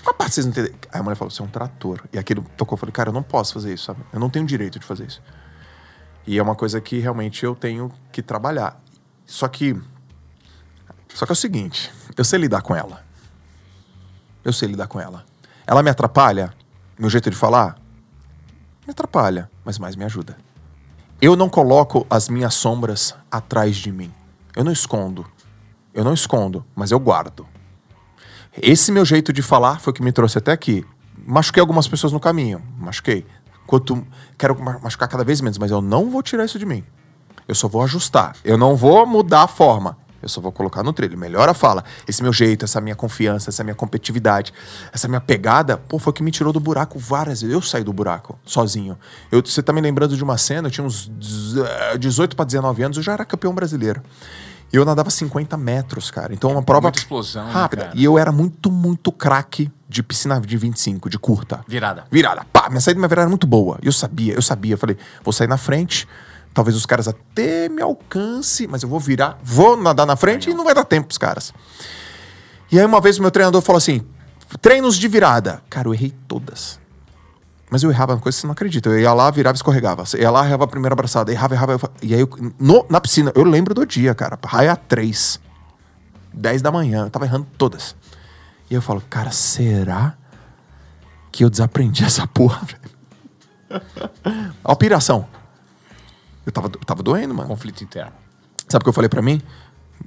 qual 0.03 0.15
parte 0.15 0.35
vocês 0.35 0.45
não 0.45 0.51
entendem? 0.51 0.73
Aí 0.91 0.99
a 0.99 1.03
mulher 1.03 1.15
falou: 1.15 1.31
Você 1.31 1.41
é 1.41 1.45
um 1.45 1.49
trator. 1.49 2.03
E 2.11 2.17
aquilo 2.17 2.43
tocou. 2.55 2.75
Eu 2.75 2.79
falei: 2.79 2.93
Cara, 2.93 3.09
eu 3.09 3.13
não 3.13 3.23
posso 3.23 3.53
fazer 3.53 3.73
isso, 3.73 3.85
sabe? 3.85 4.01
Eu 4.11 4.19
não 4.19 4.29
tenho 4.29 4.45
direito 4.45 4.79
de 4.79 4.85
fazer 4.85 5.05
isso. 5.05 5.21
E 6.25 6.37
é 6.37 6.43
uma 6.43 6.55
coisa 6.55 6.81
que 6.81 6.99
realmente 6.99 7.45
eu 7.45 7.55
tenho 7.55 7.91
que 8.11 8.21
trabalhar. 8.21 8.81
Só 9.27 9.47
que. 9.49 9.79
Só 11.13 11.25
que 11.25 11.31
é 11.31 11.33
o 11.33 11.35
seguinte: 11.35 11.91
eu 12.17 12.23
sei 12.23 12.39
lidar 12.39 12.61
com 12.61 12.73
ela. 12.73 13.05
Eu 14.43 14.53
sei 14.53 14.69
lidar 14.69 14.87
com 14.87 14.99
ela. 14.99 15.25
Ela 15.67 15.83
me 15.83 15.89
atrapalha? 15.89 16.53
Meu 16.97 17.09
jeito 17.09 17.29
de 17.29 17.35
falar? 17.35 17.77
Me 18.87 18.91
atrapalha, 18.91 19.51
mas 19.65 19.77
mais 19.77 19.95
me 19.97 20.05
ajuda. 20.05 20.37
Eu 21.21 21.35
não 21.35 21.49
coloco 21.49 22.07
as 22.09 22.29
minhas 22.29 22.53
sombras 22.53 23.13
atrás 23.29 23.75
de 23.75 23.91
mim. 23.91 24.11
Eu 24.55 24.63
não 24.63 24.71
escondo. 24.71 25.25
Eu 25.93 26.03
não 26.03 26.13
escondo, 26.13 26.65
mas 26.73 26.91
eu 26.91 26.99
guardo. 26.99 27.45
Esse 28.59 28.91
meu 28.91 29.03
jeito 29.03 29.33
de 29.33 29.41
falar 29.41 29.79
foi 29.79 29.91
o 29.91 29.93
que 29.93 30.01
me 30.01 30.11
trouxe 30.11 30.37
até 30.37 30.51
aqui. 30.51 30.85
Machuquei 31.25 31.59
algumas 31.59 31.87
pessoas 31.87 32.13
no 32.13 32.19
caminho. 32.19 32.61
Machuquei. 32.77 33.25
Quanto, 33.65 34.07
quero 34.37 34.57
machucar 34.81 35.09
cada 35.09 35.23
vez 35.23 35.41
menos, 35.41 35.57
mas 35.57 35.71
eu 35.71 35.81
não 35.81 36.09
vou 36.09 36.23
tirar 36.23 36.45
isso 36.45 36.57
de 36.57 36.65
mim. 36.65 36.83
Eu 37.47 37.55
só 37.55 37.67
vou 37.67 37.81
ajustar. 37.83 38.35
Eu 38.43 38.57
não 38.57 38.75
vou 38.75 39.05
mudar 39.05 39.43
a 39.43 39.47
forma. 39.47 39.97
Eu 40.21 40.27
só 40.27 40.41
vou 40.41 40.51
colocar 40.51 40.83
no 40.83 40.91
trilho. 40.91 41.17
Melhora 41.17 41.51
a 41.51 41.53
fala. 41.53 41.83
Esse 42.07 42.21
meu 42.21 42.33
jeito, 42.33 42.65
essa 42.65 42.81
minha 42.81 42.95
confiança, 42.95 43.49
essa 43.49 43.63
minha 43.63 43.75
competitividade, 43.75 44.53
essa 44.91 45.07
minha 45.07 45.21
pegada, 45.21 45.77
pô, 45.77 45.99
foi 45.99 46.11
o 46.11 46.13
que 46.13 46.23
me 46.23 46.31
tirou 46.31 46.51
do 46.51 46.59
buraco 46.59 46.97
várias 46.99 47.41
vezes. 47.41 47.53
Eu 47.53 47.61
saí 47.61 47.83
do 47.83 47.93
buraco 47.93 48.37
sozinho. 48.43 48.97
Eu, 49.31 49.41
você 49.45 49.61
tá 49.61 49.71
me 49.71 49.79
lembrando 49.79 50.17
de 50.17 50.23
uma 50.23 50.37
cena, 50.37 50.67
eu 50.67 50.71
tinha 50.71 50.85
uns 50.85 51.11
18 51.99 52.35
para 52.35 52.45
19 52.45 52.83
anos, 52.83 52.97
eu 52.97 53.03
já 53.03 53.13
era 53.13 53.23
campeão 53.23 53.53
brasileiro. 53.53 54.01
E 54.73 54.75
eu 54.75 54.83
nadava 54.83 55.09
50 55.09 55.55
metros, 55.55 56.11
cara. 56.11 56.33
Então 56.33 56.51
uma 56.51 56.63
prova 56.63 56.87
Muita 56.87 56.99
explosão, 56.99 57.45
né, 57.45 57.51
rápida. 57.51 57.85
Né, 57.85 57.91
e 57.95 58.03
eu 58.03 58.17
era 58.17 58.31
muito, 58.31 58.69
muito 58.69 59.11
craque 59.11 59.71
de 59.87 60.03
piscina 60.03 60.41
de 60.41 60.57
25, 60.57 61.09
de 61.09 61.17
curta. 61.17 61.63
Virada. 61.65 62.03
Virada. 62.11 62.45
Pá, 62.51 62.67
minha 62.67 62.81
saída 62.81 62.99
minha 62.99 63.07
virada 63.07 63.23
era 63.23 63.29
muito 63.29 63.47
boa. 63.47 63.79
Eu 63.81 63.93
sabia, 63.93 64.33
eu 64.33 64.41
sabia. 64.41 64.73
Eu 64.73 64.77
falei, 64.77 64.97
vou 65.23 65.31
sair 65.31 65.47
na 65.47 65.57
frente 65.57 66.05
Talvez 66.57 66.75
os 66.75 66.87
caras 66.87 67.07
até 67.07 67.69
me 67.69 67.83
alcance, 67.83 68.65
mas 68.65 68.81
eu 68.81 68.89
vou 68.89 68.99
virar, 68.99 69.37
vou 69.43 69.77
nadar 69.77 70.07
na 70.07 70.15
frente 70.15 70.49
e 70.49 70.55
não 70.55 70.63
vai 70.63 70.73
dar 70.73 70.83
tempo 70.85 71.05
pros 71.05 71.19
caras. 71.19 71.53
E 72.71 72.79
aí 72.79 72.83
uma 72.87 72.99
vez 72.99 73.19
o 73.19 73.21
meu 73.21 73.29
treinador 73.29 73.61
falou 73.61 73.77
assim: 73.77 74.01
treinos 74.59 74.97
de 74.97 75.07
virada. 75.07 75.61
Cara, 75.69 75.87
eu 75.87 75.93
errei 75.93 76.11
todas. 76.27 76.79
Mas 77.69 77.83
eu 77.83 77.91
errava 77.91 78.13
uma 78.15 78.19
coisa 78.19 78.35
que 78.35 78.41
você 78.41 78.47
não 78.47 78.53
acredita. 78.53 78.89
Eu 78.89 78.99
ia 78.99 79.13
lá, 79.13 79.29
virava 79.29 79.53
e 79.55 79.57
escorregava. 79.59 80.03
Eu 80.15 80.19
ia 80.19 80.31
lá, 80.31 80.47
errava 80.47 80.63
a 80.63 80.67
primeira 80.67 80.93
abraçada, 80.93 81.31
errava, 81.31 81.53
errava. 81.53 81.73
errava. 81.73 81.91
E 82.01 82.15
aí, 82.15 82.21
eu, 82.21 82.29
no- 82.59 82.83
na 82.89 82.99
piscina, 82.99 83.31
eu 83.35 83.43
lembro 83.43 83.75
do 83.75 83.85
dia, 83.85 84.15
cara. 84.15 84.39
Raia 84.43 84.75
3. 84.75 85.39
10 86.33 86.63
da 86.63 86.71
manhã. 86.71 87.03
Eu 87.05 87.09
tava 87.11 87.25
errando 87.25 87.45
todas. 87.55 87.95
E 88.67 88.73
eu 88.73 88.81
falo, 88.81 89.03
cara, 89.07 89.29
será 89.29 90.15
que 91.31 91.43
eu 91.43 91.51
desaprendi 91.51 92.01
essa 92.03 92.25
porra, 92.25 92.61
velho? 92.65 93.77
Eu 96.47 96.51
tava, 96.51 96.67
eu 96.67 96.79
tava 96.85 97.03
doendo, 97.03 97.33
mano. 97.35 97.47
Conflito 97.47 97.83
interno. 97.83 98.13
Sabe 98.67 98.81
o 98.81 98.85
que 98.85 98.89
eu 98.89 98.93
falei 98.93 99.09
pra 99.09 99.21
mim? 99.21 99.39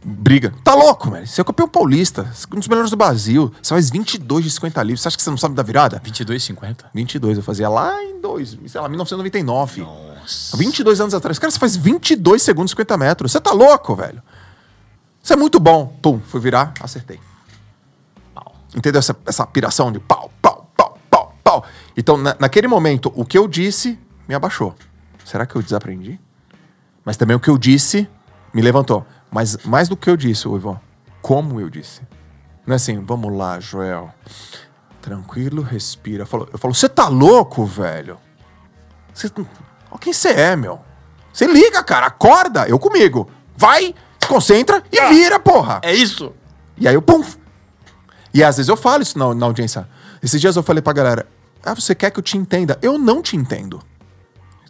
Briga. 0.03 0.53
Tá 0.65 0.75
louco, 0.75 1.11
velho. 1.11 1.27
Você 1.27 1.41
é 1.41 1.45
campeão 1.45 1.69
paulista. 1.69 2.33
Um 2.53 2.59
dos 2.59 2.67
melhores 2.69 2.91
do 2.91 2.97
Brasil. 2.97 3.53
Você 3.63 3.75
faz 3.75 3.91
22 3.91 4.45
de 4.45 4.51
50 4.51 4.83
livros. 4.83 5.03
Você 5.03 5.09
acha 5.09 5.17
que 5.17 5.23
você 5.23 5.31
não 5.31 5.37
sabe 5.37 5.55
da 5.55 5.63
virada? 5.63 6.01
22,50? 6.01 6.87
22. 6.95 7.37
Eu 7.39 7.43
fazia 7.45 7.69
lá 7.69 8.03
em 8.03 8.21
dois, 8.21 8.57
sei 8.67 8.81
lá, 8.81 8.89
1999. 8.89 9.83
Nossa. 9.83 10.57
22 10.57 11.01
anos 11.01 11.13
atrás. 11.15 11.39
Cara, 11.39 11.51
você 11.51 11.59
faz 11.59 11.77
22 11.77 12.41
segundos 12.43 12.71
50 12.71 12.97
metros. 12.97 13.33
Você 13.33 13.41
tá 13.41 13.53
louco, 13.53 13.95
velho. 13.95 14.23
Você 15.23 15.35
é 15.35 15.37
muito 15.37 15.61
bom. 15.61 15.87
Pum, 16.01 16.19
fui 16.21 16.41
virar, 16.41 16.73
acertei. 16.81 17.21
Pau. 18.35 18.55
Entendeu 18.75 19.01
essa, 19.01 19.15
essa 19.27 19.47
piração 19.47 19.93
de 19.93 19.99
pau, 19.99 20.31
pau, 20.41 20.67
pau, 20.77 20.99
pau, 21.11 21.35
pau. 21.45 21.65
Então, 21.97 22.17
na- 22.17 22.37
naquele 22.41 22.67
momento, 22.69 23.13
o 23.15 23.25
que 23.27 23.37
eu 23.37 23.47
disse 23.47 23.99
me 24.27 24.35
abaixou. 24.35 24.75
Será 25.25 25.45
que 25.45 25.55
eu 25.57 25.63
desaprendi? 25.63 26.19
Mas 27.05 27.17
também 27.17 27.37
o 27.37 27.41
que 27.41 27.51
eu 27.51 27.59
disse 27.59 28.09
me 28.53 28.63
levantou. 28.63 29.07
Mas 29.31 29.57
mais 29.65 29.89
do 29.89 29.97
que 29.97 30.11
eu 30.11 30.17
disse, 30.17 30.49
ô 30.49 30.57
Ivan, 30.57 30.81
como 31.23 31.61
eu 31.61 31.71
disse. 31.71 32.03
Não 32.67 32.75
é 32.75 32.77
assim, 32.77 33.03
vamos 33.05 33.37
lá, 33.37 33.59
Joel. 33.61 34.13
Tranquilo, 35.01 35.63
respira. 35.63 36.23
Eu 36.23 36.27
falo, 36.27 36.49
eu 36.53 36.59
falo, 36.59 36.75
você 36.75 36.89
tá 36.89 37.09
louco, 37.09 37.65
velho? 37.65 38.19
Você, 39.15 39.31
ó 39.91 39.99
quem 39.99 40.13
você 40.13 40.29
é, 40.29 40.57
meu. 40.57 40.81
Você 41.33 41.47
liga, 41.47 41.83
cara, 41.83 42.07
acorda, 42.07 42.69
eu 42.69 42.79
comigo. 42.79 43.31
Vai, 43.57 43.95
se 44.19 44.29
concentra 44.29 44.83
e 44.91 45.09
vira, 45.09 45.39
porra. 45.39 45.81
É 45.83 45.95
isso? 45.95 46.33
E 46.77 46.89
aí 46.89 46.95
eu, 46.95 47.03
pum. 47.03 47.25
E 48.33 48.43
às 48.43 48.57
vezes 48.57 48.69
eu 48.69 48.77
falo 48.77 49.03
isso 49.03 49.19
na, 49.19 49.35
na 49.35 49.47
audiência. 49.47 49.89
Esses 50.23 50.41
dias 50.41 50.57
eu 50.57 50.63
falei 50.63 50.83
pra 50.83 50.93
galera: 50.93 51.27
Ah, 51.63 51.75
você 51.75 51.95
quer 51.95 52.11
que 52.11 52.19
eu 52.19 52.23
te 52.23 52.37
entenda? 52.37 52.79
Eu 52.83 52.99
não 52.99 53.23
te 53.23 53.37
entendo. 53.37 53.81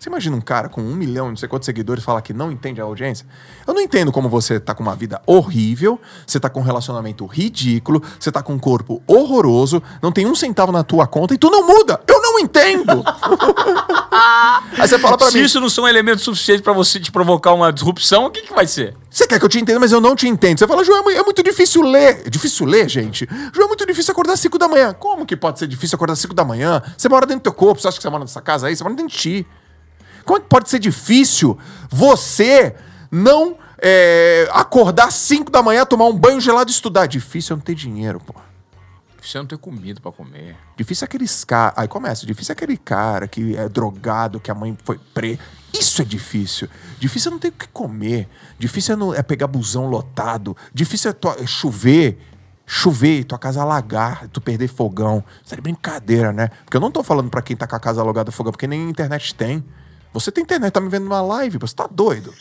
Você 0.01 0.09
imagina 0.09 0.35
um 0.35 0.41
cara 0.41 0.71
com 0.71 0.81
um 0.81 0.95
milhão, 0.95 1.29
não 1.29 1.37
sei 1.37 1.47
quantos 1.47 1.67
seguidores, 1.67 2.03
falar 2.03 2.23
que 2.23 2.33
não 2.33 2.51
entende 2.51 2.81
a 2.81 2.85
audiência? 2.85 3.27
Eu 3.67 3.75
não 3.75 3.83
entendo 3.83 4.11
como 4.11 4.31
você 4.31 4.59
tá 4.59 4.75
com 4.75 4.83
uma 4.83 4.97
vida 4.97 5.21
horrível, 5.27 6.01
você 6.27 6.41
tá 6.41 6.49
com 6.49 6.61
um 6.61 6.63
relacionamento 6.63 7.27
ridículo, 7.27 8.03
você 8.19 8.33
tá 8.33 8.43
com 8.43 8.55
um 8.55 8.59
corpo 8.59 9.03
horroroso, 9.07 9.83
não 10.01 10.11
tem 10.11 10.25
um 10.27 10.35
centavo 10.35 10.73
na 10.73 10.83
tua 10.83 11.07
conta 11.07 11.35
e 11.35 11.39
tu 11.39 11.51
não 11.51 11.67
muda. 11.67 12.01
Eu 12.09 12.23
não 12.23 12.39
entendo. 12.39 13.05
Aí 14.79 14.89
você 14.89 14.99
fala 14.99 15.19
pra 15.19 15.31
Se 15.31 15.37
mim: 15.37 15.45
isso 15.45 15.61
não 15.61 15.69
são 15.69 15.87
elementos 15.87 16.25
suficientes 16.25 16.63
pra 16.63 16.73
você 16.73 16.99
te 16.99 17.13
provocar 17.13 17.53
uma 17.53 17.71
disrupção, 17.71 18.25
o 18.25 18.31
que, 18.31 18.41
que 18.41 18.55
vai 18.55 18.67
ser? 18.67 18.97
Você 19.11 19.27
quer 19.27 19.39
que 19.39 19.45
eu 19.45 19.51
te 19.51 19.61
entenda, 19.61 19.79
mas 19.79 19.93
eu 19.93 20.01
não 20.01 20.17
te 20.17 20.27
entendo. 20.27 20.59
Você 20.59 20.67
fala, 20.67 20.83
João, 20.83 21.11
é 21.11 21.17
é 21.17 21.23
muito 21.23 21.43
difícil 21.43 21.83
ler. 21.83 22.23
É 22.25 22.31
difícil 22.31 22.65
ler, 22.65 22.89
gente. 22.89 23.29
João, 23.53 23.67
é 23.67 23.69
muito 23.69 23.85
difícil 23.85 24.13
acordar 24.13 24.33
às 24.33 24.41
5 24.41 24.57
da 24.57 24.67
manhã. 24.67 24.95
Como 24.95 25.27
que 25.27 25.37
pode 25.37 25.59
ser 25.59 25.67
difícil 25.67 25.97
acordar 25.97 26.15
às 26.15 26.21
5 26.21 26.33
da 26.33 26.43
manhã? 26.43 26.83
Você 26.97 27.07
mora 27.07 27.27
dentro 27.27 27.41
do 27.41 27.43
teu 27.43 27.53
corpo, 27.53 27.83
você 27.83 27.89
acha 27.89 27.99
que 27.99 28.03
você 28.03 28.09
mora 28.09 28.25
nessa 28.25 28.41
casa 28.41 28.69
aí? 28.69 28.75
Você 28.75 28.83
mora 28.83 28.97
dentro 28.97 29.15
de 29.15 29.19
ti. 29.19 29.47
Como 30.25 30.39
é 30.39 30.41
que 30.41 30.49
pode 30.49 30.69
ser 30.71 30.79
difícil 30.79 31.59
você 31.89 32.75
não 33.11 33.57
é, 33.83 34.49
acordar 34.53 35.07
às 35.09 35.15
5 35.15 35.51
da 35.51 35.63
manhã, 35.63 35.85
tomar 35.87 36.07
um 36.07 36.17
banho 36.17 36.41
gelado 36.41 36.71
e 36.71 36.73
estudar? 36.75 37.07
Difícil 37.07 37.55
é 37.55 37.57
não 37.57 37.63
ter 37.65 37.75
dinheiro, 37.75 38.21
pô. 38.21 38.35
Você 39.23 39.37
não 39.37 39.45
tem 39.45 39.59
comida 39.59 40.01
pra 40.01 40.11
comer. 40.11 40.57
Difícil 40.77 41.05
é 41.05 41.07
aqueles 41.07 41.45
caras. 41.45 41.75
Aí 41.77 41.87
começa, 41.87 42.25
difícil 42.25 42.53
é 42.53 42.55
aquele 42.55 42.77
cara 42.79 43.29
que 43.29 43.55
é 43.55 43.69
drogado, 43.69 44.41
que 44.41 44.51
a 44.51 44.55
mãe 44.55 44.77
foi 44.83 44.99
presa. 45.13 45.39
Isso 45.75 46.01
é 46.01 46.05
difícil. 46.07 46.69
Difícil 46.99 47.29
é 47.29 47.33
não 47.33 47.39
ter 47.39 47.49
o 47.49 47.53
que 47.53 47.69
comer. 47.69 48.27
Difícil 48.59 48.95
é, 48.95 48.97
não- 48.97 49.15
é 49.15 49.23
pegar 49.23 49.47
busão 49.47 49.87
lotado. 49.87 50.57
Difícil 50.73 51.11
é, 51.11 51.13
tua- 51.13 51.37
é 51.39 51.47
chover. 51.47 52.19
Chover, 52.67 53.25
tua 53.25 53.39
casa 53.39 53.61
alagar, 53.61 54.27
tu 54.29 54.41
perder 54.41 54.69
fogão. 54.69 55.23
Isso 55.45 55.53
é 55.53 55.57
de 55.57 55.61
brincadeira, 55.61 56.33
né? 56.33 56.49
Porque 56.65 56.77
eu 56.77 56.81
não 56.81 56.91
tô 56.91 57.03
falando 57.03 57.29
pra 57.29 57.43
quem 57.43 57.57
tá 57.57 57.67
com 57.67 57.77
a 57.77 57.81
casa 57.81 58.01
alugada 58.01 58.31
fogão, 58.33 58.53
porque 58.53 58.67
nem 58.67 58.89
internet 58.89 59.35
tem. 59.35 59.63
Você 60.13 60.31
tem 60.33 60.43
internet, 60.43 60.73
tá 60.73 60.81
me 60.81 60.89
vendo 60.89 61.05
numa 61.05 61.23
live, 61.23 61.59
você 61.59 61.75
tá 61.75 61.87
doido. 61.91 62.33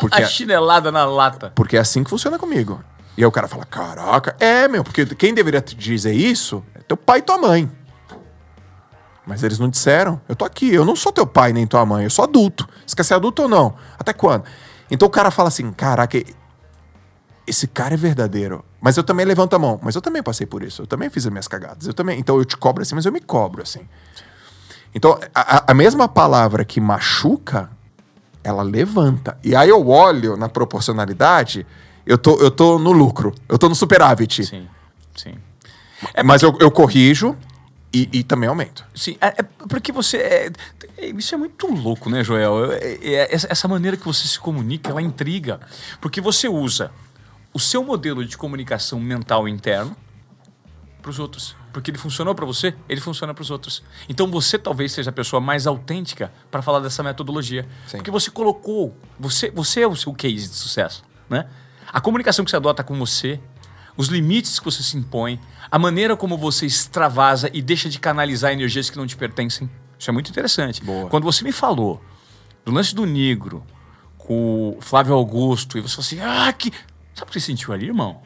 Porque 0.00 0.20
A 0.20 0.26
chinelada 0.26 0.90
na 0.90 1.04
lata. 1.04 1.52
porque 1.54 1.76
é 1.76 1.80
assim 1.80 2.02
que 2.02 2.10
funciona 2.10 2.36
comigo. 2.36 2.82
E 3.16 3.22
aí 3.22 3.26
o 3.26 3.30
cara 3.30 3.46
fala: 3.46 3.64
Caraca, 3.64 4.34
é, 4.40 4.66
meu, 4.66 4.82
porque 4.82 5.06
quem 5.06 5.32
deveria 5.32 5.60
te 5.60 5.76
dizer 5.76 6.12
isso 6.12 6.64
é 6.74 6.80
teu 6.80 6.96
pai 6.96 7.20
e 7.20 7.22
tua 7.22 7.38
mãe. 7.38 7.70
Mas 9.24 9.44
eles 9.44 9.60
não 9.60 9.68
disseram. 9.68 10.20
Eu 10.28 10.34
tô 10.34 10.44
aqui, 10.44 10.74
eu 10.74 10.84
não 10.84 10.96
sou 10.96 11.12
teu 11.12 11.24
pai 11.24 11.52
nem 11.52 11.68
tua 11.68 11.86
mãe, 11.86 12.02
eu 12.02 12.10
sou 12.10 12.24
adulto. 12.24 12.68
Você 12.84 12.96
quer 12.96 13.04
ser 13.04 13.14
adulto 13.14 13.42
ou 13.42 13.48
não? 13.48 13.76
Até 13.96 14.12
quando? 14.12 14.44
Então 14.90 15.06
o 15.06 15.10
cara 15.10 15.30
fala 15.30 15.48
assim: 15.48 15.70
Caraca, 15.72 16.18
esse 17.52 17.66
cara 17.68 17.94
é 17.94 17.96
verdadeiro. 17.96 18.64
Mas 18.80 18.96
eu 18.96 19.04
também 19.04 19.24
levanto 19.26 19.54
a 19.54 19.58
mão. 19.58 19.78
Mas 19.82 19.94
eu 19.94 20.00
também 20.02 20.22
passei 20.22 20.46
por 20.46 20.62
isso. 20.62 20.82
Eu 20.82 20.86
também 20.86 21.08
fiz 21.10 21.26
as 21.26 21.30
minhas 21.30 21.46
cagadas. 21.46 21.86
Eu 21.86 21.94
também. 21.94 22.18
Então 22.18 22.36
eu 22.38 22.44
te 22.44 22.56
cobro 22.56 22.82
assim, 22.82 22.94
mas 22.94 23.04
eu 23.06 23.12
me 23.12 23.20
cobro 23.20 23.62
assim. 23.62 23.80
Então 24.94 25.18
a, 25.34 25.70
a- 25.70 25.74
mesma 25.74 26.08
palavra 26.08 26.64
que 26.64 26.80
machuca, 26.80 27.70
ela 28.42 28.62
levanta. 28.62 29.38
E 29.44 29.54
aí 29.54 29.68
eu 29.68 29.86
olho 29.88 30.36
na 30.36 30.48
proporcionalidade, 30.48 31.66
eu 32.04 32.18
tô, 32.18 32.36
eu 32.40 32.50
tô 32.50 32.78
no 32.78 32.90
lucro, 32.92 33.34
eu 33.48 33.58
tô 33.58 33.68
no 33.68 33.74
superávit. 33.74 34.44
Sim, 34.44 34.66
sim. 35.14 35.34
Mas 36.24 36.42
eu, 36.42 36.56
eu 36.60 36.70
corrijo 36.70 37.36
e, 37.92 38.08
e 38.12 38.24
também 38.24 38.48
aumento. 38.48 38.84
Sim, 38.94 39.16
é, 39.20 39.28
é 39.28 39.42
porque 39.68 39.92
você. 39.92 40.16
é- 40.16 40.50
é- 40.98 41.06
isso 41.06 41.34
é 41.34 41.38
muito 41.38 41.66
louco, 41.72 42.10
né, 42.10 42.22
Joel? 42.24 42.72
É- 42.72 42.98
é- 43.02 43.34
essa, 43.34 43.46
essa 43.50 43.68
maneira 43.68 43.96
que 43.96 44.04
você 44.04 44.26
se 44.26 44.38
comunica, 44.38 44.90
ela 44.90 45.00
intriga. 45.00 45.60
Porque 46.00 46.20
você 46.20 46.48
usa 46.48 46.90
o 47.52 47.60
seu 47.60 47.84
modelo 47.84 48.24
de 48.24 48.36
comunicação 48.36 48.98
mental 48.98 49.46
interno 49.48 49.96
para 51.00 51.10
os 51.10 51.18
outros. 51.18 51.56
Porque 51.72 51.90
ele 51.90 51.98
funcionou 51.98 52.34
para 52.34 52.44
você, 52.44 52.74
ele 52.88 53.00
funciona 53.00 53.32
para 53.32 53.42
os 53.42 53.50
outros. 53.50 53.82
Então 54.08 54.30
você 54.30 54.58
talvez 54.58 54.92
seja 54.92 55.10
a 55.10 55.12
pessoa 55.12 55.40
mais 55.40 55.66
autêntica 55.66 56.32
para 56.50 56.62
falar 56.62 56.80
dessa 56.80 57.02
metodologia. 57.02 57.66
Sim. 57.86 57.98
Porque 57.98 58.10
você 58.10 58.30
colocou. 58.30 58.96
Você, 59.18 59.50
você 59.50 59.80
é 59.80 59.86
o 59.86 59.96
seu 59.96 60.12
case 60.12 60.48
de 60.48 60.54
sucesso. 60.54 61.02
Né? 61.28 61.46
A 61.90 62.00
comunicação 62.00 62.44
que 62.44 62.50
você 62.50 62.56
adota 62.56 62.84
com 62.84 62.98
você, 62.98 63.40
os 63.96 64.08
limites 64.08 64.58
que 64.58 64.64
você 64.64 64.82
se 64.82 64.96
impõe, 64.96 65.40
a 65.70 65.78
maneira 65.78 66.16
como 66.16 66.36
você 66.36 66.66
extravasa 66.66 67.50
e 67.52 67.62
deixa 67.62 67.88
de 67.88 67.98
canalizar 67.98 68.52
energias 68.52 68.90
que 68.90 68.96
não 68.96 69.06
te 69.06 69.16
pertencem. 69.16 69.68
Isso 69.98 70.10
é 70.10 70.12
muito 70.12 70.30
interessante. 70.30 70.84
Boa. 70.84 71.08
Quando 71.08 71.24
você 71.24 71.42
me 71.42 71.52
falou 71.52 72.02
do 72.64 72.72
lance 72.72 72.94
do 72.94 73.06
negro 73.06 73.64
com 74.18 74.76
o 74.76 74.80
Flávio 74.80 75.14
Augusto, 75.14 75.78
e 75.78 75.80
você 75.80 75.96
falou 75.96 76.06
assim: 76.06 76.20
ah, 76.20 76.52
que. 76.52 76.72
Sabe 77.22 77.30
o 77.30 77.32
que 77.34 77.40
você 77.40 77.46
sentiu 77.46 77.72
ali, 77.72 77.86
irmão? 77.86 78.20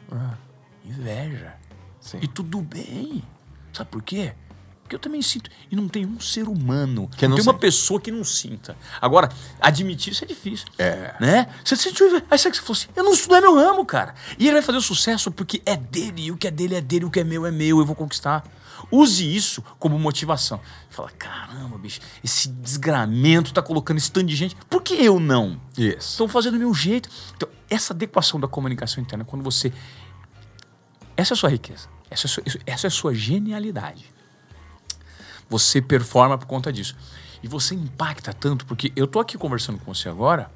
Inveja. 0.83 1.53
Sim. 2.01 2.17
E 2.19 2.27
tudo 2.27 2.61
bem. 2.61 3.23
Sabe 3.71 3.91
por 3.91 4.01
quê? 4.01 4.33
Porque 4.81 4.95
eu 4.95 4.99
também 4.99 5.21
sinto. 5.21 5.51
E 5.69 5.75
não 5.75 5.87
tem 5.87 6.03
um 6.03 6.19
ser 6.19 6.47
humano. 6.47 7.07
Que 7.15 7.27
não 7.27 7.35
tem 7.35 7.45
uma 7.45 7.53
pessoa 7.53 8.01
que 8.01 8.09
não 8.09 8.23
sinta. 8.23 8.75
Agora, 8.99 9.29
admitir 9.61 10.13
isso 10.13 10.23
é 10.23 10.27
difícil. 10.27 10.65
É. 10.79 11.13
Né? 11.19 11.47
Você 11.63 11.75
sentiu. 11.75 12.07
inveja. 12.07 12.25
Aí 12.31 12.39
sabe 12.39 12.57
que 12.57 12.63
você 12.63 12.63
falou 12.63 12.73
assim: 12.73 12.87
eu 12.95 13.03
não 13.03 13.13
não 13.27 13.35
é 13.35 13.41
meu 13.41 13.55
ramo, 13.55 13.85
cara. 13.85 14.15
E 14.39 14.45
ele 14.45 14.53
vai 14.53 14.63
fazer 14.63 14.79
o 14.79 14.81
sucesso 14.81 15.29
porque 15.29 15.61
é 15.63 15.77
dele. 15.77 16.23
E 16.23 16.31
o 16.31 16.37
que 16.37 16.47
é 16.47 16.51
dele 16.51 16.73
é 16.73 16.81
dele. 16.81 17.05
O 17.05 17.11
que 17.11 17.19
é 17.19 17.23
meu 17.23 17.45
é 17.45 17.51
meu. 17.51 17.77
Eu 17.77 17.85
vou 17.85 17.95
conquistar. 17.95 18.43
Use 18.91 19.35
isso 19.35 19.61
como 19.77 19.99
motivação. 19.99 20.61
Fala, 20.89 21.09
caramba, 21.11 21.77
bicho, 21.77 21.99
esse 22.23 22.49
desgramento 22.49 23.53
tá 23.53 23.61
colocando 23.61 23.97
esse 23.97 24.11
tanto 24.11 24.27
de 24.27 24.35
gente. 24.35 24.55
Por 24.69 24.81
que 24.81 24.93
eu 24.93 25.19
não? 25.19 25.59
Isso. 25.77 26.11
Estão 26.11 26.27
fazendo 26.27 26.53
do 26.53 26.59
meu 26.59 26.73
jeito. 26.73 27.09
Então, 27.35 27.49
essa 27.69 27.93
adequação 27.93 28.39
da 28.39 28.47
comunicação 28.47 29.03
interna, 29.03 29.25
quando 29.25 29.43
você. 29.43 29.73
Essa 31.15 31.33
é 31.33 31.35
a 31.35 31.37
sua 31.37 31.49
riqueza. 31.49 31.89
Essa 32.09 32.27
é 32.27 32.27
a 32.27 32.29
sua, 32.29 32.43
essa 32.65 32.87
é 32.87 32.89
a 32.89 32.91
sua 32.91 33.13
genialidade. 33.13 34.13
Você 35.49 35.81
performa 35.81 36.37
por 36.37 36.45
conta 36.45 36.71
disso. 36.71 36.95
E 37.43 37.47
você 37.47 37.75
impacta 37.75 38.33
tanto, 38.33 38.65
porque 38.65 38.91
eu 38.95 39.05
tô 39.05 39.19
aqui 39.19 39.37
conversando 39.37 39.79
com 39.79 39.93
você 39.93 40.09
agora. 40.09 40.49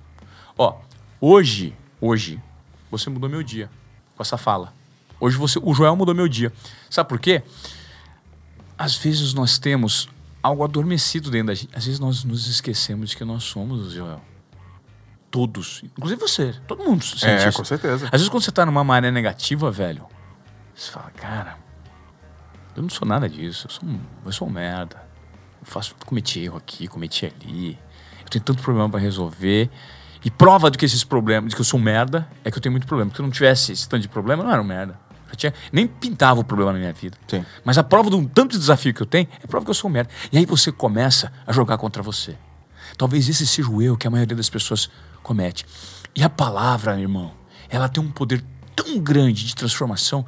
Ó, 0.58 0.80
hoje, 1.20 1.76
hoje, 1.99 2.41
você 2.90 3.10
mudou 3.10 3.30
meu 3.30 3.44
dia 3.44 3.70
com 4.16 4.24
essa 4.24 4.38
fala. 4.38 4.74
Hoje 5.20 5.38
você, 5.38 5.60
o 5.62 5.74
Joel 5.74 5.95
mudou 5.95 6.16
meu 6.16 6.28
dia. 6.28 6.52
Sabe 6.90 7.08
por 7.10 7.20
quê? 7.20 7.44
Às 8.82 8.95
vezes 8.95 9.36
nós 9.36 9.60
temos 9.60 10.10
algo 10.41 10.64
adormecido 10.64 11.30
dentro 11.30 11.48
da 11.48 11.53
gente. 11.53 11.70
Às 11.72 11.86
vezes 11.86 11.99
nós 11.99 12.24
nos 12.24 12.48
esquecemos 12.48 13.12
de 13.12 13.16
que 13.18 13.24
nós 13.24 13.44
somos 13.44 13.94
Joel. 13.94 14.20
Todos. 15.30 15.84
Inclusive 15.84 16.20
você. 16.20 16.56
Todo 16.68 16.84
mundo 16.84 17.03
sente 17.03 17.28
É, 17.28 17.48
isso. 17.48 17.60
com 17.60 17.64
certeza. 17.64 18.06
Às 18.06 18.12
vezes 18.12 18.28
quando 18.30 18.41
você 18.44 18.52
tá 18.52 18.66
numa 18.66 18.84
maré 18.84 19.12
negativa, 19.12 19.70
velho, 19.70 20.08
você 20.74 20.90
fala, 20.90 21.12
cara, 21.12 21.58
eu 22.76 22.82
não 22.82 22.90
sou 22.90 23.08
nada 23.08 23.30
disso. 23.30 23.68
Eu 23.68 23.72
sou 23.72 23.88
um, 23.88 23.99
eu 24.26 24.32
sou 24.32 24.48
um 24.48 24.52
merda. 24.52 24.95
Eu 25.62 25.68
faço, 25.68 25.94
cometi 26.03 26.40
erro 26.40 26.58
aqui, 26.58 26.88
cometi 26.88 27.28
ali. 27.28 27.78
Eu 28.24 28.30
tenho 28.32 28.44
tanto 28.44 28.64
problema 28.64 28.90
pra 28.90 28.99
resolver. 28.99 29.70
E 30.26 30.32
prova 30.32 30.72
de 30.72 30.78
que 30.80 30.86
esses 30.86 31.03
problemas, 31.03 31.52
de 31.52 31.56
que 31.56 31.62
eu 31.62 31.66
sou 31.66 31.80
um 31.80 31.84
merda, 31.84 32.28
é 32.44 32.49
que 32.49 32.58
eu 32.58 32.62
tenho 32.62 32.74
muito 32.74 32.88
problema. 32.88 33.12
Porque 33.12 33.18
se 33.18 33.22
eu 33.22 33.26
não 33.28 33.32
tivesse 33.32 33.74
esse 33.74 33.88
tanto 33.88 34.02
de 34.02 34.08
problema, 34.10 34.41
eu 34.41 34.48
não 34.48 34.53
era 34.53 34.62
um 34.62 34.66
merda. 34.66 34.99
Já 35.32 35.36
tinha, 35.36 35.53
nem 35.72 35.88
pintava 35.88 36.40
o 36.40 36.44
problema 36.44 36.74
na 36.74 36.80
minha 36.80 36.94
vida. 36.94 37.18
Sim. 37.28 37.45
Mas 37.64 37.78
a 37.78 37.84
prova 37.84 38.10
de 38.10 38.16
um 38.16 38.26
tanto 38.26 38.52
de 38.52 38.60
desafio 38.60 38.94
que 38.94 39.02
eu 39.02 39.06
tenho 39.06 39.28
é 39.40 39.45
a 39.45 39.48
prova 39.48 39.66
que 39.66 39.70
eu 39.70 39.76
sou 39.76 39.90
um 39.90 39.94
merda. 39.94 40.12
E 40.32 40.38
aí 40.38 40.45
você 40.45 40.72
começa 40.72 41.32
a 41.45 41.52
jogar 41.52 41.78
contra 41.78 42.03
você. 42.03 42.38
Talvez 42.98 43.28
esse 43.30 43.48
seja 43.48 43.70
o 43.70 43.82
erro 43.82 43.98
que 43.98 44.08
a 44.08 44.10
maioria 44.10 44.36
das 44.36 44.49
pessoas 44.49 44.90
comete. 45.24 45.66
E 46.16 46.24
a 46.24 46.30
palavra, 46.30 46.99
irmão, 46.99 47.34
ela 47.70 47.88
tem 47.88 48.03
um 48.03 48.12
poder 48.12 48.44
tão 48.76 48.99
grande 48.99 49.45
de 49.45 49.56
transformação, 49.56 50.26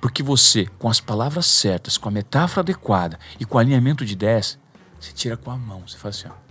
porque 0.00 0.22
você, 0.22 0.66
com 0.78 0.88
as 0.88 1.00
palavras 1.00 1.46
certas, 1.46 1.98
com 1.98 2.08
a 2.08 2.12
metáfora 2.12 2.60
adequada 2.60 3.18
e 3.40 3.44
com 3.44 3.56
o 3.56 3.60
alinhamento 3.60 4.04
de 4.04 4.12
ideias, 4.12 4.58
você 5.00 5.12
tira 5.12 5.36
com 5.36 5.50
a 5.50 5.56
mão. 5.56 5.82
Você 5.86 5.98
faz 5.98 6.16
assim, 6.18 6.28
ó. 6.28 6.46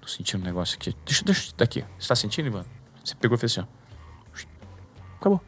Tô 0.00 0.08
sentindo 0.08 0.42
um 0.42 0.44
negócio 0.44 0.76
aqui. 0.76 0.94
Deixa, 1.04 1.24
deixa 1.24 1.52
daqui. 1.56 1.84
Você 1.98 2.08
tá 2.08 2.14
sentindo, 2.14 2.46
Ivan? 2.46 2.64
Você 3.02 3.14
pegou 3.14 3.36
e 3.36 3.40
fez 3.40 3.52
assim, 3.52 3.66
ó. 3.66 3.84
Acabou. 5.18 5.40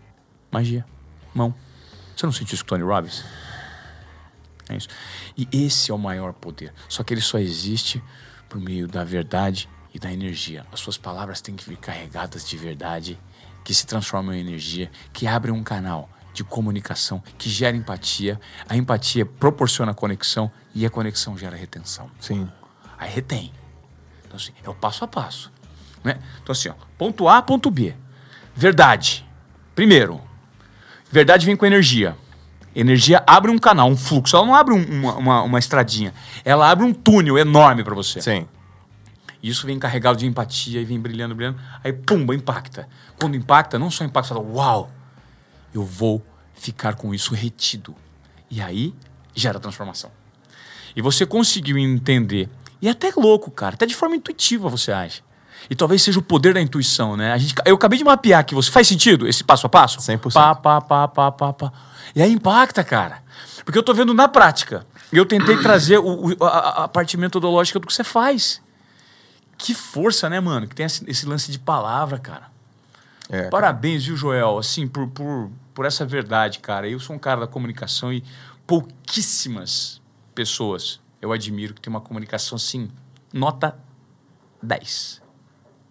Magia. 0.51 0.85
Mão. 1.35 1.55
Você 2.17 2.25
não 2.25 2.33
sentiu 2.33 2.55
isso 2.55 2.65
com 2.65 2.71
Tony 2.71 2.83
Robbins? 2.83 3.23
É 4.71 4.77
isso. 4.77 4.89
E 5.37 5.47
esse 5.53 5.91
é 5.91 5.95
o 5.95 5.99
maior 5.99 6.33
poder. 6.33 6.73
Só 6.89 7.05
que 7.05 7.13
ele 7.13 7.21
só 7.21 7.39
existe 7.39 8.03
por 8.49 8.59
meio 8.59 8.89
da 8.89 9.05
verdade 9.05 9.69
e 9.93 9.99
da 9.99 10.11
energia. 10.11 10.67
As 10.73 10.81
suas 10.81 10.97
palavras 10.97 11.43
têm 11.43 11.55
que 11.55 11.69
vir 11.69 11.77
carregadas 11.77 12.49
de 12.49 12.57
verdade, 12.57 13.19
que 13.63 13.75
se 13.75 13.87
transformam 13.87 14.35
em 14.35 14.41
energia, 14.41 14.91
que 15.13 15.27
abrem 15.27 15.55
um 15.55 15.63
canal 15.63 16.09
de 16.33 16.43
comunicação, 16.43 17.23
que 17.37 17.51
gera 17.51 17.77
empatia. 17.77 18.41
A 18.67 18.77
empatia 18.77 19.27
proporciona 19.27 19.93
conexão 19.93 20.51
e 20.75 20.87
a 20.87 20.91
conexão 20.91 21.37
gera 21.37 21.55
retenção. 21.55 22.11
Sim. 22.19 22.51
Aí 22.97 23.11
retém. 23.11 23.53
Então, 24.25 24.37
assim, 24.37 24.53
é 24.65 24.71
o 24.71 24.75
passo 24.75 25.05
a 25.05 25.09
passo. 25.09 25.53
Né? 26.03 26.19
Então, 26.43 26.53
assim, 26.53 26.71
ó, 26.71 26.75
ponto 26.97 27.29
A, 27.29 27.43
ponto 27.43 27.71
B. 27.71 27.95
Verdade. 28.55 29.27
Primeiro, 29.75 30.26
verdade 31.17 31.47
vem 31.47 31.57
com 31.57 31.65
energia. 31.67 32.17
Energia 32.75 33.25
abre 33.27 33.51
um 33.51 33.59
canal, 33.59 33.89
um 33.89 33.97
fluxo. 33.97 34.37
Ela 34.37 34.45
não 34.47 34.55
abre 34.55 34.75
um- 34.75 34.85
uma, 35.01 35.15
uma, 35.17 35.43
uma 35.43 35.59
estradinha. 35.59 36.13
Ela 36.45 36.71
abre 36.71 36.85
um 36.85 36.93
túnel 36.93 37.39
enorme 37.39 37.83
para 37.83 37.95
você. 37.95 38.21
Sim. 38.21 38.47
E 39.43 39.49
isso 39.49 39.67
vem 39.67 39.79
carregado 39.79 40.19
de 40.19 40.27
empatia 40.27 40.81
e 40.81 40.85
vem 40.85 41.01
brilhando, 41.01 41.35
brilhando. 41.35 41.59
Aí, 41.83 41.93
pumba, 41.93 42.35
impacta. 42.35 42.87
Quando 43.19 43.35
impacta, 43.35 43.79
não 43.79 43.91
só 43.91 44.05
impacta, 44.05 44.29
você 44.29 44.35
fala, 44.35 44.47
uau, 44.47 44.91
eu 45.73 45.85
vou 45.85 46.23
ficar 46.55 46.95
com 46.97 47.15
isso 47.15 47.35
retido. 47.35 47.95
E 48.51 48.61
aí, 48.61 48.95
gera 49.35 49.59
transformação. 49.59 50.11
E 50.95 51.01
você 51.01 51.25
conseguiu 51.25 51.79
entender. 51.79 52.49
E 52.83 52.89
é 52.89 52.91
até 52.91 53.11
louco, 53.17 53.51
cara. 53.51 53.75
Até 53.75 53.87
de 53.87 53.95
forma 53.95 54.17
intuitiva 54.17 54.69
você 54.69 54.93
age. 54.93 55.23
E 55.69 55.75
talvez 55.75 56.03
seja 56.03 56.19
o 56.19 56.23
poder 56.23 56.55
da 56.55 56.61
intuição, 56.61 57.17
né? 57.17 57.33
A 57.33 57.39
gente, 57.39 57.55
eu 57.65 57.75
acabei 57.75 57.99
de 57.99 58.05
mapear 58.05 58.41
aqui. 58.41 58.55
Você 58.55 58.71
faz 58.71 58.87
sentido 58.87 59.27
esse 59.27 59.43
passo 59.43 59.67
a 59.67 59.69
passo? 59.69 59.99
100%. 59.99 60.33
Pá, 60.33 60.55
pá, 60.55 60.81
pá, 60.81 61.09
pá, 61.09 61.33
pá, 61.33 61.53
pá. 61.53 61.73
E 62.15 62.23
aí 62.23 62.31
impacta, 62.33 62.85
cara. 62.85 63.23
Porque 63.65 63.77
eu 63.79 63.83
tô 63.83 63.93
vendo 63.93 64.15
na 64.15 64.29
prática. 64.29 64.87
E 65.13 65.17
eu 65.17 65.27
tentei 65.27 65.57
trazer 65.61 65.99
o, 65.99 66.29
o- 66.39 66.45
a, 66.45 66.85
a 66.85 66.89
parte 66.89 67.17
metodológica 67.17 67.79
do 67.81 67.87
que 67.87 67.93
você 67.93 68.05
faz. 68.05 68.61
Que 69.59 69.75
força, 69.75 70.29
né, 70.31 70.39
mano? 70.39 70.69
Que 70.69 70.75
tem 70.75 70.87
esse, 70.87 71.05
esse 71.11 71.27
lance 71.27 71.51
de 71.51 71.59
palavra, 71.59 72.19
cara. 72.19 72.45
É, 73.29 73.49
Parabéns, 73.49 74.05
viu, 74.05 74.17
Joel? 74.17 74.59
Assim, 74.59 74.87
por, 74.87 75.09
por, 75.09 75.51
por 75.75 75.85
essa 75.85 76.07
verdade, 76.07 76.61
cara. 76.61 76.89
Eu 76.89 77.01
sou 77.01 77.17
um 77.17 77.19
cara 77.19 77.41
da 77.41 77.47
comunicação 77.49 78.13
e 78.13 78.23
pouquíssimas 78.67 80.01
pessoas 80.35 81.01
eu 81.21 81.33
admiro 81.33 81.75
que 81.75 81.81
tem 81.81 81.91
uma 81.91 82.01
comunicação 82.01 82.57
assim, 82.57 82.89
nota 83.33 83.77
10. 84.63 85.23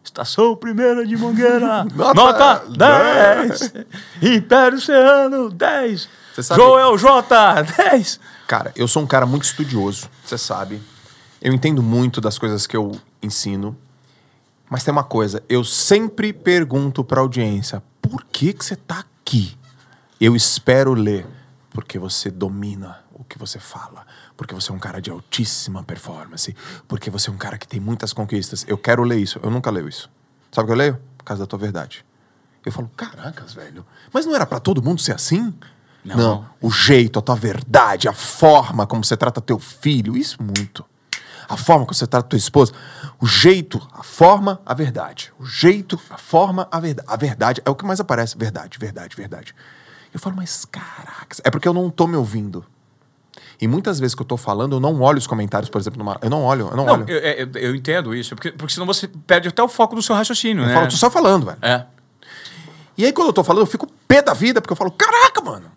Estação 0.05 0.55
Primeira 0.55 1.05
de 1.05 1.17
Mangueira, 1.17 1.83
Nota 1.95 2.13
nota 2.13 2.63
10. 2.69 3.73
Império 4.21 4.79
Serrano, 4.79 5.49
10. 5.49 6.09
Você 6.33 6.43
sabe- 6.43 6.61
Joel 6.61 6.97
J, 6.97 7.63
10. 7.63 8.19
Cara, 8.47 8.71
eu 8.75 8.87
sou 8.87 9.01
um 9.03 9.07
cara 9.07 9.25
muito 9.25 9.43
estudioso, 9.43 10.09
você 10.23 10.37
sabe. 10.37 10.81
Eu 11.41 11.53
entendo 11.53 11.81
muito 11.83 12.21
das 12.21 12.37
coisas 12.37 12.65
que 12.67 12.77
eu 12.77 12.91
ensino. 13.21 13.77
Mas 14.69 14.83
tem 14.83 14.91
uma 14.91 15.03
coisa, 15.03 15.43
eu 15.47 15.63
sempre 15.63 16.33
pergunto 16.33 17.03
pra 17.03 17.21
audiência: 17.21 17.83
por 18.01 18.23
que, 18.25 18.53
que 18.53 18.63
você 18.65 18.75
tá 18.75 18.99
aqui? 18.99 19.57
Eu 20.19 20.35
espero 20.35 20.93
ler, 20.93 21.25
porque 21.71 21.99
você 21.99 22.31
domina 22.31 22.99
o 23.13 23.23
que 23.23 23.37
você 23.37 23.59
fala, 23.59 24.05
porque 24.37 24.53
você 24.53 24.71
é 24.71 24.75
um 24.75 24.79
cara 24.79 25.01
de 25.01 25.09
altíssima 25.09 25.83
performance, 25.83 26.55
porque 26.87 27.09
você 27.09 27.29
é 27.29 27.33
um 27.33 27.37
cara 27.37 27.57
que 27.57 27.67
tem 27.67 27.79
muitas 27.79 28.13
conquistas. 28.13 28.65
Eu 28.67 28.77
quero 28.77 29.03
ler 29.03 29.19
isso, 29.19 29.39
eu 29.41 29.49
nunca 29.49 29.69
leio 29.71 29.87
isso. 29.87 30.09
Sabe 30.51 30.65
o 30.65 30.67
que 30.67 30.71
eu 30.73 30.77
leio? 30.77 30.99
Por 31.17 31.23
causa 31.23 31.43
da 31.43 31.47
tua 31.47 31.59
verdade. 31.59 32.05
Eu 32.65 32.71
falo, 32.71 32.89
caracas, 32.95 33.53
velho, 33.53 33.85
mas 34.11 34.25
não 34.25 34.35
era 34.35 34.45
pra 34.45 34.59
todo 34.59 34.81
mundo 34.81 35.01
ser 35.01 35.13
assim? 35.13 35.53
Não. 36.03 36.47
o 36.61 36.69
jeito, 36.69 37.17
a 37.17 37.21
tua 37.21 37.35
verdade, 37.35 38.07
a 38.07 38.13
forma 38.13 38.85
como 38.85 39.03
você 39.03 39.17
trata 39.17 39.41
teu 39.41 39.57
filho, 39.57 40.15
isso 40.15 40.37
muito. 40.41 40.85
A 41.47 41.57
forma 41.57 41.85
como 41.85 41.95
você 41.95 42.07
trata 42.07 42.29
tua 42.29 42.37
esposa, 42.37 42.73
o 43.19 43.25
jeito, 43.25 43.81
a 43.91 44.03
forma, 44.03 44.61
a 44.65 44.73
verdade. 44.73 45.31
O 45.39 45.45
jeito, 45.45 45.99
a 46.09 46.17
forma, 46.17 46.67
a 46.71 46.79
verdade. 46.79 47.07
A 47.07 47.15
verdade 47.15 47.61
é 47.65 47.69
o 47.69 47.75
que 47.75 47.85
mais 47.85 47.99
aparece. 47.99 48.37
Verdade, 48.37 48.77
verdade, 48.77 49.15
verdade. 49.15 49.55
Eu 50.13 50.19
falo, 50.19 50.35
mas 50.35 50.65
caracas, 50.65 51.41
é 51.43 51.51
porque 51.51 51.67
eu 51.67 51.73
não 51.73 51.89
tô 51.89 52.07
me 52.07 52.15
ouvindo. 52.15 52.65
E 53.61 53.67
muitas 53.67 53.99
vezes 53.99 54.13
que 54.15 54.21
eu 54.21 54.25
tô 54.25 54.35
falando, 54.37 54.75
eu 54.75 54.79
não 54.79 54.99
olho 55.01 55.17
os 55.17 55.27
comentários, 55.27 55.69
por 55.69 55.79
exemplo, 55.79 55.97
numa... 55.99 56.17
eu 56.21 56.29
não 56.29 56.43
olho, 56.43 56.67
eu 56.71 56.75
não, 56.77 56.85
Não, 56.85 56.93
olho. 56.93 57.09
eu, 57.09 57.17
eu, 57.19 57.49
eu 57.55 57.75
entendo 57.75 58.13
isso, 58.13 58.35
porque, 58.35 58.51
porque 58.51 58.73
senão 58.73 58.85
você 58.85 59.07
perde 59.07 59.47
até 59.47 59.63
o 59.63 59.67
foco 59.69 59.95
do 59.95 60.01
seu 60.01 60.15
raciocínio, 60.15 60.63
Eu 60.63 60.67
né? 60.67 60.73
falo, 60.73 60.87
tô 60.89 60.95
só 60.97 61.09
falando, 61.09 61.45
velho. 61.45 61.57
É. 61.61 61.85
E 62.97 63.05
aí, 63.05 63.11
quando 63.13 63.27
eu 63.29 63.33
tô 63.33 63.43
falando, 63.43 63.61
eu 63.63 63.67
fico 63.67 63.87
pé 64.07 64.21
da 64.21 64.33
vida, 64.33 64.61
porque 64.61 64.71
eu 64.73 64.77
falo, 64.77 64.91
caraca, 64.91 65.41
mano. 65.41 65.71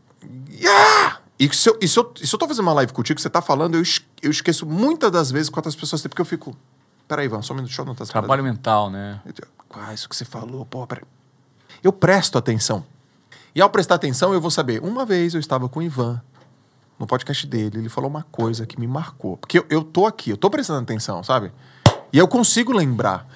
Yeah! 0.50 1.18
E 1.38 1.48
se, 1.54 1.68
eu, 1.68 1.78
e, 1.80 1.86
se 1.86 1.98
eu, 1.98 2.12
se 2.16 2.34
eu 2.34 2.38
tô 2.38 2.48
fazendo 2.48 2.64
uma 2.64 2.72
live 2.74 2.92
contigo, 2.92 3.20
você 3.20 3.30
tá 3.30 3.40
falando, 3.40 3.76
eu, 3.76 3.82
es- 3.82 4.00
eu 4.22 4.30
esqueço 4.30 4.66
muitas 4.66 5.10
das 5.10 5.30
vezes 5.30 5.48
quantas 5.48 5.74
pessoas 5.76 6.02
tem, 6.02 6.08
porque 6.08 6.20
eu 6.22 6.26
fico. 6.26 6.56
Peraí, 7.06 7.26
Ivan, 7.26 7.42
só 7.42 7.52
um 7.52 7.56
minuto, 7.56 7.68
deixa 7.68 7.80
eu 7.80 7.84
anotar 7.86 8.02
essa 8.02 8.12
Trabalho 8.12 8.42
mental, 8.42 8.90
né? 8.90 9.20
Ah, 9.70 9.94
isso 9.94 10.08
que 10.08 10.16
você 10.16 10.24
falou, 10.24 10.66
pô, 10.66 10.86
peraí. 10.86 11.04
Eu 11.82 11.92
presto 11.92 12.36
atenção. 12.36 12.84
E 13.54 13.60
ao 13.62 13.70
prestar 13.70 13.94
atenção, 13.94 14.32
eu 14.34 14.40
vou 14.40 14.50
saber. 14.50 14.80
Uma 14.82 15.04
vez 15.06 15.32
eu 15.34 15.40
estava 15.40 15.68
com 15.68 15.80
o 15.80 15.82
Ivan, 15.82 16.20
no 16.98 17.06
podcast 17.06 17.46
dele, 17.46 17.78
ele 17.78 17.88
falou 17.88 18.10
uma 18.10 18.24
coisa 18.24 18.66
que 18.66 18.78
me 18.78 18.86
marcou. 18.86 19.36
Porque 19.36 19.58
eu, 19.58 19.66
eu 19.70 19.82
tô 19.84 20.06
aqui, 20.06 20.30
eu 20.30 20.36
tô 20.36 20.50
prestando 20.50 20.80
atenção, 20.80 21.22
sabe? 21.22 21.52
E 22.12 22.18
eu 22.18 22.26
consigo 22.26 22.72
lembrar. 22.72 23.26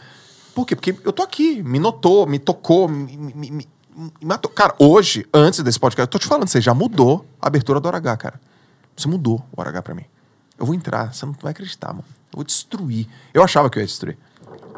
Por 0.55 0.67
quê? 0.67 0.75
Porque 0.77 0.97
eu 1.05 1.13
tô 1.13 1.23
aqui, 1.23 1.63
me 1.63 1.79
notou, 1.79 2.27
me 2.27 2.39
tocou, 2.39 2.89
me, 2.89 3.17
me, 3.17 3.33
me- 3.35 3.51
me 3.51 3.69
matou. 4.23 4.51
Cara, 4.51 4.75
hoje, 4.79 5.27
antes 5.33 5.61
desse 5.63 5.79
podcast, 5.79 6.07
eu 6.07 6.11
tô 6.11 6.19
te 6.19 6.27
falando, 6.27 6.49
você 6.49 6.61
já 6.61 6.73
mudou 6.75 7.27
a 7.41 7.47
abertura 7.47 7.79
do 7.81 7.89
H, 7.89 8.17
cara. 8.17 8.41
Você 8.97 9.07
mudou 9.09 9.45
o 9.57 9.61
H 9.63 9.83
pra 9.83 9.95
mim. 9.95 10.05
Eu 10.59 10.67
vou 10.67 10.75
entrar, 10.75 11.13
você 11.13 11.25
não 11.27 11.35
vai 11.41 11.53
acreditar, 11.53 11.89
mano. 11.89 12.05
Eu 12.33 12.37
vou 12.37 12.45
destruir. 12.45 13.07
Eu 13.35 13.43
achava 13.43 13.69
que 13.71 13.79
eu 13.79 13.81
ia 13.81 13.87
destruir. 13.87 14.17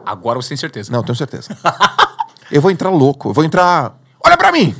Agora 0.05 0.41
você 0.41 0.49
tem 0.51 0.57
certeza. 0.59 0.91
Não, 0.93 1.01
eu 1.01 1.05
tenho 1.05 1.17
certeza. 1.17 1.57
eu 2.51 2.61
vou 2.61 2.71
entrar 2.71 2.91
louco, 2.91 3.29
eu 3.31 3.33
vou 3.33 3.45
entrar. 3.45 3.97
Olha 4.25 4.37
pra 4.37 4.51
mim! 4.53 4.75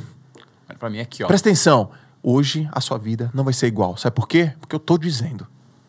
Mas 0.67 0.77
Pra 0.77 0.89
mim 0.89 0.99
aqui, 0.99 1.23
ó. 1.23 1.27
Presta 1.27 1.49
atenção. 1.49 1.91
Hoje 2.27 2.67
a 2.71 2.81
sua 2.81 2.97
vida 2.97 3.29
não 3.35 3.43
vai 3.43 3.53
ser 3.53 3.67
igual. 3.67 3.95
Sabe 3.97 4.15
por 4.15 4.27
quê? 4.27 4.51
Porque 4.59 4.75
eu 4.75 4.79
tô 4.79 4.97
dizendo. 4.97 5.45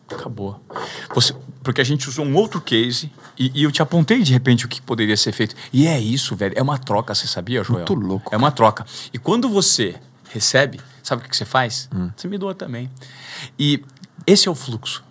Acabou. 0.07 0.61
Você, 1.15 1.33
porque 1.63 1.81
a 1.81 1.83
gente 1.83 2.07
usou 2.07 2.23
um 2.23 2.35
outro 2.35 2.61
case 2.61 3.11
e, 3.35 3.51
e 3.55 3.63
eu 3.63 3.71
te 3.71 3.81
apontei 3.81 4.21
de 4.21 4.33
repente 4.33 4.63
o 4.63 4.69
que 4.69 4.79
poderia 4.79 5.17
ser 5.17 5.31
feito. 5.31 5.55
E 5.73 5.87
é 5.87 5.99
isso, 5.99 6.35
velho. 6.35 6.53
É 6.55 6.61
uma 6.61 6.77
troca, 6.77 7.15
você 7.15 7.25
sabia, 7.25 7.63
Joel? 7.63 7.79
Muito 7.79 7.95
louco, 7.95 8.35
É 8.35 8.37
uma 8.37 8.51
troca. 8.51 8.85
E 9.11 9.17
quando 9.17 9.49
você 9.49 9.95
recebe, 10.29 10.79
sabe 11.01 11.25
o 11.25 11.27
que 11.27 11.35
você 11.35 11.43
faz? 11.43 11.89
Hum. 11.91 12.11
Você 12.15 12.27
me 12.27 12.37
doa 12.37 12.53
também. 12.53 12.87
E 13.57 13.83
esse 14.27 14.47
é 14.47 14.51
o 14.51 14.55
fluxo 14.55 15.03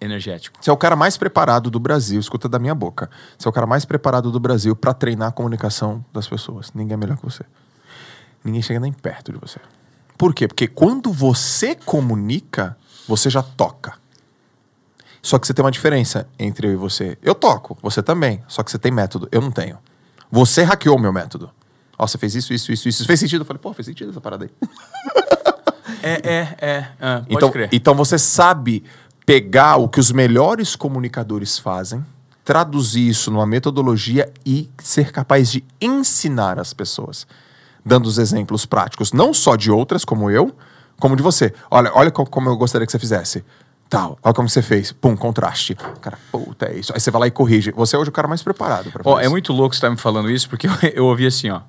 energético. 0.00 0.56
Você 0.62 0.70
é 0.70 0.72
o 0.72 0.78
cara 0.78 0.96
mais 0.96 1.18
preparado 1.18 1.70
do 1.70 1.78
Brasil, 1.78 2.18
escuta 2.18 2.48
da 2.48 2.58
minha 2.58 2.74
boca. 2.74 3.10
Você 3.36 3.46
é 3.46 3.50
o 3.50 3.52
cara 3.52 3.66
mais 3.66 3.84
preparado 3.84 4.32
do 4.32 4.40
Brasil 4.40 4.74
pra 4.74 4.94
treinar 4.94 5.28
a 5.28 5.32
comunicação 5.32 6.02
das 6.10 6.26
pessoas. 6.26 6.72
Ninguém 6.72 6.94
é 6.94 6.96
melhor 6.96 7.18
que 7.18 7.24
você. 7.24 7.44
Ninguém 8.42 8.62
chega 8.62 8.80
nem 8.80 8.94
perto 8.94 9.30
de 9.30 9.38
você. 9.38 9.60
Por 10.24 10.32
quê? 10.34 10.48
Porque 10.48 10.66
quando 10.66 11.12
você 11.12 11.74
comunica, 11.74 12.78
você 13.06 13.28
já 13.28 13.42
toca. 13.42 13.92
Só 15.20 15.38
que 15.38 15.46
você 15.46 15.52
tem 15.52 15.62
uma 15.62 15.70
diferença 15.70 16.26
entre 16.38 16.66
eu 16.66 16.72
e 16.72 16.76
você. 16.76 17.18
Eu 17.22 17.34
toco, 17.34 17.76
você 17.82 18.02
também. 18.02 18.42
Só 18.48 18.62
que 18.62 18.70
você 18.70 18.78
tem 18.78 18.90
método, 18.90 19.28
eu 19.30 19.42
não 19.42 19.50
tenho. 19.50 19.76
Você 20.30 20.62
hackeou 20.62 20.98
meu 20.98 21.12
método. 21.12 21.50
Ó, 21.98 22.06
você 22.06 22.16
fez 22.16 22.34
isso, 22.34 22.54
isso, 22.54 22.72
isso, 22.72 22.88
isso. 22.88 23.04
Fez 23.04 23.20
sentido? 23.20 23.42
Eu 23.42 23.44
falei, 23.44 23.60
pô, 23.60 23.74
fez 23.74 23.84
sentido 23.84 24.12
essa 24.12 24.20
parada 24.22 24.46
aí. 24.46 24.50
É, 26.02 26.20
é, 26.24 26.56
é. 26.58 26.88
ah, 27.00 27.18
pode 27.20 27.34
Então, 27.34 27.50
crer. 27.50 27.68
então 27.70 27.94
você 27.94 28.18
sabe 28.18 28.82
pegar 29.26 29.76
o 29.76 29.88
que 29.88 30.00
os 30.00 30.10
melhores 30.10 30.74
comunicadores 30.74 31.58
fazem, 31.58 32.04
traduzir 32.42 33.08
isso 33.08 33.30
numa 33.30 33.46
metodologia 33.46 34.32
e 34.44 34.70
ser 34.82 35.12
capaz 35.12 35.50
de 35.50 35.62
ensinar 35.80 36.58
as 36.58 36.72
pessoas, 36.72 37.26
dando 37.84 38.06
os 38.06 38.18
exemplos 38.18 38.64
práticos, 38.66 39.12
não 39.12 39.34
só 39.34 39.56
de 39.56 39.70
outras 39.70 40.04
como 40.04 40.30
eu, 40.30 40.54
como 40.98 41.16
de 41.16 41.22
você. 41.22 41.52
Olha, 41.70 41.90
olha 41.94 42.10
co- 42.10 42.24
como 42.26 42.48
eu 42.48 42.56
gostaria 42.56 42.86
que 42.86 42.92
você 42.92 42.98
fizesse. 42.98 43.44
Tal, 43.88 44.18
olha 44.22 44.34
como 44.34 44.48
você 44.48 44.62
fez. 44.62 44.92
Pum, 44.92 45.14
contraste. 45.16 45.74
Cara, 46.00 46.18
puta, 46.32 46.66
é 46.66 46.78
isso. 46.78 46.92
Aí 46.94 46.98
você 47.00 47.10
vai 47.10 47.20
lá 47.20 47.26
e 47.26 47.30
corrige. 47.30 47.70
Você 47.72 47.94
é 47.94 47.98
hoje 47.98 48.08
o 48.08 48.12
cara 48.12 48.26
mais 48.26 48.42
preparado 48.42 48.90
para 48.90 49.02
Ó, 49.04 49.14
fazer 49.16 49.26
é 49.26 49.28
muito 49.28 49.52
louco 49.52 49.74
você 49.74 49.78
estar 49.78 49.90
me 49.90 49.96
falando 49.96 50.30
isso, 50.30 50.48
porque 50.48 50.66
eu, 50.68 50.72
eu 50.94 51.04
ouvi 51.06 51.26
assim, 51.26 51.50
ó. 51.50 51.60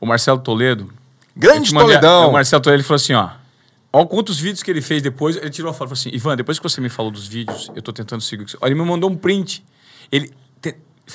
O 0.00 0.06
Marcelo 0.06 0.40
Toledo. 0.40 0.90
Grande 1.36 1.72
mandei 1.72 1.90
Toledão. 1.96 2.30
O 2.30 2.32
Marcelo 2.32 2.60
Toledo 2.62 2.80
ele 2.80 2.86
falou 2.86 2.96
assim, 2.96 3.12
ó. 3.14 3.30
Olha 3.92 4.06
quantos 4.06 4.38
vídeos 4.38 4.62
que 4.62 4.70
ele 4.70 4.80
fez 4.82 5.02
depois. 5.02 5.36
Ele 5.36 5.50
tirou 5.50 5.70
a 5.70 5.74
foto 5.74 5.86
e 5.86 5.88
falou 5.88 6.00
assim: 6.00 6.10
Ivan, 6.12 6.36
depois 6.36 6.58
que 6.58 6.62
você 6.62 6.80
me 6.80 6.88
falou 6.88 7.10
dos 7.10 7.26
vídeos, 7.26 7.70
eu 7.74 7.82
tô 7.82 7.92
tentando 7.92 8.20
seguir. 8.20 8.42
o 8.42 8.46
que 8.46 8.52
você-" 8.52 8.58
Olha, 8.60 8.70
ele 8.72 8.80
me 8.80 8.86
mandou 8.86 9.08
um 9.10 9.16
print. 9.16 9.64
Ele. 10.12 10.32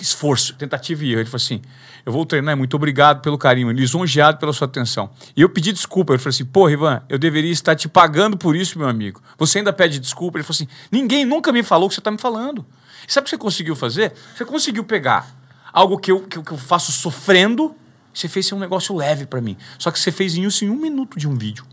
Esforço, 0.02 0.56
tentativa 0.56 1.04
e 1.04 1.12
erro. 1.12 1.22
Ele 1.22 1.30
falou 1.30 1.44
assim: 1.44 1.62
Eu 2.06 2.12
vou 2.12 2.26
treinar, 2.26 2.56
muito 2.56 2.76
obrigado 2.76 3.22
pelo 3.22 3.38
carinho, 3.38 3.72
lisonjeado 3.72 4.38
pela 4.38 4.54
sua 4.54 4.66
atenção. 4.66 5.10
E 5.36 5.42
eu 5.42 5.50
pedi 5.50 5.72
desculpa. 5.72 6.14
Ele 6.14 6.20
falou 6.20 6.30
assim: 6.30 6.46
Pô, 6.46 6.70
Ivan, 6.70 7.02
eu 7.10 7.18
deveria 7.18 7.52
estar 7.52 7.76
te 7.76 7.88
pagando 7.88 8.38
por 8.38 8.56
isso, 8.56 8.78
meu 8.78 8.88
amigo. 8.88 9.22
Você 9.38 9.60
ainda 9.60 9.74
pede 9.74 10.00
desculpa? 10.00 10.38
Ele 10.38 10.44
falou 10.44 10.56
assim: 10.56 10.68
Ninguém 10.92 11.26
nunca 11.26 11.52
me 11.52 11.64
falou 11.64 11.88
o 11.88 11.90
que 11.90 11.96
você 11.96 12.02
está 12.02 12.12
me 12.12 12.18
falando. 12.18 12.66
E 13.08 13.12
sabe 13.14 13.24
o 13.24 13.26
que 13.26 13.30
você 13.30 13.38
conseguiu 13.38 13.76
fazer? 13.76 14.14
Você 14.36 14.46
conseguiu 14.46 14.84
pegar 14.84 15.28
algo 15.72 15.98
que 15.98 16.12
eu, 16.12 16.22
que 16.22 16.42
que 16.42 16.52
eu 16.52 16.58
faço 16.58 16.92
sofrendo, 16.92 17.76
você 18.14 18.30
fez 18.30 18.46
ser 18.46 18.56
um 18.56 18.60
negócio 18.60 18.96
leve 18.96 19.26
para 19.26 19.42
mim. 19.42 19.58
Só 19.78 19.92
que 19.92 20.00
você 20.00 20.12
fez 20.12 20.36
isso 20.36 20.64
em 20.64 20.70
um 20.70 20.76
minuto 20.76 21.20
de 21.20 21.28
um 21.28 21.36
vídeo. 21.36 21.66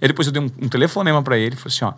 E 0.00 0.06
depois 0.06 0.26
eu 0.26 0.32
dei 0.32 0.42
um, 0.42 0.50
um 0.62 0.68
telefonema 0.68 1.22
para 1.22 1.38
ele 1.38 1.56
falei 1.56 1.74
assim, 1.74 1.84
ó, 1.84 1.94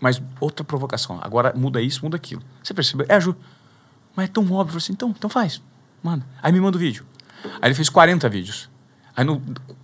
mas 0.00 0.20
outra 0.40 0.64
provocação, 0.64 1.18
agora 1.22 1.52
muda 1.56 1.80
isso, 1.80 2.00
muda 2.02 2.16
aquilo. 2.16 2.42
Você 2.62 2.74
percebeu? 2.74 3.06
É, 3.08 3.20
Ju, 3.20 3.36
mas 4.16 4.26
é 4.26 4.28
tão 4.28 4.42
óbvio. 4.44 4.60
Eu 4.60 4.66
falei 4.66 4.76
assim, 4.78 4.92
então, 4.92 5.10
então 5.16 5.28
faz, 5.30 5.60
manda. 6.02 6.24
Aí 6.42 6.52
me 6.52 6.60
manda 6.60 6.76
o 6.76 6.80
vídeo. 6.80 7.04
Aí 7.60 7.68
ele 7.68 7.74
fez 7.74 7.88
40 7.88 8.28
vídeos. 8.28 8.70
Aí 9.16 9.24
no 9.24 9.40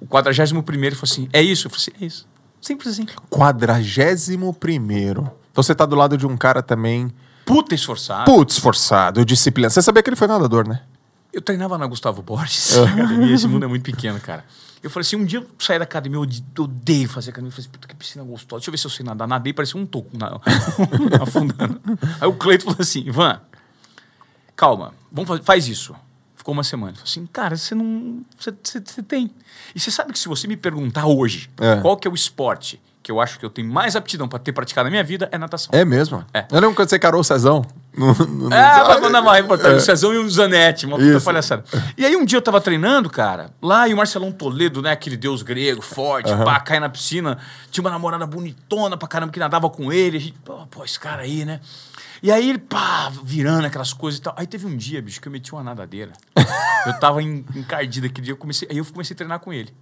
41 0.09 0.63
primeiro 0.63 0.95
ele 0.95 1.01
falou 1.01 1.13
assim, 1.13 1.29
é 1.33 1.41
isso? 1.43 1.67
Eu 1.67 1.71
falei 1.71 1.83
assim, 1.89 2.05
é 2.05 2.07
isso. 2.07 2.29
Simples 2.61 2.95
assim. 2.95 3.07
Quadragésimo 3.29 4.53
primeiro. 4.55 5.31
Então 5.51 5.63
você 5.63 5.75
tá 5.75 5.85
do 5.87 5.97
lado 5.97 6.17
de 6.17 6.27
um 6.27 6.37
cara 6.37 6.63
também. 6.63 7.13
Puta 7.45 7.75
esforçado. 7.75 8.25
Putz, 8.31 8.55
esforçado, 8.55 9.25
disciplina. 9.25 9.69
Você 9.71 9.83
sabia 9.83 10.03
que 10.03 10.09
ele 10.09 10.17
foi 10.17 10.29
nadador, 10.29 10.69
né? 10.69 10.83
Eu 11.33 11.41
treinava 11.41 11.77
na 11.79 11.87
Gustavo 11.87 12.23
Borges, 12.23 12.77
na 12.79 12.85
academia, 13.05 13.35
esse 13.35 13.47
mundo 13.47 13.65
é 13.65 13.69
muito 13.69 13.83
pequeno, 13.83 14.19
cara. 14.21 14.45
Eu 14.83 14.89
falei 14.91 15.03
assim, 15.07 15.17
um 15.17 15.25
dia 15.25 15.41
eu 15.41 15.47
saí 15.59 15.79
da 15.79 15.85
academia, 15.85 16.19
eu 16.19 16.65
odeio 16.65 17.09
fazer 17.09 17.31
academia. 17.31 17.49
Eu 17.49 17.53
falei 17.53 17.65
assim, 17.67 17.71
puta, 17.71 17.87
que 17.89 17.95
piscina 17.95 18.25
gostosa. 18.25 18.61
Deixa 18.61 18.71
eu 18.71 18.73
ver 18.73 18.79
se 18.79 18.87
eu 18.87 18.91
sei 18.91 19.05
nadar. 19.05 19.29
Nadei, 19.29 19.53
parecia 19.53 19.79
um 19.81 19.85
toco 19.85 20.11
na- 20.17 20.41
afundando. 21.23 21.81
Aí 22.21 22.27
o 22.29 22.33
Cleito 22.33 22.65
falou 22.65 22.79
assim, 22.81 23.01
Ivan, 23.01 23.41
calma, 24.61 24.93
vamos 25.11 25.27
fazer, 25.29 25.43
faz 25.43 25.67
isso. 25.69 25.95
Ficou 26.37 26.53
uma 26.55 26.65
semana. 26.65 26.93
Falou 26.93 27.05
assim, 27.05 27.27
cara, 27.27 27.57
você 27.57 27.75
não... 27.75 28.23
Você, 28.39 28.51
você- 28.63 28.81
você 28.81 29.03
tem. 29.03 29.31
E 29.75 29.81
você 29.81 29.91
sabe 29.91 30.13
que 30.13 30.19
se 30.19 30.27
você 30.29 30.47
me 30.49 30.57
perguntar 30.57 31.07
hoje 31.07 31.51
É. 31.61 31.81
qual 31.81 31.97
que 31.97 32.07
é 32.09 32.11
o 32.11 32.15
esporte 32.15 32.81
que 33.11 33.13
eu 33.13 33.21
acho 33.21 33.41
que 33.41 33.45
eu 33.45 33.51
tenho 33.51 33.69
mais 33.69 33.97
aptidão 33.97 34.29
para 34.29 34.39
ter 34.39 34.53
praticado 34.53 34.85
na 34.85 34.91
minha 34.91 35.03
vida, 35.03 35.29
é 35.33 35.37
natação. 35.37 35.71
É 35.73 35.85
mesmo? 35.85 36.25
É. 36.33 36.47
Eu 36.51 36.61
lembro 36.61 36.77
quando 36.77 36.89
você 36.89 36.97
carou 36.99 37.21
o 37.21 37.25
Cezão. 37.25 37.65
No, 37.93 38.15
no, 38.15 38.27
no- 38.49 38.51
Ah, 38.55 38.85
vai 38.85 39.01
mandar 39.01 39.21
uma 39.21 39.35
reportagem. 39.35 39.79
O 39.79 39.81
Cezão 39.81 40.15
e 40.15 40.19
o 40.19 40.31
Zanetti, 40.31 40.87
uma 40.87 40.97
puta 40.97 41.21
palhaçada. 41.21 41.65
E 41.99 42.07
aí 42.07 42.15
um 42.15 42.25
dia 42.25 42.39
eu 42.39 42.43
tava 42.43 42.61
treinando, 42.61 43.11
cara, 43.11 43.51
lá 43.61 43.89
e 43.89 43.93
o 43.93 43.97
Marcelão 43.97 44.31
Toledo, 44.31 44.81
né, 44.81 44.93
aquele 44.93 45.17
deus 45.17 45.43
grego, 45.43 45.83
forte, 45.83 46.31
pá, 46.45 46.61
cai 46.61 46.79
na 46.79 46.89
piscina. 46.89 47.37
Tinha 47.73 47.83
uma 47.83 47.91
namorada 47.91 48.25
bonitona 48.27 48.97
pra 48.97 49.09
caramba 49.09 49.33
que 49.33 49.41
nadava 49.41 49.69
com 49.69 49.93
ele. 49.93 50.19
A 50.19 50.21
gente, 50.21 50.39
pô, 50.45 50.55
pô, 50.69 50.85
esse 50.85 51.01
cara 51.01 51.23
aí, 51.23 51.45
né? 51.45 51.61
E 52.23 52.31
aí 52.31 52.49
ele, 52.49 52.59
pá, 52.59 53.11
virando 53.25 53.67
aquelas 53.67 53.93
coisas 53.93 54.21
e 54.21 54.23
tal. 54.23 54.35
Aí 54.37 54.47
teve 54.47 54.67
um 54.67 54.77
dia, 54.77 55.03
bicho, 55.03 55.21
que 55.21 55.27
eu 55.27 55.33
meti 55.33 55.53
uma 55.53 55.65
nadadeira. 55.65 56.13
eu 56.87 56.93
tava 57.01 57.21
en- 57.21 57.45
encardido 57.57 58.07
aquele 58.07 58.27
dia, 58.27 58.33
eu 58.35 58.37
comecei, 58.37 58.69
aí 58.71 58.79
eu 58.79 58.85
comecei 58.85 59.15
a 59.15 59.17
treinar 59.17 59.41
com 59.41 59.53
ele. 59.53 59.75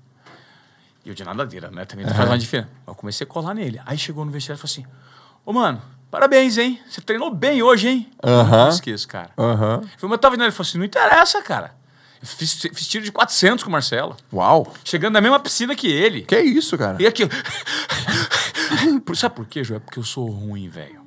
E 1.09 1.10
eu 1.10 1.14
de 1.14 1.24
nadadeira, 1.24 1.70
né? 1.70 1.86
Também 1.86 2.06
faz 2.06 2.28
uma 2.28 2.36
diferença. 2.36 2.68
Eu 2.86 2.94
comecei 2.94 3.24
a 3.26 3.28
colar 3.28 3.55
nele. 3.55 3.80
Aí 3.86 3.97
chegou 3.97 4.26
no 4.26 4.30
vestiário 4.30 4.59
e 4.59 4.60
falou 4.60 4.70
assim: 4.70 4.85
Ô, 5.43 5.55
mano, 5.55 5.80
parabéns, 6.10 6.59
hein? 6.59 6.78
Você 6.86 7.01
treinou 7.01 7.35
bem 7.35 7.62
hoje, 7.62 7.89
hein? 7.89 8.10
Aham. 8.22 8.64
Não 8.64 8.68
esqueço, 8.68 9.09
cara. 9.09 9.30
Aham. 9.39 9.80
Eu 9.85 9.89
falei, 9.97 10.10
mas 10.10 10.18
tava 10.20 10.35
vendo 10.36 10.44
ele. 10.44 10.52
Falou 10.52 10.68
assim: 10.68 10.76
não 10.76 10.85
interessa, 10.85 11.40
cara. 11.40 11.74
Eu 12.20 12.26
fiz, 12.28 12.52
fiz 12.60 12.86
tiro 12.86 13.02
de 13.05 13.10
400 13.10 13.62
com 13.64 13.70
o 13.70 13.72
Marcelo. 13.72 14.18
Uau. 14.30 14.70
Chegando 14.85 15.14
na 15.14 15.22
mesma 15.22 15.40
piscina 15.40 15.74
que 15.74 15.90
ele. 15.90 16.22
Que 16.22 16.39
isso, 16.40 16.76
cara? 16.76 17.02
E 17.02 17.06
aqui. 17.06 17.22
Sabe 19.16 19.35
por 19.35 19.47
quê, 19.47 19.64
João? 19.64 19.78
É 19.78 19.80
porque 19.80 19.98
eu 19.98 20.05
sou 20.05 20.28
ruim, 20.28 20.68
velho. 20.68 21.01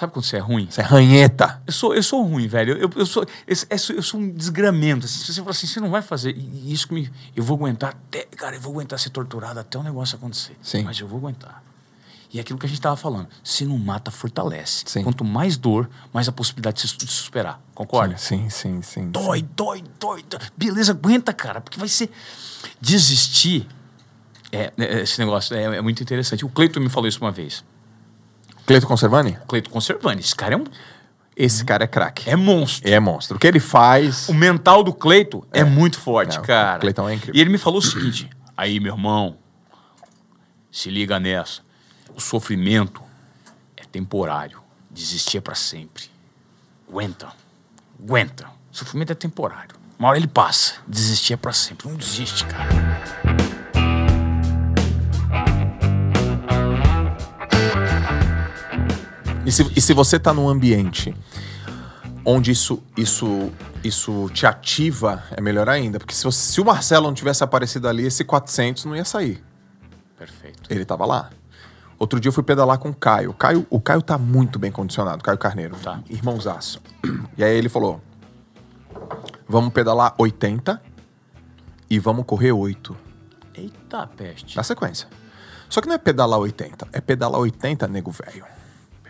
Sabe 0.00 0.14
quando 0.14 0.24
você 0.24 0.36
é 0.36 0.40
ruim? 0.40 0.66
Você 0.70 0.80
é 0.80 0.84
ranheta. 0.84 1.60
Eu 1.66 1.72
sou, 1.74 1.94
eu 1.94 2.02
sou 2.02 2.22
ruim, 2.24 2.48
velho. 2.48 2.72
Eu, 2.78 2.88
eu, 2.96 3.04
sou, 3.04 3.26
esse- 3.46 3.66
esse- 3.68 3.92
eu 3.94 4.02
sou 4.02 4.18
um 4.18 4.30
desgramento. 4.30 5.04
assim. 5.04 5.18
Se 5.18 5.34
você 5.34 5.40
falar 5.40 5.50
assim, 5.50 5.66
você 5.66 5.78
não 5.78 5.90
vai 5.90 6.00
fazer 6.00 6.34
isso 6.64 6.88
que 6.88 6.94
me. 6.94 7.12
Eu 7.36 7.44
vou 7.44 7.54
aguentar 7.58 7.90
até. 7.90 8.24
Cara, 8.34 8.56
eu 8.56 8.60
vou 8.62 8.72
aguentar 8.72 8.98
ser 8.98 9.10
torturado 9.10 9.60
até 9.60 9.76
o 9.76 9.82
negócio 9.82 10.16
acontecer. 10.16 10.56
Sim. 10.62 10.84
Mas 10.84 10.98
eu 10.98 11.06
vou 11.06 11.18
aguentar. 11.18 11.62
E 12.32 12.38
é 12.38 12.40
aquilo 12.40 12.58
que 12.58 12.64
a 12.64 12.68
gente 12.68 12.80
tava 12.80 12.96
falando. 12.96 13.28
Se 13.44 13.66
não 13.66 13.76
mata, 13.76 14.10
fortalece. 14.10 14.84
Sim. 14.86 15.02
Quanto 15.02 15.22
mais 15.22 15.58
dor, 15.58 15.86
mais 16.14 16.26
a 16.28 16.32
possibilidade 16.32 16.80
de 16.80 16.88
se, 16.88 16.96
de 16.96 17.06
se 17.06 17.12
superar. 17.12 17.60
Concorda? 17.74 18.16
Sim, 18.16 18.48
sim, 18.48 18.80
sim. 18.80 19.10
Dói, 19.10 19.42
dói, 19.54 19.84
dói, 20.00 20.24
dói. 20.30 20.40
Beleza, 20.56 20.92
aguenta, 20.92 21.34
cara, 21.34 21.60
porque 21.60 21.78
vai 21.78 21.88
ser. 21.88 22.10
Desistir. 22.80 23.66
É, 24.50 24.72
é, 24.78 25.00
esse 25.02 25.18
negócio 25.18 25.54
é, 25.54 25.76
é 25.76 25.80
muito 25.82 26.02
interessante. 26.02 26.42
O 26.44 26.48
Cleiton 26.48 26.80
me 26.80 26.88
falou 26.88 27.06
isso 27.06 27.20
uma 27.20 27.30
vez. 27.30 27.62
Cleito 28.70 28.86
Conservani? 28.86 29.36
O 29.42 29.46
Cleiton 29.46 29.70
Conservani, 29.70 30.20
esse 30.20 30.36
cara 30.36 30.54
é 30.54 30.56
um. 30.56 30.64
Esse 31.36 31.64
cara 31.64 31.82
é 31.82 31.86
craque. 31.88 32.30
É 32.30 32.36
monstro. 32.36 32.88
É 32.88 33.00
monstro. 33.00 33.36
O 33.36 33.40
que 33.40 33.46
ele 33.48 33.58
faz. 33.58 34.28
O 34.28 34.34
mental 34.34 34.84
do 34.84 34.92
Cleito 34.92 35.44
é, 35.52 35.64
muito 35.64 35.98
forte, 35.98 36.38
o 36.38 36.42
cara. 36.42 36.78
Cleiton 36.78 37.08
é 37.08 37.14
incrível. 37.14 37.34
E 37.36 37.40
ele 37.40 37.50
me 37.50 37.58
falou 37.58 37.80
o 37.80 37.82
seguinte: 37.82 38.30
aí, 38.56 38.78
meu 38.78 38.94
irmão, 38.94 39.36
se 40.70 40.88
liga 40.88 41.18
nessa. 41.18 41.62
O 42.14 42.20
sofrimento 42.20 43.02
é 43.76 43.82
temporário. 43.84 44.60
Desistir 44.88 45.38
é 45.38 45.40
pra 45.40 45.56
sempre. 45.56 46.04
Aguenta. 46.88 47.28
Aguenta. 48.00 48.46
O 48.72 48.76
sofrimento 48.76 49.10
é 49.10 49.16
temporário. 49.16 49.74
Uma 49.98 50.10
hora 50.10 50.18
ele 50.18 50.28
passa. 50.28 50.74
Desistir 50.86 51.32
é 51.32 51.36
pra 51.36 51.52
sempre. 51.52 51.88
Não 51.88 51.96
desiste, 51.96 52.44
cara. 52.44 52.68
E 59.50 59.52
se, 59.52 59.72
e 59.76 59.80
se 59.80 59.92
você 59.92 60.16
tá 60.16 60.32
num 60.32 60.48
ambiente 60.48 61.12
onde 62.24 62.52
isso, 62.52 62.80
isso, 62.96 63.50
isso 63.82 64.30
te 64.32 64.46
ativa, 64.46 65.24
é 65.32 65.40
melhor 65.40 65.68
ainda. 65.68 65.98
Porque 65.98 66.14
se, 66.14 66.22
você- 66.22 66.52
se 66.52 66.60
o 66.60 66.64
Marcelo 66.64 67.08
não 67.08 67.14
tivesse 67.14 67.42
aparecido 67.42 67.88
ali, 67.88 68.06
esse 68.06 68.22
400 68.24 68.84
não 68.84 68.94
ia 68.94 69.04
sair. 69.04 69.42
Perfeito. 70.16 70.72
Ele 70.72 70.84
tava 70.84 71.04
lá. 71.04 71.30
Outro 71.98 72.20
dia 72.20 72.28
eu 72.28 72.32
fui 72.32 72.44
pedalar 72.44 72.78
com 72.78 72.90
o 72.90 72.94
Caio. 72.94 73.30
O 73.30 73.34
Caio, 73.34 73.66
o 73.68 73.80
Caio 73.80 74.00
tá 74.02 74.16
muito 74.16 74.56
bem 74.56 74.70
condicionado, 74.70 75.20
Caio 75.24 75.36
Carneiro. 75.36 75.74
Tá. 75.82 76.00
Irmãozaço. 76.08 76.80
E 77.36 77.42
aí 77.42 77.56
ele 77.56 77.68
falou: 77.68 78.00
vamos 79.48 79.72
pedalar 79.72 80.14
80 80.16 80.80
e 81.90 81.98
vamos 81.98 82.24
correr 82.24 82.52
8 82.52 82.96
Eita 83.54 84.06
peste. 84.06 84.56
na 84.56 84.62
sequência. 84.62 85.08
Só 85.68 85.80
que 85.80 85.88
não 85.88 85.94
é 85.94 85.98
pedalar 85.98 86.38
80, 86.38 86.86
é 86.92 87.00
pedalar 87.00 87.40
80, 87.40 87.88
nego 87.88 88.10
velho. 88.12 88.44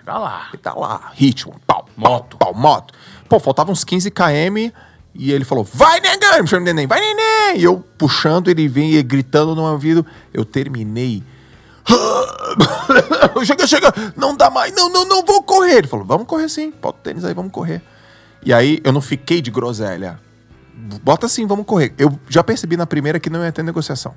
Pega 0.05 0.18
lá. 0.18 0.48
Pedalar, 0.52 1.12
ritmo, 1.14 1.55
pau, 1.66 1.86
Moto. 1.97 2.36
pau, 2.36 2.52
pau, 2.52 2.60
moto. 2.60 2.94
Pô, 3.28 3.39
faltavam 3.39 3.72
uns 3.72 3.85
15 3.85 4.10
km 4.10 4.72
e 5.14 5.32
ele 5.32 5.44
falou: 5.44 5.64
vai, 5.64 6.01
negão! 6.01 6.43
Me 6.43 6.48
chamou 6.48 6.64
de 6.64 6.72
neném, 6.72 6.86
vai, 6.86 7.01
neném! 7.01 7.60
E 7.60 7.64
eu 7.64 7.85
puxando, 7.98 8.48
ele 8.48 8.68
vinha 8.68 9.02
gritando 9.02 9.55
no 9.55 9.62
meu 9.62 9.72
ouvido. 9.72 10.05
Eu 10.32 10.44
terminei. 10.44 11.22
chega, 13.44 13.66
chega, 13.66 13.93
não 14.16 14.36
dá 14.36 14.51
mais, 14.51 14.72
não, 14.74 14.89
não, 14.89 15.05
não 15.05 15.24
vou 15.24 15.43
correr. 15.43 15.78
Ele 15.78 15.89
falou: 15.89 16.05
vamos 16.05 16.27
correr 16.27 16.48
sim, 16.48 16.72
bota 16.81 16.98
o 16.98 17.02
tênis 17.02 17.24
aí, 17.24 17.35
vamos 17.35 17.52
correr. 17.52 17.82
E 18.44 18.52
aí 18.52 18.81
eu 18.85 18.93
não 18.93 19.01
fiquei 19.01 19.40
de 19.40 19.51
groselha. 19.51 20.18
Bota 21.02 21.27
assim, 21.27 21.47
vamos 21.47 21.66
correr. 21.66 21.93
Eu 21.98 22.18
já 22.28 22.43
percebi 22.43 22.77
na 22.77 22.86
primeira 22.86 23.20
que 23.20 23.28
não 23.28 23.44
ia 23.44 23.52
ter 23.52 23.62
negociação. 23.62 24.14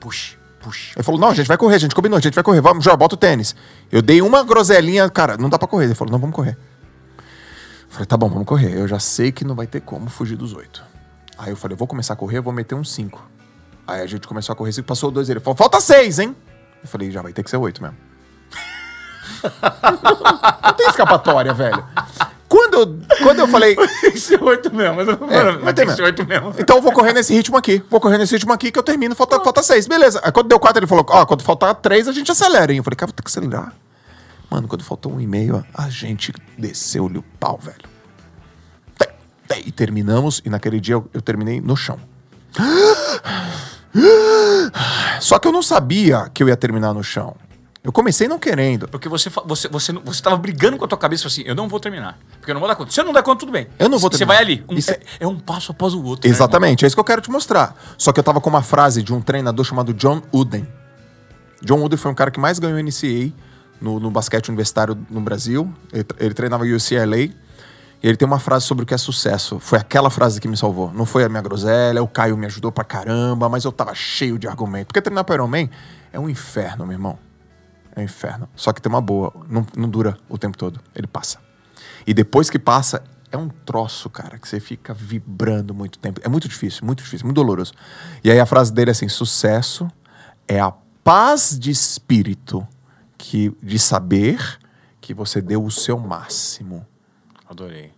Puxa, 0.00 0.36
puxa. 0.60 0.92
Ele 0.96 1.02
falou: 1.02 1.20
não, 1.20 1.28
a 1.28 1.34
gente 1.34 1.46
vai 1.46 1.56
correr, 1.56 1.76
a 1.76 1.78
gente 1.78 1.94
combinou, 1.94 2.18
a 2.18 2.20
gente 2.20 2.34
vai 2.34 2.44
correr, 2.44 2.60
vamos, 2.60 2.84
já, 2.84 2.96
bota 2.96 3.14
o 3.14 3.18
tênis. 3.18 3.54
Eu 3.90 4.02
dei 4.02 4.20
uma 4.22 4.42
groselinha, 4.44 5.08
cara, 5.08 5.36
não 5.36 5.48
dá 5.48 5.58
pra 5.58 5.68
correr. 5.68 5.86
Ele 5.86 5.94
falou: 5.94 6.12
não, 6.12 6.18
vamos 6.18 6.34
correr. 6.34 6.56
Eu 7.18 7.24
falei: 7.88 8.06
tá 8.06 8.16
bom, 8.16 8.28
vamos 8.28 8.46
correr. 8.46 8.76
Eu 8.76 8.86
já 8.86 8.98
sei 8.98 9.32
que 9.32 9.44
não 9.44 9.54
vai 9.54 9.66
ter 9.66 9.80
como 9.80 10.08
fugir 10.10 10.36
dos 10.36 10.52
oito. 10.54 10.82
Aí 11.36 11.50
eu 11.50 11.56
falei: 11.56 11.76
vou 11.76 11.86
começar 11.86 12.14
a 12.14 12.16
correr, 12.16 12.40
vou 12.40 12.52
meter 12.52 12.74
uns 12.74 12.92
cinco. 12.92 13.24
Aí 13.86 14.02
a 14.02 14.06
gente 14.06 14.26
começou 14.26 14.52
a 14.52 14.56
correr, 14.56 14.72
cinco, 14.72 14.86
passou 14.86 15.10
dois, 15.10 15.28
ele 15.28 15.40
falou: 15.40 15.56
falta 15.56 15.80
seis, 15.80 16.18
hein? 16.18 16.36
Eu 16.82 16.88
falei: 16.88 17.10
já 17.10 17.22
vai 17.22 17.32
ter 17.32 17.42
que 17.42 17.50
ser 17.50 17.56
oito 17.56 17.82
mesmo. 17.82 17.96
não 20.62 20.72
tem 20.72 20.88
escapatória, 20.88 21.54
velho. 21.54 21.84
Quando 22.86 23.04
eu, 23.10 23.16
quando 23.22 23.38
eu 23.40 23.48
falei, 23.48 23.76
que 24.12 24.18
ser 24.18 24.42
oito 24.42 24.74
mesmo. 24.74 24.96
Mas, 24.96 25.08
É, 25.08 25.58
mas 25.58 25.74
tem 25.74 25.86
mesmo. 25.86 26.04
oito 26.04 26.26
mesmo. 26.26 26.54
Então 26.58 26.76
eu 26.76 26.82
vou 26.82 26.92
correr 26.92 27.12
nesse 27.12 27.32
ritmo 27.32 27.56
aqui. 27.56 27.82
Vou 27.90 28.00
correr 28.00 28.18
nesse 28.18 28.34
ritmo 28.34 28.52
aqui 28.52 28.70
que 28.70 28.78
eu 28.78 28.82
termino, 28.82 29.14
falta, 29.14 29.40
falta 29.40 29.62
seis. 29.62 29.86
Beleza. 29.86 30.20
Aí 30.22 30.32
quando 30.32 30.48
deu 30.48 30.58
quatro, 30.60 30.78
ele 30.80 30.86
falou: 30.86 31.04
Ó, 31.08 31.26
quando 31.26 31.42
faltar 31.42 31.74
três, 31.74 32.08
a 32.08 32.12
gente 32.12 32.30
acelera, 32.30 32.72
hein? 32.72 32.78
Eu 32.78 32.84
falei, 32.84 32.96
cara, 32.96 33.08
vou 33.08 33.14
ter 33.14 33.22
que 33.22 33.28
acelerar. 33.28 33.72
Mano, 34.50 34.66
quando 34.66 34.82
faltou 34.82 35.12
um 35.12 35.20
e 35.20 35.26
meio, 35.26 35.62
a 35.74 35.90
gente 35.90 36.32
desceu-lhe 36.56 37.18
o 37.18 37.24
pau, 37.38 37.58
velho. 37.62 37.76
E 39.64 39.72
terminamos, 39.72 40.42
e 40.44 40.50
naquele 40.50 40.78
dia 40.78 40.94
eu, 40.94 41.08
eu 41.12 41.22
terminei 41.22 41.60
no 41.60 41.74
chão. 41.76 41.98
Só 45.20 45.38
que 45.38 45.48
eu 45.48 45.52
não 45.52 45.62
sabia 45.62 46.28
que 46.32 46.42
eu 46.42 46.48
ia 46.48 46.56
terminar 46.56 46.92
no 46.92 47.02
chão. 47.02 47.34
Eu 47.88 47.92
comecei 47.92 48.28
não 48.28 48.38
querendo. 48.38 48.86
Porque 48.86 49.08
você, 49.08 49.30
você, 49.46 49.66
você, 49.66 49.92
você 49.94 50.22
tava 50.22 50.36
brigando 50.36 50.76
com 50.76 50.84
a 50.84 50.88
tua 50.88 50.98
cabeça 50.98 51.26
assim, 51.26 51.40
eu 51.46 51.54
não 51.54 51.70
vou 51.70 51.80
terminar. 51.80 52.18
Porque 52.38 52.50
eu 52.50 52.54
não 52.54 52.60
vou 52.60 52.68
dar 52.68 52.76
conta. 52.76 52.90
Se 52.92 53.00
eu 53.00 53.04
não 53.06 53.14
der 53.14 53.22
conta, 53.22 53.40
tudo 53.40 53.50
bem. 53.50 53.66
Eu 53.78 53.88
não 53.88 53.98
vou 53.98 54.10
Você 54.12 54.18
terminar. 54.18 54.34
vai 54.34 54.44
ali. 54.44 54.62
Um- 54.68 54.74
Isso 54.74 54.90
é, 54.90 54.94
é- 54.96 55.00
é 55.20 55.26
um 55.26 55.38
passo 55.38 55.72
após 55.72 55.94
o 55.94 56.04
outro. 56.04 56.28
né, 56.28 56.34
Exatamente, 56.34 56.84
é 56.84 56.86
isso 56.86 56.94
que 56.94 57.00
eu 57.00 57.04
quero 57.04 57.22
te 57.22 57.30
mostrar. 57.30 57.74
Só 57.96 58.12
que 58.12 58.20
eu 58.20 58.24
tava 58.24 58.42
com 58.42 58.50
uma 58.50 58.60
frase 58.60 59.02
de 59.02 59.14
um 59.14 59.22
treinador 59.22 59.64
chamado 59.64 59.94
John 59.94 60.20
Uden. 60.30 60.68
John 61.62 61.78
Wooden 61.80 61.96
foi 61.96 62.10
um 62.10 62.14
cara 62.14 62.30
que 62.30 62.38
mais 62.38 62.58
ganhou 62.58 62.78
NCAA 62.78 63.32
no, 63.80 63.98
no 63.98 64.10
basquete 64.10 64.48
universitário 64.50 64.94
no 65.08 65.22
Brasil. 65.22 65.72
Ele, 65.90 66.04
ele 66.20 66.34
treinava 66.34 66.64
UCLA. 66.64 67.16
E 67.16 68.06
ele 68.06 68.16
tem 68.18 68.26
uma 68.28 68.38
frase 68.38 68.66
sobre 68.66 68.84
o 68.84 68.86
que 68.86 68.92
é 68.92 68.98
sucesso. 68.98 69.58
Foi 69.58 69.78
aquela 69.78 70.10
frase 70.10 70.40
que 70.42 70.46
me 70.46 70.58
salvou. 70.58 70.92
Não 70.92 71.06
foi 71.06 71.24
a 71.24 71.28
minha 71.30 71.40
groselha, 71.40 72.02
o 72.02 72.06
Caio 72.06 72.36
me 72.36 72.44
ajudou 72.44 72.70
pra 72.70 72.84
caramba, 72.84 73.48
mas 73.48 73.64
eu 73.64 73.72
tava 73.72 73.94
cheio 73.94 74.38
de 74.38 74.46
argumento. 74.46 74.88
Porque 74.88 75.00
treinar 75.00 75.24
pro 75.24 75.34
Ironman 75.34 75.70
é 76.12 76.20
um 76.20 76.28
inferno, 76.28 76.84
meu 76.84 76.92
irmão. 76.92 77.18
É 77.98 78.00
um 78.00 78.04
inferno. 78.04 78.48
Só 78.54 78.72
que 78.72 78.80
tem 78.80 78.88
uma 78.88 79.00
boa. 79.00 79.32
Não, 79.48 79.66
não 79.76 79.88
dura 79.88 80.16
o 80.28 80.38
tempo 80.38 80.56
todo. 80.56 80.80
Ele 80.94 81.08
passa. 81.08 81.40
E 82.06 82.14
depois 82.14 82.48
que 82.48 82.58
passa, 82.58 83.02
é 83.30 83.36
um 83.36 83.48
troço, 83.48 84.08
cara, 84.08 84.38
que 84.38 84.48
você 84.48 84.60
fica 84.60 84.94
vibrando 84.94 85.74
muito 85.74 85.98
tempo. 85.98 86.20
É 86.22 86.28
muito 86.28 86.48
difícil, 86.48 86.86
muito 86.86 87.02
difícil, 87.02 87.26
muito 87.26 87.34
doloroso. 87.34 87.72
E 88.22 88.30
aí 88.30 88.38
a 88.38 88.46
frase 88.46 88.72
dele 88.72 88.90
é 88.90 88.92
assim: 88.92 89.08
sucesso 89.08 89.90
é 90.46 90.60
a 90.60 90.70
paz 91.02 91.58
de 91.58 91.72
espírito 91.72 92.66
que, 93.16 93.52
de 93.60 93.80
saber 93.80 94.58
que 95.00 95.12
você 95.12 95.42
deu 95.42 95.64
o 95.64 95.70
seu 95.70 95.98
máximo. 95.98 96.86
Adorei. 97.48 97.92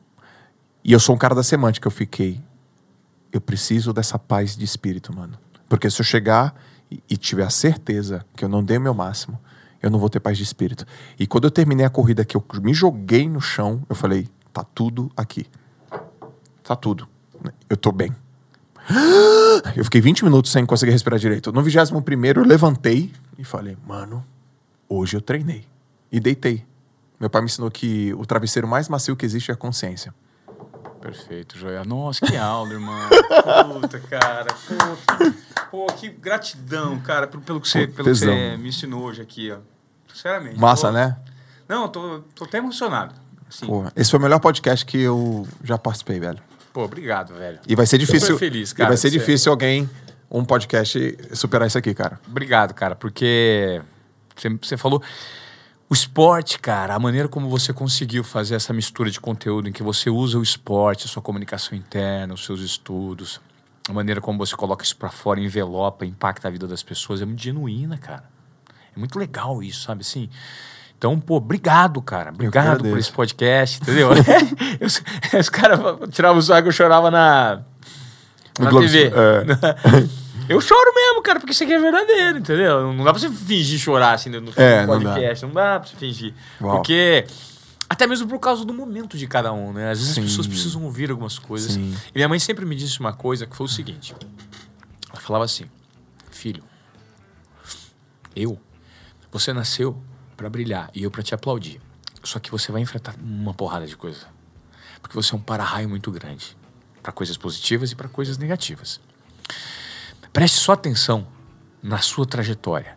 E 0.83 0.93
eu 0.93 0.99
sou 0.99 1.15
um 1.15 1.19
cara 1.19 1.35
da 1.35 1.43
semântica, 1.43 1.87
eu 1.87 1.93
fiquei. 1.93 2.41
Eu 3.31 3.41
preciso 3.41 3.93
dessa 3.93 4.19
paz 4.19 4.57
de 4.57 4.65
espírito, 4.65 5.15
mano. 5.15 5.39
Porque 5.69 5.91
se 5.91 6.01
eu 6.01 6.05
chegar 6.07 6.55
e, 6.91 7.03
e 7.11 7.19
tiver 7.19 7.45
a 7.45 7.51
certeza 7.51 8.25
que 8.35 8.43
eu 8.43 8.49
não 8.49 8.65
dei 8.65 8.79
o 8.79 8.81
meu 8.81 8.95
máximo, 8.95 9.39
eu 9.83 9.91
não 9.91 9.99
vou 9.99 10.09
ter 10.11 10.21
paz 10.21 10.37
de 10.37 10.45
espírito. 10.45 10.87
E 11.19 11.27
quando 11.27 11.45
eu 11.45 11.51
terminei 11.51 11.87
a 11.87 11.91
corrida, 11.91 12.25
que 12.25 12.37
eu 12.37 12.45
me 12.61 12.75
joguei 12.75 13.29
no 13.29 13.41
chão, 13.41 13.83
eu 13.89 13.95
falei: 13.95 14.29
tá 14.53 14.65
tudo 14.65 15.11
aqui. 15.17 15.47
Tá 16.63 16.77
tudo. 16.77 17.09
Eu 17.69 17.77
tô 17.77 17.91
bem. 17.91 18.15
Eu 19.77 19.85
fiquei 19.85 20.01
20 20.01 20.25
minutos 20.25 20.51
sem 20.51 20.65
conseguir 20.65 20.93
respirar 20.93 21.19
direito. 21.19 21.53
No 21.53 21.63
21 21.63 22.03
eu 22.35 22.45
levantei 22.45 23.13
e 23.39 23.45
falei, 23.45 23.77
mano, 23.87 24.25
hoje 24.89 25.17
eu 25.17 25.21
treinei. 25.21 25.65
E 26.11 26.19
deitei. 26.19 26.65
Meu 27.19 27.29
pai 27.29 27.43
me 27.43 27.47
ensinou 27.47 27.71
que 27.71 28.15
o 28.15 28.25
travesseiro 28.25 28.67
mais 28.67 28.89
macio 28.89 29.15
que 29.15 29.25
existe 29.27 29.51
é 29.51 29.55
a 29.55 29.57
consciência. 29.57 30.15
Perfeito, 31.01 31.57
Joel. 31.59 31.85
Nossa, 31.85 32.25
que 32.27 32.37
aula, 32.37 32.73
irmão. 32.73 33.09
Puta, 33.81 33.99
cara. 34.01 34.53
Puta. 34.55 35.35
Pô, 35.71 35.87
que 35.87 36.09
gratidão, 36.11 36.99
cara, 37.01 37.27
pelo, 37.27 37.43
pelo, 37.43 37.61
que, 37.61 37.69
você, 37.69 37.87
Pô, 37.87 37.95
pelo 37.95 38.09
que 38.11 38.15
você 38.17 38.57
me 38.57 38.69
ensinou 38.69 39.03
hoje 39.05 39.23
aqui, 39.23 39.51
ó. 39.51 39.59
Sinceramente. 40.13 40.59
Massa, 40.59 40.89
Pô, 40.89 40.93
né? 40.95 41.17
Não, 41.69 41.83
eu 41.85 41.89
tô, 41.89 42.19
tô 42.35 42.45
até 42.45 42.59
emocionado. 42.59 43.15
Assim, 43.49 43.67
pô. 43.67 43.83
Pô, 43.85 43.93
esse 43.97 44.11
foi 44.11 44.19
o 44.19 44.23
melhor 44.23 44.41
podcast 44.41 44.85
que 44.85 45.01
eu 45.01 45.47
já 45.65 45.79
participei, 45.79 46.21
velho. 46.21 46.41
obrigado, 46.75 47.35
velho. 47.35 47.61
E 47.67 47.75
vai 47.75 47.87
ser 47.87 47.97
difícil. 47.99 48.35
Super 48.35 48.39
feliz, 48.39 48.71
e 48.71 48.75
cara, 48.75 48.89
vai 48.91 48.97
ser 48.97 49.09
de 49.11 49.15
ser- 49.15 49.21
difícil 49.21 49.53
alguém, 49.53 49.89
um 50.31 50.45
podcast, 50.45 51.17
superar 51.33 51.67
isso 51.69 51.79
aqui, 51.79 51.95
cara. 51.95 52.21
Obrigado, 52.29 52.75
cara, 52.75 52.95
porque 52.95 53.81
você, 54.37 54.49
você 54.51 54.77
falou. 54.77 55.03
O 55.91 55.95
esporte, 55.95 56.57
cara, 56.61 56.95
a 56.95 56.99
maneira 57.01 57.29
como 57.29 57.49
você 57.49 57.73
conseguiu 57.73 58.23
fazer 58.23 58.55
essa 58.55 58.73
mistura 58.73 59.11
de 59.11 59.21
conteúdo 59.21 59.69
em 59.69 59.73
que 59.73 59.83
você 59.83 60.09
usa 60.09 60.39
o 60.39 60.43
esporte, 60.43 61.07
a 61.07 61.09
sua 61.09 61.21
comunicação 61.21 61.77
interna, 61.77 62.33
os 62.33 62.45
seus 62.45 62.61
estudos, 62.61 63.41
a 63.89 63.93
maneira 63.93 64.21
como 64.21 64.39
você 64.39 64.55
coloca 64.55 64.85
isso 64.85 64.97
pra 64.97 65.11
fora, 65.11 65.41
envelopa, 65.41 66.07
impacta 66.07 66.47
a 66.47 66.51
vida 66.51 66.69
das 66.69 66.83
pessoas, 66.85 67.21
é 67.21 67.25
muito 67.25 67.43
genuína, 67.43 67.99
cara. 67.99 68.23
É 68.95 68.99
muito 68.99 69.19
legal 69.19 69.61
isso, 69.65 69.83
sabe 69.83 70.03
assim? 70.03 70.31
Então, 70.97 71.19
pô, 71.19 71.37
obrigado, 71.39 72.01
cara. 72.01 72.31
Obrigado 72.31 72.83
por 72.85 72.99
esse 72.99 73.11
podcast, 73.11 73.81
entendeu? 73.83 74.11
Eu- 74.79 75.41
os 75.41 75.49
caras 75.49 75.81
tiravam 76.13 76.39
o 76.39 76.43
saco, 76.43 76.69
eu 76.69 76.73
chorava 76.73 77.11
na, 77.11 77.63
na 78.61 78.71
TV. 78.71 79.07
é. 79.09 80.20
Eu 80.49 80.61
choro 80.61 80.95
mesmo, 80.95 81.23
cara, 81.23 81.39
porque 81.41 81.53
isso 81.53 81.63
aqui 81.63 81.73
é 81.73 81.79
verdadeiro, 81.79 82.39
entendeu? 82.39 82.93
Não 82.93 83.05
dá 83.05 83.13
pra 83.13 83.21
você 83.21 83.31
fingir 83.31 83.79
chorar 83.79 84.13
assim 84.15 84.31
no 84.31 84.53
É, 84.57 84.87
no 84.87 84.95
não 84.95 85.01
dá. 85.03 85.11
podcast. 85.11 85.47
Não 85.47 85.53
dá. 85.53 85.81
pra 85.81 85.89
você 85.89 85.97
fingir. 85.97 86.35
Uau. 86.61 86.77
Porque. 86.77 87.27
Até 87.89 88.07
mesmo 88.07 88.29
por 88.29 88.39
causa 88.39 88.65
do 88.65 88.73
momento 88.73 89.19
de 89.19 89.27
cada 89.27 89.53
um, 89.53 89.73
né? 89.73 89.91
Às 89.91 89.99
vezes 89.99 90.15
Sim. 90.15 90.21
as 90.21 90.27
pessoas 90.29 90.47
precisam 90.47 90.85
ouvir 90.85 91.11
algumas 91.11 91.39
coisas. 91.41 91.73
Sim. 91.73 91.97
E 92.11 92.13
minha 92.15 92.29
mãe 92.29 92.39
sempre 92.39 92.65
me 92.65 92.77
disse 92.77 93.01
uma 93.01 93.13
coisa 93.13 93.47
que 93.47 93.57
foi 93.57 93.67
o 93.67 93.69
seguinte: 93.69 94.15
ela 95.11 95.21
falava 95.21 95.45
assim, 95.45 95.65
filho, 96.31 96.63
eu, 98.37 98.59
você 99.33 99.53
nasceu 99.53 100.01
pra 100.37 100.49
brilhar 100.49 100.89
e 100.95 101.03
eu 101.03 101.11
pra 101.11 101.23
te 101.23 101.35
aplaudir. 101.35 101.81
Só 102.23 102.39
que 102.39 102.51
você 102.51 102.71
vai 102.71 102.81
enfrentar 102.81 103.15
uma 103.21 103.53
porrada 103.55 103.87
de 103.87 103.97
coisa. 103.97 104.27
Porque 105.03 105.17
você 105.17 105.35
é 105.35 105.37
um 105.39 105.41
para-raio 105.41 105.89
muito 105.89 106.11
grande 106.13 106.57
pra 107.03 107.11
coisas 107.11 107.37
positivas 107.37 107.91
e 107.91 107.97
pra 107.97 108.09
coisas 108.09 108.39
negativas. 108.39 109.01
Preste 110.33 110.59
só 110.59 110.73
atenção 110.73 111.27
na 111.83 111.99
sua 111.99 112.25
trajetória, 112.27 112.97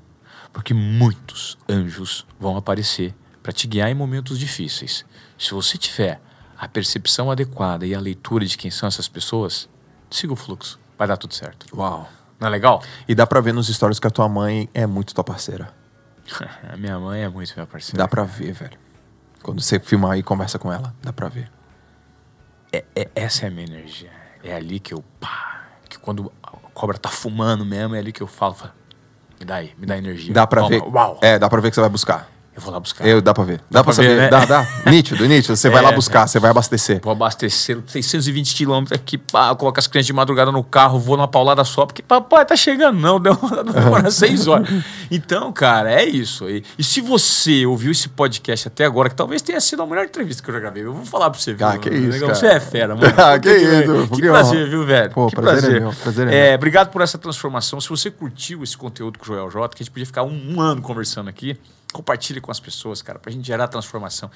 porque 0.52 0.74
muitos 0.74 1.58
anjos 1.68 2.26
vão 2.40 2.56
aparecer 2.58 3.16
para 3.42 3.52
te 3.52 3.68
guiar 3.68 3.90
em 3.90 3.96
momentos 3.96 4.38
difíceis. 4.38 5.06
Se 5.38 5.52
você 5.52 5.78
tiver 5.78 6.22
a 6.58 6.68
percepção 6.68 7.32
adequada 7.32 7.86
e 7.86 7.96
a 7.96 8.00
leitura 8.00 8.46
de 8.46 8.58
quem 8.58 8.70
são 8.72 8.88
essas 8.88 9.08
pessoas, 9.08 9.68
siga 10.10 10.34
o 10.34 10.36
fluxo, 10.36 10.80
vai 10.98 11.08
dar 11.08 11.18
tudo 11.18 11.34
certo. 11.34 11.66
Uau. 11.76 12.08
Não 12.40 12.48
é 12.48 12.52
legal? 12.52 12.84
E 13.08 13.16
dá 13.16 13.26
pra 13.26 13.42
ver 13.42 13.54
nos 13.54 13.68
stories 13.68 14.00
que 14.00 14.08
a 14.08 14.12
tua 14.12 14.28
mãe 14.30 14.70
é 14.74 14.86
muito 14.86 15.14
tua 15.14 15.24
parceira. 15.24 15.74
a 16.72 16.78
minha 16.78 17.00
mãe 17.00 17.22
é 17.22 17.30
muito 17.30 17.54
minha 17.56 17.66
parceira. 17.66 17.98
Dá 17.98 18.08
pra 18.08 18.24
ver, 18.24 18.54
velho. 18.54 18.78
Quando 19.42 19.62
você 19.62 19.80
filmar 19.80 20.18
e 20.18 20.24
conversa 20.24 20.58
com 20.60 20.72
ela, 20.72 20.94
dá 21.02 21.12
pra 21.12 21.28
ver. 21.30 21.52
É- 22.72 22.86
é- 22.96 23.10
essa 23.16 23.46
é 23.46 23.48
a 23.48 23.52
minha 23.52 23.66
energia. 23.66 24.12
É 24.44 24.56
ali 24.56 24.80
que 24.80 24.94
eu. 24.94 25.04
Pá, 25.20 25.63
que 25.94 26.00
quando 26.00 26.32
a 26.42 26.52
cobra 26.74 26.98
tá 26.98 27.10
fumando 27.10 27.66
mesmo, 27.66 27.96
é 27.96 28.00
ali 28.00 28.12
que 28.12 28.22
eu 28.22 28.28
falo. 28.28 28.54
falo, 28.54 28.72
me 29.40 29.46
dá 29.46 29.56
aí, 29.56 29.74
me 29.78 29.86
dá 29.86 29.98
energia. 29.98 30.34
Dá 30.34 30.48
pra 30.48 30.62
Toma, 30.62 30.70
ver. 30.70 30.84
Uau! 30.84 31.20
É, 31.22 31.38
dá 31.40 31.50
pra 31.50 31.62
ver 31.62 31.70
que 31.70 31.76
você 31.76 31.82
vai 31.82 31.90
buscar. 31.90 32.30
Eu 32.56 32.62
vou 32.62 32.72
lá 32.72 32.80
buscar. 32.80 33.08
Eu, 33.08 33.22
dá 33.22 33.34
pra 33.34 33.44
ver. 33.44 33.58
Dá, 33.70 33.80
Dá 33.80 33.84
pra 33.84 33.94
pra 33.94 34.04
ver, 34.04 34.10
saber. 34.10 34.22
né? 34.22 34.30
Dá, 34.30 34.46
dá. 34.46 34.68
nítido, 34.92 35.26
nítido. 35.28 35.56
Você 35.56 35.70
vai 35.70 35.80
É, 35.84 35.86
lá 35.88 35.92
buscar, 35.92 36.28
você 36.28 36.40
vai 36.40 36.52
abastecer. 36.52 37.02
Vou 37.04 37.12
abastecer 37.12 37.80
620 37.88 38.54
quilômetros 38.56 39.00
aqui, 39.00 39.18
pá, 39.18 39.56
coloco 39.56 39.80
as 39.80 39.88
crianças 39.88 40.06
de 40.08 40.14
madrugada 40.14 40.52
no 40.52 40.64
carro, 40.64 41.00
vou 41.00 41.18
numa 41.18 41.28
paulada 41.28 41.64
só, 41.64 41.86
porque 41.86 42.04
papai 42.04 42.46
tá 42.46 42.56
chegando, 42.56 43.00
não, 43.00 43.20
demora, 43.20 43.64
demora 43.64 44.12
seis 44.12 44.48
horas. 44.48 44.70
Então, 45.12 45.52
cara, 45.54 45.92
é 45.92 46.04
isso. 46.06 46.50
E, 46.50 46.64
e 46.78 46.84
se 46.84 47.00
você 47.00 47.66
ouviu 47.68 47.92
esse 47.92 48.10
podcast 48.10 48.68
até 48.68 48.84
agora, 48.86 49.10
que 49.10 49.16
talvez 49.16 49.42
tenha 49.44 49.60
sido 49.62 49.82
a 49.84 49.86
melhor 49.86 50.06
entrevista 50.06 50.42
que 50.42 50.50
eu 50.50 50.54
já 50.56 50.60
gravei, 50.60 50.84
eu 50.84 50.94
vou 50.94 51.06
falar 51.06 51.30
pra 51.30 51.40
você, 51.40 51.54
viu? 51.54 51.68
Ah, 51.68 51.78
que 51.78 51.90
isso, 51.90 52.02
Negão? 52.10 52.28
cara. 52.30 52.36
Você 52.36 52.48
é 52.48 52.60
fera, 52.60 52.96
mano. 52.96 53.14
Ah, 53.18 53.38
que 53.40 53.50
Puta 53.50 53.62
isso, 53.62 54.08
Que 54.10 54.22
que 54.22 54.28
prazer, 54.30 54.70
viu, 54.70 54.86
velho? 54.86 55.12
Pô, 55.12 55.28
que 55.28 55.36
prazer 55.36 55.76
é 55.78 55.80
meu, 55.82 55.94
prazer 55.94 56.28
é 56.28 56.36
É, 56.36 56.48
meu. 56.50 56.56
obrigado 56.56 56.90
por 56.90 57.02
essa 57.02 57.18
transformação. 57.18 57.80
Se 57.80 57.90
você 57.90 58.10
curtiu 58.10 58.64
esse 58.64 58.76
conteúdo 58.78 59.20
com 59.20 59.26
o 59.26 59.28
Joel 59.28 59.50
J, 59.52 59.70
que 59.76 59.84
a 59.84 59.86
gente 59.86 59.92
podia 59.92 60.06
ficar 60.06 60.24
um, 60.24 60.56
um 60.56 60.60
ano 60.62 60.82
conversando 60.82 61.30
aqui, 61.30 61.56
compartilhe 61.94 62.42
com 62.42 62.52
as 62.52 62.60
pessoas, 62.60 63.02
cara, 63.02 63.18
pra 63.20 63.32
gente 63.32 63.46
gerar 63.46 63.68
transformação. 63.70 64.30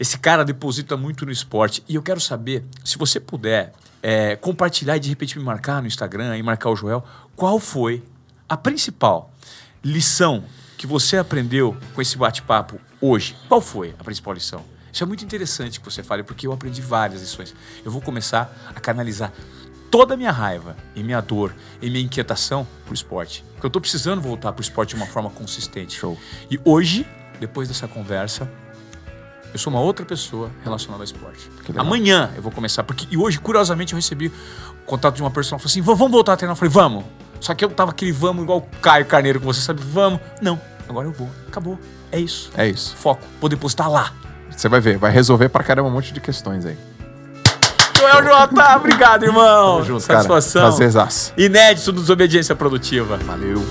Esse 0.00 0.18
cara 0.18 0.44
deposita 0.44 0.96
muito 0.96 1.26
no 1.26 1.32
esporte. 1.32 1.82
E 1.88 1.94
eu 1.94 2.02
quero 2.02 2.20
saber, 2.20 2.64
se 2.84 2.96
você 2.98 3.20
puder 3.20 3.72
é, 4.02 4.36
compartilhar 4.36 4.96
e 4.96 5.00
de 5.00 5.08
repente 5.08 5.38
me 5.38 5.44
marcar 5.44 5.80
no 5.80 5.88
Instagram 5.88 6.36
e 6.36 6.42
marcar 6.42 6.70
o 6.70 6.76
Joel, 6.76 7.04
qual 7.36 7.58
foi 7.58 8.02
a 8.48 8.56
principal 8.56 9.32
lição 9.84 10.44
que 10.76 10.86
você 10.86 11.16
aprendeu 11.16 11.76
com 11.94 12.00
esse 12.00 12.16
bate-papo 12.16 12.80
hoje? 13.00 13.36
Qual 13.48 13.60
foi 13.60 13.94
a 13.98 14.04
principal 14.04 14.34
lição? 14.34 14.64
Isso 14.92 15.02
é 15.02 15.06
muito 15.06 15.24
interessante 15.24 15.78
que 15.80 15.84
você 15.84 16.02
fale, 16.02 16.22
porque 16.22 16.46
eu 16.46 16.52
aprendi 16.52 16.80
várias 16.80 17.20
lições. 17.20 17.54
Eu 17.84 17.90
vou 17.90 18.00
começar 18.00 18.50
a 18.74 18.80
canalizar 18.80 19.32
toda 19.90 20.14
a 20.14 20.16
minha 20.16 20.30
raiva 20.32 20.76
e 20.94 21.02
minha 21.02 21.20
dor 21.20 21.54
e 21.80 21.88
minha 21.90 22.04
inquietação 22.04 22.66
pro 22.84 22.94
esporte. 22.94 23.44
Porque 23.54 23.66
eu 23.66 23.70
tô 23.70 23.80
precisando 23.80 24.20
voltar 24.20 24.52
pro 24.52 24.62
esporte 24.62 24.90
de 24.90 24.96
uma 24.96 25.06
forma 25.06 25.30
consistente. 25.30 25.96
Show. 25.98 26.18
E 26.50 26.60
hoje, 26.64 27.06
depois 27.40 27.68
dessa 27.68 27.88
conversa, 27.88 28.48
eu 29.52 29.58
sou 29.58 29.72
uma 29.72 29.80
outra 29.80 30.04
pessoa 30.04 30.50
relacionada 30.62 31.00
ao 31.02 31.04
esporte. 31.04 31.50
Que. 31.64 31.72
Amanhã 31.78 32.30
eu 32.36 32.42
vou 32.42 32.52
começar, 32.52 32.82
porque 32.84 33.06
e 33.10 33.16
hoje, 33.16 33.38
curiosamente, 33.40 33.92
eu 33.92 33.96
recebi 33.96 34.28
o 34.28 34.84
contato 34.84 35.16
de 35.16 35.22
uma 35.22 35.30
pessoa 35.30 35.58
que 35.58 35.62
falou 35.64 35.70
assim: 35.72 35.80
"Va- 35.80 35.94
vamos 35.94 36.12
voltar 36.12 36.34
a 36.34 36.36
treinar. 36.36 36.52
Eu 36.52 36.56
falei, 36.58 36.70
vamos. 36.72 37.04
Só 37.40 37.54
que 37.54 37.64
eu 37.64 37.70
tava 37.70 37.90
aquele 37.92 38.12
vamos 38.12 38.42
igual 38.42 38.58
o 38.58 38.62
Caio 38.80 39.06
Carneiro 39.06 39.38
com 39.40 39.46
você, 39.46 39.60
sabe? 39.60 39.80
Vamos. 39.82 40.20
Não, 40.42 40.60
agora 40.88 41.06
eu 41.06 41.12
vou. 41.12 41.30
Acabou. 41.46 41.78
É 42.10 42.18
isso. 42.18 42.50
É 42.56 42.66
isso. 42.68 42.94
Foco. 42.96 43.22
Vou 43.40 43.48
depositar 43.48 43.88
lá. 43.90 44.12
Você 44.50 44.68
vai 44.68 44.80
ver, 44.80 44.98
vai 44.98 45.12
resolver 45.12 45.48
pra 45.48 45.62
caramba 45.62 45.88
um 45.88 45.92
monte 45.92 46.12
de 46.12 46.20
questões 46.20 46.66
aí. 46.66 46.76
Joel 47.98 48.24
Jota, 48.24 48.76
obrigado, 48.76 49.24
irmão. 49.24 49.74
Tamo 49.74 49.84
junto, 49.84 50.06
cara. 50.06 50.20
Satisfação. 50.20 50.62
Prazerzaço. 50.62 51.32
Inédito 51.36 51.92
do 51.92 52.00
Desobediência 52.00 52.54
Produtiva. 52.54 53.18
Valeu. 53.24 53.62